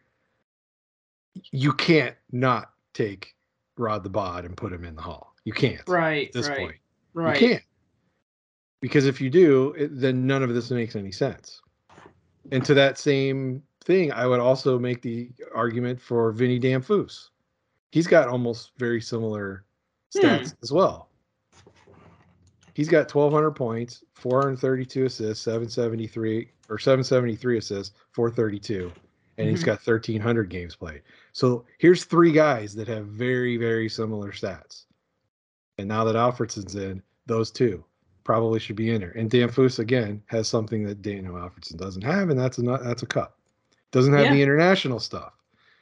you 1.52 1.72
can't 1.72 2.16
not 2.32 2.72
take 2.92 3.36
Rod 3.78 4.02
the 4.02 4.10
Bod 4.10 4.44
and 4.44 4.56
put 4.56 4.72
him 4.72 4.84
in 4.84 4.96
the 4.96 5.02
hall. 5.02 5.36
You 5.44 5.52
can't 5.52 5.88
Right. 5.88 6.26
at 6.26 6.32
this 6.32 6.48
right. 6.48 6.58
point. 6.58 6.76
Right. 7.12 7.40
You 7.40 7.48
can't. 7.48 7.62
Because 8.80 9.06
if 9.06 9.20
you 9.20 9.30
do, 9.30 9.72
it, 9.78 10.00
then 10.00 10.26
none 10.26 10.42
of 10.42 10.52
this 10.52 10.72
makes 10.72 10.96
any 10.96 11.12
sense. 11.12 11.60
And 12.52 12.64
to 12.64 12.74
that 12.74 12.98
same 12.98 13.62
thing, 13.84 14.12
I 14.12 14.26
would 14.26 14.40
also 14.40 14.78
make 14.78 15.02
the 15.02 15.30
argument 15.54 16.00
for 16.00 16.32
Vinny 16.32 16.58
Damphousse. 16.58 17.30
He's 17.90 18.06
got 18.06 18.28
almost 18.28 18.72
very 18.78 19.00
similar 19.00 19.64
stats 20.14 20.54
as 20.62 20.72
well. 20.72 21.10
He's 22.74 22.88
got 22.88 23.08
1,200 23.08 23.52
points, 23.52 24.02
432 24.14 25.04
assists, 25.06 25.44
773 25.44 26.50
or 26.68 26.78
773 26.78 27.58
assists, 27.58 27.94
432, 28.12 28.92
and 29.38 29.48
he's 29.48 29.62
Mhm. 29.62 29.66
got 29.66 29.80
1,300 29.80 30.50
games 30.50 30.74
played. 30.74 31.02
So 31.32 31.66
here's 31.78 32.04
three 32.04 32.32
guys 32.32 32.74
that 32.74 32.88
have 32.88 33.06
very, 33.06 33.56
very 33.56 33.88
similar 33.88 34.32
stats. 34.32 34.86
And 35.78 35.88
now 35.88 36.04
that 36.04 36.16
Alfredsson's 36.16 36.74
in, 36.74 37.02
those 37.26 37.50
two 37.50 37.84
probably 38.24 38.58
should 38.58 38.76
be 38.76 38.90
in 38.90 39.00
there. 39.00 39.12
And 39.12 39.30
Dan 39.30 39.48
Damphousse 39.48 39.78
again 39.78 40.22
has 40.26 40.48
something 40.48 40.82
that 40.84 41.02
Daniel 41.02 41.34
Alfredsson 41.34 41.76
doesn't 41.76 42.02
have, 42.02 42.30
and 42.30 42.38
that's 42.40 42.58
a 42.58 42.62
that's 42.62 43.02
a 43.02 43.06
cup. 43.06 43.38
Doesn't 43.92 44.12
have 44.12 44.24
Yeah. 44.24 44.34
the 44.34 44.42
international 44.42 44.98
stuff. 44.98 45.34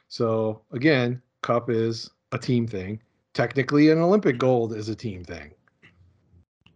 So 0.09 0.61
again, 0.71 1.21
cup 1.41 1.69
is 1.69 2.11
a 2.31 2.37
team 2.37 2.67
thing. 2.67 3.01
Technically, 3.33 3.89
an 3.89 3.97
Olympic 3.97 4.37
gold 4.37 4.73
is 4.73 4.89
a 4.89 4.95
team 4.95 5.23
thing. 5.23 5.51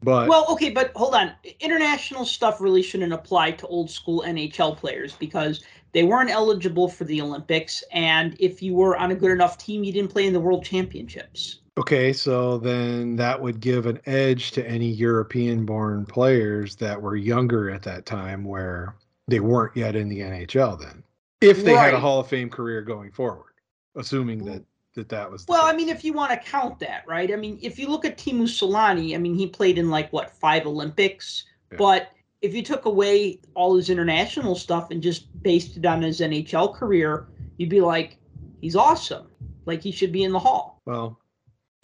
But 0.02 0.30
Well, 0.30 0.46
okay, 0.50 0.70
but 0.70 0.92
hold 0.96 1.14
on. 1.16 1.34
International 1.60 2.26
stuff 2.26 2.62
really 2.62 2.82
shouldn't 2.82 3.14
apply 3.14 3.52
to 3.52 3.68
old 3.68 3.92
school 3.92 4.24
NHL 4.26 4.76
players 4.76 5.14
because 5.14 5.64
they 5.92 6.04
weren't 6.04 6.30
eligible 6.30 6.88
for 6.88 7.04
the 7.06 7.22
Olympics, 7.22 7.84
and 7.92 8.36
if 8.40 8.62
you 8.62 8.74
were 8.74 8.98
on 8.98 9.12
a 9.12 9.16
good 9.16 9.32
enough 9.32 9.58
team, 9.58 9.84
you 9.84 9.92
didn't 9.92 10.12
play 10.12 10.28
in 10.28 10.34
the 10.34 10.40
World 10.40 10.64
Championships. 10.64 11.60
Okay, 11.78 12.12
so 12.12 12.58
then 12.58 13.16
that 13.18 13.40
would 13.40 13.60
give 13.60 13.86
an 13.86 14.00
edge 14.08 14.52
to 14.52 14.68
any 14.68 14.88
European-born 14.90 16.06
players 16.08 16.76
that 16.78 17.00
were 17.00 17.16
younger 17.16 17.70
at 17.70 17.84
that 17.84 18.06
time, 18.06 18.44
where 18.44 18.96
they 19.28 19.40
weren't 19.40 19.76
yet 19.78 19.96
in 19.96 20.10
the 20.10 20.20
NHL. 20.22 20.80
Then, 20.80 21.04
if 21.42 21.64
they 21.64 21.74
had 21.76 21.94
a 21.94 22.00
Hall 22.00 22.20
of 22.20 22.28
Fame 22.28 22.50
career 22.50 22.82
going 22.82 23.12
forward, 23.12 23.54
assuming 23.96 24.44
that 24.46 24.64
that 24.96 25.10
that 25.10 25.30
was. 25.30 25.46
the 25.46 25.52
Well, 25.52 25.66
I 25.66 25.74
mean, 25.74 25.90
if 25.90 26.04
you 26.04 26.14
want 26.14 26.32
to 26.32 26.50
count 26.50 26.80
that, 26.80 27.04
right? 27.08 27.32
I 27.32 27.36
mean, 27.36 27.60
if 27.62 27.78
you 27.78 27.88
look 27.88 28.06
at 28.06 28.18
Teemu 28.18 28.44
Selanne, 28.48 29.14
I 29.14 29.18
mean, 29.20 29.36
he 29.36 29.46
played 29.46 29.78
in 29.78 29.90
like 29.92 30.12
what 30.12 30.32
five 30.32 30.66
Olympics, 30.66 31.46
Yeah. 31.72 31.78
but 31.78 32.12
if 32.42 32.56
you 32.56 32.64
took 32.64 32.86
away 32.86 33.40
all 33.54 33.76
his 33.76 33.90
international 33.92 34.56
stuff 34.56 34.90
and 34.90 35.02
just 35.02 35.28
based 35.44 35.78
it 35.78 35.86
on 35.86 36.02
his 36.02 36.22
NHL 36.22 36.74
career, 36.74 37.28
you'd 37.58 37.70
be 37.70 37.82
like, 37.82 38.18
he's 38.62 38.76
awesome. 38.76 39.28
Like 39.66 39.82
he 39.84 39.92
should 39.92 40.12
be 40.12 40.24
in 40.24 40.32
the 40.32 40.40
Hall. 40.40 40.82
well, 40.86 41.20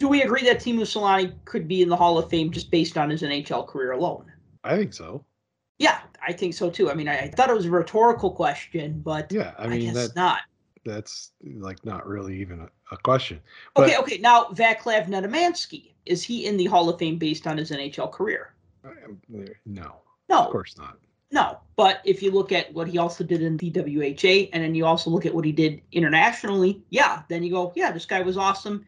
Do 0.04 0.10
we 0.10 0.20
agree 0.20 0.42
that 0.44 0.58
Teemu 0.58 0.80
Selanne 0.82 1.32
could 1.46 1.66
be 1.66 1.80
in 1.80 1.88
the 1.88 1.96
Hall 1.96 2.18
of 2.18 2.28
Fame 2.28 2.50
just 2.50 2.70
based 2.70 2.98
on 2.98 3.08
his 3.08 3.22
NHL 3.22 3.66
career 3.66 3.92
alone? 3.92 4.30
I 4.62 4.76
think 4.76 4.92
so. 4.92 5.24
Yeah, 5.78 6.00
I 6.22 6.30
think 6.30 6.52
so 6.52 6.68
too. 6.68 6.90
I 6.90 6.94
mean, 6.94 7.08
I, 7.08 7.20
I 7.20 7.28
thought 7.30 7.48
it 7.48 7.54
was 7.54 7.64
a 7.64 7.70
rhetorical 7.70 8.30
question, 8.30 9.00
but 9.02 9.32
Yeah, 9.32 9.54
I 9.58 9.64
I, 9.64 9.68
mean 9.68 9.80
guess 9.94 10.08
that 10.08 10.14
not. 10.14 10.40
that's 10.84 11.30
like 11.56 11.82
not 11.86 12.06
really 12.06 12.38
even 12.38 12.60
a, 12.60 12.68
a 12.92 12.98
question. 12.98 13.40
Okay, 13.78 13.94
But- 13.96 14.00
okay. 14.02 14.18
Now 14.18 14.44
Vaclav 14.52 15.06
Nedomansky 15.08 15.92
is 16.04 16.22
he 16.22 16.44
in 16.44 16.58
the 16.58 16.66
Hall 16.66 16.90
of 16.90 16.98
Fame 16.98 17.16
based 17.16 17.46
on 17.46 17.56
his 17.56 17.70
NHL 17.70 18.12
career? 18.12 18.52
No, 19.64 20.02
No, 20.28 20.36
of 20.38 20.50
course 20.50 20.76
not. 20.76 20.98
no. 21.32 21.60
But 21.76 22.02
if 22.04 22.22
you 22.22 22.30
look 22.30 22.52
at 22.52 22.70
what 22.74 22.88
he 22.88 22.98
also 22.98 23.24
did 23.24 23.40
in 23.40 23.56
the 23.56 23.70
WHA, 23.70 24.50
and 24.52 24.62
then 24.62 24.74
you 24.74 24.84
also 24.84 25.08
look 25.08 25.24
at 25.24 25.34
what 25.34 25.46
he 25.46 25.52
did 25.52 25.80
internationally, 25.92 26.82
yeah, 26.90 27.22
then 27.30 27.42
you 27.42 27.50
go, 27.50 27.72
yeah, 27.74 27.90
this 27.90 28.04
guy 28.04 28.20
was 28.20 28.36
awesome. 28.36 28.86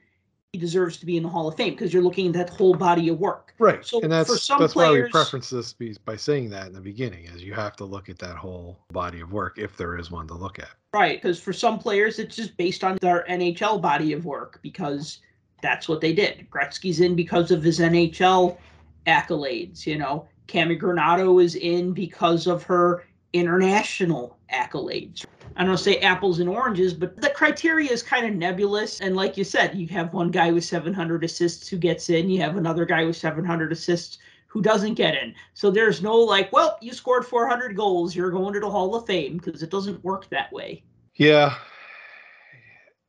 Deserves 0.57 0.96
to 0.98 1.07
be 1.07 1.16
in 1.16 1.22
the 1.22 1.28
Hall 1.28 1.48
of 1.48 1.57
Fame 1.57 1.72
because 1.74 1.92
you're 1.92 2.02
looking 2.02 2.26
at 2.28 2.32
that 2.34 2.50
whole 2.50 2.74
body 2.74 3.09
of 3.09 3.18
work. 3.20 3.54
Right, 3.59 3.84
So 3.84 4.00
and 4.02 4.11
that's 4.12 4.30
for 4.30 4.38
some 4.38 4.59
that's 4.61 4.74
why 4.74 4.84
we 4.90 4.96
players- 4.98 5.11
preference 5.12 5.50
this 5.50 5.72
be- 5.72 5.96
by 6.04 6.16
saying 6.16 6.50
that 6.50 6.66
in 6.68 6.72
the 6.72 6.80
beginning, 6.80 7.24
is 7.26 7.42
you 7.42 7.54
have 7.54 7.76
to 7.76 7.84
look 7.84 8.09
at 8.09 8.18
that 8.18 8.36
whole 8.36 8.78
body 8.92 9.20
of 9.20 9.32
work 9.32 9.59
if 9.59 9.76
there 9.76 9.96
is 9.98 10.11
one 10.11 10.26
to 10.28 10.34
look 10.34 10.59
at. 10.59 10.70
Right, 10.94 11.20
because 11.20 11.40
for 11.40 11.52
some 11.52 11.78
players, 11.78 12.18
it's 12.18 12.34
just 12.36 12.57
based 12.57 12.82
on 12.84 12.98
their 13.00 13.24
NHL 13.28 13.80
body 13.80 14.12
of 14.12 14.24
work 14.24 14.59
because 14.62 15.18
that's 15.62 15.88
what 15.88 16.00
they 16.00 16.12
did. 16.12 16.46
Gretzky's 16.50 17.00
in 17.00 17.14
because 17.16 17.50
of 17.50 17.62
his 17.62 17.80
NHL 17.80 18.59
accolades. 19.07 19.86
You 19.86 19.98
know, 19.98 20.26
Cammi 20.48 20.78
Granato 20.80 21.42
is 21.42 21.54
in 21.54 21.92
because 21.92 22.46
of 22.46 22.62
her 22.64 23.04
international 23.32 24.36
accolades. 24.52 25.24
I 25.57 25.64
don't 25.64 25.78
say 25.78 25.98
apples 26.00 26.38
and 26.38 26.48
oranges, 26.48 26.92
but 26.92 27.20
the 27.20 27.30
criteria 27.30 27.90
is 27.90 28.02
kind 28.02 28.26
of 28.26 28.34
nebulous. 28.34 29.00
And 29.00 29.16
like 29.16 29.38
you 29.38 29.44
said, 29.44 29.74
you 29.74 29.88
have 29.88 30.12
one 30.12 30.30
guy 30.30 30.52
with 30.52 30.64
700 30.64 31.24
assists 31.24 31.66
who 31.68 31.78
gets 31.78 32.11
in, 32.11 32.28
you 32.28 32.40
have 32.42 32.57
another 32.57 32.84
guy 32.84 33.04
with 33.04 33.16
700 33.16 33.72
assists 33.72 34.18
who 34.48 34.61
doesn't 34.61 34.94
get 34.94 35.14
in. 35.14 35.34
So 35.54 35.70
there's 35.70 36.02
no 36.02 36.14
like, 36.14 36.52
well, 36.52 36.78
you 36.82 36.92
scored 36.92 37.24
400 37.24 37.74
goals, 37.74 38.14
you're 38.14 38.30
going 38.30 38.52
to 38.54 38.61
the 38.61 38.70
Hall 38.70 38.94
of 38.94 39.07
Fame 39.07 39.38
because 39.38 39.62
it 39.62 39.70
doesn't 39.70 40.04
work 40.04 40.28
that 40.30 40.52
way. 40.52 40.82
Yeah. 41.14 41.54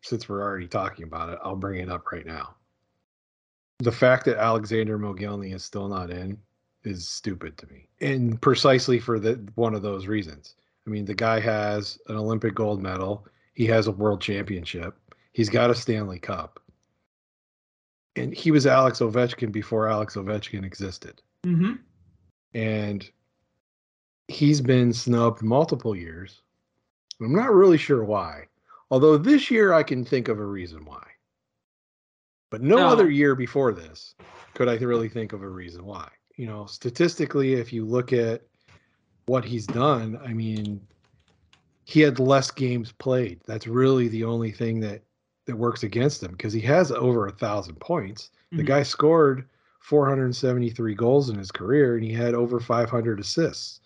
Since 0.02 0.30
we're 0.30 0.41
already 0.41 0.68
talking 0.68 1.04
about 1.04 1.30
it, 1.30 1.39
I'll 1.43 1.56
bring 1.58 1.82
it 1.82 1.89
up 1.89 2.12
right 2.12 2.26
now. 2.26 2.56
The 3.80 3.91
fact 3.91 4.26
that 4.26 4.38
Alexander 4.38 4.98
Mogilny 4.98 5.54
is 5.54 5.64
still 5.64 5.88
not 5.89 6.12
in 6.12 6.38
is 6.84 7.08
stupid 7.08 7.58
to 7.58 7.68
me. 7.68 7.89
And 8.00 8.41
precisely 8.41 9.00
for 9.00 9.20
the 9.20 9.45
one 9.56 9.76
of 9.76 9.82
those 9.82 10.08
reasons. 10.08 10.56
I 10.88 10.90
mean, 10.90 11.06
the 11.06 11.14
guy 11.14 11.40
has 11.42 12.00
an 12.08 12.16
Olympic 12.16 12.56
gold 12.56 12.82
medal, 12.82 13.28
he 13.54 13.66
has 13.66 13.88
a 13.88 13.92
world 13.92 14.22
championship, 14.22 14.98
he's 15.34 15.50
got 15.50 15.70
a 15.70 15.76
Stanley 15.76 16.20
Cup. 16.20 16.62
And 18.16 18.34
he 18.34 18.50
was 18.52 18.66
Alex 18.66 19.00
Ovechkin 19.00 19.52
before 19.52 19.90
Alex 19.90 20.16
Ovechkin 20.16 20.64
existed. 20.64 21.22
Mm-hmm. 21.46 21.74
And 22.56 23.10
he's 24.28 24.62
been 24.62 24.94
snubbed 24.94 25.44
multiple 25.44 25.96
years. 25.96 26.42
I'm 27.22 27.36
not 27.36 27.54
really 27.54 27.78
sure 27.78 28.04
why. 28.04 28.46
Although 28.90 29.18
this 29.18 29.52
year 29.52 29.74
I 29.74 29.84
can 29.84 30.04
think 30.04 30.30
of 30.30 30.40
a 30.40 30.46
reason 30.46 30.86
why. 30.86 31.06
But 32.50 32.62
no, 32.62 32.78
No. 32.78 32.88
other 32.88 33.10
year 33.10 33.36
before 33.36 33.74
this 33.74 34.16
could 34.54 34.70
I 34.70 34.76
really 34.78 35.10
think 35.10 35.34
of 35.34 35.44
a 35.44 35.50
reason 35.50 35.86
why. 35.86 36.10
You 36.38 36.48
know, 36.48 36.66
statistically, 36.66 37.54
if 37.56 37.74
you 37.74 37.86
look 37.86 38.14
at 38.14 38.44
what 39.28 39.46
he's 39.46 39.68
done, 39.68 40.18
I 40.18 40.34
mean, 40.34 40.88
he 41.86 42.02
had 42.02 42.20
less 42.20 42.52
games 42.52 42.92
played. 42.92 43.42
That's 43.46 43.68
really 43.68 44.08
the 44.08 44.24
only 44.24 44.52
thing 44.52 44.80
that 44.82 45.04
that 45.46 45.56
works 45.58 45.84
against 45.84 46.22
him 46.22 46.32
because 46.32 46.52
he 46.54 46.60
has 46.62 46.92
over 46.92 47.26
a 47.26 47.32
thousand 47.32 47.80
points. 47.80 48.32
The 48.58 48.64
Mhm. 48.64 48.68
guy 48.68 48.84
scored 48.84 49.48
473 49.80 50.94
goals 50.96 51.30
in 51.30 51.38
his 51.38 51.52
career 51.52 51.96
and 51.96 52.04
he 52.04 52.12
had 52.12 52.34
over 52.34 52.60
500 52.60 53.20
assists. 53.20 53.80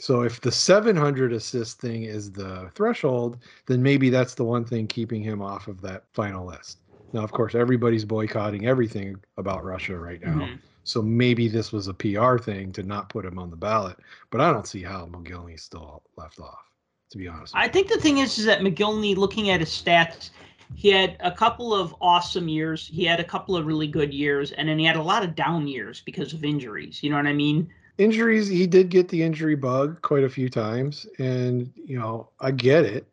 So 0.00 0.22
if 0.22 0.40
the 0.40 0.52
700 0.52 1.32
assist 1.32 1.80
thing 1.80 2.04
is 2.04 2.32
the 2.32 2.70
threshold, 2.74 3.42
then 3.66 3.82
maybe 3.82 4.10
that's 4.10 4.34
the 4.36 4.44
one 4.44 4.64
thing 4.64 4.86
keeping 4.88 5.22
him 5.22 5.42
off 5.42 5.68
of 5.68 5.80
that 5.82 6.06
final 6.14 6.46
list. 6.46 6.80
Now, 7.12 7.22
of 7.24 7.32
course, 7.32 7.54
everybody's 7.54 8.04
boycotting 8.04 8.66
everything 8.66 9.22
about 9.38 9.64
Russia 9.64 9.98
right 9.98 10.20
now. 10.22 10.50
Mhm. 10.50 10.62
So 10.84 11.02
maybe 11.02 11.48
this 11.48 11.72
was 11.72 11.88
a 11.88 11.94
PR 11.94 12.38
thing 12.38 12.72
to 12.72 12.82
not 12.82 13.08
put 13.08 13.24
him 13.24 13.38
on 13.38 13.50
the 13.50 13.56
ballot. 13.56 13.96
But 14.30 14.40
I 14.40 14.52
don't 14.52 14.66
see 14.66 14.82
how 14.82 15.06
Mogilny 15.06 15.54
is 15.54 15.62
still 15.62 16.02
left 16.16 16.40
off, 16.40 16.64
to 17.10 17.18
be 17.18 17.28
honest. 17.28 17.54
I 17.56 17.68
think 17.68 17.88
the 17.88 17.98
thing 17.98 18.18
is, 18.18 18.38
is 18.38 18.44
that 18.46 18.60
Mogilny, 18.60 19.16
looking 19.16 19.50
at 19.50 19.60
his 19.60 19.70
stats, 19.70 20.30
he 20.74 20.88
had 20.88 21.16
a 21.20 21.30
couple 21.30 21.74
of 21.74 21.94
awesome 22.00 22.48
years. 22.48 22.88
He 22.88 23.04
had 23.04 23.20
a 23.20 23.24
couple 23.24 23.56
of 23.56 23.66
really 23.66 23.86
good 23.86 24.12
years, 24.12 24.52
and 24.52 24.68
then 24.68 24.78
he 24.78 24.84
had 24.84 24.96
a 24.96 25.02
lot 25.02 25.22
of 25.22 25.34
down 25.34 25.68
years 25.68 26.00
because 26.00 26.32
of 26.32 26.44
injuries. 26.44 27.02
You 27.02 27.10
know 27.10 27.16
what 27.16 27.26
I 27.26 27.32
mean? 27.32 27.70
injuries 27.98 28.48
he 28.48 28.66
did 28.66 28.88
get 28.88 29.08
the 29.08 29.22
injury 29.22 29.54
bug 29.54 30.00
quite 30.02 30.24
a 30.24 30.28
few 30.28 30.48
times 30.48 31.06
and 31.18 31.70
you 31.76 31.98
know 31.98 32.28
i 32.40 32.50
get 32.50 32.84
it 32.84 33.06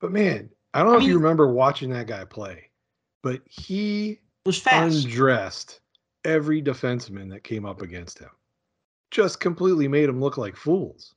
but 0.00 0.12
man 0.12 0.48
i 0.74 0.80
don't 0.82 0.92
know 0.92 0.98
I 0.98 1.02
if 1.02 1.08
you 1.08 1.16
remember 1.16 1.52
watching 1.52 1.90
that 1.90 2.06
guy 2.06 2.24
play 2.24 2.68
but 3.22 3.40
he 3.46 4.20
was 4.44 4.58
fast. 4.58 5.04
undressed 5.04 5.80
every 6.24 6.62
defenseman 6.62 7.30
that 7.30 7.44
came 7.44 7.64
up 7.64 7.82
against 7.82 8.18
him. 8.18 8.30
Just 9.10 9.40
completely 9.40 9.88
made 9.88 10.08
them 10.08 10.20
look 10.20 10.36
like 10.36 10.56
fools. 10.56 11.14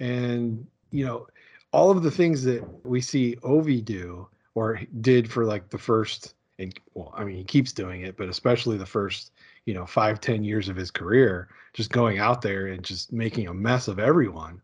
And 0.00 0.66
you 0.90 1.04
know 1.04 1.26
all 1.72 1.90
of 1.90 2.02
the 2.02 2.10
things 2.10 2.44
that 2.44 2.64
we 2.86 3.00
see 3.00 3.36
ovi 3.42 3.84
do 3.84 4.28
or 4.54 4.80
did 5.00 5.30
for 5.30 5.44
like 5.44 5.68
the 5.70 5.78
first 5.78 6.34
and 6.58 6.78
well 6.94 7.12
i 7.16 7.24
mean 7.24 7.36
he 7.36 7.44
keeps 7.44 7.72
doing 7.72 8.02
it 8.02 8.16
but 8.16 8.28
especially 8.28 8.76
the 8.76 8.86
first 8.86 9.32
you 9.66 9.74
know 9.74 9.84
five 9.86 10.20
ten 10.20 10.42
years 10.42 10.68
of 10.68 10.76
his 10.76 10.90
career 10.90 11.48
just 11.74 11.90
going 11.90 12.18
out 12.18 12.42
there 12.42 12.68
and 12.68 12.82
just 12.82 13.12
making 13.12 13.46
a 13.48 13.54
mess 13.54 13.88
of 13.88 13.98
everyone. 13.98 14.60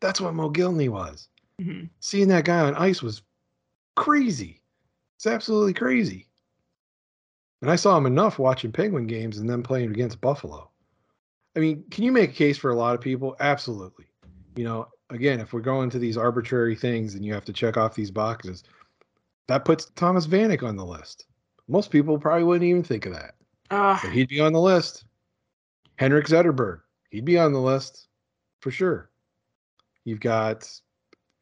That's 0.00 0.20
what 0.20 0.34
mogilny 0.34 0.88
was. 0.88 1.28
Mhm. 1.60 1.90
seeing 1.98 2.28
that 2.28 2.44
guy 2.44 2.60
on 2.60 2.76
ice 2.76 3.02
was 3.02 3.22
crazy. 3.96 4.62
It's 5.16 5.26
absolutely 5.26 5.74
crazy 5.74 6.27
and 7.62 7.70
i 7.70 7.76
saw 7.76 7.96
him 7.96 8.06
enough 8.06 8.38
watching 8.38 8.72
penguin 8.72 9.06
games 9.06 9.38
and 9.38 9.48
then 9.48 9.62
playing 9.62 9.90
against 9.90 10.20
buffalo 10.20 10.70
i 11.56 11.58
mean 11.60 11.84
can 11.90 12.04
you 12.04 12.12
make 12.12 12.30
a 12.30 12.34
case 12.34 12.58
for 12.58 12.70
a 12.70 12.76
lot 12.76 12.94
of 12.94 13.00
people 13.00 13.36
absolutely 13.40 14.06
you 14.56 14.64
know 14.64 14.88
again 15.10 15.40
if 15.40 15.52
we're 15.52 15.60
going 15.60 15.88
to 15.90 15.98
these 15.98 16.16
arbitrary 16.16 16.74
things 16.76 17.14
and 17.14 17.24
you 17.24 17.32
have 17.32 17.44
to 17.44 17.52
check 17.52 17.76
off 17.76 17.94
these 17.94 18.10
boxes 18.10 18.64
that 19.46 19.64
puts 19.64 19.86
thomas 19.96 20.26
vanek 20.26 20.62
on 20.62 20.76
the 20.76 20.84
list 20.84 21.26
most 21.68 21.90
people 21.90 22.18
probably 22.18 22.44
wouldn't 22.44 22.68
even 22.68 22.82
think 22.82 23.06
of 23.06 23.12
that 23.12 23.34
Uh, 23.70 23.98
but 24.02 24.12
he'd 24.12 24.28
be 24.28 24.40
on 24.40 24.54
the 24.54 24.60
list. 24.60 25.04
Henrik 25.96 26.26
Zetterberg, 26.26 26.80
he'd 27.10 27.26
be 27.26 27.38
on 27.38 27.52
the 27.52 27.60
list 27.60 28.08
for 28.62 28.70
sure. 28.70 29.10
You've 30.04 30.20
got, 30.20 30.66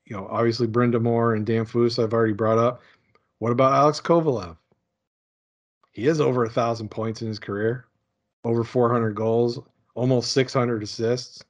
you 0.07 0.17
know, 0.17 0.27
obviously 0.29 0.67
Brind'Amour 0.67 1.37
and 1.37 1.47
Damphousse, 1.47 2.03
I've 2.03 2.13
already 2.13 2.33
brought 2.33 2.59
up. 2.59 2.83
What 3.39 3.53
about 3.53 3.75
Alex 3.75 4.01
Kovalev? 4.01 4.57
He 5.97 6.05
has 6.05 6.21
over 6.21 6.45
a 6.45 6.51
thousand 6.51 6.91
points 6.91 7.23
in 7.23 7.29
his 7.29 7.39
career, 7.39 7.87
over 8.45 8.63
400 8.63 9.15
goals, 9.15 9.59
almost 9.95 10.33
600 10.33 10.83
assists, 10.83 11.43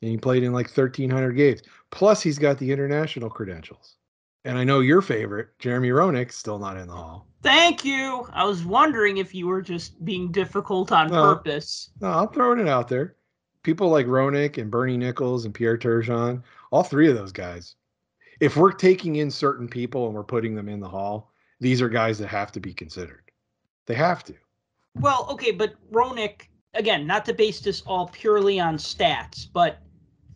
and 0.00 0.10
he 0.10 0.16
played 0.16 0.42
in 0.42 0.54
like 0.54 0.68
1,300 0.68 1.32
games. 1.32 1.60
Plus, 1.90 2.22
he's 2.22 2.38
got 2.38 2.56
the 2.56 2.72
international 2.72 3.28
credentials. 3.28 3.96
And 4.46 4.56
I 4.56 4.64
know 4.64 4.80
your 4.80 5.02
favorite, 5.02 5.50
Jeremy 5.58 5.90
Roenick, 5.90 6.32
still 6.32 6.58
not 6.58 6.78
in 6.78 6.86
the 6.86 6.94
hall. 6.94 7.26
thank 7.42 7.84
you. 7.84 8.26
I 8.32 8.44
was 8.44 8.64
wondering 8.64 9.18
if 9.18 9.34
you 9.34 9.46
were 9.46 9.60
just 9.60 10.02
being 10.02 10.32
difficult 10.32 10.92
on 10.92 11.08
No. 11.10 11.34
purpose. 11.34 11.90
No, 12.00 12.08
I'm 12.08 12.28
throwing 12.28 12.58
it 12.58 12.68
out 12.68 12.88
there. 12.88 13.16
People 13.64 13.90
like 13.90 14.06
Roenick 14.06 14.56
and 14.56 14.70
Bernie 14.70 14.96
Nicholls 14.96 15.44
and 15.44 15.52
Pierre 15.52 15.76
Turgeon, 15.76 16.42
all 16.70 16.84
three 16.84 17.10
of 17.10 17.16
those 17.16 17.32
guys. 17.32 17.74
If 18.40 18.56
we're 18.56 18.72
taking 18.72 19.16
in 19.16 19.30
certain 19.30 19.68
people 19.68 20.06
and 20.06 20.14
we're 20.14 20.24
putting 20.24 20.54
them 20.54 20.70
in 20.70 20.80
the 20.80 20.88
hall, 20.88 21.34
these 21.60 21.82
are 21.82 21.90
guys 21.90 22.16
that 22.20 22.28
have 22.28 22.50
to 22.52 22.60
be 22.60 22.72
considered. 22.72 23.29
They 23.90 23.96
have 23.96 24.22
to. 24.26 24.34
Well, 25.00 25.26
okay, 25.30 25.50
but 25.50 25.74
Roenick, 25.90 26.42
again, 26.74 27.08
not 27.08 27.24
to 27.24 27.34
base 27.34 27.58
this 27.58 27.80
all 27.80 28.06
purely 28.06 28.60
on 28.60 28.76
stats, 28.76 29.48
but 29.52 29.80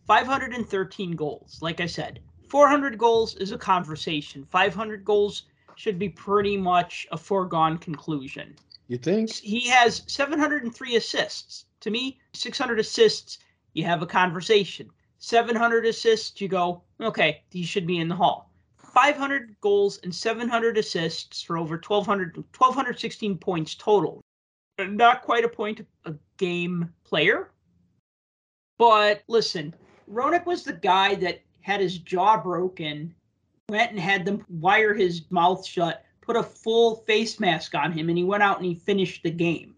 513 0.07 1.15
goals. 1.15 1.59
Like 1.61 1.79
I 1.79 1.85
said, 1.85 2.19
400 2.49 2.97
goals 2.97 3.35
is 3.35 3.53
a 3.53 3.57
conversation. 3.57 4.43
500 4.43 5.05
goals 5.05 5.43
should 5.77 5.97
be 5.97 6.09
pretty 6.09 6.57
much 6.57 7.07
a 7.13 7.17
foregone 7.17 7.77
conclusion. 7.77 8.57
You 8.89 8.97
think? 8.97 9.31
He 9.31 9.69
has 9.69 10.03
703 10.07 10.97
assists. 10.97 11.63
To 11.79 11.89
me, 11.89 12.19
600 12.33 12.77
assists, 12.77 13.39
you 13.71 13.85
have 13.85 14.01
a 14.01 14.05
conversation. 14.05 14.89
700 15.19 15.85
assists, 15.85 16.41
you 16.41 16.49
go, 16.49 16.83
okay, 16.99 17.45
he 17.51 17.63
should 17.63 17.87
be 17.87 17.99
in 17.99 18.09
the 18.09 18.15
hall. 18.15 18.51
500 18.95 19.57
goals 19.59 19.99
and 20.03 20.15
700 20.15 20.77
assists 20.77 21.41
for 21.41 21.57
over 21.57 21.75
1,200, 21.75 22.37
1,216 22.37 23.37
points 23.37 23.75
total. 23.75 24.21
Not 24.79 25.21
quite 25.21 25.43
a 25.43 25.49
point 25.49 25.85
a 26.05 26.13
game 26.37 26.89
player. 27.03 27.51
But 28.79 29.23
listen, 29.27 29.75
Roenick 30.09 30.45
was 30.45 30.63
the 30.63 30.73
guy 30.73 31.15
that 31.15 31.41
had 31.61 31.81
his 31.81 31.97
jaw 31.97 32.41
broken, 32.41 33.13
went 33.69 33.91
and 33.91 33.99
had 33.99 34.25
them 34.25 34.45
wire 34.49 34.93
his 34.93 35.23
mouth 35.29 35.65
shut, 35.65 36.05
put 36.21 36.37
a 36.37 36.43
full 36.43 36.97
face 37.07 37.39
mask 37.39 37.75
on 37.75 37.91
him, 37.91 38.07
and 38.09 38.17
he 38.17 38.23
went 38.23 38.43
out 38.43 38.57
and 38.57 38.65
he 38.65 38.75
finished 38.75 39.23
the 39.23 39.31
game. 39.31 39.75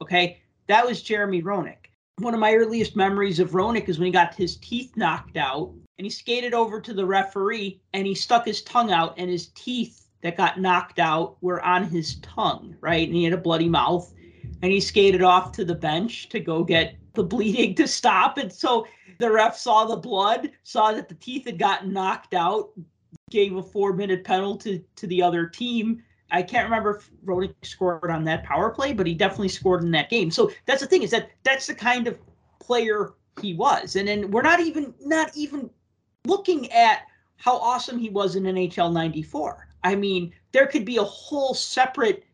Okay, 0.00 0.40
that 0.68 0.86
was 0.86 1.02
Jeremy 1.02 1.42
Roenick. 1.42 1.90
One 2.18 2.32
of 2.32 2.38
my 2.38 2.54
earliest 2.54 2.94
memories 2.94 3.40
of 3.40 3.50
Roenick 3.50 3.88
is 3.88 3.98
when 3.98 4.06
he 4.06 4.12
got 4.12 4.36
his 4.36 4.56
teeth 4.58 4.96
knocked 4.96 5.36
out 5.36 5.72
and 5.98 6.06
he 6.06 6.10
skated 6.10 6.54
over 6.54 6.80
to 6.80 6.94
the 6.94 7.04
referee 7.04 7.80
and 7.92 8.06
he 8.06 8.14
stuck 8.14 8.46
his 8.46 8.62
tongue 8.62 8.92
out 8.92 9.14
and 9.18 9.28
his 9.28 9.48
teeth 9.48 10.06
that 10.22 10.36
got 10.36 10.60
knocked 10.60 11.00
out 11.00 11.36
were 11.42 11.60
on 11.64 11.82
his 11.82 12.20
tongue, 12.20 12.76
right? 12.80 13.08
And 13.08 13.16
he 13.16 13.24
had 13.24 13.32
a 13.32 13.38
bloody 13.38 13.68
mouth 13.68 14.14
and 14.62 14.70
he 14.70 14.80
skated 14.80 15.22
off 15.22 15.50
to 15.52 15.64
the 15.64 15.74
bench 15.74 16.28
to 16.28 16.38
go 16.38 16.62
get 16.62 16.94
the 17.14 17.24
bleeding 17.24 17.74
to 17.74 17.88
stop. 17.88 18.38
And 18.38 18.52
so 18.52 18.86
the 19.18 19.32
ref 19.32 19.58
saw 19.58 19.84
the 19.84 19.96
blood, 19.96 20.52
saw 20.62 20.92
that 20.92 21.08
the 21.08 21.16
teeth 21.16 21.46
had 21.46 21.58
gotten 21.58 21.92
knocked 21.92 22.32
out, 22.32 22.70
gave 23.30 23.56
a 23.56 23.62
four 23.62 23.92
minute 23.92 24.22
penalty 24.22 24.84
to 24.94 25.08
the 25.08 25.20
other 25.20 25.48
team. 25.48 26.04
I 26.34 26.42
can't 26.42 26.64
remember 26.64 26.96
if 26.96 27.10
Roenick 27.24 27.54
scored 27.62 28.10
on 28.10 28.24
that 28.24 28.42
power 28.42 28.70
play, 28.70 28.92
but 28.92 29.06
he 29.06 29.14
definitely 29.14 29.48
scored 29.48 29.84
in 29.84 29.92
that 29.92 30.10
game. 30.10 30.32
So 30.32 30.50
that's 30.66 30.80
the 30.80 30.88
thing 30.88 31.04
is 31.04 31.12
that 31.12 31.30
that's 31.44 31.68
the 31.68 31.74
kind 31.74 32.08
of 32.08 32.18
player 32.60 33.14
he 33.40 33.54
was. 33.54 33.94
And 33.94 34.08
then 34.08 34.32
we're 34.32 34.42
not 34.42 34.58
even 34.58 34.92
not 35.00 35.30
even 35.36 35.70
looking 36.26 36.70
at 36.72 37.02
how 37.36 37.56
awesome 37.58 37.98
he 37.98 38.08
was 38.08 38.34
in 38.34 38.42
NHL 38.42 38.92
94. 38.92 39.68
I 39.84 39.94
mean, 39.94 40.34
there 40.50 40.66
could 40.66 40.84
be 40.84 40.96
a 40.96 41.04
whole 41.04 41.54
separate 41.54 42.24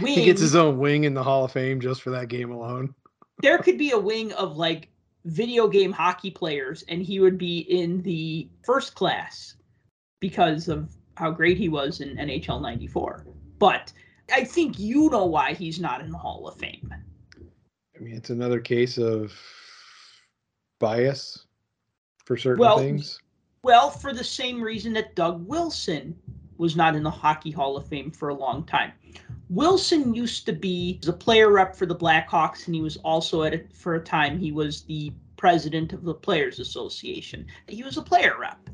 wing. 0.00 0.18
He 0.18 0.24
gets 0.26 0.42
his 0.42 0.54
own 0.54 0.78
wing 0.78 1.04
in 1.04 1.14
the 1.14 1.22
Hall 1.22 1.46
of 1.46 1.52
Fame 1.52 1.80
just 1.80 2.02
for 2.02 2.10
that 2.10 2.28
game 2.28 2.50
alone. 2.50 2.94
there 3.40 3.56
could 3.58 3.78
be 3.78 3.92
a 3.92 3.98
wing 3.98 4.32
of 4.34 4.58
like 4.58 4.88
video 5.24 5.66
game 5.66 5.92
hockey 5.92 6.30
players, 6.30 6.84
and 6.88 7.02
he 7.02 7.20
would 7.20 7.38
be 7.38 7.60
in 7.60 8.02
the 8.02 8.50
first 8.64 8.94
class 8.94 9.54
because 10.20 10.68
of 10.68 10.94
how 11.20 11.30
great 11.30 11.58
he 11.58 11.68
was 11.68 12.00
in 12.00 12.16
NHL 12.16 12.62
'94. 12.62 13.26
But 13.58 13.92
I 14.32 14.42
think 14.42 14.78
you 14.78 15.10
know 15.10 15.26
why 15.26 15.52
he's 15.52 15.78
not 15.78 16.00
in 16.00 16.10
the 16.10 16.18
Hall 16.18 16.48
of 16.48 16.56
Fame. 16.56 16.92
I 17.94 18.02
mean, 18.02 18.14
it's 18.14 18.30
another 18.30 18.58
case 18.58 18.96
of 18.96 19.38
bias 20.78 21.46
for 22.24 22.38
certain 22.38 22.60
Well, 22.60 22.78
things. 22.78 23.20
Well, 23.62 23.90
for 23.90 24.14
the 24.14 24.24
same 24.24 24.62
reason 24.62 24.94
that 24.94 25.14
Doug 25.14 25.46
Wilson 25.46 26.18
was 26.56 26.74
not 26.74 26.96
in 26.96 27.02
the 27.02 27.10
Hockey 27.10 27.50
Hall 27.50 27.76
of 27.76 27.86
Fame 27.86 28.10
for 28.10 28.30
a 28.30 28.34
long 28.34 28.64
time. 28.64 28.92
Wilson 29.50 30.14
used 30.14 30.46
to 30.46 30.52
be 30.52 31.00
a 31.06 31.12
player 31.12 31.52
rep 31.52 31.76
for 31.76 31.84
the 31.84 31.94
Blackhawks, 31.94 32.66
and 32.66 32.74
he 32.74 32.80
was 32.80 32.96
also 32.98 33.42
at 33.42 33.52
a, 33.52 33.62
for 33.74 33.96
a 33.96 34.00
time 34.02 34.38
he 34.38 34.52
was 34.52 34.82
the 34.82 35.12
president 35.36 35.92
of 35.92 36.04
the 36.04 36.14
Players 36.14 36.60
Association. 36.60 37.46
He 37.66 37.82
was 37.82 37.98
a 37.98 38.02
player 38.02 38.36
rep 38.38 38.70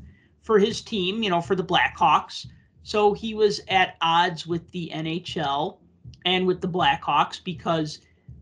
for 0.47 0.57
his 0.57 0.81
team, 0.81 1.21
you 1.21 1.29
know, 1.29 1.41
for 1.41 1.55
the 1.55 1.63
Blackhawks. 1.63 2.47
So 2.83 3.11
he 3.11 3.33
was 3.33 3.59
at 3.67 3.97
odds 3.99 4.47
with 4.47 4.71
the 4.71 4.89
NHL 4.93 5.79
and 6.23 6.47
with 6.47 6.61
the 6.61 6.69
Blackhawks 6.69 7.43
because 7.43 7.99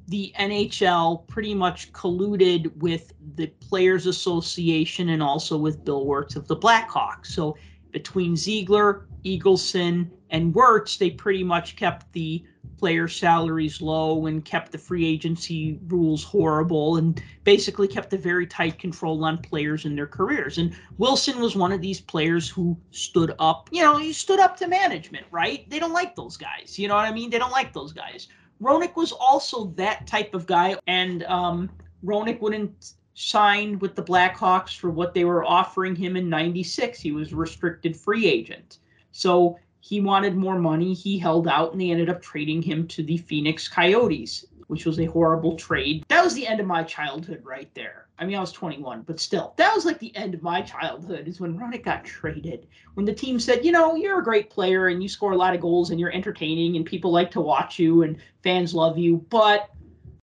the 0.08 0.32
NHL 0.39 1.26
pretty 1.28 1.56
much 1.56 1.91
colluded 1.93 2.78
with 2.78 3.14
the 3.38 3.47
Players 3.47 4.06
Association 4.06 5.10
and 5.10 5.24
also 5.24 5.58
with 5.58 5.84
Bill 5.84 6.06
Wirtz 6.06 6.36
of 6.36 6.47
the 6.47 6.56
Blackhawks. 6.56 7.26
So 7.26 7.58
between 7.89 8.36
Ziegler, 8.36 9.08
Eagleson, 9.26 10.09
and 10.30 10.53
Wirtz, 10.53 10.97
they 10.97 11.09
pretty 11.09 11.43
much 11.43 11.76
kept 11.76 12.11
the 12.13 12.43
player 12.78 13.07
salaries 13.07 13.82
low 13.82 14.26
and 14.26 14.43
kept 14.43 14.71
the 14.71 14.78
free 14.78 15.05
agency 15.05 15.80
rules 15.88 16.23
horrible 16.23 16.97
and 16.97 17.21
basically 17.43 17.88
kept 17.88 18.13
a 18.13 18.17
very 18.17 18.45
tight 18.45 18.78
control 18.78 19.23
on 19.23 19.38
players 19.38 19.86
in 19.86 19.95
their 19.95 20.07
careers. 20.07 20.57
And 20.57 20.76
Wilson 20.97 21.39
was 21.39 21.55
one 21.55 21.71
of 21.71 21.82
these 21.82 22.01
players 22.01 22.49
who 22.49 22.78
stood 22.91 23.34
up, 23.39 23.69
you 23.71 23.82
know, 23.82 23.97
he 23.97 24.11
stood 24.13 24.39
up 24.39 24.57
to 24.57 24.67
management, 24.67 25.26
right? 25.32 25.69
They 25.69 25.80
don't 25.80 25.93
like 25.93 26.15
those 26.15 26.38
guys. 26.38 26.78
You 26.78 26.88
know 26.88 26.95
what 26.95 27.05
I 27.05 27.13
mean? 27.13 27.30
They 27.30 27.39
don't 27.39 27.51
like 27.51 27.73
those 27.73 27.93
guys. 27.93 28.28
Roenick 28.61 28.95
was 28.95 29.11
also 29.11 29.65
that 29.76 30.07
type 30.07 30.34
of 30.34 30.45
guy, 30.45 30.78
and 30.88 31.23
um, 31.23 31.69
Roenick 32.05 32.39
wouldn't 32.39 32.93
sign 33.13 33.80
with 33.80 33.95
the 33.95 34.03
Blackhawks 34.03 34.78
for 34.78 34.89
what 34.89 35.13
they 35.13 35.26
were 35.26 35.43
offering 35.43 35.95
him 35.95 36.15
in 36.15 36.30
'96. 36.30 36.99
He 36.99 37.11
was 37.11 37.34
a 37.34 37.36
restricted 37.36 37.97
free 37.97 38.28
agent, 38.28 38.80
so 39.16 39.57
he 39.80 40.01
wanted 40.01 40.36
more 40.36 40.59
money. 40.59 40.93
He 40.93 41.18
held 41.18 41.47
out, 41.47 41.72
and 41.72 41.80
they 41.80 41.89
ended 41.89 42.09
up 42.09 42.22
trading 42.22 42.61
him 42.61 42.86
to 42.89 43.01
the 43.01 43.16
Phoenix 43.16 43.66
Coyotes, 43.66 44.43
which 44.68 44.86
was 44.86 44.99
a 44.99 45.05
horrible 45.05 45.55
trade. 45.55 46.03
That 46.09 46.22
was 46.22 46.34
the 46.34 46.45
end 46.45 46.59
of 46.59 46.66
my 46.66 46.84
childhood 46.84 47.41
right 47.45 47.74
there. 47.76 48.07
I 48.20 48.26
mean, 48.26 48.36
I 48.36 48.41
was 48.41 48.51
21, 48.51 49.03
but 49.03 49.22
still, 49.22 49.53
that 49.55 49.74
was 49.74 49.86
like 49.86 49.99
the 49.99 50.13
end 50.18 50.34
of 50.34 50.43
my 50.43 50.61
childhood 50.61 51.30
is 51.30 51.39
when 51.39 51.57
Roenick 51.57 51.86
got 51.86 52.03
traded. 52.03 52.68
When 52.95 53.05
the 53.05 53.13
team 53.13 53.39
said, 53.39 53.63
you 53.63 53.72
know, 53.72 53.95
you're 53.95 54.20
a 54.20 54.24
great 54.24 54.49
player 54.49 54.88
and 54.88 55.01
you 55.01 55.07
score 55.07 55.32
a 55.32 55.38
lot 55.38 55.55
of 55.55 55.61
goals 55.61 55.91
and 55.91 55.99
you're 55.99 56.11
entertaining 56.11 56.76
and 56.76 56.86
people 56.86 57.11
like 57.11 57.32
to 57.32 57.41
watch 57.41 57.80
you 57.80 58.03
and 58.03 58.18
fans 58.43 58.74
love 58.74 58.97
you, 58.97 59.26
but 59.30 59.70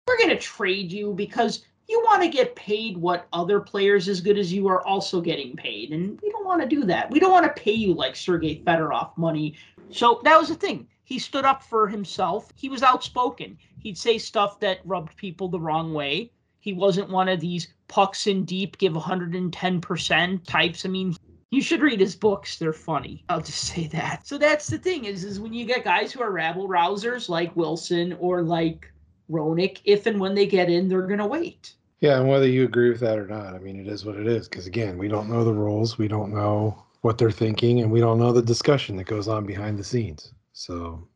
we're 0.07 0.17
going 0.17 0.31
to 0.31 0.39
trade 0.39 0.91
you 0.91 1.13
because 1.13 1.65
you 1.89 2.03
want 2.05 2.23
to 2.23 2.29
get 2.29 2.55
paid 2.55 2.97
what 2.99 3.27
other 3.33 3.61
players 3.61 4.09
as 4.09 4.21
good 4.21 4.39
as 4.39 4.53
you 4.53 4.69
are 4.69 4.87
also 4.87 5.21
getting 5.21 5.57
paid. 5.57 5.93
And 5.93 6.21
we 6.21 6.31
don't 6.31 6.45
want 6.45 6.61
to 6.61 6.69
do 6.69 6.85
that. 6.85 7.11
We 7.11 7.19
don't 7.19 7.33
want 7.33 7.47
to 7.47 7.63
pay 7.63 7.73
you 7.73 7.95
like 7.95 8.15
Sergei 8.15 8.61
Fedorov 8.61 9.17
money. 9.17 9.55
So 9.91 10.21
that 10.25 10.39
was 10.39 10.49
the 10.49 10.55
thing. 10.55 10.87
He 11.05 11.19
stood 11.19 11.47
up 11.47 11.63
for 11.63 11.89
himself. 11.89 12.53
He 12.55 12.69
was 12.69 12.83
outspoken. 12.83 13.57
He'd 13.81 13.97
say 13.97 14.19
stuff 14.19 14.61
that 14.61 14.81
rubbed 14.85 15.17
people 15.17 15.49
the 15.49 15.59
wrong 15.59 15.95
way. 15.95 16.31
He 16.61 16.75
wasn't 16.75 17.09
one 17.09 17.31
of 17.31 17.41
these 17.41 17.69
pucks 17.87 18.27
in 18.27 18.45
deep, 18.45 18.77
give 18.77 18.93
110% 18.93 20.45
types. 20.45 20.85
I 20.85 20.89
mean, 20.91 21.17
you 21.51 21.63
should 21.63 21.81
read 21.81 22.01
his 22.01 22.15
books. 22.15 22.59
They're 22.59 22.75
funny. 22.75 23.25
I'll 23.31 23.41
just 23.41 23.65
say 23.65 23.87
that. 23.87 24.27
So 24.27 24.37
that's 24.37 24.67
the 24.67 24.77
thing 24.77 25.07
is, 25.07 25.25
is 25.25 25.41
when 25.41 25.55
you 25.55 25.65
get 25.65 25.85
guys 25.85 26.13
who 26.13 26.21
are 26.21 26.31
rabble 26.31 26.69
rousers 26.69 27.31
like 27.31 27.57
Wilson 27.57 28.13
or 28.21 28.43
like 28.43 28.93
Roenick, 29.31 29.81
if 29.85 30.05
and 30.05 30.21
when 30.21 30.35
they 30.35 30.47
get 30.47 30.69
in, 30.69 30.89
they're 30.89 31.07
going 31.07 31.19
to 31.21 31.27
wait. 31.27 31.75
Yeah, 32.01 32.19
and 32.19 32.29
whether 32.29 32.47
you 32.47 32.65
agree 32.65 32.91
with 32.91 33.01
that 33.01 33.19
or 33.19 33.27
not, 33.27 33.55
I 33.55 33.59
mean, 33.59 33.81
it 33.81 33.89
is 33.89 34.05
what 34.05 34.17
it 34.17 34.27
is. 34.27 34.49
Because 34.49 34.67
again, 34.67 34.99
we 34.99 35.09
don't 35.09 35.29
know 35.29 35.45
the 35.45 35.53
rules, 35.53 35.99
we 35.99 36.09
don't 36.09 36.33
know 36.33 36.85
what 37.01 37.19
they're 37.19 37.31
thinking, 37.31 37.81
and 37.81 37.91
we 37.91 38.01
don't 38.01 38.19
know 38.19 38.33
the 38.33 38.43
discussion 38.43 38.97
that 38.97 39.05
goes 39.05 39.29
on 39.29 39.47
behind 39.47 39.79
the 39.79 39.85
scenes. 39.85 40.33
So, 40.53 41.07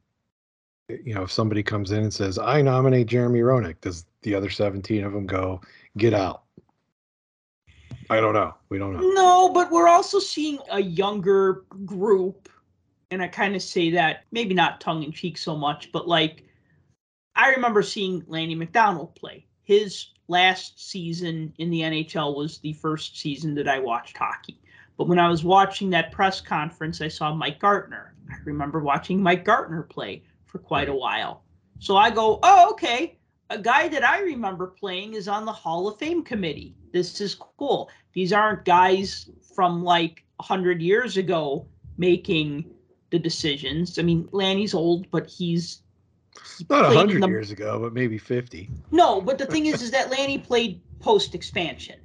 you 0.89 1.15
know, 1.15 1.23
if 1.23 1.33
somebody 1.33 1.63
comes 1.63 1.93
in 1.93 2.03
and 2.03 2.13
says, 2.13 2.39
"I 2.39 2.63
nominate 2.63 3.07
Jeremy 3.07 3.41
Roenick," 3.41 3.81
does 3.81 4.07
the 4.23 4.35
other 4.35 4.51
seventeen 4.51 5.05
of 5.05 5.13
them 5.13 5.27
go, 5.27 5.61
"Get 5.97 6.15
out"? 6.15 6.43
I 8.11 8.21
don't 8.21 8.35
know. 8.35 8.55
We 8.69 8.79
don't 8.79 8.93
know. 8.93 9.01
No, 9.01 9.53
but 9.53 9.71
we're 9.71 9.89
also 9.89 10.19
seeing 10.19 10.59
a 10.71 10.81
younger 10.81 11.65
group, 11.85 12.49
and 13.11 13.23
I 13.23 13.29
kind 13.29 13.55
of 13.55 13.63
say 13.63 13.91
that 13.91 14.25
maybe 14.33 14.55
not 14.55 14.81
tongue 14.81 15.03
in 15.03 15.13
cheek 15.13 15.39
so 15.39 15.57
much, 15.57 15.93
but 15.93 16.09
like 16.09 16.45
I 17.37 17.51
remember 17.51 17.83
seeing 17.83 18.25
Lanny 18.27 18.55
McDonald 18.55 19.15
play. 19.15 19.47
His 19.63 20.09
last 20.33 20.91
season 20.91 21.53
in 21.59 21.69
the 21.69 21.83
NHL 21.83 22.35
was 22.35 22.59
the 22.59 22.73
first 22.73 23.21
season 23.21 23.55
that 23.57 23.69
I 23.69 23.79
watched 23.79 24.17
hockey. 24.17 24.59
But 24.97 25.07
when 25.07 25.19
I 25.19 25.29
was 25.29 25.45
watching 25.45 25.91
that 25.91 26.11
press 26.11 26.41
conference, 26.41 27.03
I 27.03 27.09
saw 27.09 27.35
Mike 27.35 27.61
Gartner. 27.61 28.15
I 28.31 28.37
remember 28.45 28.81
watching 28.81 29.23
Mike 29.23 29.45
Gartner 29.45 29.83
play 29.83 30.23
for 30.47 30.59
quite 30.59 30.89
a 30.89 30.95
while. 30.95 31.45
So 31.81 31.97
I 31.97 32.11
go, 32.11 32.39
oh, 32.43 32.71
okay. 32.71 33.19
A 33.51 33.59
guy 33.59 33.89
that 33.89 34.05
I 34.05 34.21
remember 34.21 34.69
playing 34.69 35.13
is 35.13 35.29
on 35.29 35.45
the 35.45 35.53
Hall 35.53 35.87
of 35.87 35.99
Fame 35.99 36.25
committee. 36.25 36.75
This 36.93 37.21
is 37.21 37.35
cool. 37.35 37.91
These 38.15 38.33
aren't 38.33 38.65
guys 38.65 39.29
from 39.55 39.85
like 39.85 40.25
100 40.37 40.81
years 40.81 41.19
ago 41.19 41.67
making 41.99 42.65
the 43.11 43.19
decisions. 43.19 43.99
I 43.99 44.03
mean, 44.03 44.29
Lanny's 44.33 44.73
old, 44.73 45.11
but 45.11 45.29
he's 45.29 45.83
he 45.92 45.92
Not 46.69 46.95
hundred 46.95 47.27
years 47.29 47.51
ago, 47.51 47.79
but 47.81 47.93
maybe 47.93 48.19
fifty. 48.19 48.71
no, 48.91 49.21
but 49.21 49.39
the 49.39 49.47
thing 49.47 49.67
is, 49.67 49.83
is 49.83 49.91
that 49.91 50.11
Lanny 50.11 50.39
played 50.39 50.81
post 51.01 51.35
expansion, 51.35 51.99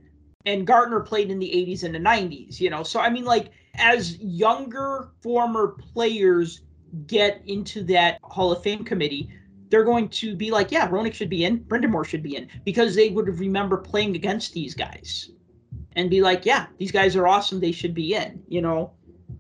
and 0.46 0.66
Gartner 0.66 1.00
played 1.02 1.30
in 1.32 1.40
the 1.40 1.48
'80s 1.48 1.84
and 1.84 1.94
the 1.94 2.00
'90s. 2.00 2.60
You 2.60 2.70
know, 2.70 2.84
so 2.84 3.00
I 3.00 3.10
mean, 3.10 3.26
like 3.26 3.52
as 3.76 4.18
younger 4.20 5.12
former 5.22 5.70
players 5.94 6.62
get 7.06 7.42
into 7.46 7.84
that 7.84 8.20
Hall 8.24 8.52
of 8.52 8.64
Fame 8.64 8.84
committee, 8.84 9.30
they're 9.70 9.84
going 9.84 10.10
to 10.10 10.36
be 10.36 10.52
like, 10.52 10.72
yeah, 10.72 10.88
Roenick 10.88 11.14
should 11.14 11.30
be 11.30 11.46
in, 11.46 11.60
Brind'Amour 11.60 12.06
should 12.06 12.24
be 12.24 12.36
in, 12.36 12.48
because 12.64 12.96
they 12.96 13.10
would 13.10 13.28
remember 13.40 13.78
playing 13.78 14.16
against 14.16 14.54
these 14.54 14.74
guys, 14.74 15.30
and 15.96 16.10
be 16.10 16.22
like, 16.22 16.46
yeah, 16.46 16.68
these 16.78 16.92
guys 16.92 17.16
are 17.16 17.28
awesome, 17.28 17.60
they 17.60 17.72
should 17.72 17.94
be 17.94 18.16
in. 18.16 18.42
You 18.48 18.62
know, 18.62 18.94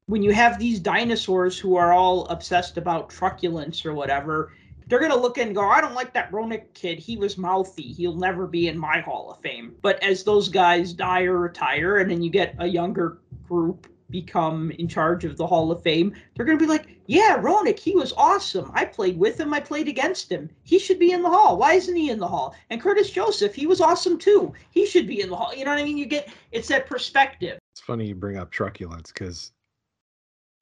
when 0.07 0.21
you 0.21 0.31
have 0.31 0.59
these 0.59 0.79
dinosaurs 0.79 1.57
who 1.57 1.75
are 1.75 1.93
all 1.93 2.25
obsessed 2.27 2.77
about 2.77 3.09
truculence 3.09 3.85
or 3.85 3.93
whatever, 3.93 4.51
they're 4.87 4.99
gonna 4.99 5.15
look 5.15 5.37
and 5.37 5.53
go, 5.53 5.67
I 5.67 5.81
don't 5.81 5.95
like 5.95 6.13
that 6.13 6.31
Roenick 6.31 6.73
kid. 6.73 6.99
He 6.99 7.17
was 7.17 7.37
mouthy. 7.37 7.93
He'll 7.93 8.15
never 8.15 8.47
be 8.47 8.67
in 8.67 8.77
my 8.77 9.01
Hall 9.01 9.31
of 9.31 9.41
Fame. 9.41 9.75
But 9.81 10.01
as 10.01 10.23
those 10.23 10.49
guys 10.49 10.93
die 10.93 11.23
or 11.23 11.39
retire, 11.39 11.97
and 11.97 12.09
then 12.09 12.21
you 12.21 12.29
get 12.29 12.55
a 12.59 12.67
younger 12.67 13.19
group 13.47 13.87
become 14.09 14.71
in 14.71 14.87
charge 14.87 15.25
of 15.25 15.35
the 15.35 15.45
Hall 15.45 15.69
of 15.69 15.83
Fame, 15.83 16.15
they're 16.35 16.45
gonna 16.45 16.57
be 16.57 16.65
like, 16.65 16.87
Yeah, 17.07 17.37
Roenick, 17.37 17.79
he 17.79 17.95
was 17.95 18.13
awesome. 18.15 18.71
I 18.73 18.85
played 18.85 19.17
with 19.17 19.39
him. 19.39 19.53
I 19.53 19.59
played 19.59 19.89
against 19.89 20.31
him. 20.31 20.49
He 20.63 20.79
should 20.79 20.99
be 20.99 21.11
in 21.11 21.21
the 21.21 21.29
Hall. 21.29 21.57
Why 21.57 21.73
isn't 21.73 21.95
he 21.95 22.09
in 22.09 22.19
the 22.19 22.27
Hall? 22.27 22.55
And 22.69 22.81
Curtis 22.81 23.09
Joseph, 23.09 23.53
he 23.53 23.67
was 23.67 23.81
awesome 23.81 24.17
too. 24.17 24.53
He 24.71 24.85
should 24.85 25.07
be 25.07 25.21
in 25.21 25.29
the 25.29 25.35
Hall. 25.35 25.53
You 25.53 25.65
know 25.65 25.71
what 25.71 25.79
I 25.81 25.83
mean? 25.83 25.97
You 25.97 26.05
get 26.05 26.29
it's 26.51 26.69
that 26.69 26.87
perspective. 26.87 27.59
It's 27.73 27.81
funny 27.81 28.07
you 28.07 28.15
bring 28.15 28.37
up 28.37 28.51
truculence 28.51 29.11
because 29.11 29.51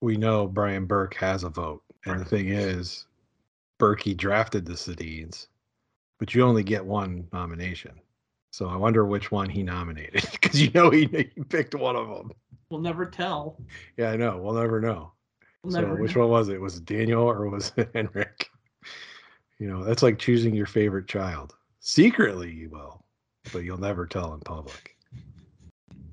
we 0.02 0.18
know 0.18 0.48
Brian 0.48 0.86
Burke 0.86 1.14
has 1.16 1.44
a 1.44 1.50
vote, 1.50 1.84
and 2.06 2.20
the 2.20 2.26
thing 2.26 2.50
is, 2.50 3.06
Berkey 3.80 4.16
drafted 4.16 4.66
the 4.66 4.74
Sedins, 4.74 5.48
but 6.20 6.34
you 6.34 6.44
only 6.44 6.64
get 6.64 6.86
one 6.86 7.28
nomination. 7.34 8.00
So 8.52 8.70
I 8.70 8.78
wonder 8.78 9.06
which 9.06 9.32
one 9.32 9.50
he 9.50 9.64
nominated 9.64 10.28
because 10.32 10.62
you 10.62 10.72
know 10.72 10.90
he, 10.90 11.08
he 11.08 11.44
picked 11.44 11.76
one 11.76 11.96
of 11.96 12.08
them. 12.08 12.32
We'll 12.70 12.80
never 12.80 13.06
tell. 13.06 13.62
Yeah, 13.98 14.12
I 14.12 14.16
know. 14.16 14.38
We'll 14.38 14.54
never 14.54 14.80
know. 14.80 15.12
We'll 15.62 15.74
so 15.74 15.82
never 15.82 15.96
which 15.96 16.16
know. 16.16 16.22
one 16.22 16.30
was 16.30 16.50
it? 16.50 16.62
Was 16.62 16.78
it 16.78 16.86
Daniel 16.86 17.24
or 17.24 17.50
was 17.50 17.74
it 17.76 17.90
Henrik? 17.96 18.50
You 19.60 19.70
know, 19.70 19.84
that's 19.84 20.04
like 20.04 20.20
choosing 20.20 20.54
your 20.54 20.66
favorite 20.66 21.08
child. 21.08 21.54
Secretly, 21.80 22.52
you 22.52 22.70
will, 22.70 23.04
but 23.52 23.60
you'll 23.60 23.78
never 23.78 24.06
tell 24.06 24.34
in 24.34 24.40
public. 24.40 24.96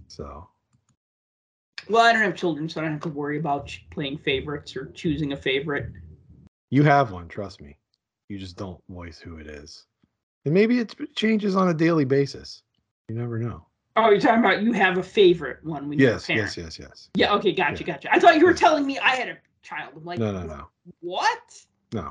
So 0.08 0.48
Well, 1.88 2.02
I 2.02 2.12
don't 2.12 2.22
have 2.22 2.36
children, 2.36 2.68
so 2.68 2.80
I 2.80 2.84
don't 2.84 2.92
have 2.92 3.02
to 3.02 3.08
worry 3.08 3.38
about 3.38 3.76
playing 3.90 4.18
favorites 4.18 4.76
or 4.76 4.86
choosing 4.94 5.32
a 5.32 5.36
favorite. 5.36 5.90
You 6.72 6.82
have 6.84 7.12
one, 7.12 7.28
trust 7.28 7.60
me. 7.60 7.76
You 8.30 8.38
just 8.38 8.56
don't 8.56 8.80
voice 8.88 9.18
who 9.18 9.36
it 9.36 9.46
is. 9.46 9.84
And 10.46 10.54
maybe 10.54 10.78
it 10.78 10.94
changes 11.14 11.54
on 11.54 11.68
a 11.68 11.74
daily 11.74 12.06
basis. 12.06 12.62
You 13.10 13.14
never 13.14 13.38
know. 13.38 13.66
Oh, 13.94 14.08
you're 14.08 14.18
talking 14.18 14.38
about 14.40 14.62
you 14.62 14.72
have 14.72 14.96
a 14.96 15.02
favorite 15.02 15.58
one 15.62 15.86
when 15.86 15.98
you're 15.98 16.08
a 16.08 16.12
Yes, 16.14 16.26
parent. 16.26 16.56
yes, 16.56 16.56
yes, 16.56 16.78
yes. 16.78 17.10
Yeah, 17.14 17.34
okay, 17.34 17.52
gotcha, 17.52 17.84
Yeah. 17.84 17.92
gotcha. 17.92 18.14
I 18.14 18.18
thought 18.18 18.38
you 18.38 18.46
were 18.46 18.54
telling 18.54 18.86
me 18.86 18.98
I 18.98 19.10
had 19.16 19.28
a 19.28 19.36
child. 19.62 19.92
I'm 19.94 20.04
like, 20.06 20.18
No, 20.18 20.32
no, 20.32 20.44
no. 20.44 20.66
what? 21.00 21.62
No. 21.92 22.10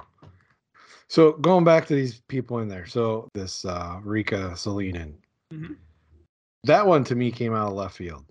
So 1.10 1.32
going 1.34 1.64
back 1.64 1.88
to 1.88 1.96
these 1.96 2.22
people 2.28 2.60
in 2.60 2.68
there. 2.68 2.86
So 2.86 3.30
this 3.34 3.66
uh 3.66 4.00
Riikka 4.06 4.52
Sallinen. 4.52 5.16
Mhm. 5.52 5.76
That 6.66 6.86
one 6.86 7.04
to 7.06 7.16
me 7.16 7.32
came 7.32 7.56
out 7.56 7.70
of 7.70 7.74
left 7.74 7.98
field. 7.98 8.26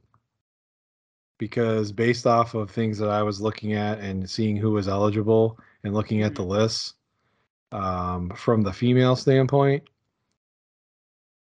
Because 1.40 1.90
based 1.90 2.24
off 2.24 2.54
of 2.54 2.70
things 2.70 2.98
that 2.98 3.10
I 3.10 3.24
was 3.24 3.40
looking 3.40 3.72
at 3.72 3.98
and 3.98 4.30
seeing 4.30 4.56
who 4.56 4.70
was 4.70 4.86
eligible 4.86 5.58
and 5.84 5.94
looking 5.94 6.22
at 6.22 6.34
the 6.34 6.42
list 6.42 6.94
um, 7.72 8.30
from 8.30 8.62
the 8.62 8.72
female 8.72 9.16
standpoint, 9.16 9.82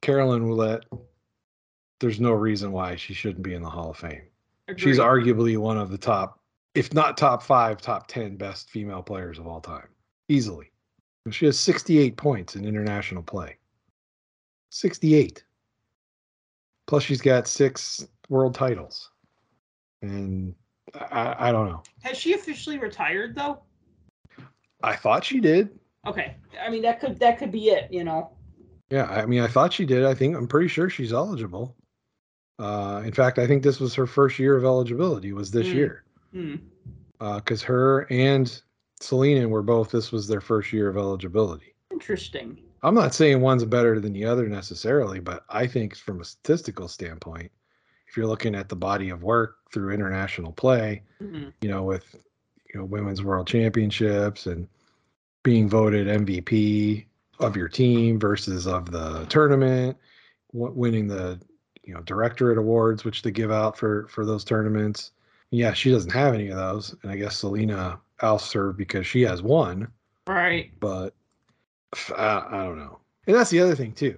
Carolyn 0.02 0.44
Ouellette, 0.44 0.84
there's 2.00 2.20
no 2.20 2.32
reason 2.32 2.72
why 2.72 2.96
she 2.96 3.14
shouldn't 3.14 3.44
be 3.44 3.54
in 3.54 3.64
the 3.64 3.70
Hall 3.70 3.92
of 3.92 3.98
Fame. 3.98 4.24
She's 4.78 5.00
arguably 5.00 5.58
one 5.58 5.78
of 5.78 5.92
the 5.92 5.98
top, 5.98 6.40
if 6.74 6.94
not 6.94 7.18
top 7.18 7.44
five, 7.44 7.80
top 7.80 8.08
10 8.08 8.36
best 8.36 8.70
female 8.70 9.04
players 9.04 9.40
of 9.40 9.48
all 9.48 9.62
time. 9.62 9.88
Easily. 10.28 10.72
She 11.32 11.46
has 11.46 11.60
68 11.60 12.18
points 12.18 12.56
in 12.56 12.66
international 12.66 13.24
play. 13.24 13.58
68. 14.70 15.44
Plus, 16.88 17.04
she's 17.04 17.22
got 17.22 17.48
six 17.48 18.08
world 18.30 18.54
titles. 18.54 19.10
And 20.02 20.54
I, 20.94 21.36
I 21.50 21.52
don't 21.52 21.70
know. 21.70 21.84
Has 22.04 22.18
she 22.18 22.34
officially 22.34 22.78
retired 22.78 23.36
though? 23.36 23.62
I 24.86 24.96
thought 24.96 25.24
she 25.26 25.40
did. 25.40 25.78
Okay. 26.06 26.36
I 26.64 26.70
mean 26.70 26.82
that 26.84 27.00
could 27.00 27.20
that 27.20 27.38
could 27.40 27.52
be 27.52 27.70
it, 27.70 27.92
you 27.92 28.04
know. 28.04 28.32
Yeah, 28.92 29.06
I 29.06 29.26
mean, 29.26 29.42
I 29.42 29.48
thought 29.48 29.74
she 29.74 29.84
did. 29.86 30.06
I 30.06 30.14
think 30.14 30.36
I'm 30.38 30.48
pretty 30.48 30.68
sure 30.68 30.90
she's 30.92 31.12
eligible. 31.12 31.76
Uh, 32.60 33.02
in 33.04 33.12
fact, 33.12 33.40
I 33.40 33.48
think 33.48 33.64
this 33.64 33.80
was 33.80 33.96
her 33.96 34.06
first 34.06 34.38
year 34.38 34.56
of 34.56 34.64
eligibility. 34.64 35.34
Was 35.34 35.50
this 35.52 35.68
Mm. 35.68 35.74
year? 35.74 36.04
Hmm. 36.32 36.56
because 37.38 37.64
her 37.64 38.06
and 38.12 38.62
Sallinen 39.02 39.50
were 39.50 39.64
both. 39.64 39.90
This 39.90 40.12
was 40.12 40.28
their 40.28 40.42
first 40.42 40.72
year 40.72 40.90
of 40.90 40.98
eligibility. 40.98 41.74
Interesting. 41.92 42.58
I'm 42.84 42.94
not 42.94 43.14
saying 43.16 43.42
one's 43.42 43.66
better 43.66 44.00
than 44.00 44.14
the 44.14 44.26
other 44.26 44.48
necessarily, 44.48 45.20
but 45.20 45.44
I 45.50 45.66
think 45.66 45.96
from 45.96 46.22
a 46.22 46.26
statistical 46.26 46.88
standpoint, 46.88 47.52
if 48.08 48.16
you're 48.16 48.28
looking 48.28 48.54
at 48.54 48.70
the 48.70 48.76
body 48.76 49.10
of 49.10 49.24
work 49.24 49.58
through 49.72 49.92
international 49.94 50.52
play, 50.52 51.02
Mhm. 51.22 51.52
you 51.62 51.70
know, 51.70 51.84
with 51.84 52.16
you 52.72 52.80
know 52.80 52.86
women's 52.86 53.24
world 53.24 53.48
championships 53.48 54.46
and 54.46 54.68
being 55.46 55.70
voted 55.70 56.08
MVP 56.08 57.06
of 57.40 57.56
your 57.56 57.70
team 57.70 58.20
versus 58.20 58.66
of 58.66 58.92
the 58.92 59.26
tournament, 59.30 59.96
winning 60.52 61.08
the 61.08 61.40
you 61.84 61.94
know 61.94 62.02
directorate 62.02 62.58
awards 62.58 63.06
which 63.06 63.22
they 63.22 63.32
give 63.32 63.52
out 63.52 63.78
for 63.78 64.08
for 64.10 64.26
those 64.26 64.44
tournaments. 64.44 65.12
Yeah, 65.52 65.72
she 65.72 65.92
doesn't 65.92 66.12
have 66.12 66.34
any 66.34 66.50
of 66.50 66.58
those, 66.58 66.96
and 67.04 67.12
I 67.12 67.16
guess 67.16 67.42
Sallinen 67.42 67.98
oust 68.22 68.52
her 68.54 68.74
because 68.74 69.06
she 69.06 69.22
has 69.22 69.42
one 69.42 69.88
Right. 70.28 70.72
but 70.80 71.14
I, 72.18 72.44
I 72.50 72.64
don't 72.64 72.80
know. 72.80 73.00
And 73.28 73.36
that's 73.36 73.52
the 73.52 73.60
other 73.60 73.76
thing 73.76 73.94
too. 73.94 74.18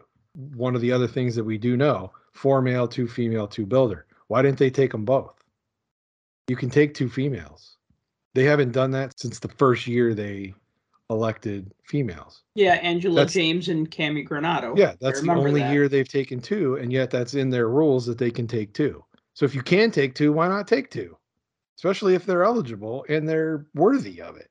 One 0.56 0.76
of 0.76 0.82
the 0.82 0.92
other 0.94 1.08
things 1.08 1.36
that 1.36 1.44
we 1.44 1.58
do 1.58 1.76
know: 1.76 2.14
four 2.32 2.62
male, 2.62 2.88
two 2.88 3.08
female, 3.08 3.48
two 3.48 3.66
builder. 3.66 4.06
Why 4.28 4.42
didn't 4.42 4.60
they 4.60 4.70
take 4.70 4.94
them 4.94 5.04
both? 5.04 5.44
You 6.48 6.56
can 6.56 6.70
take 6.70 6.94
two 6.94 7.10
females. 7.10 7.76
They 8.34 8.46
haven't 8.46 8.72
done 8.72 8.92
that 8.92 9.20
since 9.20 9.40
the 9.40 9.50
first 9.50 9.88
year 9.88 10.14
they 10.14 10.54
elected 11.10 11.72
females. 11.84 12.44
Yeah, 12.56 12.74
Angela 12.76 13.16
That's- 13.16 13.34
James 13.34 13.70
and 13.70 13.90
Cammi 13.90 14.28
Granato. 14.28 14.78
Yeah, 14.78 14.96
that's 15.00 15.22
the 15.22 15.32
only 15.32 15.62
that. 15.62 15.72
year 15.74 15.88
they've 15.88 16.08
taken 16.08 16.40
two, 16.40 16.76
and 16.76 16.92
yet 16.92 17.10
that's 17.10 17.34
in 17.34 17.50
their 17.50 17.70
rules 17.70 18.06
that 18.08 18.18
they 18.18 18.32
can 18.32 18.48
take 18.48 18.74
two. 18.74 19.04
So 19.34 19.46
if 19.46 19.56
you 19.56 19.62
can 19.62 19.92
take 19.92 20.16
two, 20.16 20.34
why 20.34 20.48
not 20.48 20.68
take 20.68 20.90
two? 20.90 21.18
Especially 21.78 22.16
if 22.16 22.26
they're 22.26 22.44
eligible 22.44 23.06
and 23.08 23.28
they're 23.30 23.68
worthy 23.76 24.22
of 24.22 24.36
it. 24.38 24.50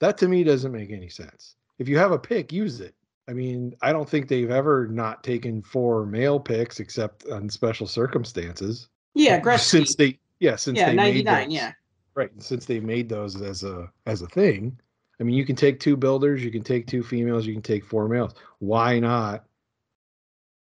That 0.00 0.18
to 0.18 0.28
me 0.28 0.44
doesn't 0.44 0.72
make 0.72 0.90
any 0.90 1.08
sense. 1.08 1.56
If 1.78 1.88
you 1.88 1.96
have 1.98 2.12
a 2.12 2.18
pick, 2.18 2.52
use 2.52 2.80
it. 2.80 2.94
I 3.28 3.32
mean, 3.32 3.74
I 3.82 3.92
don't 3.92 4.08
think 4.08 4.28
they've 4.28 4.50
ever 4.50 4.86
not 4.86 5.24
taken 5.24 5.62
four 5.62 6.06
male 6.06 6.38
picks 6.38 6.78
except 6.78 7.26
on 7.28 7.48
special 7.48 7.86
circumstances. 7.86 8.88
Yeah, 9.14 9.40
Gretzky. 9.42 9.58
Since 9.60 9.94
they 9.96 10.18
yeah, 10.38 10.56
since 10.56 10.78
yeah, 10.78 10.90
they 10.90 10.94
ninety 10.94 11.24
made 11.24 11.46
those- 11.46 11.52
Yeah. 11.54 11.72
Right. 12.14 12.30
Since 12.38 12.66
they 12.66 12.80
made 12.80 13.08
those 13.08 13.40
as 13.40 13.64
a 13.64 13.90
as 14.04 14.22
a 14.22 14.26
thing, 14.28 14.78
I 15.18 15.24
mean, 15.24 15.34
you 15.34 15.46
can 15.46 15.56
take 15.56 15.80
two 15.80 15.96
builders, 15.96 16.44
you 16.44 16.50
can 16.50 16.62
take 16.62 16.86
two 16.86 17.02
females, 17.02 17.46
you 17.46 17.54
can 17.54 17.62
take 17.62 17.84
four 17.84 18.08
males. 18.08 18.34
Why 18.58 18.98
not 18.98 19.44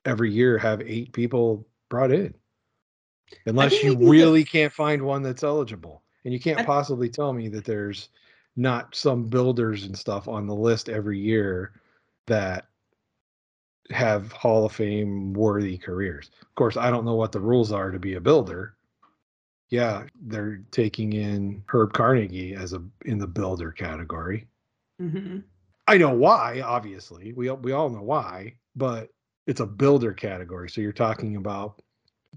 every 0.06 0.32
year 0.32 0.58
have 0.58 0.82
eight 0.82 1.12
people 1.12 1.68
brought 1.90 2.12
in? 2.12 2.34
Unless 3.46 3.84
you 3.84 3.96
really 3.98 4.44
can't 4.44 4.74
find 4.74 5.02
one 5.02 5.22
that's 5.22 5.44
eligible. 5.44 6.04
And 6.26 6.34
you 6.34 6.40
can't 6.40 6.60
I- 6.60 6.66
possibly 6.66 7.10
tell 7.10 7.34
me 7.34 7.50
that 7.50 7.66
there's 7.66 8.10
not 8.56 8.96
some 8.96 9.26
builders 9.26 9.84
and 9.84 9.98
stuff 9.98 10.28
on 10.28 10.48
the 10.48 10.56
list 10.56 10.90
every 10.90 11.20
year 11.20 11.74
that 12.28 12.66
have 13.90 14.32
Hall 14.32 14.66
of 14.66 14.72
Fame 14.72 15.34
worthy 15.34 15.78
careers. 15.78 16.30
Of 16.42 16.56
course, 16.56 16.78
I 16.78 16.92
don't 16.92 17.06
know 17.06 17.16
what 17.16 17.32
the 17.32 17.40
rules 17.40 17.72
are 17.72 17.92
to 17.92 18.00
be 18.00 18.16
a 18.16 18.22
builder. 18.22 18.76
Yeah, 19.70 20.06
they're 20.22 20.64
taking 20.72 21.14
in 21.14 21.64
Herb 21.68 21.94
Carnegie 21.94 22.56
as 22.56 22.74
a 22.74 22.82
in 23.06 23.18
the 23.20 23.28
builder 23.28 23.72
category. 23.72 24.48
hmm 25.00 25.40
I 25.88 25.98
know 25.98 26.14
why, 26.14 26.62
obviously. 26.62 27.34
We 27.34 27.50
all- 27.50 27.58
we 27.58 27.72
all 27.72 27.90
know 27.90 28.04
why, 28.04 28.56
but 28.76 29.10
it's 29.48 29.60
a 29.60 29.66
builder 29.66 30.14
category. 30.14 30.70
So 30.70 30.82
you're 30.82 30.92
talking 30.92 31.36
about 31.36 31.82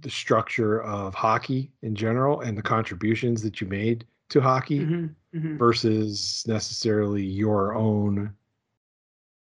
the 0.00 0.08
structure 0.10 0.82
of 0.82 1.14
hockey 1.14 1.70
in 1.82 1.94
general 1.94 2.40
and 2.40 2.56
the 2.56 2.62
contributions 2.62 3.42
that 3.42 3.60
you 3.60 3.66
made 3.66 4.06
to 4.30 4.40
hockey 4.40 4.84
hmm 4.84 5.06
hmm 5.32 5.56
versus 5.58 6.44
necessarily 6.46 7.24
your 7.24 7.74
own 7.74 8.34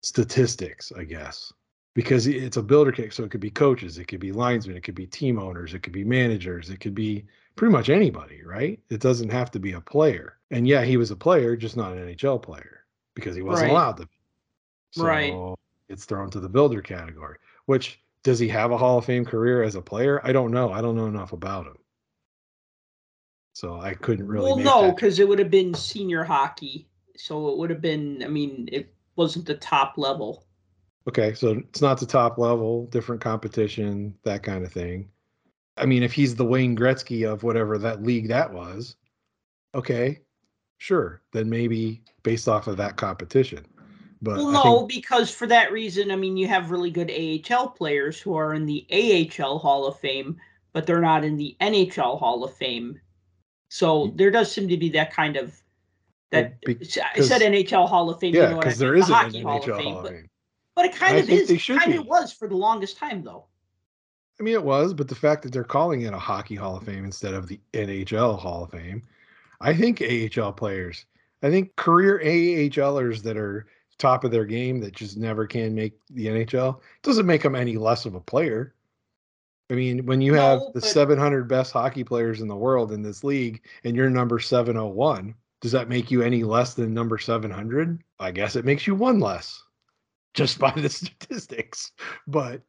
statistics, 0.01 0.91
I 0.91 1.03
guess. 1.03 1.51
Because 1.95 2.27
it's 2.27 2.57
a 2.57 2.61
builder 2.63 2.91
kick. 2.91 3.11
so 3.11 3.23
it 3.23 3.31
could 3.31 3.41
be 3.41 3.49
coaches, 3.49 3.97
it 3.97 4.05
could 4.07 4.19
be 4.19 4.31
linesmen, 4.31 4.77
it 4.77 4.83
could 4.83 4.93
be 4.95 5.07
team 5.07 5.39
owners, 5.39 5.73
it 5.73 5.81
could 5.81 5.93
be 5.93 6.03
managers, 6.03 6.69
it 6.69 6.79
could 6.79 6.93
be 6.93 7.25
pretty 7.57 7.71
much 7.73 7.89
anybody, 7.89 8.43
right? 8.43 8.79
It 8.89 9.01
doesn't 9.01 9.29
have 9.29 9.51
to 9.51 9.59
be 9.59 9.73
a 9.73 9.81
player. 9.81 10.37
And 10.51 10.65
yeah, 10.67 10.83
he 10.83 10.95
was 10.95 11.11
a 11.11 11.15
player, 11.15 11.57
just 11.57 11.75
not 11.75 11.91
an 11.91 11.99
NHL 11.99 12.41
player 12.41 12.85
because 13.15 13.35
he 13.35 13.41
wasn't 13.41 13.69
Right. 13.69 13.71
allowed 13.71 13.97
to. 13.97 14.05
be. 14.05 14.11
So 14.91 15.03
Right. 15.03 15.55
it's 15.89 16.05
thrown 16.05 16.29
to 16.31 16.39
the 16.39 16.47
builder 16.47 16.81
category. 16.81 17.37
Which 17.65 18.01
does 18.23 18.39
he 18.39 18.47
have 18.47 18.71
a 18.71 18.77
Hall 18.77 18.97
of 18.99 19.05
Fame 19.05 19.25
career 19.25 19.63
as 19.63 19.75
a 19.75 19.81
player? 19.81 20.21
I 20.25 20.31
don't 20.31 20.51
know. 20.51 20.71
I 20.71 20.81
don't 20.81 20.95
know 20.95 21.07
enough 21.07 21.33
about 21.33 21.65
him. 21.67 21.77
So 23.53 23.79
I 23.81 23.95
couldn't 23.95 24.27
really. 24.27 24.51
well, 24.53 24.63
no, 24.63 24.91
because 24.91 25.19
it 25.19 25.27
would 25.27 25.39
have 25.39 25.49
been 25.49 25.73
senior 25.73 26.23
hockey, 26.23 26.87
so 27.15 27.49
it 27.49 27.57
would 27.57 27.71
have 27.71 27.81
been. 27.81 28.21
I 28.23 28.27
mean, 28.27 28.69
it 28.71 28.93
wasn't 29.15 29.47
the 29.47 29.55
top 29.55 29.97
level. 29.97 30.45
Okay, 31.07 31.33
so 31.33 31.51
it's 31.51 31.81
not 31.81 31.99
the 31.99 32.05
top 32.05 32.37
level, 32.37 32.85
different 32.87 33.19
competition, 33.21 34.13
that 34.23 34.43
kind 34.43 34.63
of 34.63 34.71
thing. 34.71 35.09
I 35.77 35.85
mean, 35.85 36.03
if 36.03 36.13
he's 36.13 36.35
the 36.35 36.45
Wayne 36.45 36.75
Gretzky 36.75 37.29
of 37.31 37.43
whatever 37.43 37.77
that 37.77 38.03
league 38.03 38.27
that 38.27 38.51
was, 38.51 38.95
okay, 39.75 40.19
sure, 40.77 41.21
then 41.33 41.49
maybe 41.49 42.01
based 42.23 42.47
off 42.47 42.67
of 42.67 42.77
that 42.77 42.97
competition. 42.97 43.65
But 44.21 44.37
Well, 44.37 44.51
no, 44.51 44.77
think, 44.79 44.89
because 44.89 45.31
for 45.31 45.45
that 45.47 45.71
reason, 45.71 46.11
I 46.11 46.15
mean, 46.15 46.37
you 46.37 46.47
have 46.47 46.71
really 46.71 46.89
good 46.89 47.11
AHL 47.11 47.69
players 47.69 48.19
who 48.19 48.35
are 48.35 48.53
in 48.53 48.65
the 48.65 48.85
AHL 48.91 49.59
Hall 49.59 49.85
of 49.85 49.99
Fame, 49.99 50.37
but 50.73 50.87
they're 50.87 51.01
not 51.01 51.23
in 51.23 51.37
the 51.37 51.55
NHL 51.61 52.17
Hall 52.19 52.43
of 52.43 52.53
Fame. 52.55 52.99
So 53.69 54.13
there 54.15 54.31
does 54.31 54.51
seem 54.51 54.67
to 54.69 54.77
be 54.77 54.89
that 54.89 55.13
kind 55.13 55.37
of 55.37 55.61
that. 56.31 56.57
Well, 56.65 56.75
be- 56.75 56.87
I 57.15 57.21
said 57.21 57.41
NHL 57.41 57.87
Hall 57.87 58.09
of 58.09 58.19
Fame. 58.19 58.33
you 58.33 58.41
yeah, 58.41 58.49
know 58.49 58.57
what 58.57 58.65
I 58.65 58.69
because 58.69 58.79
there 58.79 58.93
meant, 58.93 59.03
isn't 59.03 59.31
the 59.31 59.39
an 59.39 59.43
Hockey 59.43 59.43
Hall 59.43 59.57
of 59.57 59.63
Fame, 59.65 59.85
Hall 59.85 59.97
of 59.97 60.03
but, 60.03 60.11
Fame. 60.13 60.29
but 60.75 60.85
it 60.85 60.95
kind 60.95 61.15
I 61.17 61.19
of 61.19 61.29
is. 61.29 61.65
kind 61.65 61.93
of 61.93 62.05
was 62.05 62.31
for 62.33 62.47
the 62.47 62.55
longest 62.55 62.97
time, 62.97 63.23
though. 63.23 63.45
I 64.39 64.43
mean, 64.43 64.53
it 64.53 64.63
was, 64.63 64.93
but 64.93 65.07
the 65.07 65.15
fact 65.15 65.43
that 65.43 65.51
they're 65.51 65.63
calling 65.63 66.01
it 66.01 66.13
a 66.13 66.19
Hockey 66.19 66.55
Hall 66.55 66.77
of 66.77 66.83
Fame 66.83 67.05
instead 67.05 67.33
of 67.33 67.47
the 67.47 67.59
NHL 67.73 68.37
Hall 68.37 68.63
of 68.63 68.71
Fame, 68.71 69.03
I 69.59 69.73
think 69.73 70.01
AHL 70.01 70.53
players, 70.53 71.05
I 71.41 71.49
think 71.49 71.75
career 71.75 72.21
AHLers 72.23 73.23
that 73.23 73.37
are 73.37 73.65
top 73.97 74.23
of 74.23 74.31
their 74.31 74.45
game 74.45 74.79
that 74.79 74.93
just 74.93 75.17
never 75.17 75.47
can 75.47 75.73
make 75.73 75.93
the 76.11 76.27
NHL 76.27 76.81
doesn't 77.01 77.25
make 77.25 77.41
them 77.41 77.55
any 77.55 77.77
less 77.77 78.05
of 78.05 78.15
a 78.15 78.21
player. 78.21 78.75
I 79.69 79.73
mean, 79.73 80.05
when 80.05 80.21
you 80.21 80.33
have 80.35 80.59
the 80.73 80.81
but- 80.81 80.83
700 80.83 81.47
best 81.47 81.73
hockey 81.73 82.03
players 82.03 82.41
in 82.41 82.47
the 82.47 82.55
world 82.55 82.91
in 82.91 83.01
this 83.01 83.23
league 83.23 83.63
and 83.83 83.95
you're 83.95 84.09
number 84.09 84.39
701, 84.39 85.33
does 85.61 85.71
that 85.71 85.89
make 85.89 86.11
you 86.11 86.21
any 86.21 86.43
less 86.43 86.75
than 86.75 86.93
number 86.93 87.17
700? 87.17 88.01
I 88.19 88.31
guess 88.31 88.55
it 88.55 88.65
makes 88.65 88.85
you 88.85 88.95
one 88.95 89.19
less 89.19 89.63
just 90.33 90.59
by 90.59 90.71
the 90.71 90.89
statistics. 90.89 91.91
But 92.27 92.61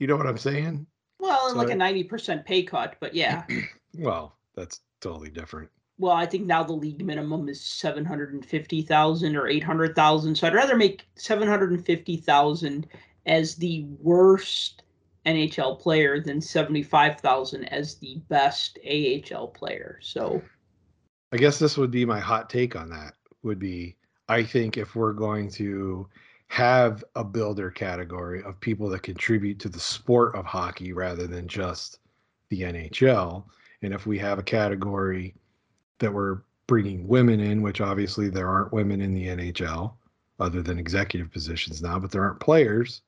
you 0.00 0.06
know 0.08 0.16
what 0.16 0.26
I'm 0.26 0.38
saying? 0.38 0.86
Well, 1.20 1.48
and 1.48 1.56
like 1.56 1.68
So- 1.68 1.74
a 1.74 1.76
ninety 1.76 2.02
percent 2.02 2.44
pay 2.44 2.64
cut, 2.64 2.96
but 2.98 3.14
yeah. 3.14 3.44
Well, 3.98 4.36
that's 4.54 4.80
totally 5.00 5.30
different. 5.30 5.68
well, 5.98 6.12
I 6.12 6.24
think 6.24 6.46
now 6.46 6.62
the 6.62 6.72
league 6.72 7.04
minimum 7.04 7.48
is 7.48 7.60
seven 7.60 8.04
hundred 8.04 8.32
and 8.34 8.44
fifty 8.46 8.82
thousand 8.82 9.34
or 9.36 9.48
eight 9.48 9.64
hundred 9.64 9.94
thousand. 9.96 10.36
So 10.36 10.46
I'd 10.46 10.54
rather 10.54 10.76
make 10.76 11.06
seven 11.16 11.48
hundred 11.48 11.72
and 11.72 11.84
fifty 11.84 12.16
thousand 12.16 12.86
as 13.26 13.56
the 13.56 13.84
worst 14.00 14.84
NHL 15.26 15.78
player 15.80 16.20
than 16.20 16.40
seventy 16.40 16.84
five 16.84 17.20
thousand 17.20 17.64
as 17.64 17.96
the 17.96 18.22
best 18.28 18.78
AHL 18.88 19.48
player. 19.48 19.98
So 20.00 20.40
I 21.32 21.36
guess 21.36 21.58
this 21.58 21.76
would 21.76 21.90
be 21.90 22.04
my 22.04 22.20
hot 22.20 22.48
take 22.48 22.76
on 22.76 22.90
that. 22.90 23.14
Would 23.42 23.58
be 23.58 23.96
I 24.28 24.44
think 24.44 24.76
if 24.78 24.94
we're 24.94 25.12
going 25.12 25.50
to 25.52 26.08
have 26.50 27.04
a 27.14 27.22
builder 27.22 27.70
category 27.70 28.42
of 28.42 28.58
people 28.58 28.88
that 28.88 29.04
contribute 29.04 29.60
to 29.60 29.68
the 29.68 29.78
sport 29.78 30.34
of 30.34 30.44
hockey 30.44 30.92
rather 30.92 31.28
than 31.28 31.46
just 31.46 32.00
the 32.48 32.62
NHL, 32.62 33.44
and 33.82 33.94
if 33.94 34.04
we 34.04 34.18
have 34.18 34.40
a 34.40 34.42
category 34.42 35.32
that 36.00 36.12
we're 36.12 36.40
bringing 36.66 37.06
women 37.06 37.38
in, 37.38 37.62
which 37.62 37.80
obviously 37.80 38.28
there 38.28 38.48
aren't 38.48 38.72
women 38.72 39.00
in 39.00 39.14
the 39.14 39.28
NHL 39.28 39.92
other 40.40 40.60
than 40.60 40.76
executive 40.76 41.30
positions 41.30 41.82
now, 41.82 42.00
but 42.00 42.10
there 42.10 42.24
aren't 42.24 42.40
players. 42.40 43.02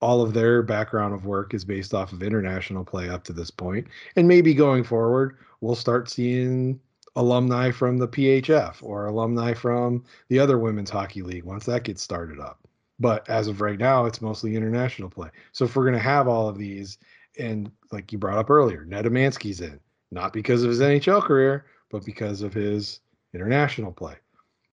All 0.00 0.22
of 0.22 0.32
their 0.32 0.62
background 0.62 1.12
of 1.12 1.26
work 1.26 1.52
is 1.52 1.66
based 1.66 1.92
off 1.92 2.14
of 2.14 2.22
international 2.22 2.86
play 2.86 3.10
up 3.10 3.22
to 3.24 3.34
this 3.34 3.50
point. 3.50 3.86
and 4.16 4.26
maybe 4.26 4.54
going 4.54 4.82
forward, 4.82 5.36
we'll 5.60 5.76
start 5.76 6.08
seeing 6.08 6.80
alumni 7.16 7.70
from 7.70 7.98
the 7.98 8.08
PHF 8.08 8.82
or 8.82 9.04
alumni 9.04 9.52
from 9.52 10.02
the 10.28 10.38
other 10.38 10.58
women's 10.58 10.88
hockey 10.88 11.20
league 11.20 11.44
once 11.44 11.66
that 11.66 11.84
gets 11.84 12.00
started 12.00 12.40
up. 12.40 12.61
But 13.02 13.28
as 13.28 13.48
of 13.48 13.60
right 13.60 13.80
now, 13.80 14.06
it's 14.06 14.22
mostly 14.22 14.54
international 14.54 15.10
play. 15.10 15.28
So 15.50 15.64
if 15.64 15.74
we're 15.74 15.82
going 15.82 15.94
to 15.94 15.98
have 15.98 16.28
all 16.28 16.48
of 16.48 16.56
these, 16.56 16.98
and 17.36 17.68
like 17.90 18.12
you 18.12 18.18
brought 18.18 18.38
up 18.38 18.48
earlier, 18.48 18.86
Nedomansky's 18.86 19.60
in, 19.60 19.80
not 20.12 20.32
because 20.32 20.62
of 20.62 20.70
his 20.70 20.78
NHL 20.80 21.20
career, 21.24 21.66
but 21.90 22.04
because 22.04 22.42
of 22.42 22.54
his 22.54 23.00
international 23.34 23.90
play. 23.90 24.14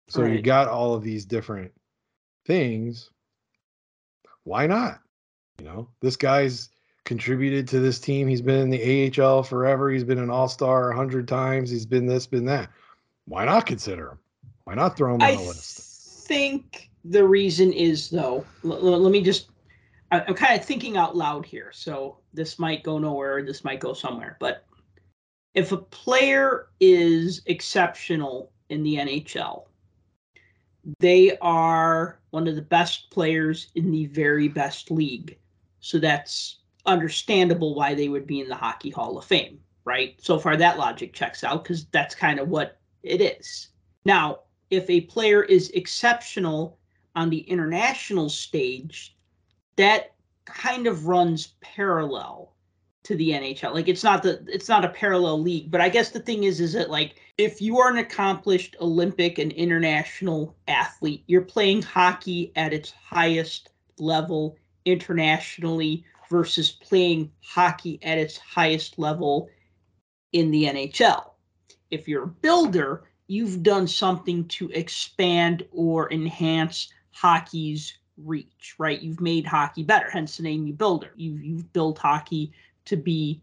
So 0.09 0.23
Right. 0.23 0.33
you 0.33 0.43
got 0.43 0.67
all 0.67 0.93
of 0.95 1.05
these 1.05 1.25
different 1.25 1.71
things. 2.47 3.11
Why 4.43 4.67
not? 4.67 5.01
You 5.61 5.67
know, 5.67 5.89
this 6.01 6.17
guy's 6.17 6.71
contributed 7.05 7.69
to 7.69 7.79
this 7.79 8.01
team. 8.01 8.27
He's 8.27 8.43
been 8.43 8.59
in 8.61 8.71
the 8.71 9.23
AHL 9.23 9.45
forever. 9.45 9.89
He's 9.89 10.05
been 10.05 10.19
an 10.19 10.31
all 10.31 10.49
star 10.49 10.91
a 10.91 10.97
hundred 10.97 11.29
times. 11.29 11.71
He's 11.71 11.87
been 11.87 12.07
this, 12.07 12.27
been 12.27 12.47
that. 12.47 12.71
Why 13.27 13.45
not 13.45 13.67
consider 13.67 14.09
him? 14.11 14.19
Why 14.65 14.75
not 14.75 14.97
throw 14.97 15.15
him 15.15 15.23
on 15.23 15.29
I 15.29 15.37
the 15.37 15.43
list? 15.43 16.27
think 16.27 16.91
the 17.11 17.27
reason 17.27 17.73
is 17.73 18.11
though. 18.11 18.45
l- 18.65 18.73
l- 18.73 19.01
let 19.01 19.13
me 19.13 19.23
just. 19.23 19.51
I- 20.13 20.23
I'm 20.23 20.35
kind 20.35 20.59
of 20.59 20.65
thinking 20.65 20.97
out 20.97 21.17
loud 21.17 21.45
here, 21.45 21.71
so 21.73 22.19
this 22.33 22.59
might 22.59 22.85
go 22.85 22.99
nowhere. 22.99 23.45
This 23.45 23.65
might 23.65 23.81
go 23.81 23.93
somewhere. 23.93 24.37
But 24.41 24.65
if 25.55 25.73
a 25.73 25.79
player 25.79 26.69
is 26.81 27.43
exceptional 27.47 28.53
in 28.69 28.83
the 28.83 28.97
NHL, 28.97 29.65
they 31.01 31.37
are 31.39 32.21
one 32.31 32.47
of 32.47 32.55
the 32.55 32.63
best 32.63 33.11
players 33.11 33.69
in 33.75 33.91
the 33.91 34.07
very 34.07 34.49
best 34.49 34.91
league. 34.91 35.39
So 35.81 35.99
that's 35.99 36.61
understandable 36.85 37.75
why 37.75 37.95
they 37.95 38.09
would 38.09 38.27
be 38.27 38.41
in 38.41 38.49
the 38.49 38.55
Hockey 38.55 38.91
Hall 38.91 39.19
of 39.19 39.25
Fame, 39.25 39.59
right? 39.85 40.15
So 40.23 40.39
far, 40.39 40.57
that 40.57 40.79
logic 40.79 41.13
checks 41.13 41.43
out 41.43 41.65
because 41.65 41.87
that's 41.87 42.15
kind 42.15 42.39
of 42.39 42.49
what 42.49 42.79
it 43.03 43.21
is. 43.21 43.69
Now, 44.05 44.41
if 44.71 44.89
a 44.89 45.01
player 45.03 45.43
is 45.43 45.71
exceptional 45.71 46.79
on 47.17 47.31
the 47.31 47.41
international 47.41 48.29
stage, 48.29 49.17
that 49.77 50.15
kind 50.45 50.87
of 50.87 51.07
runs 51.07 51.55
parallel 51.61 52.53
to 53.03 53.17
the 53.17 53.31
NHL. 53.31 53.73
Like 53.73 53.89
it's 53.89 54.05
not 54.05 54.23
the 54.23 54.45
it's 54.49 54.69
not 54.69 54.85
a 54.85 54.89
parallel 54.89 55.41
league, 55.41 55.71
but 55.71 55.81
I 55.81 55.89
guess 55.89 56.11
the 56.11 56.21
thing 56.21 56.45
is 56.45 56.61
is 56.61 56.73
that 56.75 56.91
like 56.91 57.15
if 57.39 57.61
you 57.61 57.79
are 57.79 57.91
an 57.91 57.99
accomplished 57.99 58.77
Olympic 58.81 59.39
and 59.39 59.53
international 59.53 60.57
athlete, 60.69 61.23
you're 61.27 61.43
playing 61.43 61.83
hockey 61.83 62.53
at 62.57 62.73
its 62.73 62.91
highest 62.91 63.71
level 63.99 64.57
internationally 64.85 66.05
versus 66.29 66.73
playing 66.73 67.31
hockey 67.45 68.01
at 68.03 68.19
its 68.19 68.39
highest 68.39 68.99
level 68.99 69.49
in 70.33 70.51
the 70.51 70.65
NHL. 70.65 71.31
If 71.91 72.09
you're 72.09 72.25
a 72.25 72.29
builder, 72.29 73.05
you've 73.29 73.63
done 73.63 73.87
something 73.87 74.47
to 74.49 74.71
expand 74.71 75.65
or 75.71 76.13
enhance 76.13 76.93
hockey's 77.17 77.97
reach, 78.19 78.75
right? 78.79 79.01
You've 79.01 79.21
made 79.21 79.47
hockey 79.47 79.83
better, 79.83 80.11
hence 80.11 80.37
the 80.37 80.43
name 80.43 80.67
you 80.67 80.75
builder. 80.75 81.13
You've 81.17 81.43
you've 81.43 81.73
built 81.73 81.99
hockey 81.99 82.53
to 82.85 82.97
be 82.97 83.41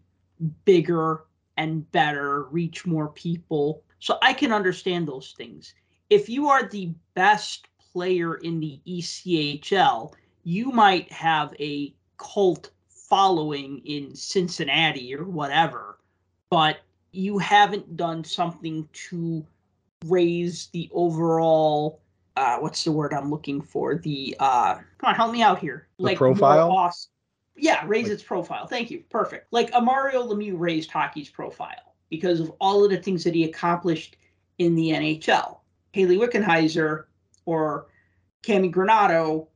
bigger 0.65 1.25
and 1.57 1.89
better, 1.91 2.43
reach 2.45 2.85
more 2.85 3.09
people. 3.09 3.83
So 3.99 4.17
I 4.21 4.33
can 4.33 4.51
understand 4.51 5.07
those 5.07 5.33
things. 5.37 5.73
If 6.09 6.29
you 6.29 6.49
are 6.49 6.67
the 6.67 6.93
best 7.15 7.67
player 7.91 8.35
in 8.35 8.59
the 8.59 8.79
ECHL, 8.87 10.13
you 10.43 10.71
might 10.71 11.11
have 11.11 11.55
a 11.59 11.93
cult 12.17 12.71
following 12.89 13.79
in 13.85 14.15
Cincinnati 14.15 15.15
or 15.15 15.25
whatever, 15.25 15.99
but 16.49 16.77
you 17.11 17.37
haven't 17.37 17.95
done 17.95 18.23
something 18.23 18.87
to 19.09 19.45
raise 20.05 20.67
the 20.73 20.89
overall 20.91 22.01
uh 22.35 22.57
what's 22.59 22.83
the 22.83 22.91
word 22.91 23.13
I'm 23.13 23.29
looking 23.29 23.61
for? 23.61 23.95
The 23.95 24.35
uh 24.39 24.75
come 24.97 25.09
on, 25.09 25.15
help 25.15 25.31
me 25.31 25.41
out 25.41 25.59
here. 25.59 25.87
The 25.97 26.03
more 26.05 26.15
profile? 26.15 26.71
awes- 26.71 27.09
yeah, 27.55 27.83
raise 27.85 28.05
Like- 28.05 28.13
its 28.13 28.23
profile. 28.23 28.65
Thank 28.67 28.89
you. 28.91 29.03
Perfect. 29.09 29.47
Like 29.51 29.69
a 29.73 29.81
Mario 29.81 30.27
Lemieux 30.27 30.55
raised 30.57 30.89
hockey's 30.91 31.29
profile 31.29 31.95
because 32.09 32.39
of 32.39 32.51
all 32.59 32.83
of 32.83 32.89
the 32.91 32.97
things 32.97 33.23
that 33.23 33.35
he 33.35 33.43
accomplished 33.43 34.17
in 34.57 34.75
the 34.75 34.89
NHL. 34.89 35.59
Hayley 35.93 36.17
Wickenheiser 36.17 37.05
or 37.45 37.87
Cammi 38.43 38.73
Granato 38.73 39.47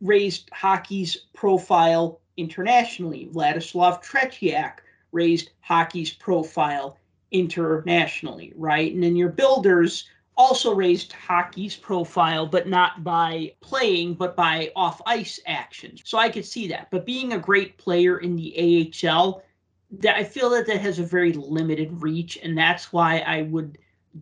raised 0.00 0.48
hockey's 0.52 1.16
profile 1.34 2.20
internationally. 2.36 3.28
Vladislav 3.32 4.02
Tretiak 4.04 4.74
raised 5.12 5.50
hockey's 5.60 6.12
profile 6.12 6.98
internationally, 7.32 8.52
right? 8.56 8.92
And 8.94 9.02
then 9.02 9.16
your 9.16 9.30
builders 9.30 10.08
also 10.36 10.74
raised 10.74 11.12
hockey's 11.12 11.76
profile, 11.76 12.46
but 12.46 12.68
not 12.68 13.02
by 13.02 13.52
playing, 13.60 14.14
but 14.14 14.36
by 14.36 14.70
off 14.76 15.00
ice 15.06 15.40
actions. 15.46 16.02
So 16.04 16.18
I 16.18 16.28
could 16.28 16.44
see 16.44 16.68
that. 16.68 16.90
But 16.90 17.06
being 17.06 17.32
a 17.32 17.38
great 17.38 17.78
player 17.78 18.18
in 18.18 18.36
the 18.36 18.92
AHL, 19.08 19.42
that 19.90 20.16
I 20.16 20.24
feel 20.24 20.50
that 20.50 20.66
that 20.66 20.80
has 20.80 20.98
a 20.98 21.04
very 21.04 21.32
limited 21.32 22.02
reach, 22.02 22.38
and 22.42 22.56
that's 22.56 22.92
why 22.92 23.18
I 23.20 23.42
would 23.42 23.78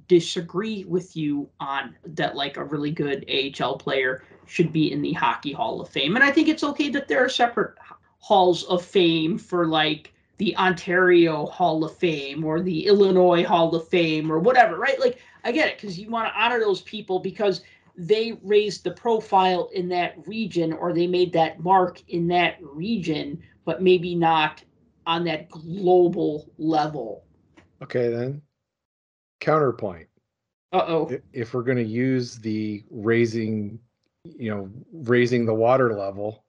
disagree 0.09 0.85
with 0.85 1.17
you 1.17 1.49
on 1.61 1.97
that. 2.07 2.37
Like 2.37 2.57
a 2.57 2.65
really 2.65 2.91
good 2.91 3.29
AHL 3.29 3.79
player 3.79 4.25
should 4.47 4.73
be 4.73 4.93
in 4.93 5.03
the 5.03 5.13
Hockey 5.13 5.53
Hall 5.53 5.81
of 5.81 5.89
Fame, 5.89 6.17
and 6.17 6.25
I 6.25 6.31
think 6.31 6.49
it's 6.49 6.65
okay 6.65 6.91
that 6.91 7.09
there 7.09 7.25
are 7.25 7.29
separate 7.29 7.75
halls 8.19 8.65
of 8.65 8.85
fame 8.85 9.37
for 9.37 9.67
like 9.67 10.14
the 10.39 10.57
Ontario 10.57 11.47
Hall 11.47 11.85
of 11.85 11.97
Fame 11.97 12.45
or 12.45 12.61
the 12.61 12.87
Illinois 12.87 13.45
Hall 13.45 13.75
of 13.75 13.89
Fame 13.89 14.31
or 14.31 14.39
whatever, 14.39 14.77
right? 14.77 14.99
Like 14.99 15.19
I 15.45 15.53
get 15.53 15.69
it 15.69 15.77
because 15.77 15.99
you 15.99 16.11
want 16.11 16.29
to 16.29 16.41
honor 16.41 16.59
those 16.59 16.83
people 16.83 17.19
because 17.19 17.63
they 17.97 18.39
raised 18.43 18.83
the 18.83 18.91
profile 18.91 19.71
in 19.73 19.89
that 19.89 20.15
region 20.27 20.73
or 20.73 20.93
they 20.93 21.07
made 21.07 21.33
that 21.33 21.61
mark 21.61 22.03
in 22.09 22.27
that 22.29 22.57
region, 22.61 23.41
but 23.65 23.83
maybe 23.83 24.15
not 24.15 24.63
on 25.07 25.25
that 25.25 25.49
global 25.51 26.51
level. 26.59 27.25
Okay, 27.83 28.09
then. 28.09 28.43
Counterpoint. 29.41 30.09
Uh 30.73 30.85
oh. 30.89 31.19
If 31.33 31.55
we're 31.55 31.63
going 31.63 31.79
to 31.79 31.85
use 31.85 32.39
the 32.39 32.83
raising, 32.91 33.79
you 34.25 34.51
know, 34.51 34.71
raising 34.93 35.47
the 35.47 35.55
water 35.55 35.95
level 35.95 36.45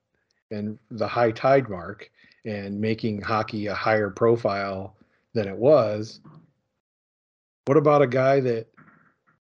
and 0.50 0.80
the 0.90 1.08
high 1.08 1.32
tide 1.32 1.70
mark 1.70 2.10
and 2.46 2.80
making 2.80 3.22
hockey 3.22 3.68
a 3.68 3.74
higher 3.74 4.10
profile 4.10 4.96
than 5.34 5.48
it 5.48 5.58
was, 5.58 6.22
what 7.66 7.78
about 7.78 8.02
a 8.02 8.08
guy 8.08 8.40
that 8.40 8.68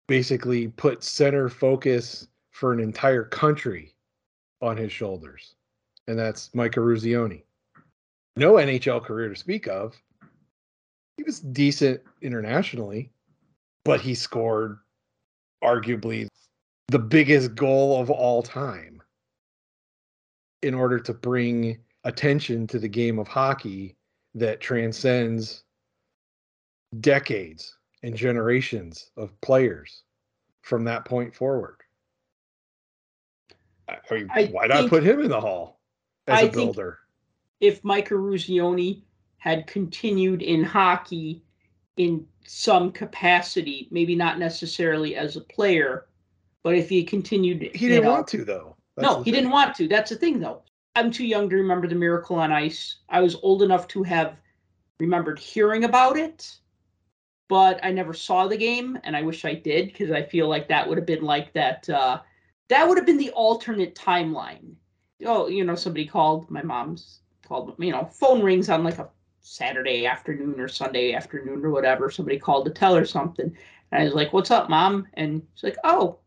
basically 0.07 0.69
put 0.69 1.03
center 1.03 1.49
focus 1.49 2.29
for 2.51 2.73
an 2.73 2.81
entire 2.81 3.25
country 3.25 3.95
on 4.61 4.77
his 4.77 4.93
shoulders? 4.93 5.55
And 6.07 6.19
that's 6.19 6.55
Mike 6.55 6.73
Eruzione. 6.73 7.43
No 8.37 8.55
NHL 8.55 9.03
career 9.03 9.29
to 9.29 9.37
speak 9.37 9.67
of. 9.67 9.95
He 11.17 11.23
was 11.23 11.41
decent 11.41 12.01
internationally, 12.23 13.11
but 13.85 14.01
he 14.01 14.15
scored 14.15 14.79
arguably 15.63 16.29
the 16.89 16.99
biggest 16.99 17.55
goal 17.55 18.01
of 18.01 18.11
all 18.11 18.43
time 18.43 19.03
in 20.63 20.75
order 20.75 20.99
to 20.99 21.15
bring 21.15 21.79
attention 22.05 22.67
to 22.69 22.79
the 22.79 22.89
game 22.89 23.19
of 23.19 23.29
hockey 23.29 23.97
that 24.35 24.61
transcends 24.61 25.65
decades 27.01 27.77
and 28.03 28.15
generations 28.17 29.11
of 29.17 29.39
players 29.41 30.03
from 30.63 30.85
that 30.85 31.05
point 31.05 31.35
forward. 31.35 31.77
I 33.89 33.99
mean, 34.11 34.29
I 34.33 34.47
why 34.47 34.67
not 34.67 34.89
put 34.89 35.03
him 35.03 35.21
in 35.21 35.29
the 35.29 35.41
hall 35.41 35.81
as 36.29 36.39
I 36.39 36.43
a 36.43 36.51
builder? 36.51 36.99
If 37.61 37.83
Mike 37.85 38.09
Eruzione 38.11 39.03
had 39.39 39.67
continued 39.67 40.43
in 40.43 40.63
hockey 40.63 41.43
in 41.97 42.27
some 42.47 42.93
capacity, 42.93 43.89
maybe 43.91 44.15
not 44.15 44.39
necessarily 44.39 45.17
as 45.17 45.37
a 45.37 45.41
player, 45.41 46.07
but 46.63 46.75
if 46.75 46.89
he 46.89 47.03
continued, 47.03 47.63
He 47.75 47.89
didn't 47.89 48.05
know- 48.05 48.11
want 48.13 48.29
to 48.29 48.45
though. 48.45 48.77
That's 48.97 49.07
no, 49.09 49.19
he 49.19 49.25
thing. 49.25 49.35
didn't 49.35 49.51
want 49.51 49.75
to. 49.77 49.89
That's 49.89 50.11
the 50.11 50.17
thing, 50.17 50.41
though. 50.41 50.63
I'm 50.97 51.11
too 51.11 51.25
young 51.25 51.49
to 51.51 51.57
remember 51.57 51.87
the 51.87 51.95
Miracle 51.95 52.37
on 52.37 52.53
Ice. 52.53 52.97
I 53.09 53.21
was 53.21 53.37
old 53.43 53.63
enough 53.63 53.87
to 53.89 54.03
have 54.03 54.37
remembered 54.99 55.39
hearing 55.39 55.85
about 55.85 56.17
it, 56.17 56.59
but 57.49 57.79
I 57.85 57.93
never 57.93 58.13
saw 58.13 58.49
the 58.49 58.57
game, 58.57 58.99
and 59.05 59.17
I 59.17 59.23
wish 59.23 59.45
I 59.45 59.55
did 59.55 59.87
because 59.87 60.11
I 60.11 60.23
feel 60.23 60.49
like 60.49 60.69
that 60.69 60.89
would 60.89 60.99
have 60.99 61.07
been 61.07 61.23
like 61.23 61.53
that. 61.53 61.89
Uh, 61.89 62.21
that 62.69 62.89
would 62.89 62.99
have 62.99 63.07
been 63.07 63.19
the 63.19 63.31
alternate 63.31 63.95
timeline. 63.95 64.75
Oh, 65.25 65.49
you 65.49 65.65
know, 65.65 65.75
somebody 65.77 66.07
called. 66.07 66.51
My 66.51 66.63
mom's 66.63 67.21
called. 67.47 67.75
You 67.79 67.93
know, 67.93 68.05
phone 68.07 68.43
rings 68.43 68.69
on 68.69 68.83
like 68.83 68.99
a 68.99 69.09
Saturday 69.41 70.07
afternoon 70.07 70.59
or 70.59 70.69
Sunday 70.69 71.13
afternoon 71.15 71.65
or 71.65 71.71
whatever. 71.71 72.11
Somebody 72.11 72.39
called 72.39 72.65
to 72.67 72.73
tell 72.73 72.97
her 72.97 73.07
something, 73.07 73.57
and 73.93 74.03
I 74.03 74.05
was 74.05 74.15
like, 74.15 74.33
"What's 74.33 74.51
up, 74.51 74.69
mom?" 74.69 75.07
And 75.15 75.47
she's 75.55 75.65
like, 75.65 75.79
"Oh, 75.85 76.19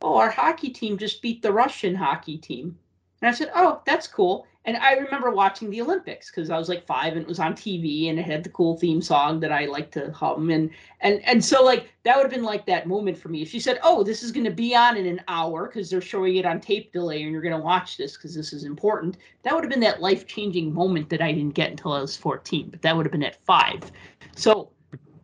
oh, 0.00 0.16
our 0.16 0.30
hockey 0.30 0.70
team 0.70 0.98
just 0.98 1.22
beat 1.22 1.40
the 1.42 1.52
Russian 1.52 1.94
hockey 1.94 2.36
team." 2.38 2.78
And 3.22 3.28
I 3.28 3.32
said, 3.32 3.50
"Oh, 3.54 3.80
that's 3.86 4.08
cool." 4.08 4.46
And 4.64 4.76
I 4.76 4.92
remember 4.92 5.30
watching 5.32 5.70
the 5.70 5.80
Olympics 5.80 6.30
because 6.30 6.48
I 6.50 6.56
was 6.58 6.68
like 6.68 6.86
five 6.86 7.14
and 7.14 7.22
it 7.22 7.28
was 7.28 7.40
on 7.40 7.54
TV 7.54 8.10
and 8.10 8.18
it 8.18 8.24
had 8.24 8.44
the 8.44 8.50
cool 8.50 8.76
theme 8.76 9.02
song 9.02 9.40
that 9.40 9.50
I 9.50 9.66
like 9.66 9.90
to 9.92 10.12
hum 10.12 10.50
and 10.50 10.70
and 11.00 11.20
and 11.24 11.44
so 11.44 11.64
like 11.64 11.88
that 12.04 12.16
would 12.16 12.22
have 12.24 12.30
been 12.32 12.44
like 12.44 12.66
that 12.66 12.86
moment 12.86 13.16
for 13.18 13.28
me. 13.28 13.42
If 13.42 13.48
she 13.48 13.58
said, 13.60 13.78
"Oh, 13.82 14.02
this 14.02 14.22
is 14.24 14.32
going 14.32 14.44
to 14.44 14.50
be 14.52 14.74
on 14.74 14.96
in 14.96 15.06
an 15.06 15.20
hour 15.28 15.66
because 15.68 15.88
they're 15.88 16.00
showing 16.00 16.36
it 16.36 16.44
on 16.46 16.60
tape 16.60 16.92
delay 16.92 17.22
and 17.22 17.30
you're 17.32 17.42
going 17.42 17.56
to 17.56 17.62
watch 17.62 17.96
this 17.96 18.16
because 18.16 18.34
this 18.34 18.52
is 18.52 18.64
important," 18.64 19.18
that 19.44 19.54
would 19.54 19.62
have 19.64 19.70
been 19.70 19.80
that 19.80 20.00
life 20.00 20.26
changing 20.26 20.74
moment 20.74 21.08
that 21.10 21.22
I 21.22 21.30
didn't 21.32 21.54
get 21.54 21.70
until 21.70 21.92
I 21.92 22.00
was 22.00 22.16
14. 22.16 22.70
But 22.70 22.82
that 22.82 22.96
would 22.96 23.06
have 23.06 23.12
been 23.12 23.22
at 23.24 23.44
five. 23.44 23.90
So, 24.36 24.70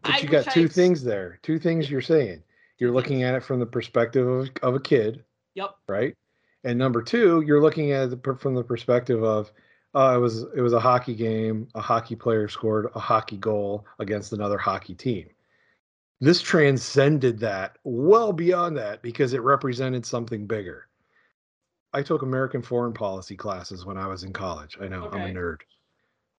But 0.02 0.14
I 0.14 0.18
you 0.18 0.28
got 0.28 0.44
two 0.52 0.64
I- 0.64 0.68
things 0.68 1.02
there. 1.02 1.38
Two 1.42 1.58
things 1.58 1.90
you're 1.90 2.00
saying. 2.00 2.42
You're 2.78 2.92
looking 2.92 3.24
at 3.24 3.34
it 3.34 3.42
from 3.42 3.58
the 3.58 3.66
perspective 3.66 4.26
of, 4.26 4.50
of 4.62 4.74
a 4.76 4.80
kid, 4.80 5.24
Yep. 5.54 5.70
right? 5.88 6.14
And 6.64 6.78
number 6.78 7.02
two, 7.02 7.42
you're 7.46 7.62
looking 7.62 7.92
at 7.92 8.12
it 8.12 8.40
from 8.40 8.54
the 8.54 8.64
perspective 8.64 9.22
of 9.22 9.52
uh, 9.94 10.14
it 10.16 10.20
was 10.20 10.42
it 10.54 10.60
was 10.60 10.72
a 10.72 10.80
hockey 10.80 11.14
game. 11.14 11.68
A 11.74 11.80
hockey 11.80 12.16
player 12.16 12.48
scored 12.48 12.88
a 12.94 13.00
hockey 13.00 13.36
goal 13.36 13.86
against 13.98 14.32
another 14.32 14.58
hockey 14.58 14.94
team. 14.94 15.28
This 16.20 16.42
transcended 16.42 17.38
that 17.40 17.78
well 17.84 18.32
beyond 18.32 18.76
that 18.76 19.02
because 19.02 19.32
it 19.32 19.42
represented 19.42 20.04
something 20.04 20.46
bigger. 20.46 20.88
I 21.92 22.02
took 22.02 22.22
American 22.22 22.60
foreign 22.60 22.92
policy 22.92 23.36
classes 23.36 23.86
when 23.86 23.96
I 23.96 24.06
was 24.06 24.24
in 24.24 24.32
college. 24.32 24.76
I 24.80 24.88
know 24.88 25.08
I'm 25.10 25.22
a 25.22 25.40
nerd. 25.40 25.60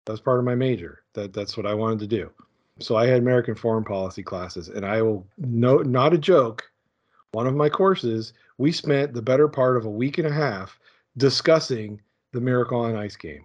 That 0.04 0.12
was 0.12 0.20
part 0.20 0.38
of 0.38 0.44
my 0.44 0.54
major. 0.54 1.02
That 1.14 1.32
that's 1.32 1.56
what 1.56 1.66
I 1.66 1.74
wanted 1.74 1.98
to 2.00 2.06
do. 2.06 2.30
So 2.78 2.96
I 2.96 3.06
had 3.06 3.18
American 3.18 3.54
foreign 3.54 3.84
policy 3.84 4.22
classes, 4.22 4.68
and 4.68 4.86
I 4.86 5.02
will 5.02 5.26
no 5.38 5.78
not 5.78 6.14
a 6.14 6.18
joke. 6.18 6.69
One 7.32 7.46
of 7.46 7.54
my 7.54 7.68
courses, 7.68 8.32
we 8.58 8.72
spent 8.72 9.14
the 9.14 9.22
better 9.22 9.48
part 9.48 9.76
of 9.76 9.84
a 9.84 9.90
week 9.90 10.18
and 10.18 10.26
a 10.26 10.32
half 10.32 10.78
discussing 11.16 12.00
the 12.32 12.40
Miracle 12.40 12.80
on 12.80 12.96
Ice 12.96 13.16
game 13.16 13.44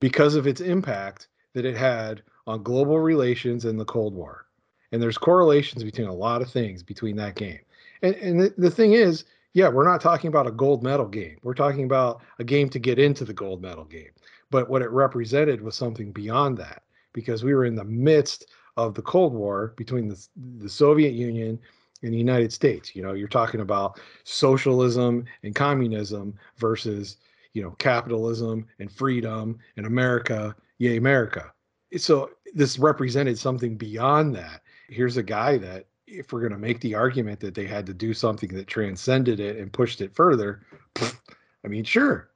because 0.00 0.34
of 0.34 0.46
its 0.46 0.60
impact 0.60 1.28
that 1.54 1.64
it 1.64 1.76
had 1.76 2.22
on 2.46 2.62
global 2.62 2.98
relations 2.98 3.64
and 3.64 3.78
the 3.78 3.84
Cold 3.84 4.14
War. 4.14 4.46
And 4.90 5.02
there's 5.02 5.18
correlations 5.18 5.84
between 5.84 6.08
a 6.08 6.14
lot 6.14 6.42
of 6.42 6.50
things 6.50 6.82
between 6.82 7.16
that 7.16 7.34
game. 7.34 7.60
And 8.02 8.14
and 8.16 8.40
the, 8.40 8.54
the 8.56 8.70
thing 8.70 8.92
is, 8.94 9.24
yeah, 9.52 9.68
we're 9.68 9.88
not 9.88 10.00
talking 10.00 10.28
about 10.28 10.46
a 10.46 10.52
gold 10.52 10.82
medal 10.82 11.06
game. 11.06 11.36
We're 11.42 11.54
talking 11.54 11.84
about 11.84 12.22
a 12.38 12.44
game 12.44 12.68
to 12.70 12.78
get 12.78 12.98
into 12.98 13.24
the 13.24 13.32
gold 13.32 13.60
medal 13.60 13.84
game. 13.84 14.10
But 14.50 14.70
what 14.70 14.82
it 14.82 14.90
represented 14.90 15.60
was 15.60 15.74
something 15.74 16.12
beyond 16.12 16.56
that 16.58 16.82
because 17.12 17.44
we 17.44 17.54
were 17.54 17.64
in 17.64 17.74
the 17.74 17.84
midst 17.84 18.46
of 18.76 18.94
the 18.94 19.02
Cold 19.02 19.34
War 19.34 19.74
between 19.76 20.08
the, 20.08 20.26
the 20.58 20.68
Soviet 20.68 21.12
Union 21.12 21.58
and 22.02 22.12
the 22.12 22.18
United 22.18 22.52
States. 22.52 22.94
You 22.94 23.02
know, 23.02 23.12
you're 23.12 23.28
talking 23.28 23.60
about 23.60 24.00
socialism 24.24 25.24
and 25.42 25.54
communism 25.54 26.34
versus, 26.56 27.16
you 27.54 27.62
know, 27.62 27.72
capitalism 27.78 28.66
and 28.78 28.90
freedom 28.90 29.58
and 29.76 29.86
America, 29.86 30.54
yay, 30.78 30.96
America. 30.96 31.52
So 31.96 32.30
this 32.54 32.78
represented 32.78 33.38
something 33.38 33.76
beyond 33.76 34.34
that. 34.36 34.62
Here's 34.88 35.16
a 35.16 35.22
guy 35.22 35.58
that, 35.58 35.86
if 36.10 36.32
we're 36.32 36.40
going 36.40 36.52
to 36.52 36.58
make 36.58 36.80
the 36.80 36.94
argument 36.94 37.38
that 37.40 37.54
they 37.54 37.66
had 37.66 37.84
to 37.84 37.92
do 37.92 38.14
something 38.14 38.48
that 38.54 38.66
transcended 38.66 39.40
it 39.40 39.58
and 39.58 39.70
pushed 39.70 40.00
it 40.00 40.14
further, 40.14 40.62
I 40.98 41.68
mean, 41.68 41.84
sure. 41.84 42.30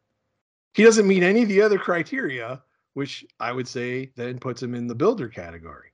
He 0.74 0.82
doesn't 0.82 1.06
meet 1.06 1.22
any 1.22 1.42
of 1.42 1.48
the 1.48 1.62
other 1.62 1.78
criteria, 1.78 2.62
which 2.92 3.24
I 3.40 3.50
would 3.50 3.66
say 3.66 4.12
then 4.14 4.38
puts 4.38 4.62
him 4.62 4.74
in 4.74 4.86
the 4.86 4.94
builder 4.94 5.28
category. 5.28 5.88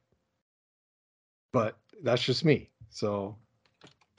But 1.53 1.79
that's 2.03 2.23
just 2.23 2.45
me. 2.45 2.71
So, 2.91 3.37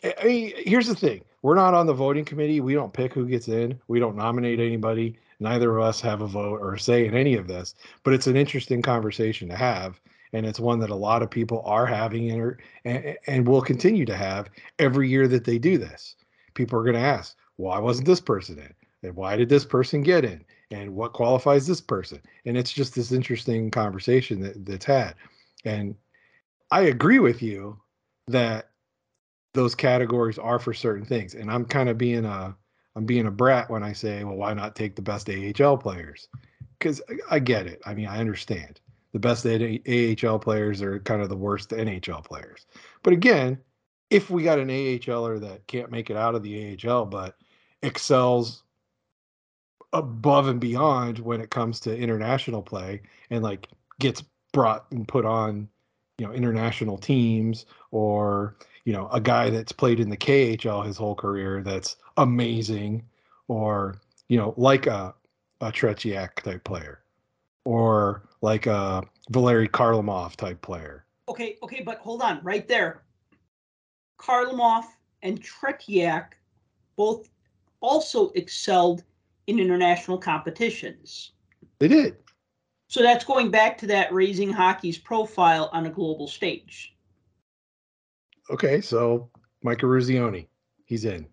I 0.03 0.25
mean, 0.25 0.53
here's 0.55 0.87
the 0.87 0.95
thing: 0.95 1.23
we're 1.41 1.55
not 1.55 1.73
on 1.73 1.85
the 1.85 1.93
voting 1.93 2.25
committee. 2.25 2.61
We 2.61 2.73
don't 2.73 2.93
pick 2.93 3.13
who 3.13 3.27
gets 3.27 3.47
in. 3.47 3.79
We 3.87 3.99
don't 3.99 4.15
nominate 4.15 4.59
anybody. 4.59 5.17
Neither 5.39 5.77
of 5.77 5.83
us 5.83 6.01
have 6.01 6.21
a 6.21 6.27
vote 6.27 6.59
or 6.61 6.77
say 6.77 7.05
in 7.05 7.15
any 7.15 7.35
of 7.35 7.47
this. 7.47 7.75
But 8.03 8.13
it's 8.13 8.27
an 8.27 8.35
interesting 8.35 8.81
conversation 8.81 9.47
to 9.49 9.55
have, 9.55 9.99
and 10.33 10.45
it's 10.45 10.59
one 10.59 10.79
that 10.79 10.89
a 10.89 10.95
lot 10.95 11.23
of 11.23 11.29
people 11.29 11.61
are 11.65 11.85
having 11.85 12.29
and 12.29 12.41
are, 12.41 12.57
and, 12.85 13.17
and 13.27 13.47
will 13.47 13.61
continue 13.61 14.05
to 14.05 14.15
have 14.15 14.49
every 14.79 15.09
year 15.09 15.27
that 15.27 15.45
they 15.45 15.57
do 15.57 15.77
this. 15.77 16.15
People 16.53 16.79
are 16.79 16.83
going 16.83 16.95
to 16.95 16.99
ask, 16.99 17.37
"Why 17.57 17.79
wasn't 17.79 18.07
this 18.07 18.21
person 18.21 18.59
in? 18.59 18.73
And 19.01 19.15
why 19.15 19.37
did 19.37 19.49
this 19.49 19.65
person 19.65 20.01
get 20.01 20.25
in? 20.25 20.43
And 20.71 20.95
what 20.95 21.13
qualifies 21.13 21.67
this 21.67 21.81
person?" 21.81 22.21
And 22.45 22.57
it's 22.57 22.71
just 22.71 22.95
this 22.95 23.11
interesting 23.11 23.71
conversation 23.71 24.41
that, 24.41 24.65
that's 24.65 24.85
had. 24.85 25.15
And 25.65 25.95
I 26.71 26.81
agree 26.81 27.19
with 27.19 27.41
you 27.41 27.77
that 28.27 28.68
those 29.53 29.75
categories 29.75 30.37
are 30.37 30.59
for 30.59 30.73
certain 30.73 31.05
things. 31.05 31.35
And 31.35 31.51
I'm 31.51 31.65
kind 31.65 31.89
of 31.89 31.97
being 31.97 32.25
a 32.25 32.55
I'm 32.95 33.05
being 33.05 33.27
a 33.27 33.31
brat 33.31 33.69
when 33.69 33.83
I 33.83 33.93
say, 33.93 34.23
well, 34.23 34.35
why 34.35 34.53
not 34.53 34.75
take 34.75 34.95
the 34.95 35.01
best 35.01 35.29
AHL 35.29 35.77
players? 35.77 36.27
Because 36.77 37.01
I 37.29 37.39
get 37.39 37.67
it. 37.67 37.81
I 37.85 37.93
mean, 37.93 38.07
I 38.07 38.19
understand 38.19 38.79
the 39.13 39.19
best 39.19 39.45
AHL 39.45 40.39
players 40.39 40.81
are 40.81 40.99
kind 40.99 41.21
of 41.21 41.29
the 41.29 41.35
worst 41.35 41.69
NHL 41.69 42.23
players. 42.23 42.65
But 43.03 43.13
again, 43.13 43.59
if 44.09 44.29
we 44.29 44.43
got 44.43 44.59
an 44.59 44.69
AHLer 44.69 45.39
that 45.41 45.65
can't 45.67 45.91
make 45.91 46.09
it 46.09 46.17
out 46.17 46.35
of 46.35 46.43
the 46.43 46.77
AHL 46.83 47.05
but 47.05 47.35
excels 47.83 48.63
above 49.93 50.47
and 50.47 50.59
beyond 50.59 51.19
when 51.19 51.41
it 51.41 51.49
comes 51.49 51.79
to 51.81 51.97
international 51.97 52.61
play 52.61 53.01
and 53.29 53.43
like 53.43 53.67
gets 53.99 54.23
brought 54.51 54.85
and 54.91 55.07
put 55.07 55.25
on 55.25 55.67
you 56.17 56.27
know 56.27 56.33
international 56.33 56.97
teams 56.97 57.65
or 57.91 58.55
you 58.85 58.93
know 58.93 59.07
a 59.09 59.19
guy 59.21 59.49
that's 59.49 59.71
played 59.71 59.99
in 59.99 60.09
the 60.09 60.17
KHL 60.17 60.85
his 60.85 60.97
whole 60.97 61.15
career 61.15 61.61
that's 61.61 61.95
amazing 62.17 63.03
or 63.47 63.99
you 64.27 64.37
know 64.37 64.53
like 64.57 64.87
a 64.87 65.13
a 65.61 65.71
Tretiak 65.71 66.35
type 66.35 66.63
player 66.63 67.01
or 67.65 68.23
like 68.41 68.65
a 68.65 69.03
Valery 69.29 69.67
Kharlamov 69.67 70.35
type 70.35 70.61
player. 70.61 71.05
Okay, 71.27 71.57
okay, 71.61 71.83
but 71.83 71.99
hold 71.99 72.21
on, 72.21 72.39
right 72.43 72.67
there. 72.67 73.03
Kharlamov 74.19 74.85
and 75.21 75.41
Tretiak 75.41 76.29
both 76.95 77.29
also 77.81 78.29
excelled 78.29 79.03
in 79.47 79.59
international 79.59 80.17
competitions. 80.17 81.31
They 81.79 81.87
did. 81.87 82.17
So 82.87 83.03
that's 83.03 83.23
going 83.23 83.51
back 83.51 83.77
to 83.79 83.87
that 83.87 84.11
raising 84.11 84.51
hockey's 84.51 84.97
profile 84.97 85.69
on 85.71 85.85
a 85.85 85.89
global 85.89 86.27
stage. 86.27 86.95
Okay, 88.49 88.81
so 88.81 89.29
Mike 89.63 89.79
Eruzione, 89.79 90.47
he's 90.85 91.05
in. 91.05 91.27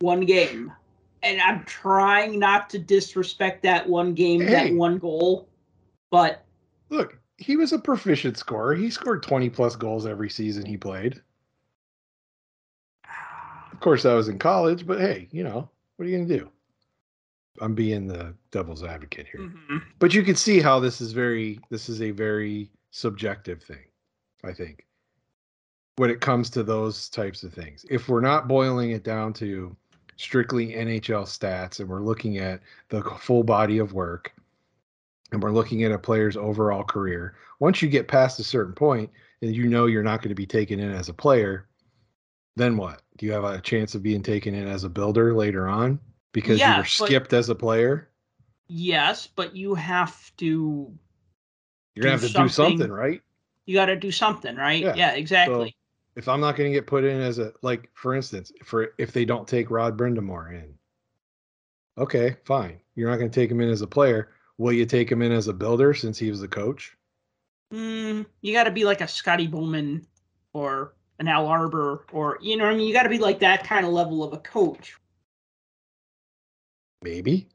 One 0.00 0.20
game. 0.22 0.72
And 1.22 1.40
I'm 1.40 1.64
trying 1.64 2.38
not 2.38 2.70
to 2.70 2.78
disrespect 2.78 3.62
that 3.64 3.88
one 3.88 4.14
game, 4.14 4.40
Hey. 4.40 4.50
that 4.70 4.74
one 4.74 4.98
goal, 4.98 5.48
but 6.10 6.44
Look, 6.88 7.18
he 7.38 7.56
was 7.56 7.72
a 7.72 7.78
proficient 7.78 8.36
scorer. 8.36 8.74
He 8.74 8.90
scored 8.90 9.22
20 9.22 9.50
plus 9.50 9.74
goals 9.74 10.06
every 10.06 10.30
season 10.30 10.64
he 10.64 10.76
played. 10.76 11.20
Of 13.72 13.80
course, 13.80 14.04
that 14.04 14.14
was 14.14 14.28
in 14.28 14.38
college, 14.38 14.86
but 14.86 15.00
hey, 15.00 15.28
you 15.32 15.42
know, 15.42 15.68
what 15.96 16.06
are 16.06 16.08
you 16.08 16.16
going 16.16 16.28
to 16.28 16.38
do? 16.38 16.50
I'm 17.60 17.74
being 17.74 18.06
the 18.06 18.34
devil's 18.52 18.84
advocate 18.84 19.26
here. 19.32 19.40
Mhm. 19.40 19.82
But 19.98 20.14
you 20.14 20.22
can 20.22 20.36
see 20.36 20.60
how 20.60 20.78
this 20.78 21.00
is 21.00 21.12
very 21.12 21.58
this 21.70 21.88
is 21.88 22.02
a 22.02 22.10
very 22.10 22.70
subjective 22.90 23.62
thing, 23.62 23.84
I 24.46 24.52
think. 24.52 24.86
When 25.96 26.10
it 26.10 26.20
comes 26.20 26.50
to 26.50 26.62
those 26.62 27.08
types 27.08 27.42
of 27.42 27.54
things. 27.54 27.84
If 27.90 28.08
we're 28.08 28.20
not 28.20 28.48
boiling 28.48 28.90
it 28.90 29.02
down 29.02 29.32
to 29.34 29.74
strictly 30.16 30.68
NHL 30.74 31.24
stats 31.24 31.80
and 31.80 31.88
we're 31.88 32.02
looking 32.02 32.38
at 32.38 32.60
the 32.90 33.02
full 33.02 33.42
body 33.42 33.78
of 33.78 33.92
work 33.94 34.32
and 35.32 35.42
we're 35.42 35.52
looking 35.52 35.84
at 35.84 35.92
a 35.92 35.98
player's 35.98 36.36
overall 36.36 36.84
career, 36.84 37.34
once 37.60 37.80
you 37.80 37.88
get 37.88 38.08
past 38.08 38.38
a 38.40 38.44
certain 38.44 38.74
point 38.74 39.10
and 39.42 39.54
you 39.54 39.68
know 39.68 39.86
you're 39.86 40.02
not 40.02 40.20
going 40.20 40.28
to 40.30 40.34
be 40.34 40.46
taken 40.46 40.80
in 40.80 40.92
as 40.92 41.08
a 41.08 41.14
player, 41.14 41.66
then 42.56 42.76
what? 42.76 43.02
Do 43.18 43.26
you 43.26 43.32
have 43.32 43.44
a 43.44 43.60
chance 43.60 43.94
of 43.94 44.02
being 44.02 44.22
taken 44.22 44.54
in 44.54 44.68
as 44.68 44.84
a 44.84 44.88
builder 44.90 45.34
later 45.34 45.66
on 45.68 45.98
because 46.32 46.58
Yeah, 46.58 46.72
you 46.74 46.80
were 46.82 46.84
skipped 46.84 47.32
as 47.32 47.48
a 47.48 47.54
player? 47.54 48.10
yes, 48.68 49.26
but 49.26 49.56
you 49.56 49.74
have 49.74 50.34
to 50.36 50.92
You're 51.94 52.02
gonna 52.02 52.12
have 52.12 52.20
to 52.20 52.26
do 52.28 52.48
something. 52.48 52.78
something, 52.78 52.92
right? 52.92 53.22
You 53.66 53.74
got 53.74 53.86
to 53.86 53.96
do 53.96 54.10
something, 54.10 54.56
right? 54.56 54.82
Yeah, 54.82 54.94
Yeah, 54.94 55.12
exactly. 55.12 55.76
If 56.14 56.28
I'm 56.28 56.40
not 56.40 56.56
going 56.56 56.70
to 56.70 56.74
get 56.74 56.86
put 56.86 57.04
in 57.04 57.20
as 57.20 57.38
a 57.38 57.52
like, 57.60 57.90
for 57.92 58.14
instance, 58.14 58.50
for 58.64 58.94
if 58.96 59.12
they 59.12 59.26
don't 59.26 59.46
take 59.46 59.70
Rod 59.70 59.98
Brind'Amour 59.98 60.54
in, 60.54 60.74
okay, 61.98 62.36
fine. 62.44 62.80
You're 62.94 63.10
not 63.10 63.18
going 63.18 63.30
to 63.30 63.40
take 63.40 63.50
him 63.50 63.60
in 63.60 63.68
as 63.68 63.82
a 63.82 63.86
player. 63.86 64.30
Will 64.56 64.72
you 64.72 64.86
take 64.86 65.12
him 65.12 65.20
in 65.20 65.30
as 65.32 65.48
a 65.48 65.52
builder 65.52 65.92
since 65.92 66.18
he 66.18 66.30
was 66.30 66.42
a 66.42 66.48
coach? 66.48 66.96
Mm, 67.74 68.24
you 68.40 68.54
got 68.54 68.64
to 68.64 68.70
be 68.70 68.84
like 68.84 69.02
a 69.02 69.08
Scotty 69.08 69.46
Bowman 69.46 70.06
or 70.54 70.94
an 71.18 71.28
Al 71.28 71.46
Arbour, 71.46 72.06
or 72.12 72.38
you 72.40 72.56
know, 72.56 72.64
what 72.64 72.72
I 72.72 72.76
mean, 72.76 72.86
you 72.86 72.94
got 72.94 73.02
to 73.02 73.08
be 73.10 73.18
like 73.18 73.40
that 73.40 73.64
kind 73.64 73.84
of 73.84 73.92
level 73.92 74.22
of 74.22 74.32
a 74.32 74.38
coach. 74.38 74.96
Maybe. 77.02 77.48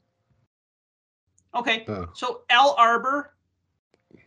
Okay, 1.54 1.84
Oh. 1.88 2.08
so 2.14 2.42
Al 2.48 2.74
Arbour, 2.78 3.34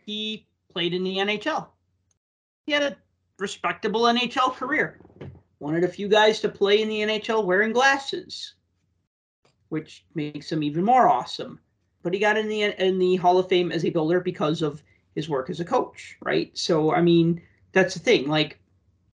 he 0.04 0.46
played 0.72 0.92
in 0.94 1.02
the 1.04 1.16
NHL. 1.16 1.68
He 2.66 2.72
had 2.72 2.82
a 2.82 2.96
respectable 3.38 4.02
NHL 4.02 4.54
career. 4.54 4.98
One 5.58 5.76
of 5.76 5.82
the 5.82 5.88
few 5.88 6.08
guys 6.08 6.40
to 6.40 6.48
play 6.48 6.82
in 6.82 6.88
the 6.88 7.00
NHL 7.00 7.44
wearing 7.44 7.72
glasses, 7.72 8.54
which 9.68 10.04
makes 10.16 10.50
him 10.50 10.64
even 10.64 10.84
more 10.84 11.08
awesome. 11.08 11.60
But 12.02 12.12
he 12.12 12.18
got 12.18 12.36
in 12.36 12.48
the 12.48 12.62
in 12.62 12.98
the 12.98 13.16
Hall 13.16 13.38
of 13.38 13.48
Fame 13.48 13.70
as 13.70 13.84
a 13.84 13.90
builder 13.90 14.20
because 14.20 14.62
of 14.62 14.82
his 15.14 15.28
work 15.28 15.48
as 15.48 15.60
a 15.60 15.64
coach, 15.64 16.16
right? 16.22 16.50
So 16.58 16.92
I 16.92 17.02
mean, 17.02 17.40
that's 17.72 17.94
the 17.94 18.00
thing. 18.00 18.28
Like, 18.28 18.58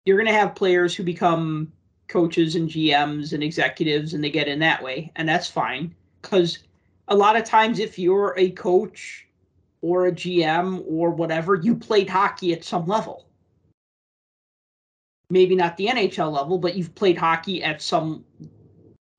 you're 0.06 0.18
gonna 0.18 0.34
have 0.34 0.54
players 0.54 0.94
who 0.94 1.04
become 1.04 1.72
coaches 2.10 2.56
and 2.56 2.70
GMs 2.70 3.32
and 3.32 3.42
executives, 3.42 4.14
and 4.14 4.22
they 4.24 4.30
get 4.30 4.50
in 4.50 4.60
that 4.60 4.84
way, 4.84 5.12
and 5.16 5.28
that's 5.28 5.50
fine 5.50 5.96
because 6.22 6.60
a 7.08 7.16
lot 7.16 7.38
of 7.38 7.46
times 7.46 7.80
if 7.80 7.98
you're 7.98 8.34
a 8.38 8.52
coach 8.52 9.26
or 9.82 10.08
a 10.08 10.12
GM 10.12 10.84
or 10.86 11.12
whatever, 11.12 11.56
you 11.56 11.76
played 11.76 12.10
hockey 12.10 12.52
at 12.52 12.66
some 12.66 12.86
level. 12.86 13.27
Maybe 15.30 15.56
not 15.56 15.76
the 15.78 15.88
NHL 15.88 16.32
level, 16.32 16.58
but 16.58 16.76
you've 16.76 16.96
played 16.96 17.18
hockey 17.18 17.64
at 17.64 17.82
some 17.82 18.24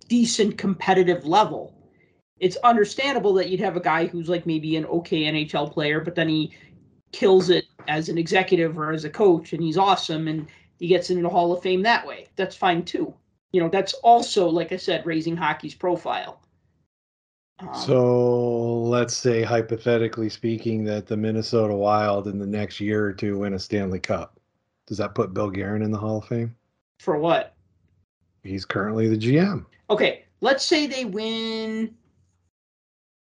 decent 0.09 0.57
competitive 0.57 1.27
level. 1.27 1.75
It's 2.41 2.57
understandable 2.57 3.35
that 3.35 3.51
you'd 3.51 3.61
have 3.61 3.77
a 3.77 3.81
guy 3.81 4.07
who's 4.07 4.29
like 4.29 4.47
maybe 4.47 4.77
an 4.77 4.87
okay 4.87 5.25
NHL 5.25 5.73
player, 5.73 6.01
but 6.01 6.15
then 6.15 6.29
he 6.29 6.55
kills 7.13 7.51
it 7.51 7.65
as 7.89 8.09
an 8.09 8.19
executive 8.19 8.79
or 8.79 8.93
as 8.93 9.05
a 9.05 9.11
coach 9.11 9.53
and 9.53 9.63
he's 9.63 9.79
awesome 9.79 10.29
and 10.29 10.47
he 10.79 10.87
gets 10.87 11.11
into 11.11 11.23
the 11.23 11.29
Hall 11.29 11.53
of 11.53 11.63
Fame 11.63 11.83
that 11.83 12.07
way. 12.07 12.29
That's 12.37 12.57
fine 12.57 12.85
too. 12.85 13.13
You 13.53 13.61
know, 13.61 13.69
that's 13.69 13.95
also, 13.95 14.49
like 14.49 14.73
I 14.73 14.77
said, 14.77 15.07
raising 15.07 15.37
hockey's 15.37 15.75
profile. 15.75 16.41
Um, 17.61 17.75
So 17.75 18.83
let's 18.83 19.17
say, 19.17 19.43
hypothetically 19.43 20.29
speaking, 20.29 20.85
that 20.85 21.07
the 21.07 21.17
Minnesota 21.17 21.75
Wild 21.75 22.29
in 22.29 22.39
the 22.39 22.47
next 22.47 22.79
year 22.79 23.05
or 23.05 23.13
two 23.13 23.39
win 23.39 23.55
a 23.55 23.59
Stanley 23.59 24.01
Cup. 24.01 24.38
Does 24.89 24.97
that 24.99 25.15
put 25.15 25.35
Bill 25.35 25.51
Guerin 25.51 25.83
in 25.83 25.91
the 25.91 25.99
Hall 25.99 26.19
of 26.19 26.25
Fame? 26.25 26.57
for 26.99 27.17
what? 27.17 27.55
He's 28.43 28.65
currently 28.65 29.07
the 29.09 29.17
GM. 29.17 29.67
Okay, 29.91 30.25
let's 30.41 30.65
say 30.65 30.87
they 30.89 31.05
win 31.05 31.95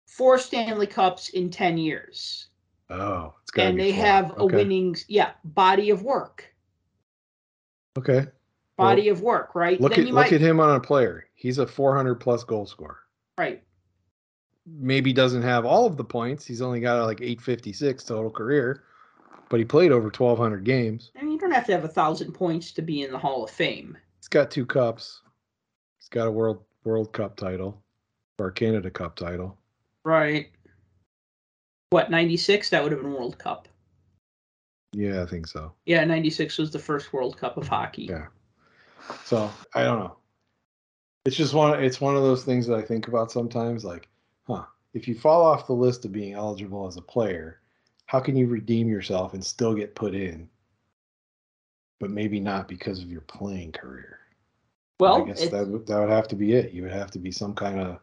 four 0.07 0.36
Stanley 0.39 0.86
Cups 0.86 1.28
in 1.28 1.49
10 1.49 1.78
years 1.78 2.49
Oh, 2.90 3.35
it's 3.43 3.51
got. 3.53 3.66
and 3.66 3.78
they 3.78 3.93
have 3.93 4.32
a 4.39 4.47
winning 4.47 4.97
yeah, 5.07 5.31
body 5.45 5.90
of 5.90 6.03
work. 6.03 6.53
Okay. 7.97 8.27
Body 8.77 9.09
of 9.11 9.20
work, 9.23 9.55
right? 9.55 9.81
Look 9.81 9.93
then 9.93 10.01
at 10.01 10.07
you 10.09 10.15
look 10.15 10.24
might 10.27 10.32
at 10.32 10.40
him 10.40 10.59
on 10.59 10.74
a 10.74 10.81
player. 10.81 11.27
He's 11.35 11.59
a 11.59 11.66
400 11.66 12.16
plus 12.16 12.43
goal 12.45 12.66
scorer. 12.66 12.99
right. 13.39 13.62
Maybe 14.66 15.12
doesn't 15.12 15.43
have 15.43 15.65
all 15.65 15.86
of 15.86 15.97
the 15.97 16.05
points. 16.05 16.45
He's 16.47 16.61
only 16.62 16.81
got 16.81 17.05
like 17.07 17.20
856 17.23 18.05
total 18.05 18.31
career, 18.31 18.82
but 19.49 19.59
he 19.59 19.65
played 19.65 19.93
over 19.93 20.05
1,200 20.05 20.65
games. 20.65 21.11
I 21.19 21.23
mean, 21.23 21.33
you 21.33 21.39
don't 21.39 21.51
have 21.51 21.66
to 21.66 21.73
have 21.73 21.85
a 21.85 21.89
thousand 21.89 22.33
points 22.33 22.73
to 22.73 22.83
be 22.83 23.03
in 23.03 23.12
the 23.12 23.19
Hall 23.19 23.45
of 23.45 23.51
Fame. 23.51 23.97
He's 24.19 24.29
got 24.29 24.51
two 24.51 24.66
cups. 24.66 25.23
He's 25.99 26.09
got 26.09 26.27
a 26.27 26.31
world 26.31 26.62
World 26.85 27.12
Cup 27.12 27.37
title 27.37 27.83
or 28.39 28.49
a 28.49 28.53
Canada 28.53 28.91
Cup 28.91 29.16
title. 29.16 29.59
Right. 30.05 30.51
What, 31.91 32.11
96? 32.11 32.70
That 32.70 32.83
would 32.83 32.93
have 32.93 33.03
been 33.03 33.12
World 33.12 33.39
Cup. 33.39 33.69
Yeah, 34.93 35.23
I 35.23 35.27
think 35.27 35.47
so. 35.47 35.73
Yeah, 35.85 36.05
96 36.05 36.59
was 36.59 36.70
the 36.70 36.79
first 36.79 37.12
World 37.12 37.37
Cup 37.37 37.57
of 37.57 37.69
hockey. 37.69 38.05
Yeah. 38.05 38.27
So 39.25 39.51
I 39.75 39.85
don't 39.85 39.99
know. 39.99 40.16
It's 41.25 41.37
just 41.37 41.53
one. 41.53 41.83
It's 41.83 42.01
one 42.01 42.16
of 42.16 42.23
those 42.23 42.45
things 42.45 42.66
that 42.66 42.79
I 42.79 42.83
think 42.83 43.09
about 43.09 43.31
sometimes. 43.31 43.85
Like, 43.85 44.09
huh? 44.47 44.65
If 44.95 45.07
you 45.07 45.15
fall 45.15 45.45
off 45.45 45.66
the 45.66 45.75
list 45.75 46.05
of 46.05 46.12
being 46.12 46.33
eligible 46.33 46.87
as 46.87 46.97
a 46.97 47.03
player, 47.03 47.61
how 48.09 48.19
can 48.21 48.37
you 48.37 48.47
redeem 48.47 48.89
yourself 48.89 49.35
and 49.35 49.45
still 49.45 49.75
get 49.75 49.95
put 49.95 50.15
in? 50.15 50.49
But 52.01 52.11
maybe 52.11 52.41
not 52.41 52.67
because 52.67 53.03
of 53.03 53.11
your 53.11 53.21
playing 53.21 53.73
career. 53.73 54.19
Well, 54.99 55.23
I 55.23 55.27
guess 55.27 55.49
that 55.51 55.69
would- 55.69 55.87
that 55.87 56.01
would 56.01 56.09
have 56.09 56.27
to 56.29 56.37
be 56.37 56.55
it. 56.55 56.73
You 56.73 56.83
would 56.83 56.93
have 56.93 57.11
to 57.13 57.19
be 57.19 57.31
some 57.31 57.55
kind 57.55 57.79
of 57.79 58.01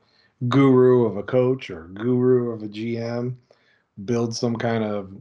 guru 0.48 1.06
of 1.06 1.18
a 1.18 1.23
coach 1.23 1.72
or 1.72 1.88
guru 1.88 2.52
of 2.52 2.61
a 2.61 2.68
GM, 2.68 3.36
build 4.06 4.36
some 4.36 4.56
kind 4.56 4.84
of 4.84 5.19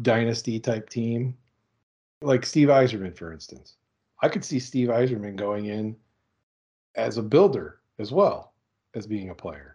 dynasty 0.00 0.60
type 0.60 0.88
team, 0.88 1.36
like 2.20 2.46
Steve 2.46 2.68
Yzerman, 2.68 3.16
for 3.16 3.32
instance. 3.32 3.76
I 4.20 4.28
could 4.28 4.44
see 4.44 4.60
Steve 4.60 4.90
Yzerman 4.90 5.34
going 5.34 5.66
in 5.66 5.96
as 6.94 7.16
a 7.16 7.22
builder 7.22 7.80
as 7.98 8.12
well 8.12 8.54
as 8.94 9.08
being 9.08 9.30
a 9.30 9.34
player. 9.34 9.71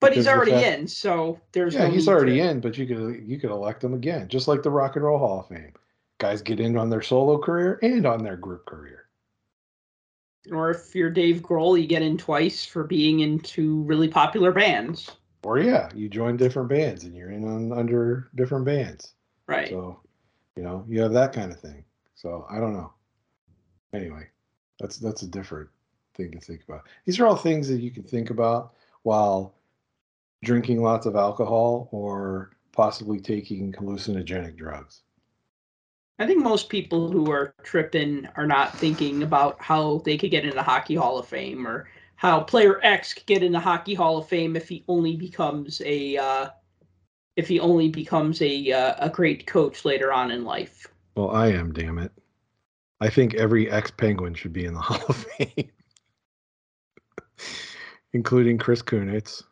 But 0.00 0.12
he's 0.14 0.24
because 0.24 0.40
of 0.40 0.46
the 0.46 0.52
already 0.52 0.64
fact- 0.66 0.80
in, 0.80 0.88
so 0.88 1.40
there's 1.52 1.74
Yeah, 1.74 1.86
no 1.86 1.90
he's 1.92 2.08
already 2.08 2.36
to- 2.38 2.48
in, 2.48 2.60
but 2.60 2.76
you 2.78 2.86
could 2.86 3.22
you 3.26 3.38
could 3.38 3.50
elect 3.50 3.84
him 3.84 3.94
again, 3.94 4.28
just 4.28 4.48
like 4.48 4.62
the 4.62 4.70
Rock 4.70 4.96
and 4.96 5.04
Roll 5.04 5.18
Hall 5.18 5.40
of 5.40 5.48
Fame. 5.48 5.72
Guys 6.18 6.42
get 6.42 6.60
in 6.60 6.76
on 6.76 6.90
their 6.90 7.02
solo 7.02 7.38
career 7.38 7.78
and 7.82 8.04
on 8.06 8.22
their 8.22 8.36
group 8.36 8.66
career. 8.66 9.06
Or 10.50 10.70
if 10.70 10.94
you're 10.94 11.10
Dave 11.10 11.42
Grohl, 11.42 11.80
you 11.80 11.86
get 11.86 12.02
in 12.02 12.16
twice 12.16 12.64
for 12.64 12.84
being 12.84 13.20
in 13.20 13.38
two 13.40 13.82
really 13.82 14.08
popular 14.08 14.52
bands. 14.52 15.10
Or 15.42 15.58
yeah, 15.58 15.88
you 15.94 16.08
join 16.08 16.36
different 16.36 16.68
bands 16.68 17.04
and 17.04 17.14
you're 17.14 17.30
in 17.30 17.44
on 17.44 17.72
under 17.72 18.30
different 18.34 18.64
bands. 18.64 19.14
Right. 19.46 19.68
So, 19.68 20.00
you 20.56 20.62
know, 20.62 20.84
you 20.88 21.00
have 21.02 21.12
that 21.12 21.32
kind 21.32 21.52
of 21.52 21.60
thing. 21.60 21.84
So 22.14 22.46
I 22.50 22.58
don't 22.58 22.72
know. 22.74 22.92
Anyway, 23.92 24.28
that's 24.78 24.98
that's 24.98 25.22
a 25.22 25.26
different 25.26 25.68
thing 26.14 26.30
to 26.32 26.40
think 26.40 26.62
about. 26.68 26.86
These 27.06 27.18
are 27.20 27.26
all 27.26 27.36
things 27.36 27.68
that 27.68 27.80
you 27.80 27.90
can 27.90 28.02
think 28.04 28.30
about 28.30 28.72
while 29.02 29.54
drinking 30.42 30.82
lots 30.82 31.06
of 31.06 31.16
alcohol 31.16 31.88
or 31.92 32.50
possibly 32.72 33.20
taking 33.20 33.72
hallucinogenic 33.72 34.56
drugs. 34.56 35.02
I 36.18 36.26
think 36.26 36.42
most 36.42 36.68
people 36.68 37.10
who 37.10 37.30
are 37.30 37.54
tripping 37.62 38.28
are 38.36 38.46
not 38.46 38.76
thinking 38.76 39.22
about 39.22 39.60
how 39.60 40.02
they 40.04 40.18
could 40.18 40.30
get 40.30 40.44
in 40.44 40.54
the 40.54 40.62
Hockey 40.62 40.94
Hall 40.94 41.18
of 41.18 41.26
Fame 41.26 41.66
or 41.66 41.88
how 42.16 42.40
player 42.40 42.78
X 42.82 43.14
could 43.14 43.24
get 43.24 43.42
in 43.42 43.52
the 43.52 43.60
Hockey 43.60 43.94
Hall 43.94 44.18
of 44.18 44.28
Fame 44.28 44.54
if 44.54 44.68
he 44.68 44.84
only 44.86 45.16
becomes 45.16 45.80
a 45.84 46.18
uh, 46.18 46.50
if 47.36 47.48
he 47.48 47.58
only 47.58 47.88
becomes 47.88 48.42
a 48.42 48.70
uh, 48.70 48.94
a 48.98 49.08
great 49.08 49.46
coach 49.46 49.86
later 49.86 50.12
on 50.12 50.30
in 50.30 50.44
life. 50.44 50.86
Well, 51.16 51.30
I 51.30 51.48
am, 51.48 51.72
damn 51.72 51.98
it. 51.98 52.12
I 53.00 53.08
think 53.08 53.34
every 53.34 53.70
ex 53.70 53.90
Penguin 53.90 54.34
should 54.34 54.52
be 54.52 54.66
in 54.66 54.74
the 54.74 54.80
Hall 54.82 55.02
of 55.08 55.16
Fame, 55.16 55.70
including 58.12 58.58
Chris 58.58 58.82
Kunitz. 58.82 59.42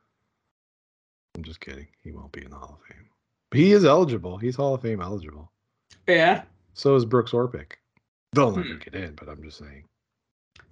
I'm 1.38 1.44
just 1.44 1.60
kidding. 1.60 1.86
He 2.02 2.10
won't 2.10 2.32
be 2.32 2.42
in 2.44 2.50
the 2.50 2.56
Hall 2.56 2.80
of 2.82 2.86
Fame. 2.96 3.06
But 3.50 3.60
he 3.60 3.70
is 3.70 3.84
eligible. 3.84 4.38
He's 4.38 4.56
Hall 4.56 4.74
of 4.74 4.82
Fame 4.82 5.00
eligible. 5.00 5.52
Yeah, 6.08 6.42
So 6.74 6.96
is 6.96 7.04
Brooks 7.04 7.30
Orpik. 7.30 7.74
They'll 8.32 8.50
never 8.50 8.66
Hmm. 8.74 8.78
get 8.78 8.96
in, 8.96 9.14
but 9.14 9.28
I'm 9.28 9.40
just 9.44 9.58
saying. 9.58 9.84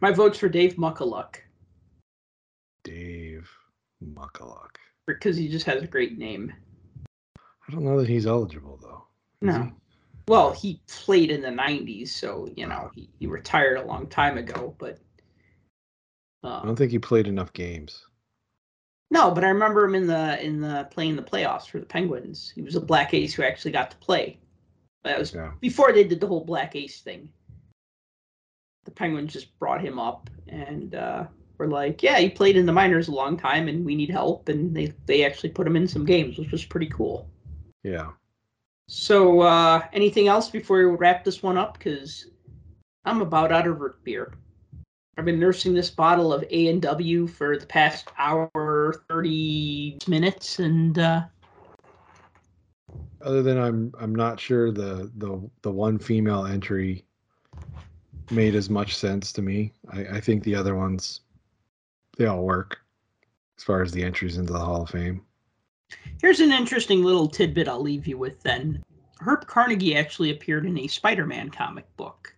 my 0.00 0.10
vote's 0.10 0.38
for 0.40 0.48
Dave 0.48 0.74
Michayluk 0.74 1.36
Dave 2.82 3.48
Michayluk. 4.04 4.74
because 5.06 5.36
he 5.36 5.48
just 5.48 5.64
has 5.66 5.84
a 5.84 5.86
great 5.86 6.18
name. 6.18 6.52
I 7.68 7.70
don't 7.72 7.84
know 7.84 8.00
that 8.00 8.08
he's 8.08 8.26
eligible 8.26 8.76
though. 8.82 9.06
Is 9.42 9.54
No. 9.54 9.62
he? 9.66 9.72
Well, 10.26 10.52
he 10.52 10.80
played 10.88 11.30
in 11.30 11.42
the 11.42 11.48
'90s, 11.50 12.08
so 12.08 12.48
you 12.56 12.66
know 12.66 12.90
he, 12.92 13.08
he 13.20 13.28
retired 13.28 13.78
a 13.78 13.84
long 13.86 14.08
time 14.08 14.36
ago. 14.36 14.74
But 14.78 14.98
I 16.42 16.62
don't 16.64 16.74
think 16.76 16.90
he 16.90 16.98
played 16.98 17.28
enough 17.28 17.52
games. 17.52 18.04
No, 19.10 19.30
but 19.30 19.44
I 19.44 19.48
remember 19.48 19.84
him 19.84 19.94
in 19.94 20.06
the 20.06 20.44
in 20.44 20.60
the 20.60 20.88
playing 20.90 21.16
the 21.16 21.22
playoffs 21.22 21.66
for 21.68 21.78
the 21.78 21.86
Penguins. 21.86 22.52
He 22.54 22.62
was 22.62 22.74
a 22.74 22.80
black 22.80 23.14
ace 23.14 23.34
who 23.34 23.42
actually 23.42 23.72
got 23.72 23.90
to 23.90 23.96
play. 23.98 24.38
That 25.04 25.18
was 25.18 25.32
Yeah. 25.34 25.52
before 25.60 25.92
they 25.92 26.04
did 26.04 26.20
the 26.20 26.26
whole 26.26 26.44
black 26.44 26.74
ace 26.74 27.00
thing. 27.00 27.28
The 28.84 28.90
Penguins 28.90 29.32
just 29.32 29.56
brought 29.58 29.80
him 29.80 29.98
up 29.98 30.30
and 30.48 30.94
uh, 30.94 31.26
were 31.58 31.68
like, 31.68 32.02
"Yeah, 32.02 32.18
he 32.18 32.28
played 32.28 32.56
in 32.56 32.66
the 32.66 32.72
minors 32.72 33.08
a 33.08 33.12
long 33.12 33.36
time, 33.36 33.68
and 33.68 33.84
we 33.84 33.94
need 33.94 34.10
help." 34.10 34.48
And 34.48 34.76
they 34.76 34.92
they 35.06 35.24
actually 35.24 35.50
put 35.50 35.66
him 35.66 35.76
in 35.76 35.86
some 35.88 36.04
games, 36.04 36.38
which 36.38 36.50
was 36.52 36.64
pretty 36.64 36.88
cool. 36.88 37.28
Yeah. 37.82 38.12
So, 38.88 39.40
uh, 39.40 39.82
anything 39.92 40.28
else 40.28 40.48
before 40.48 40.78
we 40.78 40.96
wrap 40.96 41.24
this 41.24 41.42
one 41.42 41.56
up? 41.56 41.76
Because 41.78 42.28
I'm 43.04 43.20
about 43.20 43.50
out 43.50 43.66
of 43.66 43.80
root 43.80 43.96
beer. 44.04 44.32
I've 45.18 45.24
been 45.24 45.40
nursing 45.40 45.72
this 45.72 45.88
bottle 45.88 46.32
of 46.32 46.44
A 46.50 46.68
and 46.68 46.82
W 46.82 47.26
for 47.26 47.56
the 47.56 47.66
past 47.66 48.10
hour, 48.18 49.02
thirty 49.08 49.96
minutes, 50.06 50.58
and 50.58 50.98
uh, 50.98 51.22
Other 53.22 53.42
than 53.42 53.58
I'm 53.58 53.92
I'm 53.98 54.14
not 54.14 54.38
sure 54.38 54.70
the 54.70 55.10
the 55.16 55.40
the 55.62 55.70
one 55.70 55.98
female 55.98 56.44
entry 56.44 57.04
made 58.30 58.54
as 58.54 58.68
much 58.68 58.96
sense 58.96 59.32
to 59.32 59.42
me. 59.42 59.72
I, 59.90 60.00
I 60.16 60.20
think 60.20 60.44
the 60.44 60.54
other 60.54 60.74
ones 60.74 61.20
they 62.18 62.26
all 62.26 62.42
work 62.42 62.78
as 63.56 63.64
far 63.64 63.82
as 63.82 63.92
the 63.92 64.02
entries 64.02 64.36
into 64.36 64.52
the 64.52 64.58
Hall 64.58 64.82
of 64.82 64.90
Fame. 64.90 65.22
here's 66.20 66.40
an 66.40 66.52
interesting 66.52 67.02
little 67.02 67.28
tidbit 67.28 67.68
I'll 67.68 67.80
leave 67.80 68.06
you 68.06 68.18
with. 68.18 68.42
Then 68.42 68.82
Herb 69.20 69.46
Carnegie 69.46 69.96
actually 69.96 70.30
appeared 70.30 70.66
in 70.66 70.78
a 70.78 70.86
Spider-Man 70.86 71.50
comic 71.50 71.84
book. 71.96 72.35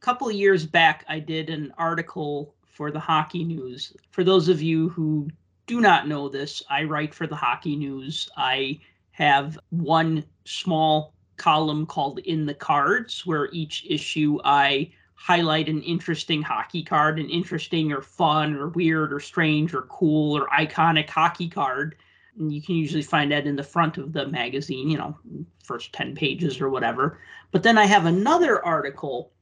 Couple 0.00 0.30
years 0.30 0.64
back, 0.64 1.04
I 1.08 1.18
did 1.18 1.50
an 1.50 1.74
article 1.76 2.54
for 2.64 2.92
the 2.92 3.00
Hockey 3.00 3.42
News. 3.42 3.92
For 4.10 4.22
those 4.22 4.48
of 4.48 4.62
you 4.62 4.88
who 4.90 5.28
do 5.66 5.80
not 5.80 6.06
know 6.06 6.28
this, 6.28 6.62
I 6.70 6.84
write 6.84 7.12
for 7.12 7.26
the 7.26 7.34
Hockey 7.34 7.74
News. 7.74 8.28
I 8.36 8.78
have 9.10 9.58
one 9.70 10.24
small 10.44 11.14
column 11.36 11.84
called 11.84 12.20
In 12.20 12.46
the 12.46 12.54
Cards, 12.54 13.26
where 13.26 13.48
each 13.52 13.84
issue 13.88 14.38
I 14.44 14.92
highlight 15.14 15.68
an 15.68 15.82
interesting 15.82 16.42
hockey 16.42 16.84
card, 16.84 17.18
an 17.18 17.28
interesting 17.28 17.90
or 17.90 18.00
fun 18.00 18.54
or 18.54 18.68
weird 18.68 19.12
or 19.12 19.18
strange 19.18 19.74
or 19.74 19.82
cool 19.82 20.38
or 20.38 20.46
iconic 20.50 21.10
hockey 21.10 21.48
card. 21.48 21.96
And 22.38 22.52
you 22.52 22.62
can 22.62 22.76
usually 22.76 23.02
find 23.02 23.32
that 23.32 23.48
in 23.48 23.56
the 23.56 23.64
front 23.64 23.98
of 23.98 24.12
the 24.12 24.28
magazine, 24.28 24.88
you 24.88 24.96
know, 24.96 25.18
first 25.64 25.92
10 25.92 26.14
pages 26.14 26.60
or 26.60 26.70
whatever. 26.70 27.18
But 27.50 27.64
then 27.64 27.76
I 27.76 27.86
have 27.86 28.06
another 28.06 28.64
article 28.64 29.32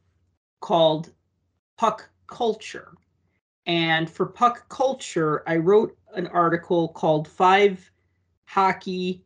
called 0.61 1.13
Puck 1.77 2.09
Culture. 2.27 2.95
And 3.67 4.09
for 4.09 4.27
Puck 4.27 4.69
Culture, 4.69 5.43
I 5.47 5.57
wrote 5.57 5.97
an 6.15 6.27
article 6.29 6.89
called 6.89 7.29
Five 7.29 7.91
Hockey 8.45 9.25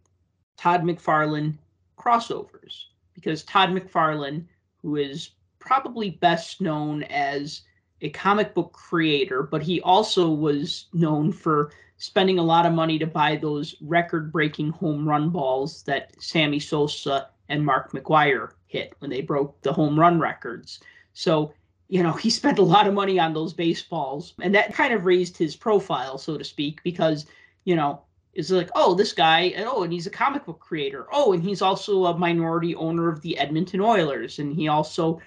Todd 0.57 0.83
McFarlane 0.83 1.59
Crossovers. 1.99 2.87
Because 3.15 3.45
Todd 3.45 3.71
McFarlane, 3.71 4.47
who 4.79 4.97
is 4.97 5.31
probably 5.59 6.11
best 6.11 6.61
known 6.61 7.03
as 7.05 7.63
a 8.01 8.11
comic 8.11 8.55
book 8.55 8.73
creator, 8.73 9.43
but 9.43 9.63
he 9.63 9.81
also 9.83 10.31
was 10.31 10.87
known 10.95 11.33
for 11.33 11.71
spending 11.99 12.39
a 12.39 12.43
lot 12.43 12.65
of 12.65 12.73
money 12.73 12.99
to 12.99 13.07
buy 13.07 13.37
those 13.37 13.77
record 13.83 14.33
breaking 14.33 14.71
home 14.71 15.07
run 15.07 15.29
balls 15.29 15.83
that 15.83 16.11
Sammy 16.19 16.59
Sosa 16.59 17.29
and 17.51 17.65
Mark 17.65 17.93
McGwire 17.93 18.53
hit 18.67 18.95
when 19.01 19.11
they 19.11 19.21
broke 19.21 19.61
the 19.61 19.73
home 19.73 20.01
run 20.01 20.19
records. 20.19 20.81
So, 21.21 21.53
you 21.89 22.03
know, 22.03 22.13
he 22.13 22.31
spent 22.31 22.59
a 22.59 22.63
lot 22.63 22.87
of 22.87 22.95
money 22.95 23.19
on 23.19 23.35
those 23.35 23.53
baseballs, 23.53 24.33
and 24.41 24.55
that 24.55 24.73
kind 24.73 24.95
of 24.95 25.05
raised 25.05 25.37
his 25.37 25.55
profile, 25.55 26.17
so 26.17 26.39
to 26.39 26.45
speak, 26.45 26.83
because, 26.83 27.27
you 27.65 27.77
know, 27.77 28.01
it's 28.33 28.51
like, 28.51 28.71
oh, 28.75 28.95
this 28.95 29.13
guy, 29.13 29.53
and 29.55 29.67
oh, 29.69 29.83
and 29.83 29.93
he's 29.93 30.07
a 30.07 30.11
comic 30.11 30.47
book 30.47 30.61
creator. 30.61 31.07
Oh, 31.13 31.35
and 31.35 31.43
he's 31.43 31.61
also 31.61 32.07
a 32.07 32.17
minority 32.17 32.75
owner 32.75 33.11
of 33.11 33.21
the 33.21 33.37
Edmonton 33.37 33.83
Oilers, 33.83 34.39
and 34.39 34.55
he 34.55 34.69
also 34.69 35.21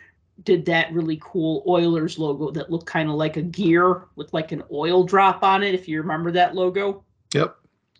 did 0.45 0.65
that 0.65 0.91
really 0.91 1.20
cool 1.22 1.64
Oilers 1.68 2.18
logo 2.18 2.49
that 2.49 2.72
looked 2.72 2.88
kind 2.88 3.07
of 3.07 3.14
like 3.15 3.38
a 3.38 3.44
gear 3.44 4.06
with 4.15 4.34
like 4.34 4.52
an 4.52 4.64
oil 4.72 5.03
drop 5.03 5.44
on 5.44 5.61
it, 5.61 5.76
if 5.76 5.88
you 5.88 6.02
remember 6.02 6.32
that 6.32 6.56
logo. 6.56 7.03
Yep. 7.36 7.56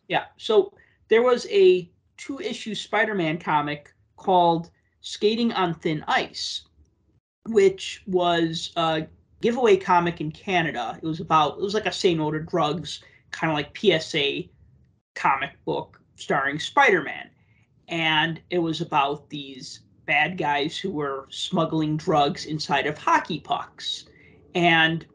Yeah. 0.08 0.26
So 0.38 0.74
there 1.10 1.22
was 1.22 1.46
a 1.52 1.92
two 2.18 2.40
issue 2.40 2.74
Spider 2.74 3.14
Man 3.14 3.38
comic 3.38 3.94
called 4.18 4.72
Skating 5.02 5.54
on 5.54 5.76
Thin 5.76 6.04
Ice, 6.08 6.64
which 7.48 8.04
was 8.08 8.72
a 8.76 9.08
giveaway 9.42 9.78
comic 9.78 10.22
in 10.22 10.32
Canada. 10.32 10.98
It 11.02 11.06
was 11.06 11.20
about, 11.20 11.58
it 11.58 11.62
was 11.62 11.74
like 11.74 11.86
a 11.86 12.16
No 12.16 12.32
to 12.32 12.40
Drugs, 12.40 13.04
kind 13.32 13.52
of 13.52 13.56
like 13.56 13.78
PSA 13.78 14.44
comic 15.16 15.52
book 15.66 16.02
starring 16.16 16.60
Spider 16.60 17.02
Man. 17.02 17.30
And 17.90 18.42
it 18.50 18.60
was 18.60 18.82
about 18.82 19.30
these 19.30 19.82
bad 20.06 20.38
guys 20.38 20.78
who 20.78 20.92
were 20.92 21.28
smuggling 21.30 21.98
drugs 21.98 22.46
inside 22.46 22.88
of 22.88 22.98
hockey 22.98 23.40
pucks. 23.40 24.06
And 24.56 25.06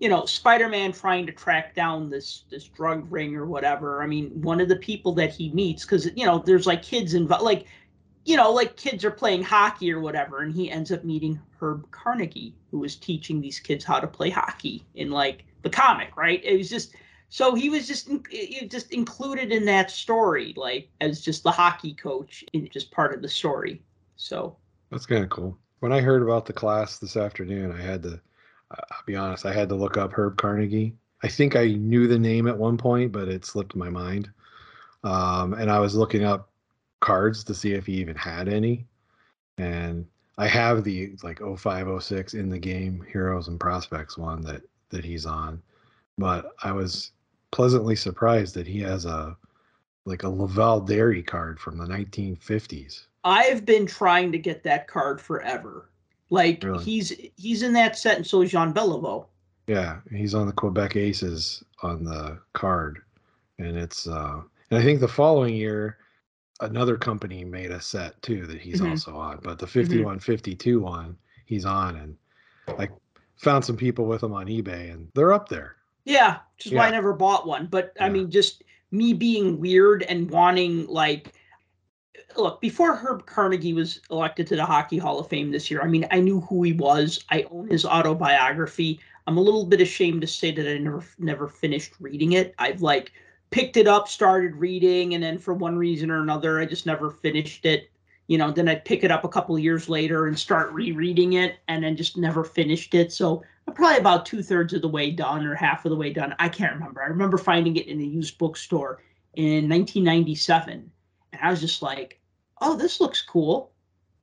you 0.00 0.08
know, 0.08 0.26
Spider-Man 0.26 0.92
trying 0.92 1.26
to 1.26 1.32
track 1.32 1.74
down 1.74 2.08
this 2.08 2.44
this 2.50 2.64
drug 2.64 3.10
ring 3.10 3.34
or 3.36 3.46
whatever. 3.46 4.02
I 4.02 4.06
mean, 4.06 4.30
one 4.42 4.60
of 4.60 4.68
the 4.68 4.76
people 4.76 5.12
that 5.14 5.32
he 5.32 5.50
meets 5.50 5.84
cuz 5.84 6.08
you 6.14 6.24
know, 6.24 6.38
there's 6.38 6.66
like 6.66 6.82
kids 6.82 7.14
involved 7.14 7.44
like 7.44 7.66
you 8.28 8.36
know, 8.36 8.52
like 8.52 8.76
kids 8.76 9.04
are 9.04 9.10
playing 9.10 9.42
hockey 9.42 9.90
or 9.90 10.00
whatever 10.00 10.40
and 10.40 10.54
he 10.54 10.70
ends 10.70 10.92
up 10.92 11.02
meeting 11.02 11.40
Herb 11.60 11.90
Carnegie 11.90 12.54
who 12.70 12.78
was 12.78 12.94
teaching 12.94 13.40
these 13.40 13.58
kids 13.58 13.84
how 13.84 13.98
to 13.98 14.06
play 14.06 14.28
hockey 14.28 14.84
in 14.94 15.10
like 15.10 15.44
the 15.62 15.70
comic, 15.70 16.16
right? 16.16 16.44
It 16.44 16.58
was 16.58 16.68
just 16.68 16.94
so 17.30 17.54
he 17.54 17.70
was 17.70 17.88
just 17.88 18.10
just 18.68 18.92
included 18.92 19.50
in 19.52 19.64
that 19.66 19.90
story 19.90 20.54
like 20.56 20.88
as 21.00 21.20
just 21.20 21.42
the 21.42 21.50
hockey 21.50 21.92
coach 21.92 22.42
in 22.54 22.66
just 22.70 22.90
part 22.90 23.14
of 23.14 23.20
the 23.20 23.28
story 23.28 23.82
so 24.16 24.56
that's 24.90 25.06
kind 25.06 25.22
of 25.22 25.30
cool. 25.30 25.56
When 25.80 25.92
I 25.92 26.00
heard 26.00 26.22
about 26.22 26.46
the 26.46 26.52
class 26.52 26.98
this 26.98 27.16
afternoon, 27.16 27.72
I 27.72 27.80
had 27.80 28.02
to, 28.02 28.20
I'll 28.70 29.04
be 29.06 29.16
honest, 29.16 29.46
I 29.46 29.52
had 29.52 29.68
to 29.68 29.74
look 29.74 29.96
up 29.96 30.12
Herb 30.12 30.36
Carnegie. 30.36 30.96
I 31.22 31.28
think 31.28 31.56
I 31.56 31.68
knew 31.68 32.08
the 32.08 32.18
name 32.18 32.48
at 32.48 32.56
one 32.56 32.76
point, 32.76 33.12
but 33.12 33.28
it 33.28 33.44
slipped 33.44 33.76
my 33.76 33.90
mind. 33.90 34.30
Um, 35.04 35.54
and 35.54 35.70
I 35.70 35.78
was 35.78 35.94
looking 35.94 36.24
up 36.24 36.47
cards 37.08 37.42
to 37.42 37.54
see 37.54 37.72
if 37.72 37.86
he 37.86 37.94
even 37.94 38.14
had 38.14 38.48
any. 38.48 38.86
And 39.56 40.06
I 40.36 40.46
have 40.46 40.84
the 40.84 41.16
like 41.22 41.38
0506 41.38 42.34
in 42.34 42.50
the 42.50 42.58
game 42.58 43.04
Heroes 43.10 43.48
and 43.48 43.58
Prospects 43.58 44.18
one 44.18 44.42
that 44.42 44.62
that 44.90 45.04
he's 45.04 45.24
on. 45.24 45.62
But 46.18 46.52
I 46.62 46.72
was 46.72 47.12
pleasantly 47.50 47.96
surprised 47.96 48.54
that 48.54 48.66
he 48.66 48.80
has 48.80 49.06
a 49.06 49.36
like 50.04 50.22
a 50.22 50.28
Laval 50.28 50.80
Dairy 50.80 51.22
card 51.22 51.58
from 51.58 51.78
the 51.78 51.86
1950s. 51.86 53.04
I've 53.24 53.64
been 53.64 53.86
trying 53.86 54.30
to 54.32 54.38
get 54.38 54.62
that 54.64 54.86
card 54.86 55.20
forever. 55.20 55.88
Like 56.28 56.62
really? 56.62 56.84
he's 56.84 57.08
he's 57.36 57.62
in 57.62 57.72
that 57.72 57.96
set, 57.96 58.16
and 58.16 58.26
so 58.26 58.42
is 58.42 58.50
Jean 58.50 58.74
Beliveau. 58.74 59.26
Yeah, 59.66 60.00
he's 60.10 60.34
on 60.34 60.46
the 60.46 60.52
Quebec 60.52 60.96
Aces 60.96 61.64
on 61.82 62.04
the 62.04 62.38
card, 62.52 63.00
and 63.58 63.78
it's 63.78 64.06
uh, 64.06 64.40
and 64.70 64.78
I 64.78 64.82
think 64.82 65.00
the 65.00 65.08
following 65.08 65.54
year, 65.54 65.96
another 66.60 66.96
company 66.96 67.44
made 67.44 67.70
a 67.70 67.80
set 67.80 68.20
too 68.22 68.46
that 68.46 68.60
he's 68.60 68.80
mm-hmm. 68.80 68.92
also 68.92 69.16
on. 69.16 69.38
But 69.42 69.58
the 69.58 69.66
mm-hmm. 69.66 69.80
51 69.80 70.20
52 70.20 70.80
one 70.80 71.16
he's 71.46 71.64
on, 71.64 71.96
and 71.96 72.16
I 72.78 72.88
found 73.36 73.64
some 73.64 73.76
people 73.76 74.06
with 74.06 74.22
him 74.22 74.32
on 74.32 74.46
eBay, 74.46 74.92
and 74.92 75.08
they're 75.14 75.32
up 75.32 75.48
there. 75.48 75.76
Yeah, 76.04 76.38
which 76.56 76.66
is 76.66 76.72
yeah. 76.72 76.78
why 76.78 76.86
I 76.88 76.90
never 76.90 77.12
bought 77.12 77.46
one. 77.46 77.66
But 77.66 77.92
yeah. 77.96 78.06
I 78.06 78.08
mean, 78.08 78.30
just 78.30 78.64
me 78.90 79.12
being 79.12 79.60
weird 79.60 80.02
and 80.04 80.30
wanting 80.30 80.86
like 80.86 81.34
look, 82.36 82.60
before 82.60 82.94
Herb 82.94 83.26
Carnegie 83.26 83.72
was 83.72 84.00
elected 84.10 84.46
to 84.48 84.56
the 84.56 84.64
Hockey 84.64 84.98
Hall 84.98 85.18
of 85.18 85.28
Fame 85.28 85.50
this 85.50 85.70
year, 85.70 85.82
I 85.82 85.86
mean, 85.86 86.06
I 86.10 86.20
knew 86.20 86.40
who 86.40 86.62
he 86.62 86.72
was. 86.72 87.24
I 87.30 87.46
own 87.50 87.68
his 87.68 87.84
autobiography. 87.84 89.00
I'm 89.26 89.36
a 89.36 89.42
little 89.42 89.66
bit 89.66 89.80
ashamed 89.80 90.20
to 90.22 90.26
say 90.26 90.50
that 90.52 90.68
I 90.68 90.78
never 90.78 91.04
never 91.18 91.48
finished 91.48 91.92
reading 92.00 92.32
it. 92.32 92.54
I've 92.58 92.82
like 92.82 93.12
picked 93.50 93.76
it 93.76 93.86
up, 93.86 94.08
started 94.08 94.56
reading, 94.56 95.14
and 95.14 95.22
then 95.22 95.38
for 95.38 95.54
one 95.54 95.76
reason 95.76 96.10
or 96.10 96.22
another, 96.22 96.60
I 96.60 96.66
just 96.66 96.86
never 96.86 97.10
finished 97.10 97.64
it. 97.64 97.90
You 98.26 98.36
know, 98.36 98.50
then 98.50 98.68
I'd 98.68 98.84
pick 98.84 99.04
it 99.04 99.10
up 99.10 99.24
a 99.24 99.28
couple 99.28 99.58
years 99.58 99.88
later 99.88 100.26
and 100.26 100.38
start 100.38 100.72
rereading 100.72 101.34
it, 101.34 101.56
and 101.68 101.82
then 101.82 101.96
just 101.96 102.16
never 102.16 102.44
finished 102.44 102.94
it. 102.94 103.12
So 103.12 103.42
I'm 103.66 103.74
probably 103.74 103.98
about 103.98 104.26
two 104.26 104.42
thirds 104.42 104.74
of 104.74 104.82
the 104.82 104.88
way 104.88 105.10
done 105.10 105.46
or 105.46 105.54
half 105.54 105.84
of 105.84 105.90
the 105.90 105.96
way 105.96 106.12
done. 106.12 106.34
I 106.38 106.48
can't 106.48 106.74
remember. 106.74 107.02
I 107.02 107.06
remember 107.06 107.38
finding 107.38 107.76
it 107.76 107.86
in 107.86 108.00
a 108.00 108.04
used 108.04 108.36
bookstore 108.38 109.02
in 109.34 109.68
1997, 109.68 110.90
and 111.32 111.42
I 111.42 111.50
was 111.50 111.60
just 111.60 111.82
like, 111.82 112.20
oh, 112.60 112.76
this 112.76 113.00
looks 113.00 113.22
cool. 113.22 113.72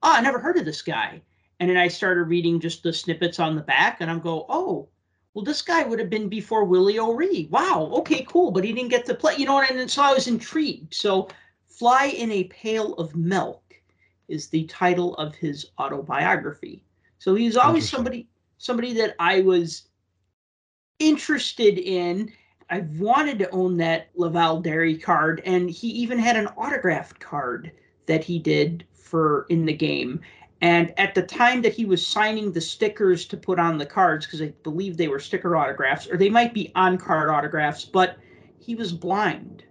Oh, 0.04 0.14
I 0.14 0.22
never 0.22 0.40
heard 0.40 0.58
of 0.58 0.66
this 0.66 0.82
guy. 0.82 1.22
And 1.60 1.70
then 1.70 1.78
I 1.78 1.88
started 1.88 2.24
reading 2.24 2.60
just 2.60 2.84
the 2.84 2.92
snippets 2.92 3.40
on 3.40 3.56
the 3.56 3.62
back, 3.62 4.02
and 4.02 4.12
I'm 4.12 4.20
go, 4.20 4.46
oh, 4.50 4.90
well, 5.36 5.44
this 5.44 5.62
guy 5.62 5.84
would 5.84 6.00
have 6.00 6.10
been 6.10 6.30
before 6.30 6.64
Willie 6.64 6.98
O'Ree. 6.98 7.50
Wow, 7.52 7.92
okay, 7.96 8.26
cool, 8.28 8.52
but 8.52 8.64
he 8.64 8.72
didn't 8.72 8.90
get 8.90 9.06
to 9.06 9.14
play. 9.14 9.36
You 9.36 9.46
know, 9.46 9.62
and 9.62 9.92
so 9.92 10.02
I 10.02 10.14
was 10.14 10.28
intrigued. 10.28 10.94
So, 10.94 11.28
"Fly 11.68 12.06
in 12.06 12.32
a 12.32 12.46
Pail 12.46 12.94
of 12.94 13.16
Milk" 13.18 13.62
is 14.30 14.48
the 14.48 14.64
title 14.64 15.14
of 15.18 15.36
his 15.36 15.68
autobiography. 15.78 16.84
So 17.20 17.36
he's 17.36 17.58
always 17.58 17.88
somebody 17.88 18.30
somebody 18.60 18.94
that 18.94 19.16
I 19.20 19.42
was 19.42 19.90
interested 21.00 21.78
in. 21.80 22.32
I 22.70 22.80
wanted 22.98 23.38
to 23.40 23.50
own 23.50 23.76
that 23.78 24.10
Laval 24.16 24.62
Dairy 24.62 24.98
card, 24.98 25.42
and 25.46 25.70
he 25.70 25.90
even 25.90 26.18
had 26.18 26.38
an 26.38 26.48
autographed 26.56 27.20
card 27.20 27.74
that 28.06 28.24
he 28.24 28.40
did 28.40 28.86
for 28.94 29.46
in 29.50 29.66
the 29.66 29.74
game. 29.74 30.22
And 30.66 30.98
at 30.98 31.14
the 31.14 31.22
time 31.22 31.62
that 31.62 31.76
he 31.76 31.86
was 31.86 32.04
signing 32.04 32.52
the 32.52 32.60
stickers 32.60 33.28
to 33.28 33.38
put 33.38 33.60
on 33.60 33.78
the 33.78 33.86
cards, 33.86 34.26
because 34.26 34.42
I 34.42 34.52
believe 34.64 34.98
they 34.98 35.08
were 35.08 35.20
sticker 35.20 35.56
autographs, 35.56 36.10
or 36.10 36.18
they 36.18 36.28
might 36.28 36.56
be 36.56 36.72
on 36.74 36.98
card 36.98 37.30
autographs, 37.30 37.86
but 37.86 38.18
he 38.58 38.74
was 38.74 38.92
blind 38.92 39.64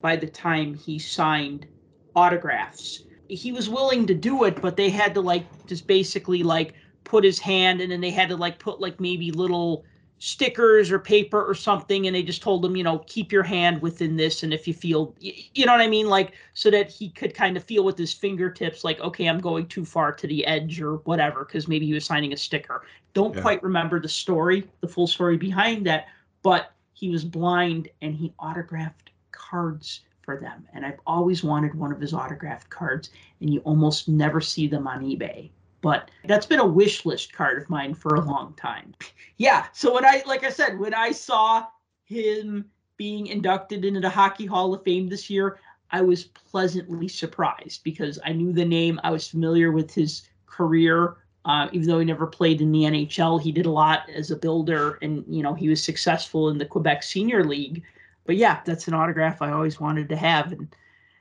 by 0.00 0.14
the 0.14 0.28
time 0.28 0.72
he 0.72 1.00
signed 1.00 1.66
autographs. 2.14 3.02
He 3.28 3.50
was 3.50 3.68
willing 3.68 4.06
to 4.06 4.14
do 4.14 4.44
it, 4.44 4.62
but 4.62 4.76
they 4.76 4.88
had 4.88 5.14
to 5.14 5.20
like 5.20 5.46
just 5.66 5.88
basically 5.88 6.44
like 6.44 6.74
put 7.02 7.24
his 7.24 7.40
hand 7.40 7.80
and 7.80 7.90
then 7.90 8.00
they 8.00 8.12
had 8.12 8.28
to 8.28 8.36
like 8.36 8.60
put 8.60 8.80
like 8.80 9.00
maybe 9.00 9.32
little 9.32 9.84
stickers 10.18 10.90
or 10.90 10.98
paper 10.98 11.44
or 11.44 11.54
something 11.54 12.06
and 12.06 12.16
they 12.16 12.22
just 12.22 12.42
told 12.42 12.64
him 12.64 12.74
you 12.74 12.82
know 12.82 13.00
keep 13.06 13.30
your 13.30 13.42
hand 13.42 13.82
within 13.82 14.16
this 14.16 14.42
and 14.42 14.54
if 14.54 14.66
you 14.66 14.72
feel 14.72 15.14
you 15.20 15.66
know 15.66 15.72
what 15.72 15.80
i 15.80 15.86
mean 15.86 16.08
like 16.08 16.32
so 16.54 16.70
that 16.70 16.90
he 16.90 17.10
could 17.10 17.34
kind 17.34 17.54
of 17.54 17.62
feel 17.62 17.84
with 17.84 17.98
his 17.98 18.14
fingertips 18.14 18.82
like 18.82 18.98
okay 19.00 19.26
i'm 19.26 19.38
going 19.38 19.66
too 19.66 19.84
far 19.84 20.12
to 20.12 20.26
the 20.26 20.46
edge 20.46 20.80
or 20.80 20.96
whatever 21.04 21.44
because 21.44 21.68
maybe 21.68 21.84
he 21.84 21.92
was 21.92 22.06
signing 22.06 22.32
a 22.32 22.36
sticker 22.36 22.86
don't 23.12 23.34
yeah. 23.34 23.42
quite 23.42 23.62
remember 23.62 24.00
the 24.00 24.08
story 24.08 24.66
the 24.80 24.88
full 24.88 25.06
story 25.06 25.36
behind 25.36 25.84
that 25.84 26.06
but 26.42 26.72
he 26.94 27.10
was 27.10 27.22
blind 27.22 27.88
and 28.00 28.14
he 28.14 28.32
autographed 28.38 29.10
cards 29.32 30.00
for 30.26 30.36
them. 30.38 30.66
And 30.74 30.84
I've 30.84 30.98
always 31.06 31.42
wanted 31.42 31.74
one 31.74 31.92
of 31.92 32.00
his 32.00 32.12
autographed 32.12 32.68
cards, 32.68 33.10
and 33.40 33.48
you 33.48 33.60
almost 33.60 34.08
never 34.08 34.40
see 34.40 34.66
them 34.66 34.86
on 34.86 35.02
eBay. 35.02 35.50
But 35.86 36.10
that's 36.24 36.46
been 36.46 36.58
a 36.58 36.66
wish 36.66 37.06
list 37.06 37.32
card 37.32 37.62
of 37.62 37.70
mine 37.70 37.94
for 37.94 38.16
a 38.16 38.20
long 38.20 38.54
time. 38.54 38.92
yeah. 39.36 39.66
So 39.72 39.94
when 39.94 40.04
I, 40.04 40.20
like 40.26 40.42
I 40.42 40.50
said, 40.50 40.80
when 40.80 40.92
I 40.94 41.12
saw 41.12 41.64
him 42.04 42.68
being 42.96 43.28
inducted 43.28 43.84
into 43.84 44.00
the 44.00 44.10
Hockey 44.10 44.46
Hall 44.46 44.74
of 44.74 44.82
Fame 44.82 45.08
this 45.08 45.30
year, 45.30 45.60
I 45.92 46.00
was 46.00 46.24
pleasantly 46.24 47.06
surprised 47.06 47.84
because 47.84 48.18
I 48.24 48.32
knew 48.32 48.52
the 48.52 48.64
name. 48.64 48.98
I 49.04 49.12
was 49.12 49.28
familiar 49.28 49.70
with 49.70 49.94
his 49.94 50.28
career. 50.46 51.18
Uh, 51.44 51.68
even 51.70 51.86
though 51.86 52.00
he 52.00 52.04
never 52.04 52.26
played 52.26 52.60
in 52.60 52.72
the 52.72 52.80
NHL, 52.80 53.40
he 53.40 53.52
did 53.52 53.66
a 53.66 53.70
lot 53.70 54.10
as 54.12 54.32
a 54.32 54.36
builder, 54.36 54.98
and 55.02 55.24
you 55.28 55.44
know 55.44 55.54
he 55.54 55.68
was 55.68 55.80
successful 55.80 56.48
in 56.48 56.58
the 56.58 56.66
Quebec 56.66 57.04
Senior 57.04 57.44
League. 57.44 57.84
But 58.24 58.34
yeah, 58.34 58.58
that's 58.64 58.88
an 58.88 58.94
autograph 58.94 59.40
I 59.40 59.52
always 59.52 59.78
wanted 59.78 60.08
to 60.08 60.16
have, 60.16 60.50
and 60.50 60.66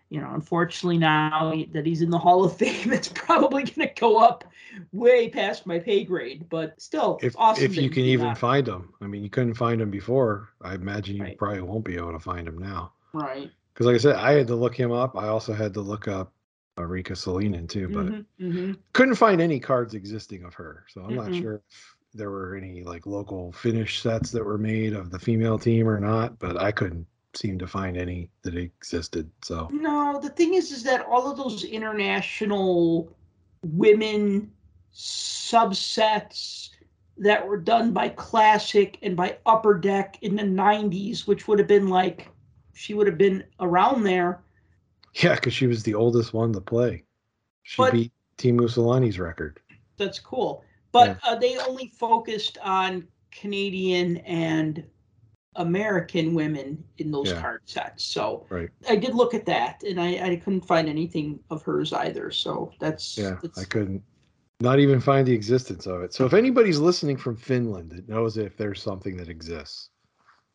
you 0.09 0.21
know, 0.21 0.31
unfortunately 0.33 0.97
now 0.97 1.53
that 1.73 1.85
he's 1.85 2.01
in 2.01 2.09
the 2.09 2.17
Hall 2.17 2.43
of 2.45 2.55
Fame, 2.57 2.93
it's 2.93 3.07
probably 3.09 3.63
going 3.63 3.87
to 3.87 3.93
go 3.99 4.17
up 4.17 4.43
way 4.91 5.29
past 5.29 5.65
my 5.65 5.79
pay 5.79 6.03
grade. 6.03 6.47
But 6.49 6.79
still, 6.81 7.19
if 7.21 7.35
awesome 7.37 7.63
if 7.65 7.77
you 7.77 7.89
can 7.89 8.03
even 8.03 8.27
that. 8.27 8.37
find 8.37 8.67
him. 8.67 8.93
I 9.01 9.07
mean, 9.07 9.23
you 9.23 9.29
couldn't 9.29 9.55
find 9.55 9.81
him 9.81 9.89
before. 9.91 10.49
I 10.61 10.75
imagine 10.75 11.17
you 11.17 11.23
Right. 11.23 11.37
probably 11.37 11.61
won't 11.61 11.85
be 11.85 11.95
able 11.95 12.11
to 12.13 12.19
find 12.19 12.47
him 12.47 12.57
now. 12.57 12.93
right. 13.13 13.51
Because, 13.73 13.87
like 13.87 13.95
I 13.95 13.99
said, 13.99 14.15
I 14.15 14.31
had 14.33 14.47
to 14.47 14.55
look 14.55 14.75
him 14.75 14.91
up. 14.91 15.17
I 15.17 15.27
also 15.27 15.53
had 15.53 15.73
to 15.73 15.81
look 15.81 16.07
up 16.07 16.33
uh, 16.77 16.83
Riikka 16.83 17.13
Sallinen 17.13 17.67
too, 17.67 17.89
but 17.89 18.05
Mhm, 18.07 18.25
mhm. 18.39 18.77
couldn't 18.93 19.15
find 19.15 19.41
any 19.41 19.59
cards 19.59 19.93
existing 19.93 20.43
of 20.43 20.53
her. 20.55 20.85
So 20.89 21.01
I'm 21.01 21.15
not 21.15 21.31
Mm-mm. 21.31 21.33
sure 21.33 21.55
if 21.55 21.97
there 22.13 22.31
were 22.31 22.55
any 22.55 22.83
like 22.83 23.05
local 23.05 23.51
Finnish 23.51 24.01
sets 24.01 24.31
that 24.31 24.45
were 24.45 24.57
made 24.57 24.93
of 24.93 25.11
the 25.11 25.19
female 25.19 25.59
team 25.59 25.87
or 25.87 25.99
not, 25.99 26.39
but 26.39 26.57
I 26.61 26.71
couldn't 26.71 27.07
seem 27.37 27.57
to 27.59 27.67
find 27.67 27.97
any 27.97 28.29
that 28.43 28.55
existed. 28.55 29.29
So 29.43 29.69
No, 29.71 30.19
the 30.21 30.29
thing 30.29 30.53
is, 30.53 30.71
is 30.71 30.83
that 30.83 31.05
all 31.05 31.29
of 31.29 31.37
those 31.37 31.63
international 31.63 33.15
women 33.63 34.51
subsets 34.93 36.69
that 37.17 37.45
were 37.47 37.57
done 37.57 37.91
by 37.93 38.09
Classic 38.09 38.97
and 39.01 39.15
by 39.15 39.37
Upper 39.45 39.73
Deck 39.75 40.17
in 40.21 40.35
the 40.35 40.43
'90s, 40.43 41.27
which 41.27 41.47
would 41.47 41.59
have 41.59 41.67
been 41.67 41.87
like, 41.87 42.29
she 42.73 42.93
would 42.93 43.07
have 43.07 43.17
been 43.17 43.43
around 43.59 44.03
there. 44.03 44.41
yeah, 45.23 45.35
because 45.35 45.53
she 45.53 45.67
was 45.67 45.83
the 45.83 45.93
oldest 45.93 46.33
one 46.33 46.51
to 46.53 46.61
play. 46.61 47.03
She 47.63 47.77
But- 47.77 47.93
beat 47.93 48.11
Teemu 48.37 48.67
Selanne's 48.69 49.17
record. 49.17 49.59
That's 49.97 50.19
cool. 50.19 50.63
But 50.91 51.17
uh, 51.23 51.35
they 51.35 51.57
only 51.57 51.87
focused 51.87 52.57
on 52.61 53.07
Canadian 53.31 54.17
and 54.17 54.83
American 55.55 56.33
women 56.33 56.83
in 56.97 57.11
those 57.11 57.29
Yeah. 57.29 57.41
card 57.41 57.61
sets. 57.65 58.03
So 58.03 58.45
Right. 58.49 58.69
I 58.89 58.95
did 58.95 59.15
look 59.15 59.33
at 59.33 59.45
that, 59.45 59.83
and 59.83 59.99
I, 59.99 60.31
I 60.31 60.35
couldn't 60.35 60.65
find 60.65 60.87
anything 60.87 61.39
of 61.49 61.63
hers 61.63 61.93
either. 61.93 62.31
So 62.31 62.71
that's 62.79 63.17
Yeah, 63.17 63.37
that's, 63.41 63.57
I 63.57 63.65
couldn't 63.65 64.03
not 64.59 64.79
even 64.79 64.99
find 64.99 65.27
the 65.27 65.33
existence 65.33 65.85
of 65.85 66.01
it. 66.01 66.13
So 66.13 66.25
if 66.25 66.33
anybody's 66.33 66.79
listening 66.79 67.17
from 67.17 67.35
Finland 67.35 67.91
that 67.91 68.07
knows 68.07 68.37
if 68.37 68.57
there's 68.57 68.81
something 68.81 69.17
that 69.17 69.29
exists, 69.29 69.89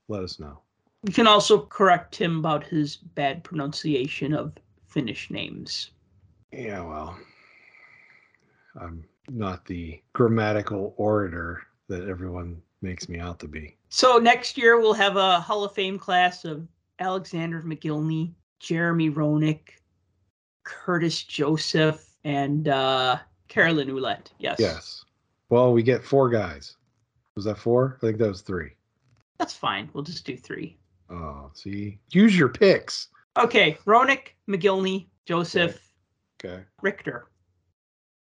let 0.09 0.23
us 0.23 0.39
know. 0.39 0.61
You 1.05 1.13
can 1.13 1.27
also 1.27 1.67
correct 1.67 2.15
him 2.17 2.39
about 2.39 2.65
his 2.65 2.97
bad 2.97 3.43
pronunciation 3.43 4.35
of 4.35 4.53
Finnish 4.87 5.31
names. 5.31 5.93
Yeah, 6.53 6.81
well, 6.81 7.17
I'm 8.81 9.05
not 9.29 9.65
the 9.65 10.03
grammatical 10.13 10.95
orator 10.97 11.63
that 11.89 12.09
everyone 12.09 12.61
makes 12.83 13.09
me 13.09 13.19
out 13.19 13.39
to 13.41 13.49
be. 13.49 13.77
So 13.89 14.19
next 14.19 14.57
year 14.57 14.79
we'll 14.81 14.95
have 14.95 15.17
a 15.17 15.41
Hall 15.41 15.65
of 15.65 15.73
Fame 15.75 15.99
class 15.99 16.45
of 16.45 16.67
Alexander 16.99 17.63
Mogilny, 17.63 18.33
Jeremy 18.59 19.11
Roenick, 19.11 19.61
Curtis 20.65 21.23
Joseph, 21.23 22.07
and 22.25 22.69
uh, 22.69 23.19
Caroline 23.49 23.89
Ouellette. 23.89 24.27
Yes. 24.39 24.57
Yes. 24.59 25.05
Well, 25.49 25.73
we 25.73 25.83
get 25.83 26.05
four 26.05 26.29
guys. 26.29 26.77
Was 27.37 27.45
that 27.47 27.59
four? 27.59 27.99
I 28.03 28.07
think 28.07 28.19
that 28.19 28.29
was 28.29 28.43
three. 28.43 28.71
That's 29.39 29.55
fine. 29.55 29.89
We'll 29.93 30.05
just 30.05 30.25
do 30.27 30.37
three. 30.37 30.77
Oh, 31.09 31.51
see, 31.55 31.99
use 32.13 32.39
your 32.39 32.49
picks. 32.51 33.09
Okay. 33.39 33.79
Roenick, 33.87 34.35
Mogilny, 34.49 35.07
Joseph, 35.27 35.81
Okay. 36.45 36.63
Richter. 36.83 37.27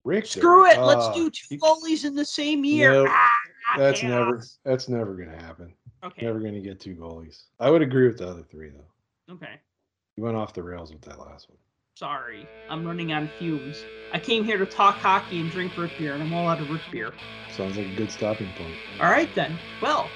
Rick. 0.04 0.26
Screw 0.26 0.66
it. 0.68 0.80
Let's 0.80 1.04
Ah, 1.06 1.14
do 1.14 1.30
two 1.30 1.56
goalies 1.58 2.04
in 2.04 2.14
the 2.16 2.24
same 2.24 2.64
year. 2.64 2.92
Nope. 2.92 3.08
Ah, 3.10 3.31
That's 3.78 4.02
never. 4.02 4.42
That's 4.64 4.88
never 4.88 5.14
gonna 5.14 5.40
happen. 5.40 5.74
Okay. 6.04 6.26
Never 6.26 6.40
gonna 6.40 6.60
get 6.60 6.80
two 6.80 6.94
goalies. 6.94 7.44
I 7.60 7.70
would 7.70 7.82
agree 7.82 8.06
with 8.06 8.18
the 8.18 8.28
other 8.28 8.42
three 8.42 8.70
though. 8.70 9.34
Okay. 9.34 9.60
You 10.16 10.24
went 10.24 10.36
off 10.36 10.52
the 10.52 10.62
rails 10.62 10.92
with 10.92 11.02
that 11.02 11.18
last 11.18 11.48
one. 11.48 11.58
Sorry, 11.94 12.48
I'm 12.70 12.86
running 12.86 13.12
on 13.12 13.28
fumes. 13.38 13.84
I 14.12 14.18
came 14.18 14.44
here 14.44 14.58
to 14.58 14.66
talk 14.66 14.96
hockey 14.96 15.40
and 15.40 15.50
drink 15.50 15.76
root 15.76 15.90
beer, 15.98 16.14
and 16.14 16.22
I'm 16.22 16.32
all 16.32 16.48
out 16.48 16.60
of 16.60 16.70
root 16.70 16.80
beer. 16.90 17.12
Sounds 17.50 17.76
like 17.76 17.86
a 17.86 17.94
good 17.94 18.10
stopping 18.10 18.48
point. 18.56 18.74
All 19.00 19.10
right, 19.10 19.32
then. 19.34 19.58
Well, 19.82 20.08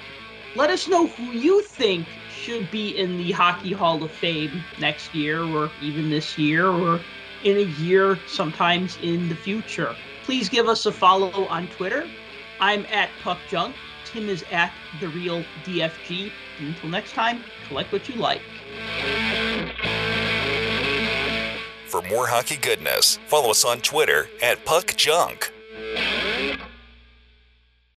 let 0.54 0.70
us 0.70 0.88
know 0.88 1.06
who 1.06 1.24
you 1.24 1.62
think 1.62 2.06
should 2.30 2.70
be 2.70 2.96
in 2.96 3.18
the 3.18 3.30
Hockey 3.32 3.72
Hall 3.72 4.02
of 4.02 4.10
Fame 4.10 4.62
next 4.80 5.14
year, 5.14 5.42
or 5.42 5.70
even 5.82 6.08
this 6.08 6.38
year, 6.38 6.66
or 6.66 7.00
in 7.44 7.58
a 7.58 7.70
year 7.80 8.18
sometimes 8.26 8.98
in 9.02 9.28
the 9.28 9.36
future. 9.36 9.94
Please 10.24 10.48
give 10.48 10.68
us 10.68 10.86
a 10.86 10.92
follow 10.92 11.44
on 11.46 11.68
Twitter. 11.68 12.08
I'm 12.60 12.86
at 12.86 13.10
Puck 13.22 13.38
Junk. 13.48 13.74
Tim 14.04 14.28
is 14.28 14.44
at 14.50 14.72
The 15.00 15.08
Real 15.08 15.44
DFG. 15.64 16.30
And 16.58 16.68
until 16.68 16.90
next 16.90 17.12
time, 17.12 17.42
collect 17.68 17.92
what 17.92 18.08
you 18.08 18.16
like. 18.16 18.42
For 21.86 22.02
more 22.02 22.26
hockey 22.26 22.56
goodness, 22.56 23.18
follow 23.26 23.50
us 23.50 23.64
on 23.64 23.80
Twitter 23.80 24.28
at 24.42 24.64
Puck 24.64 24.96
Junk. 24.96 25.52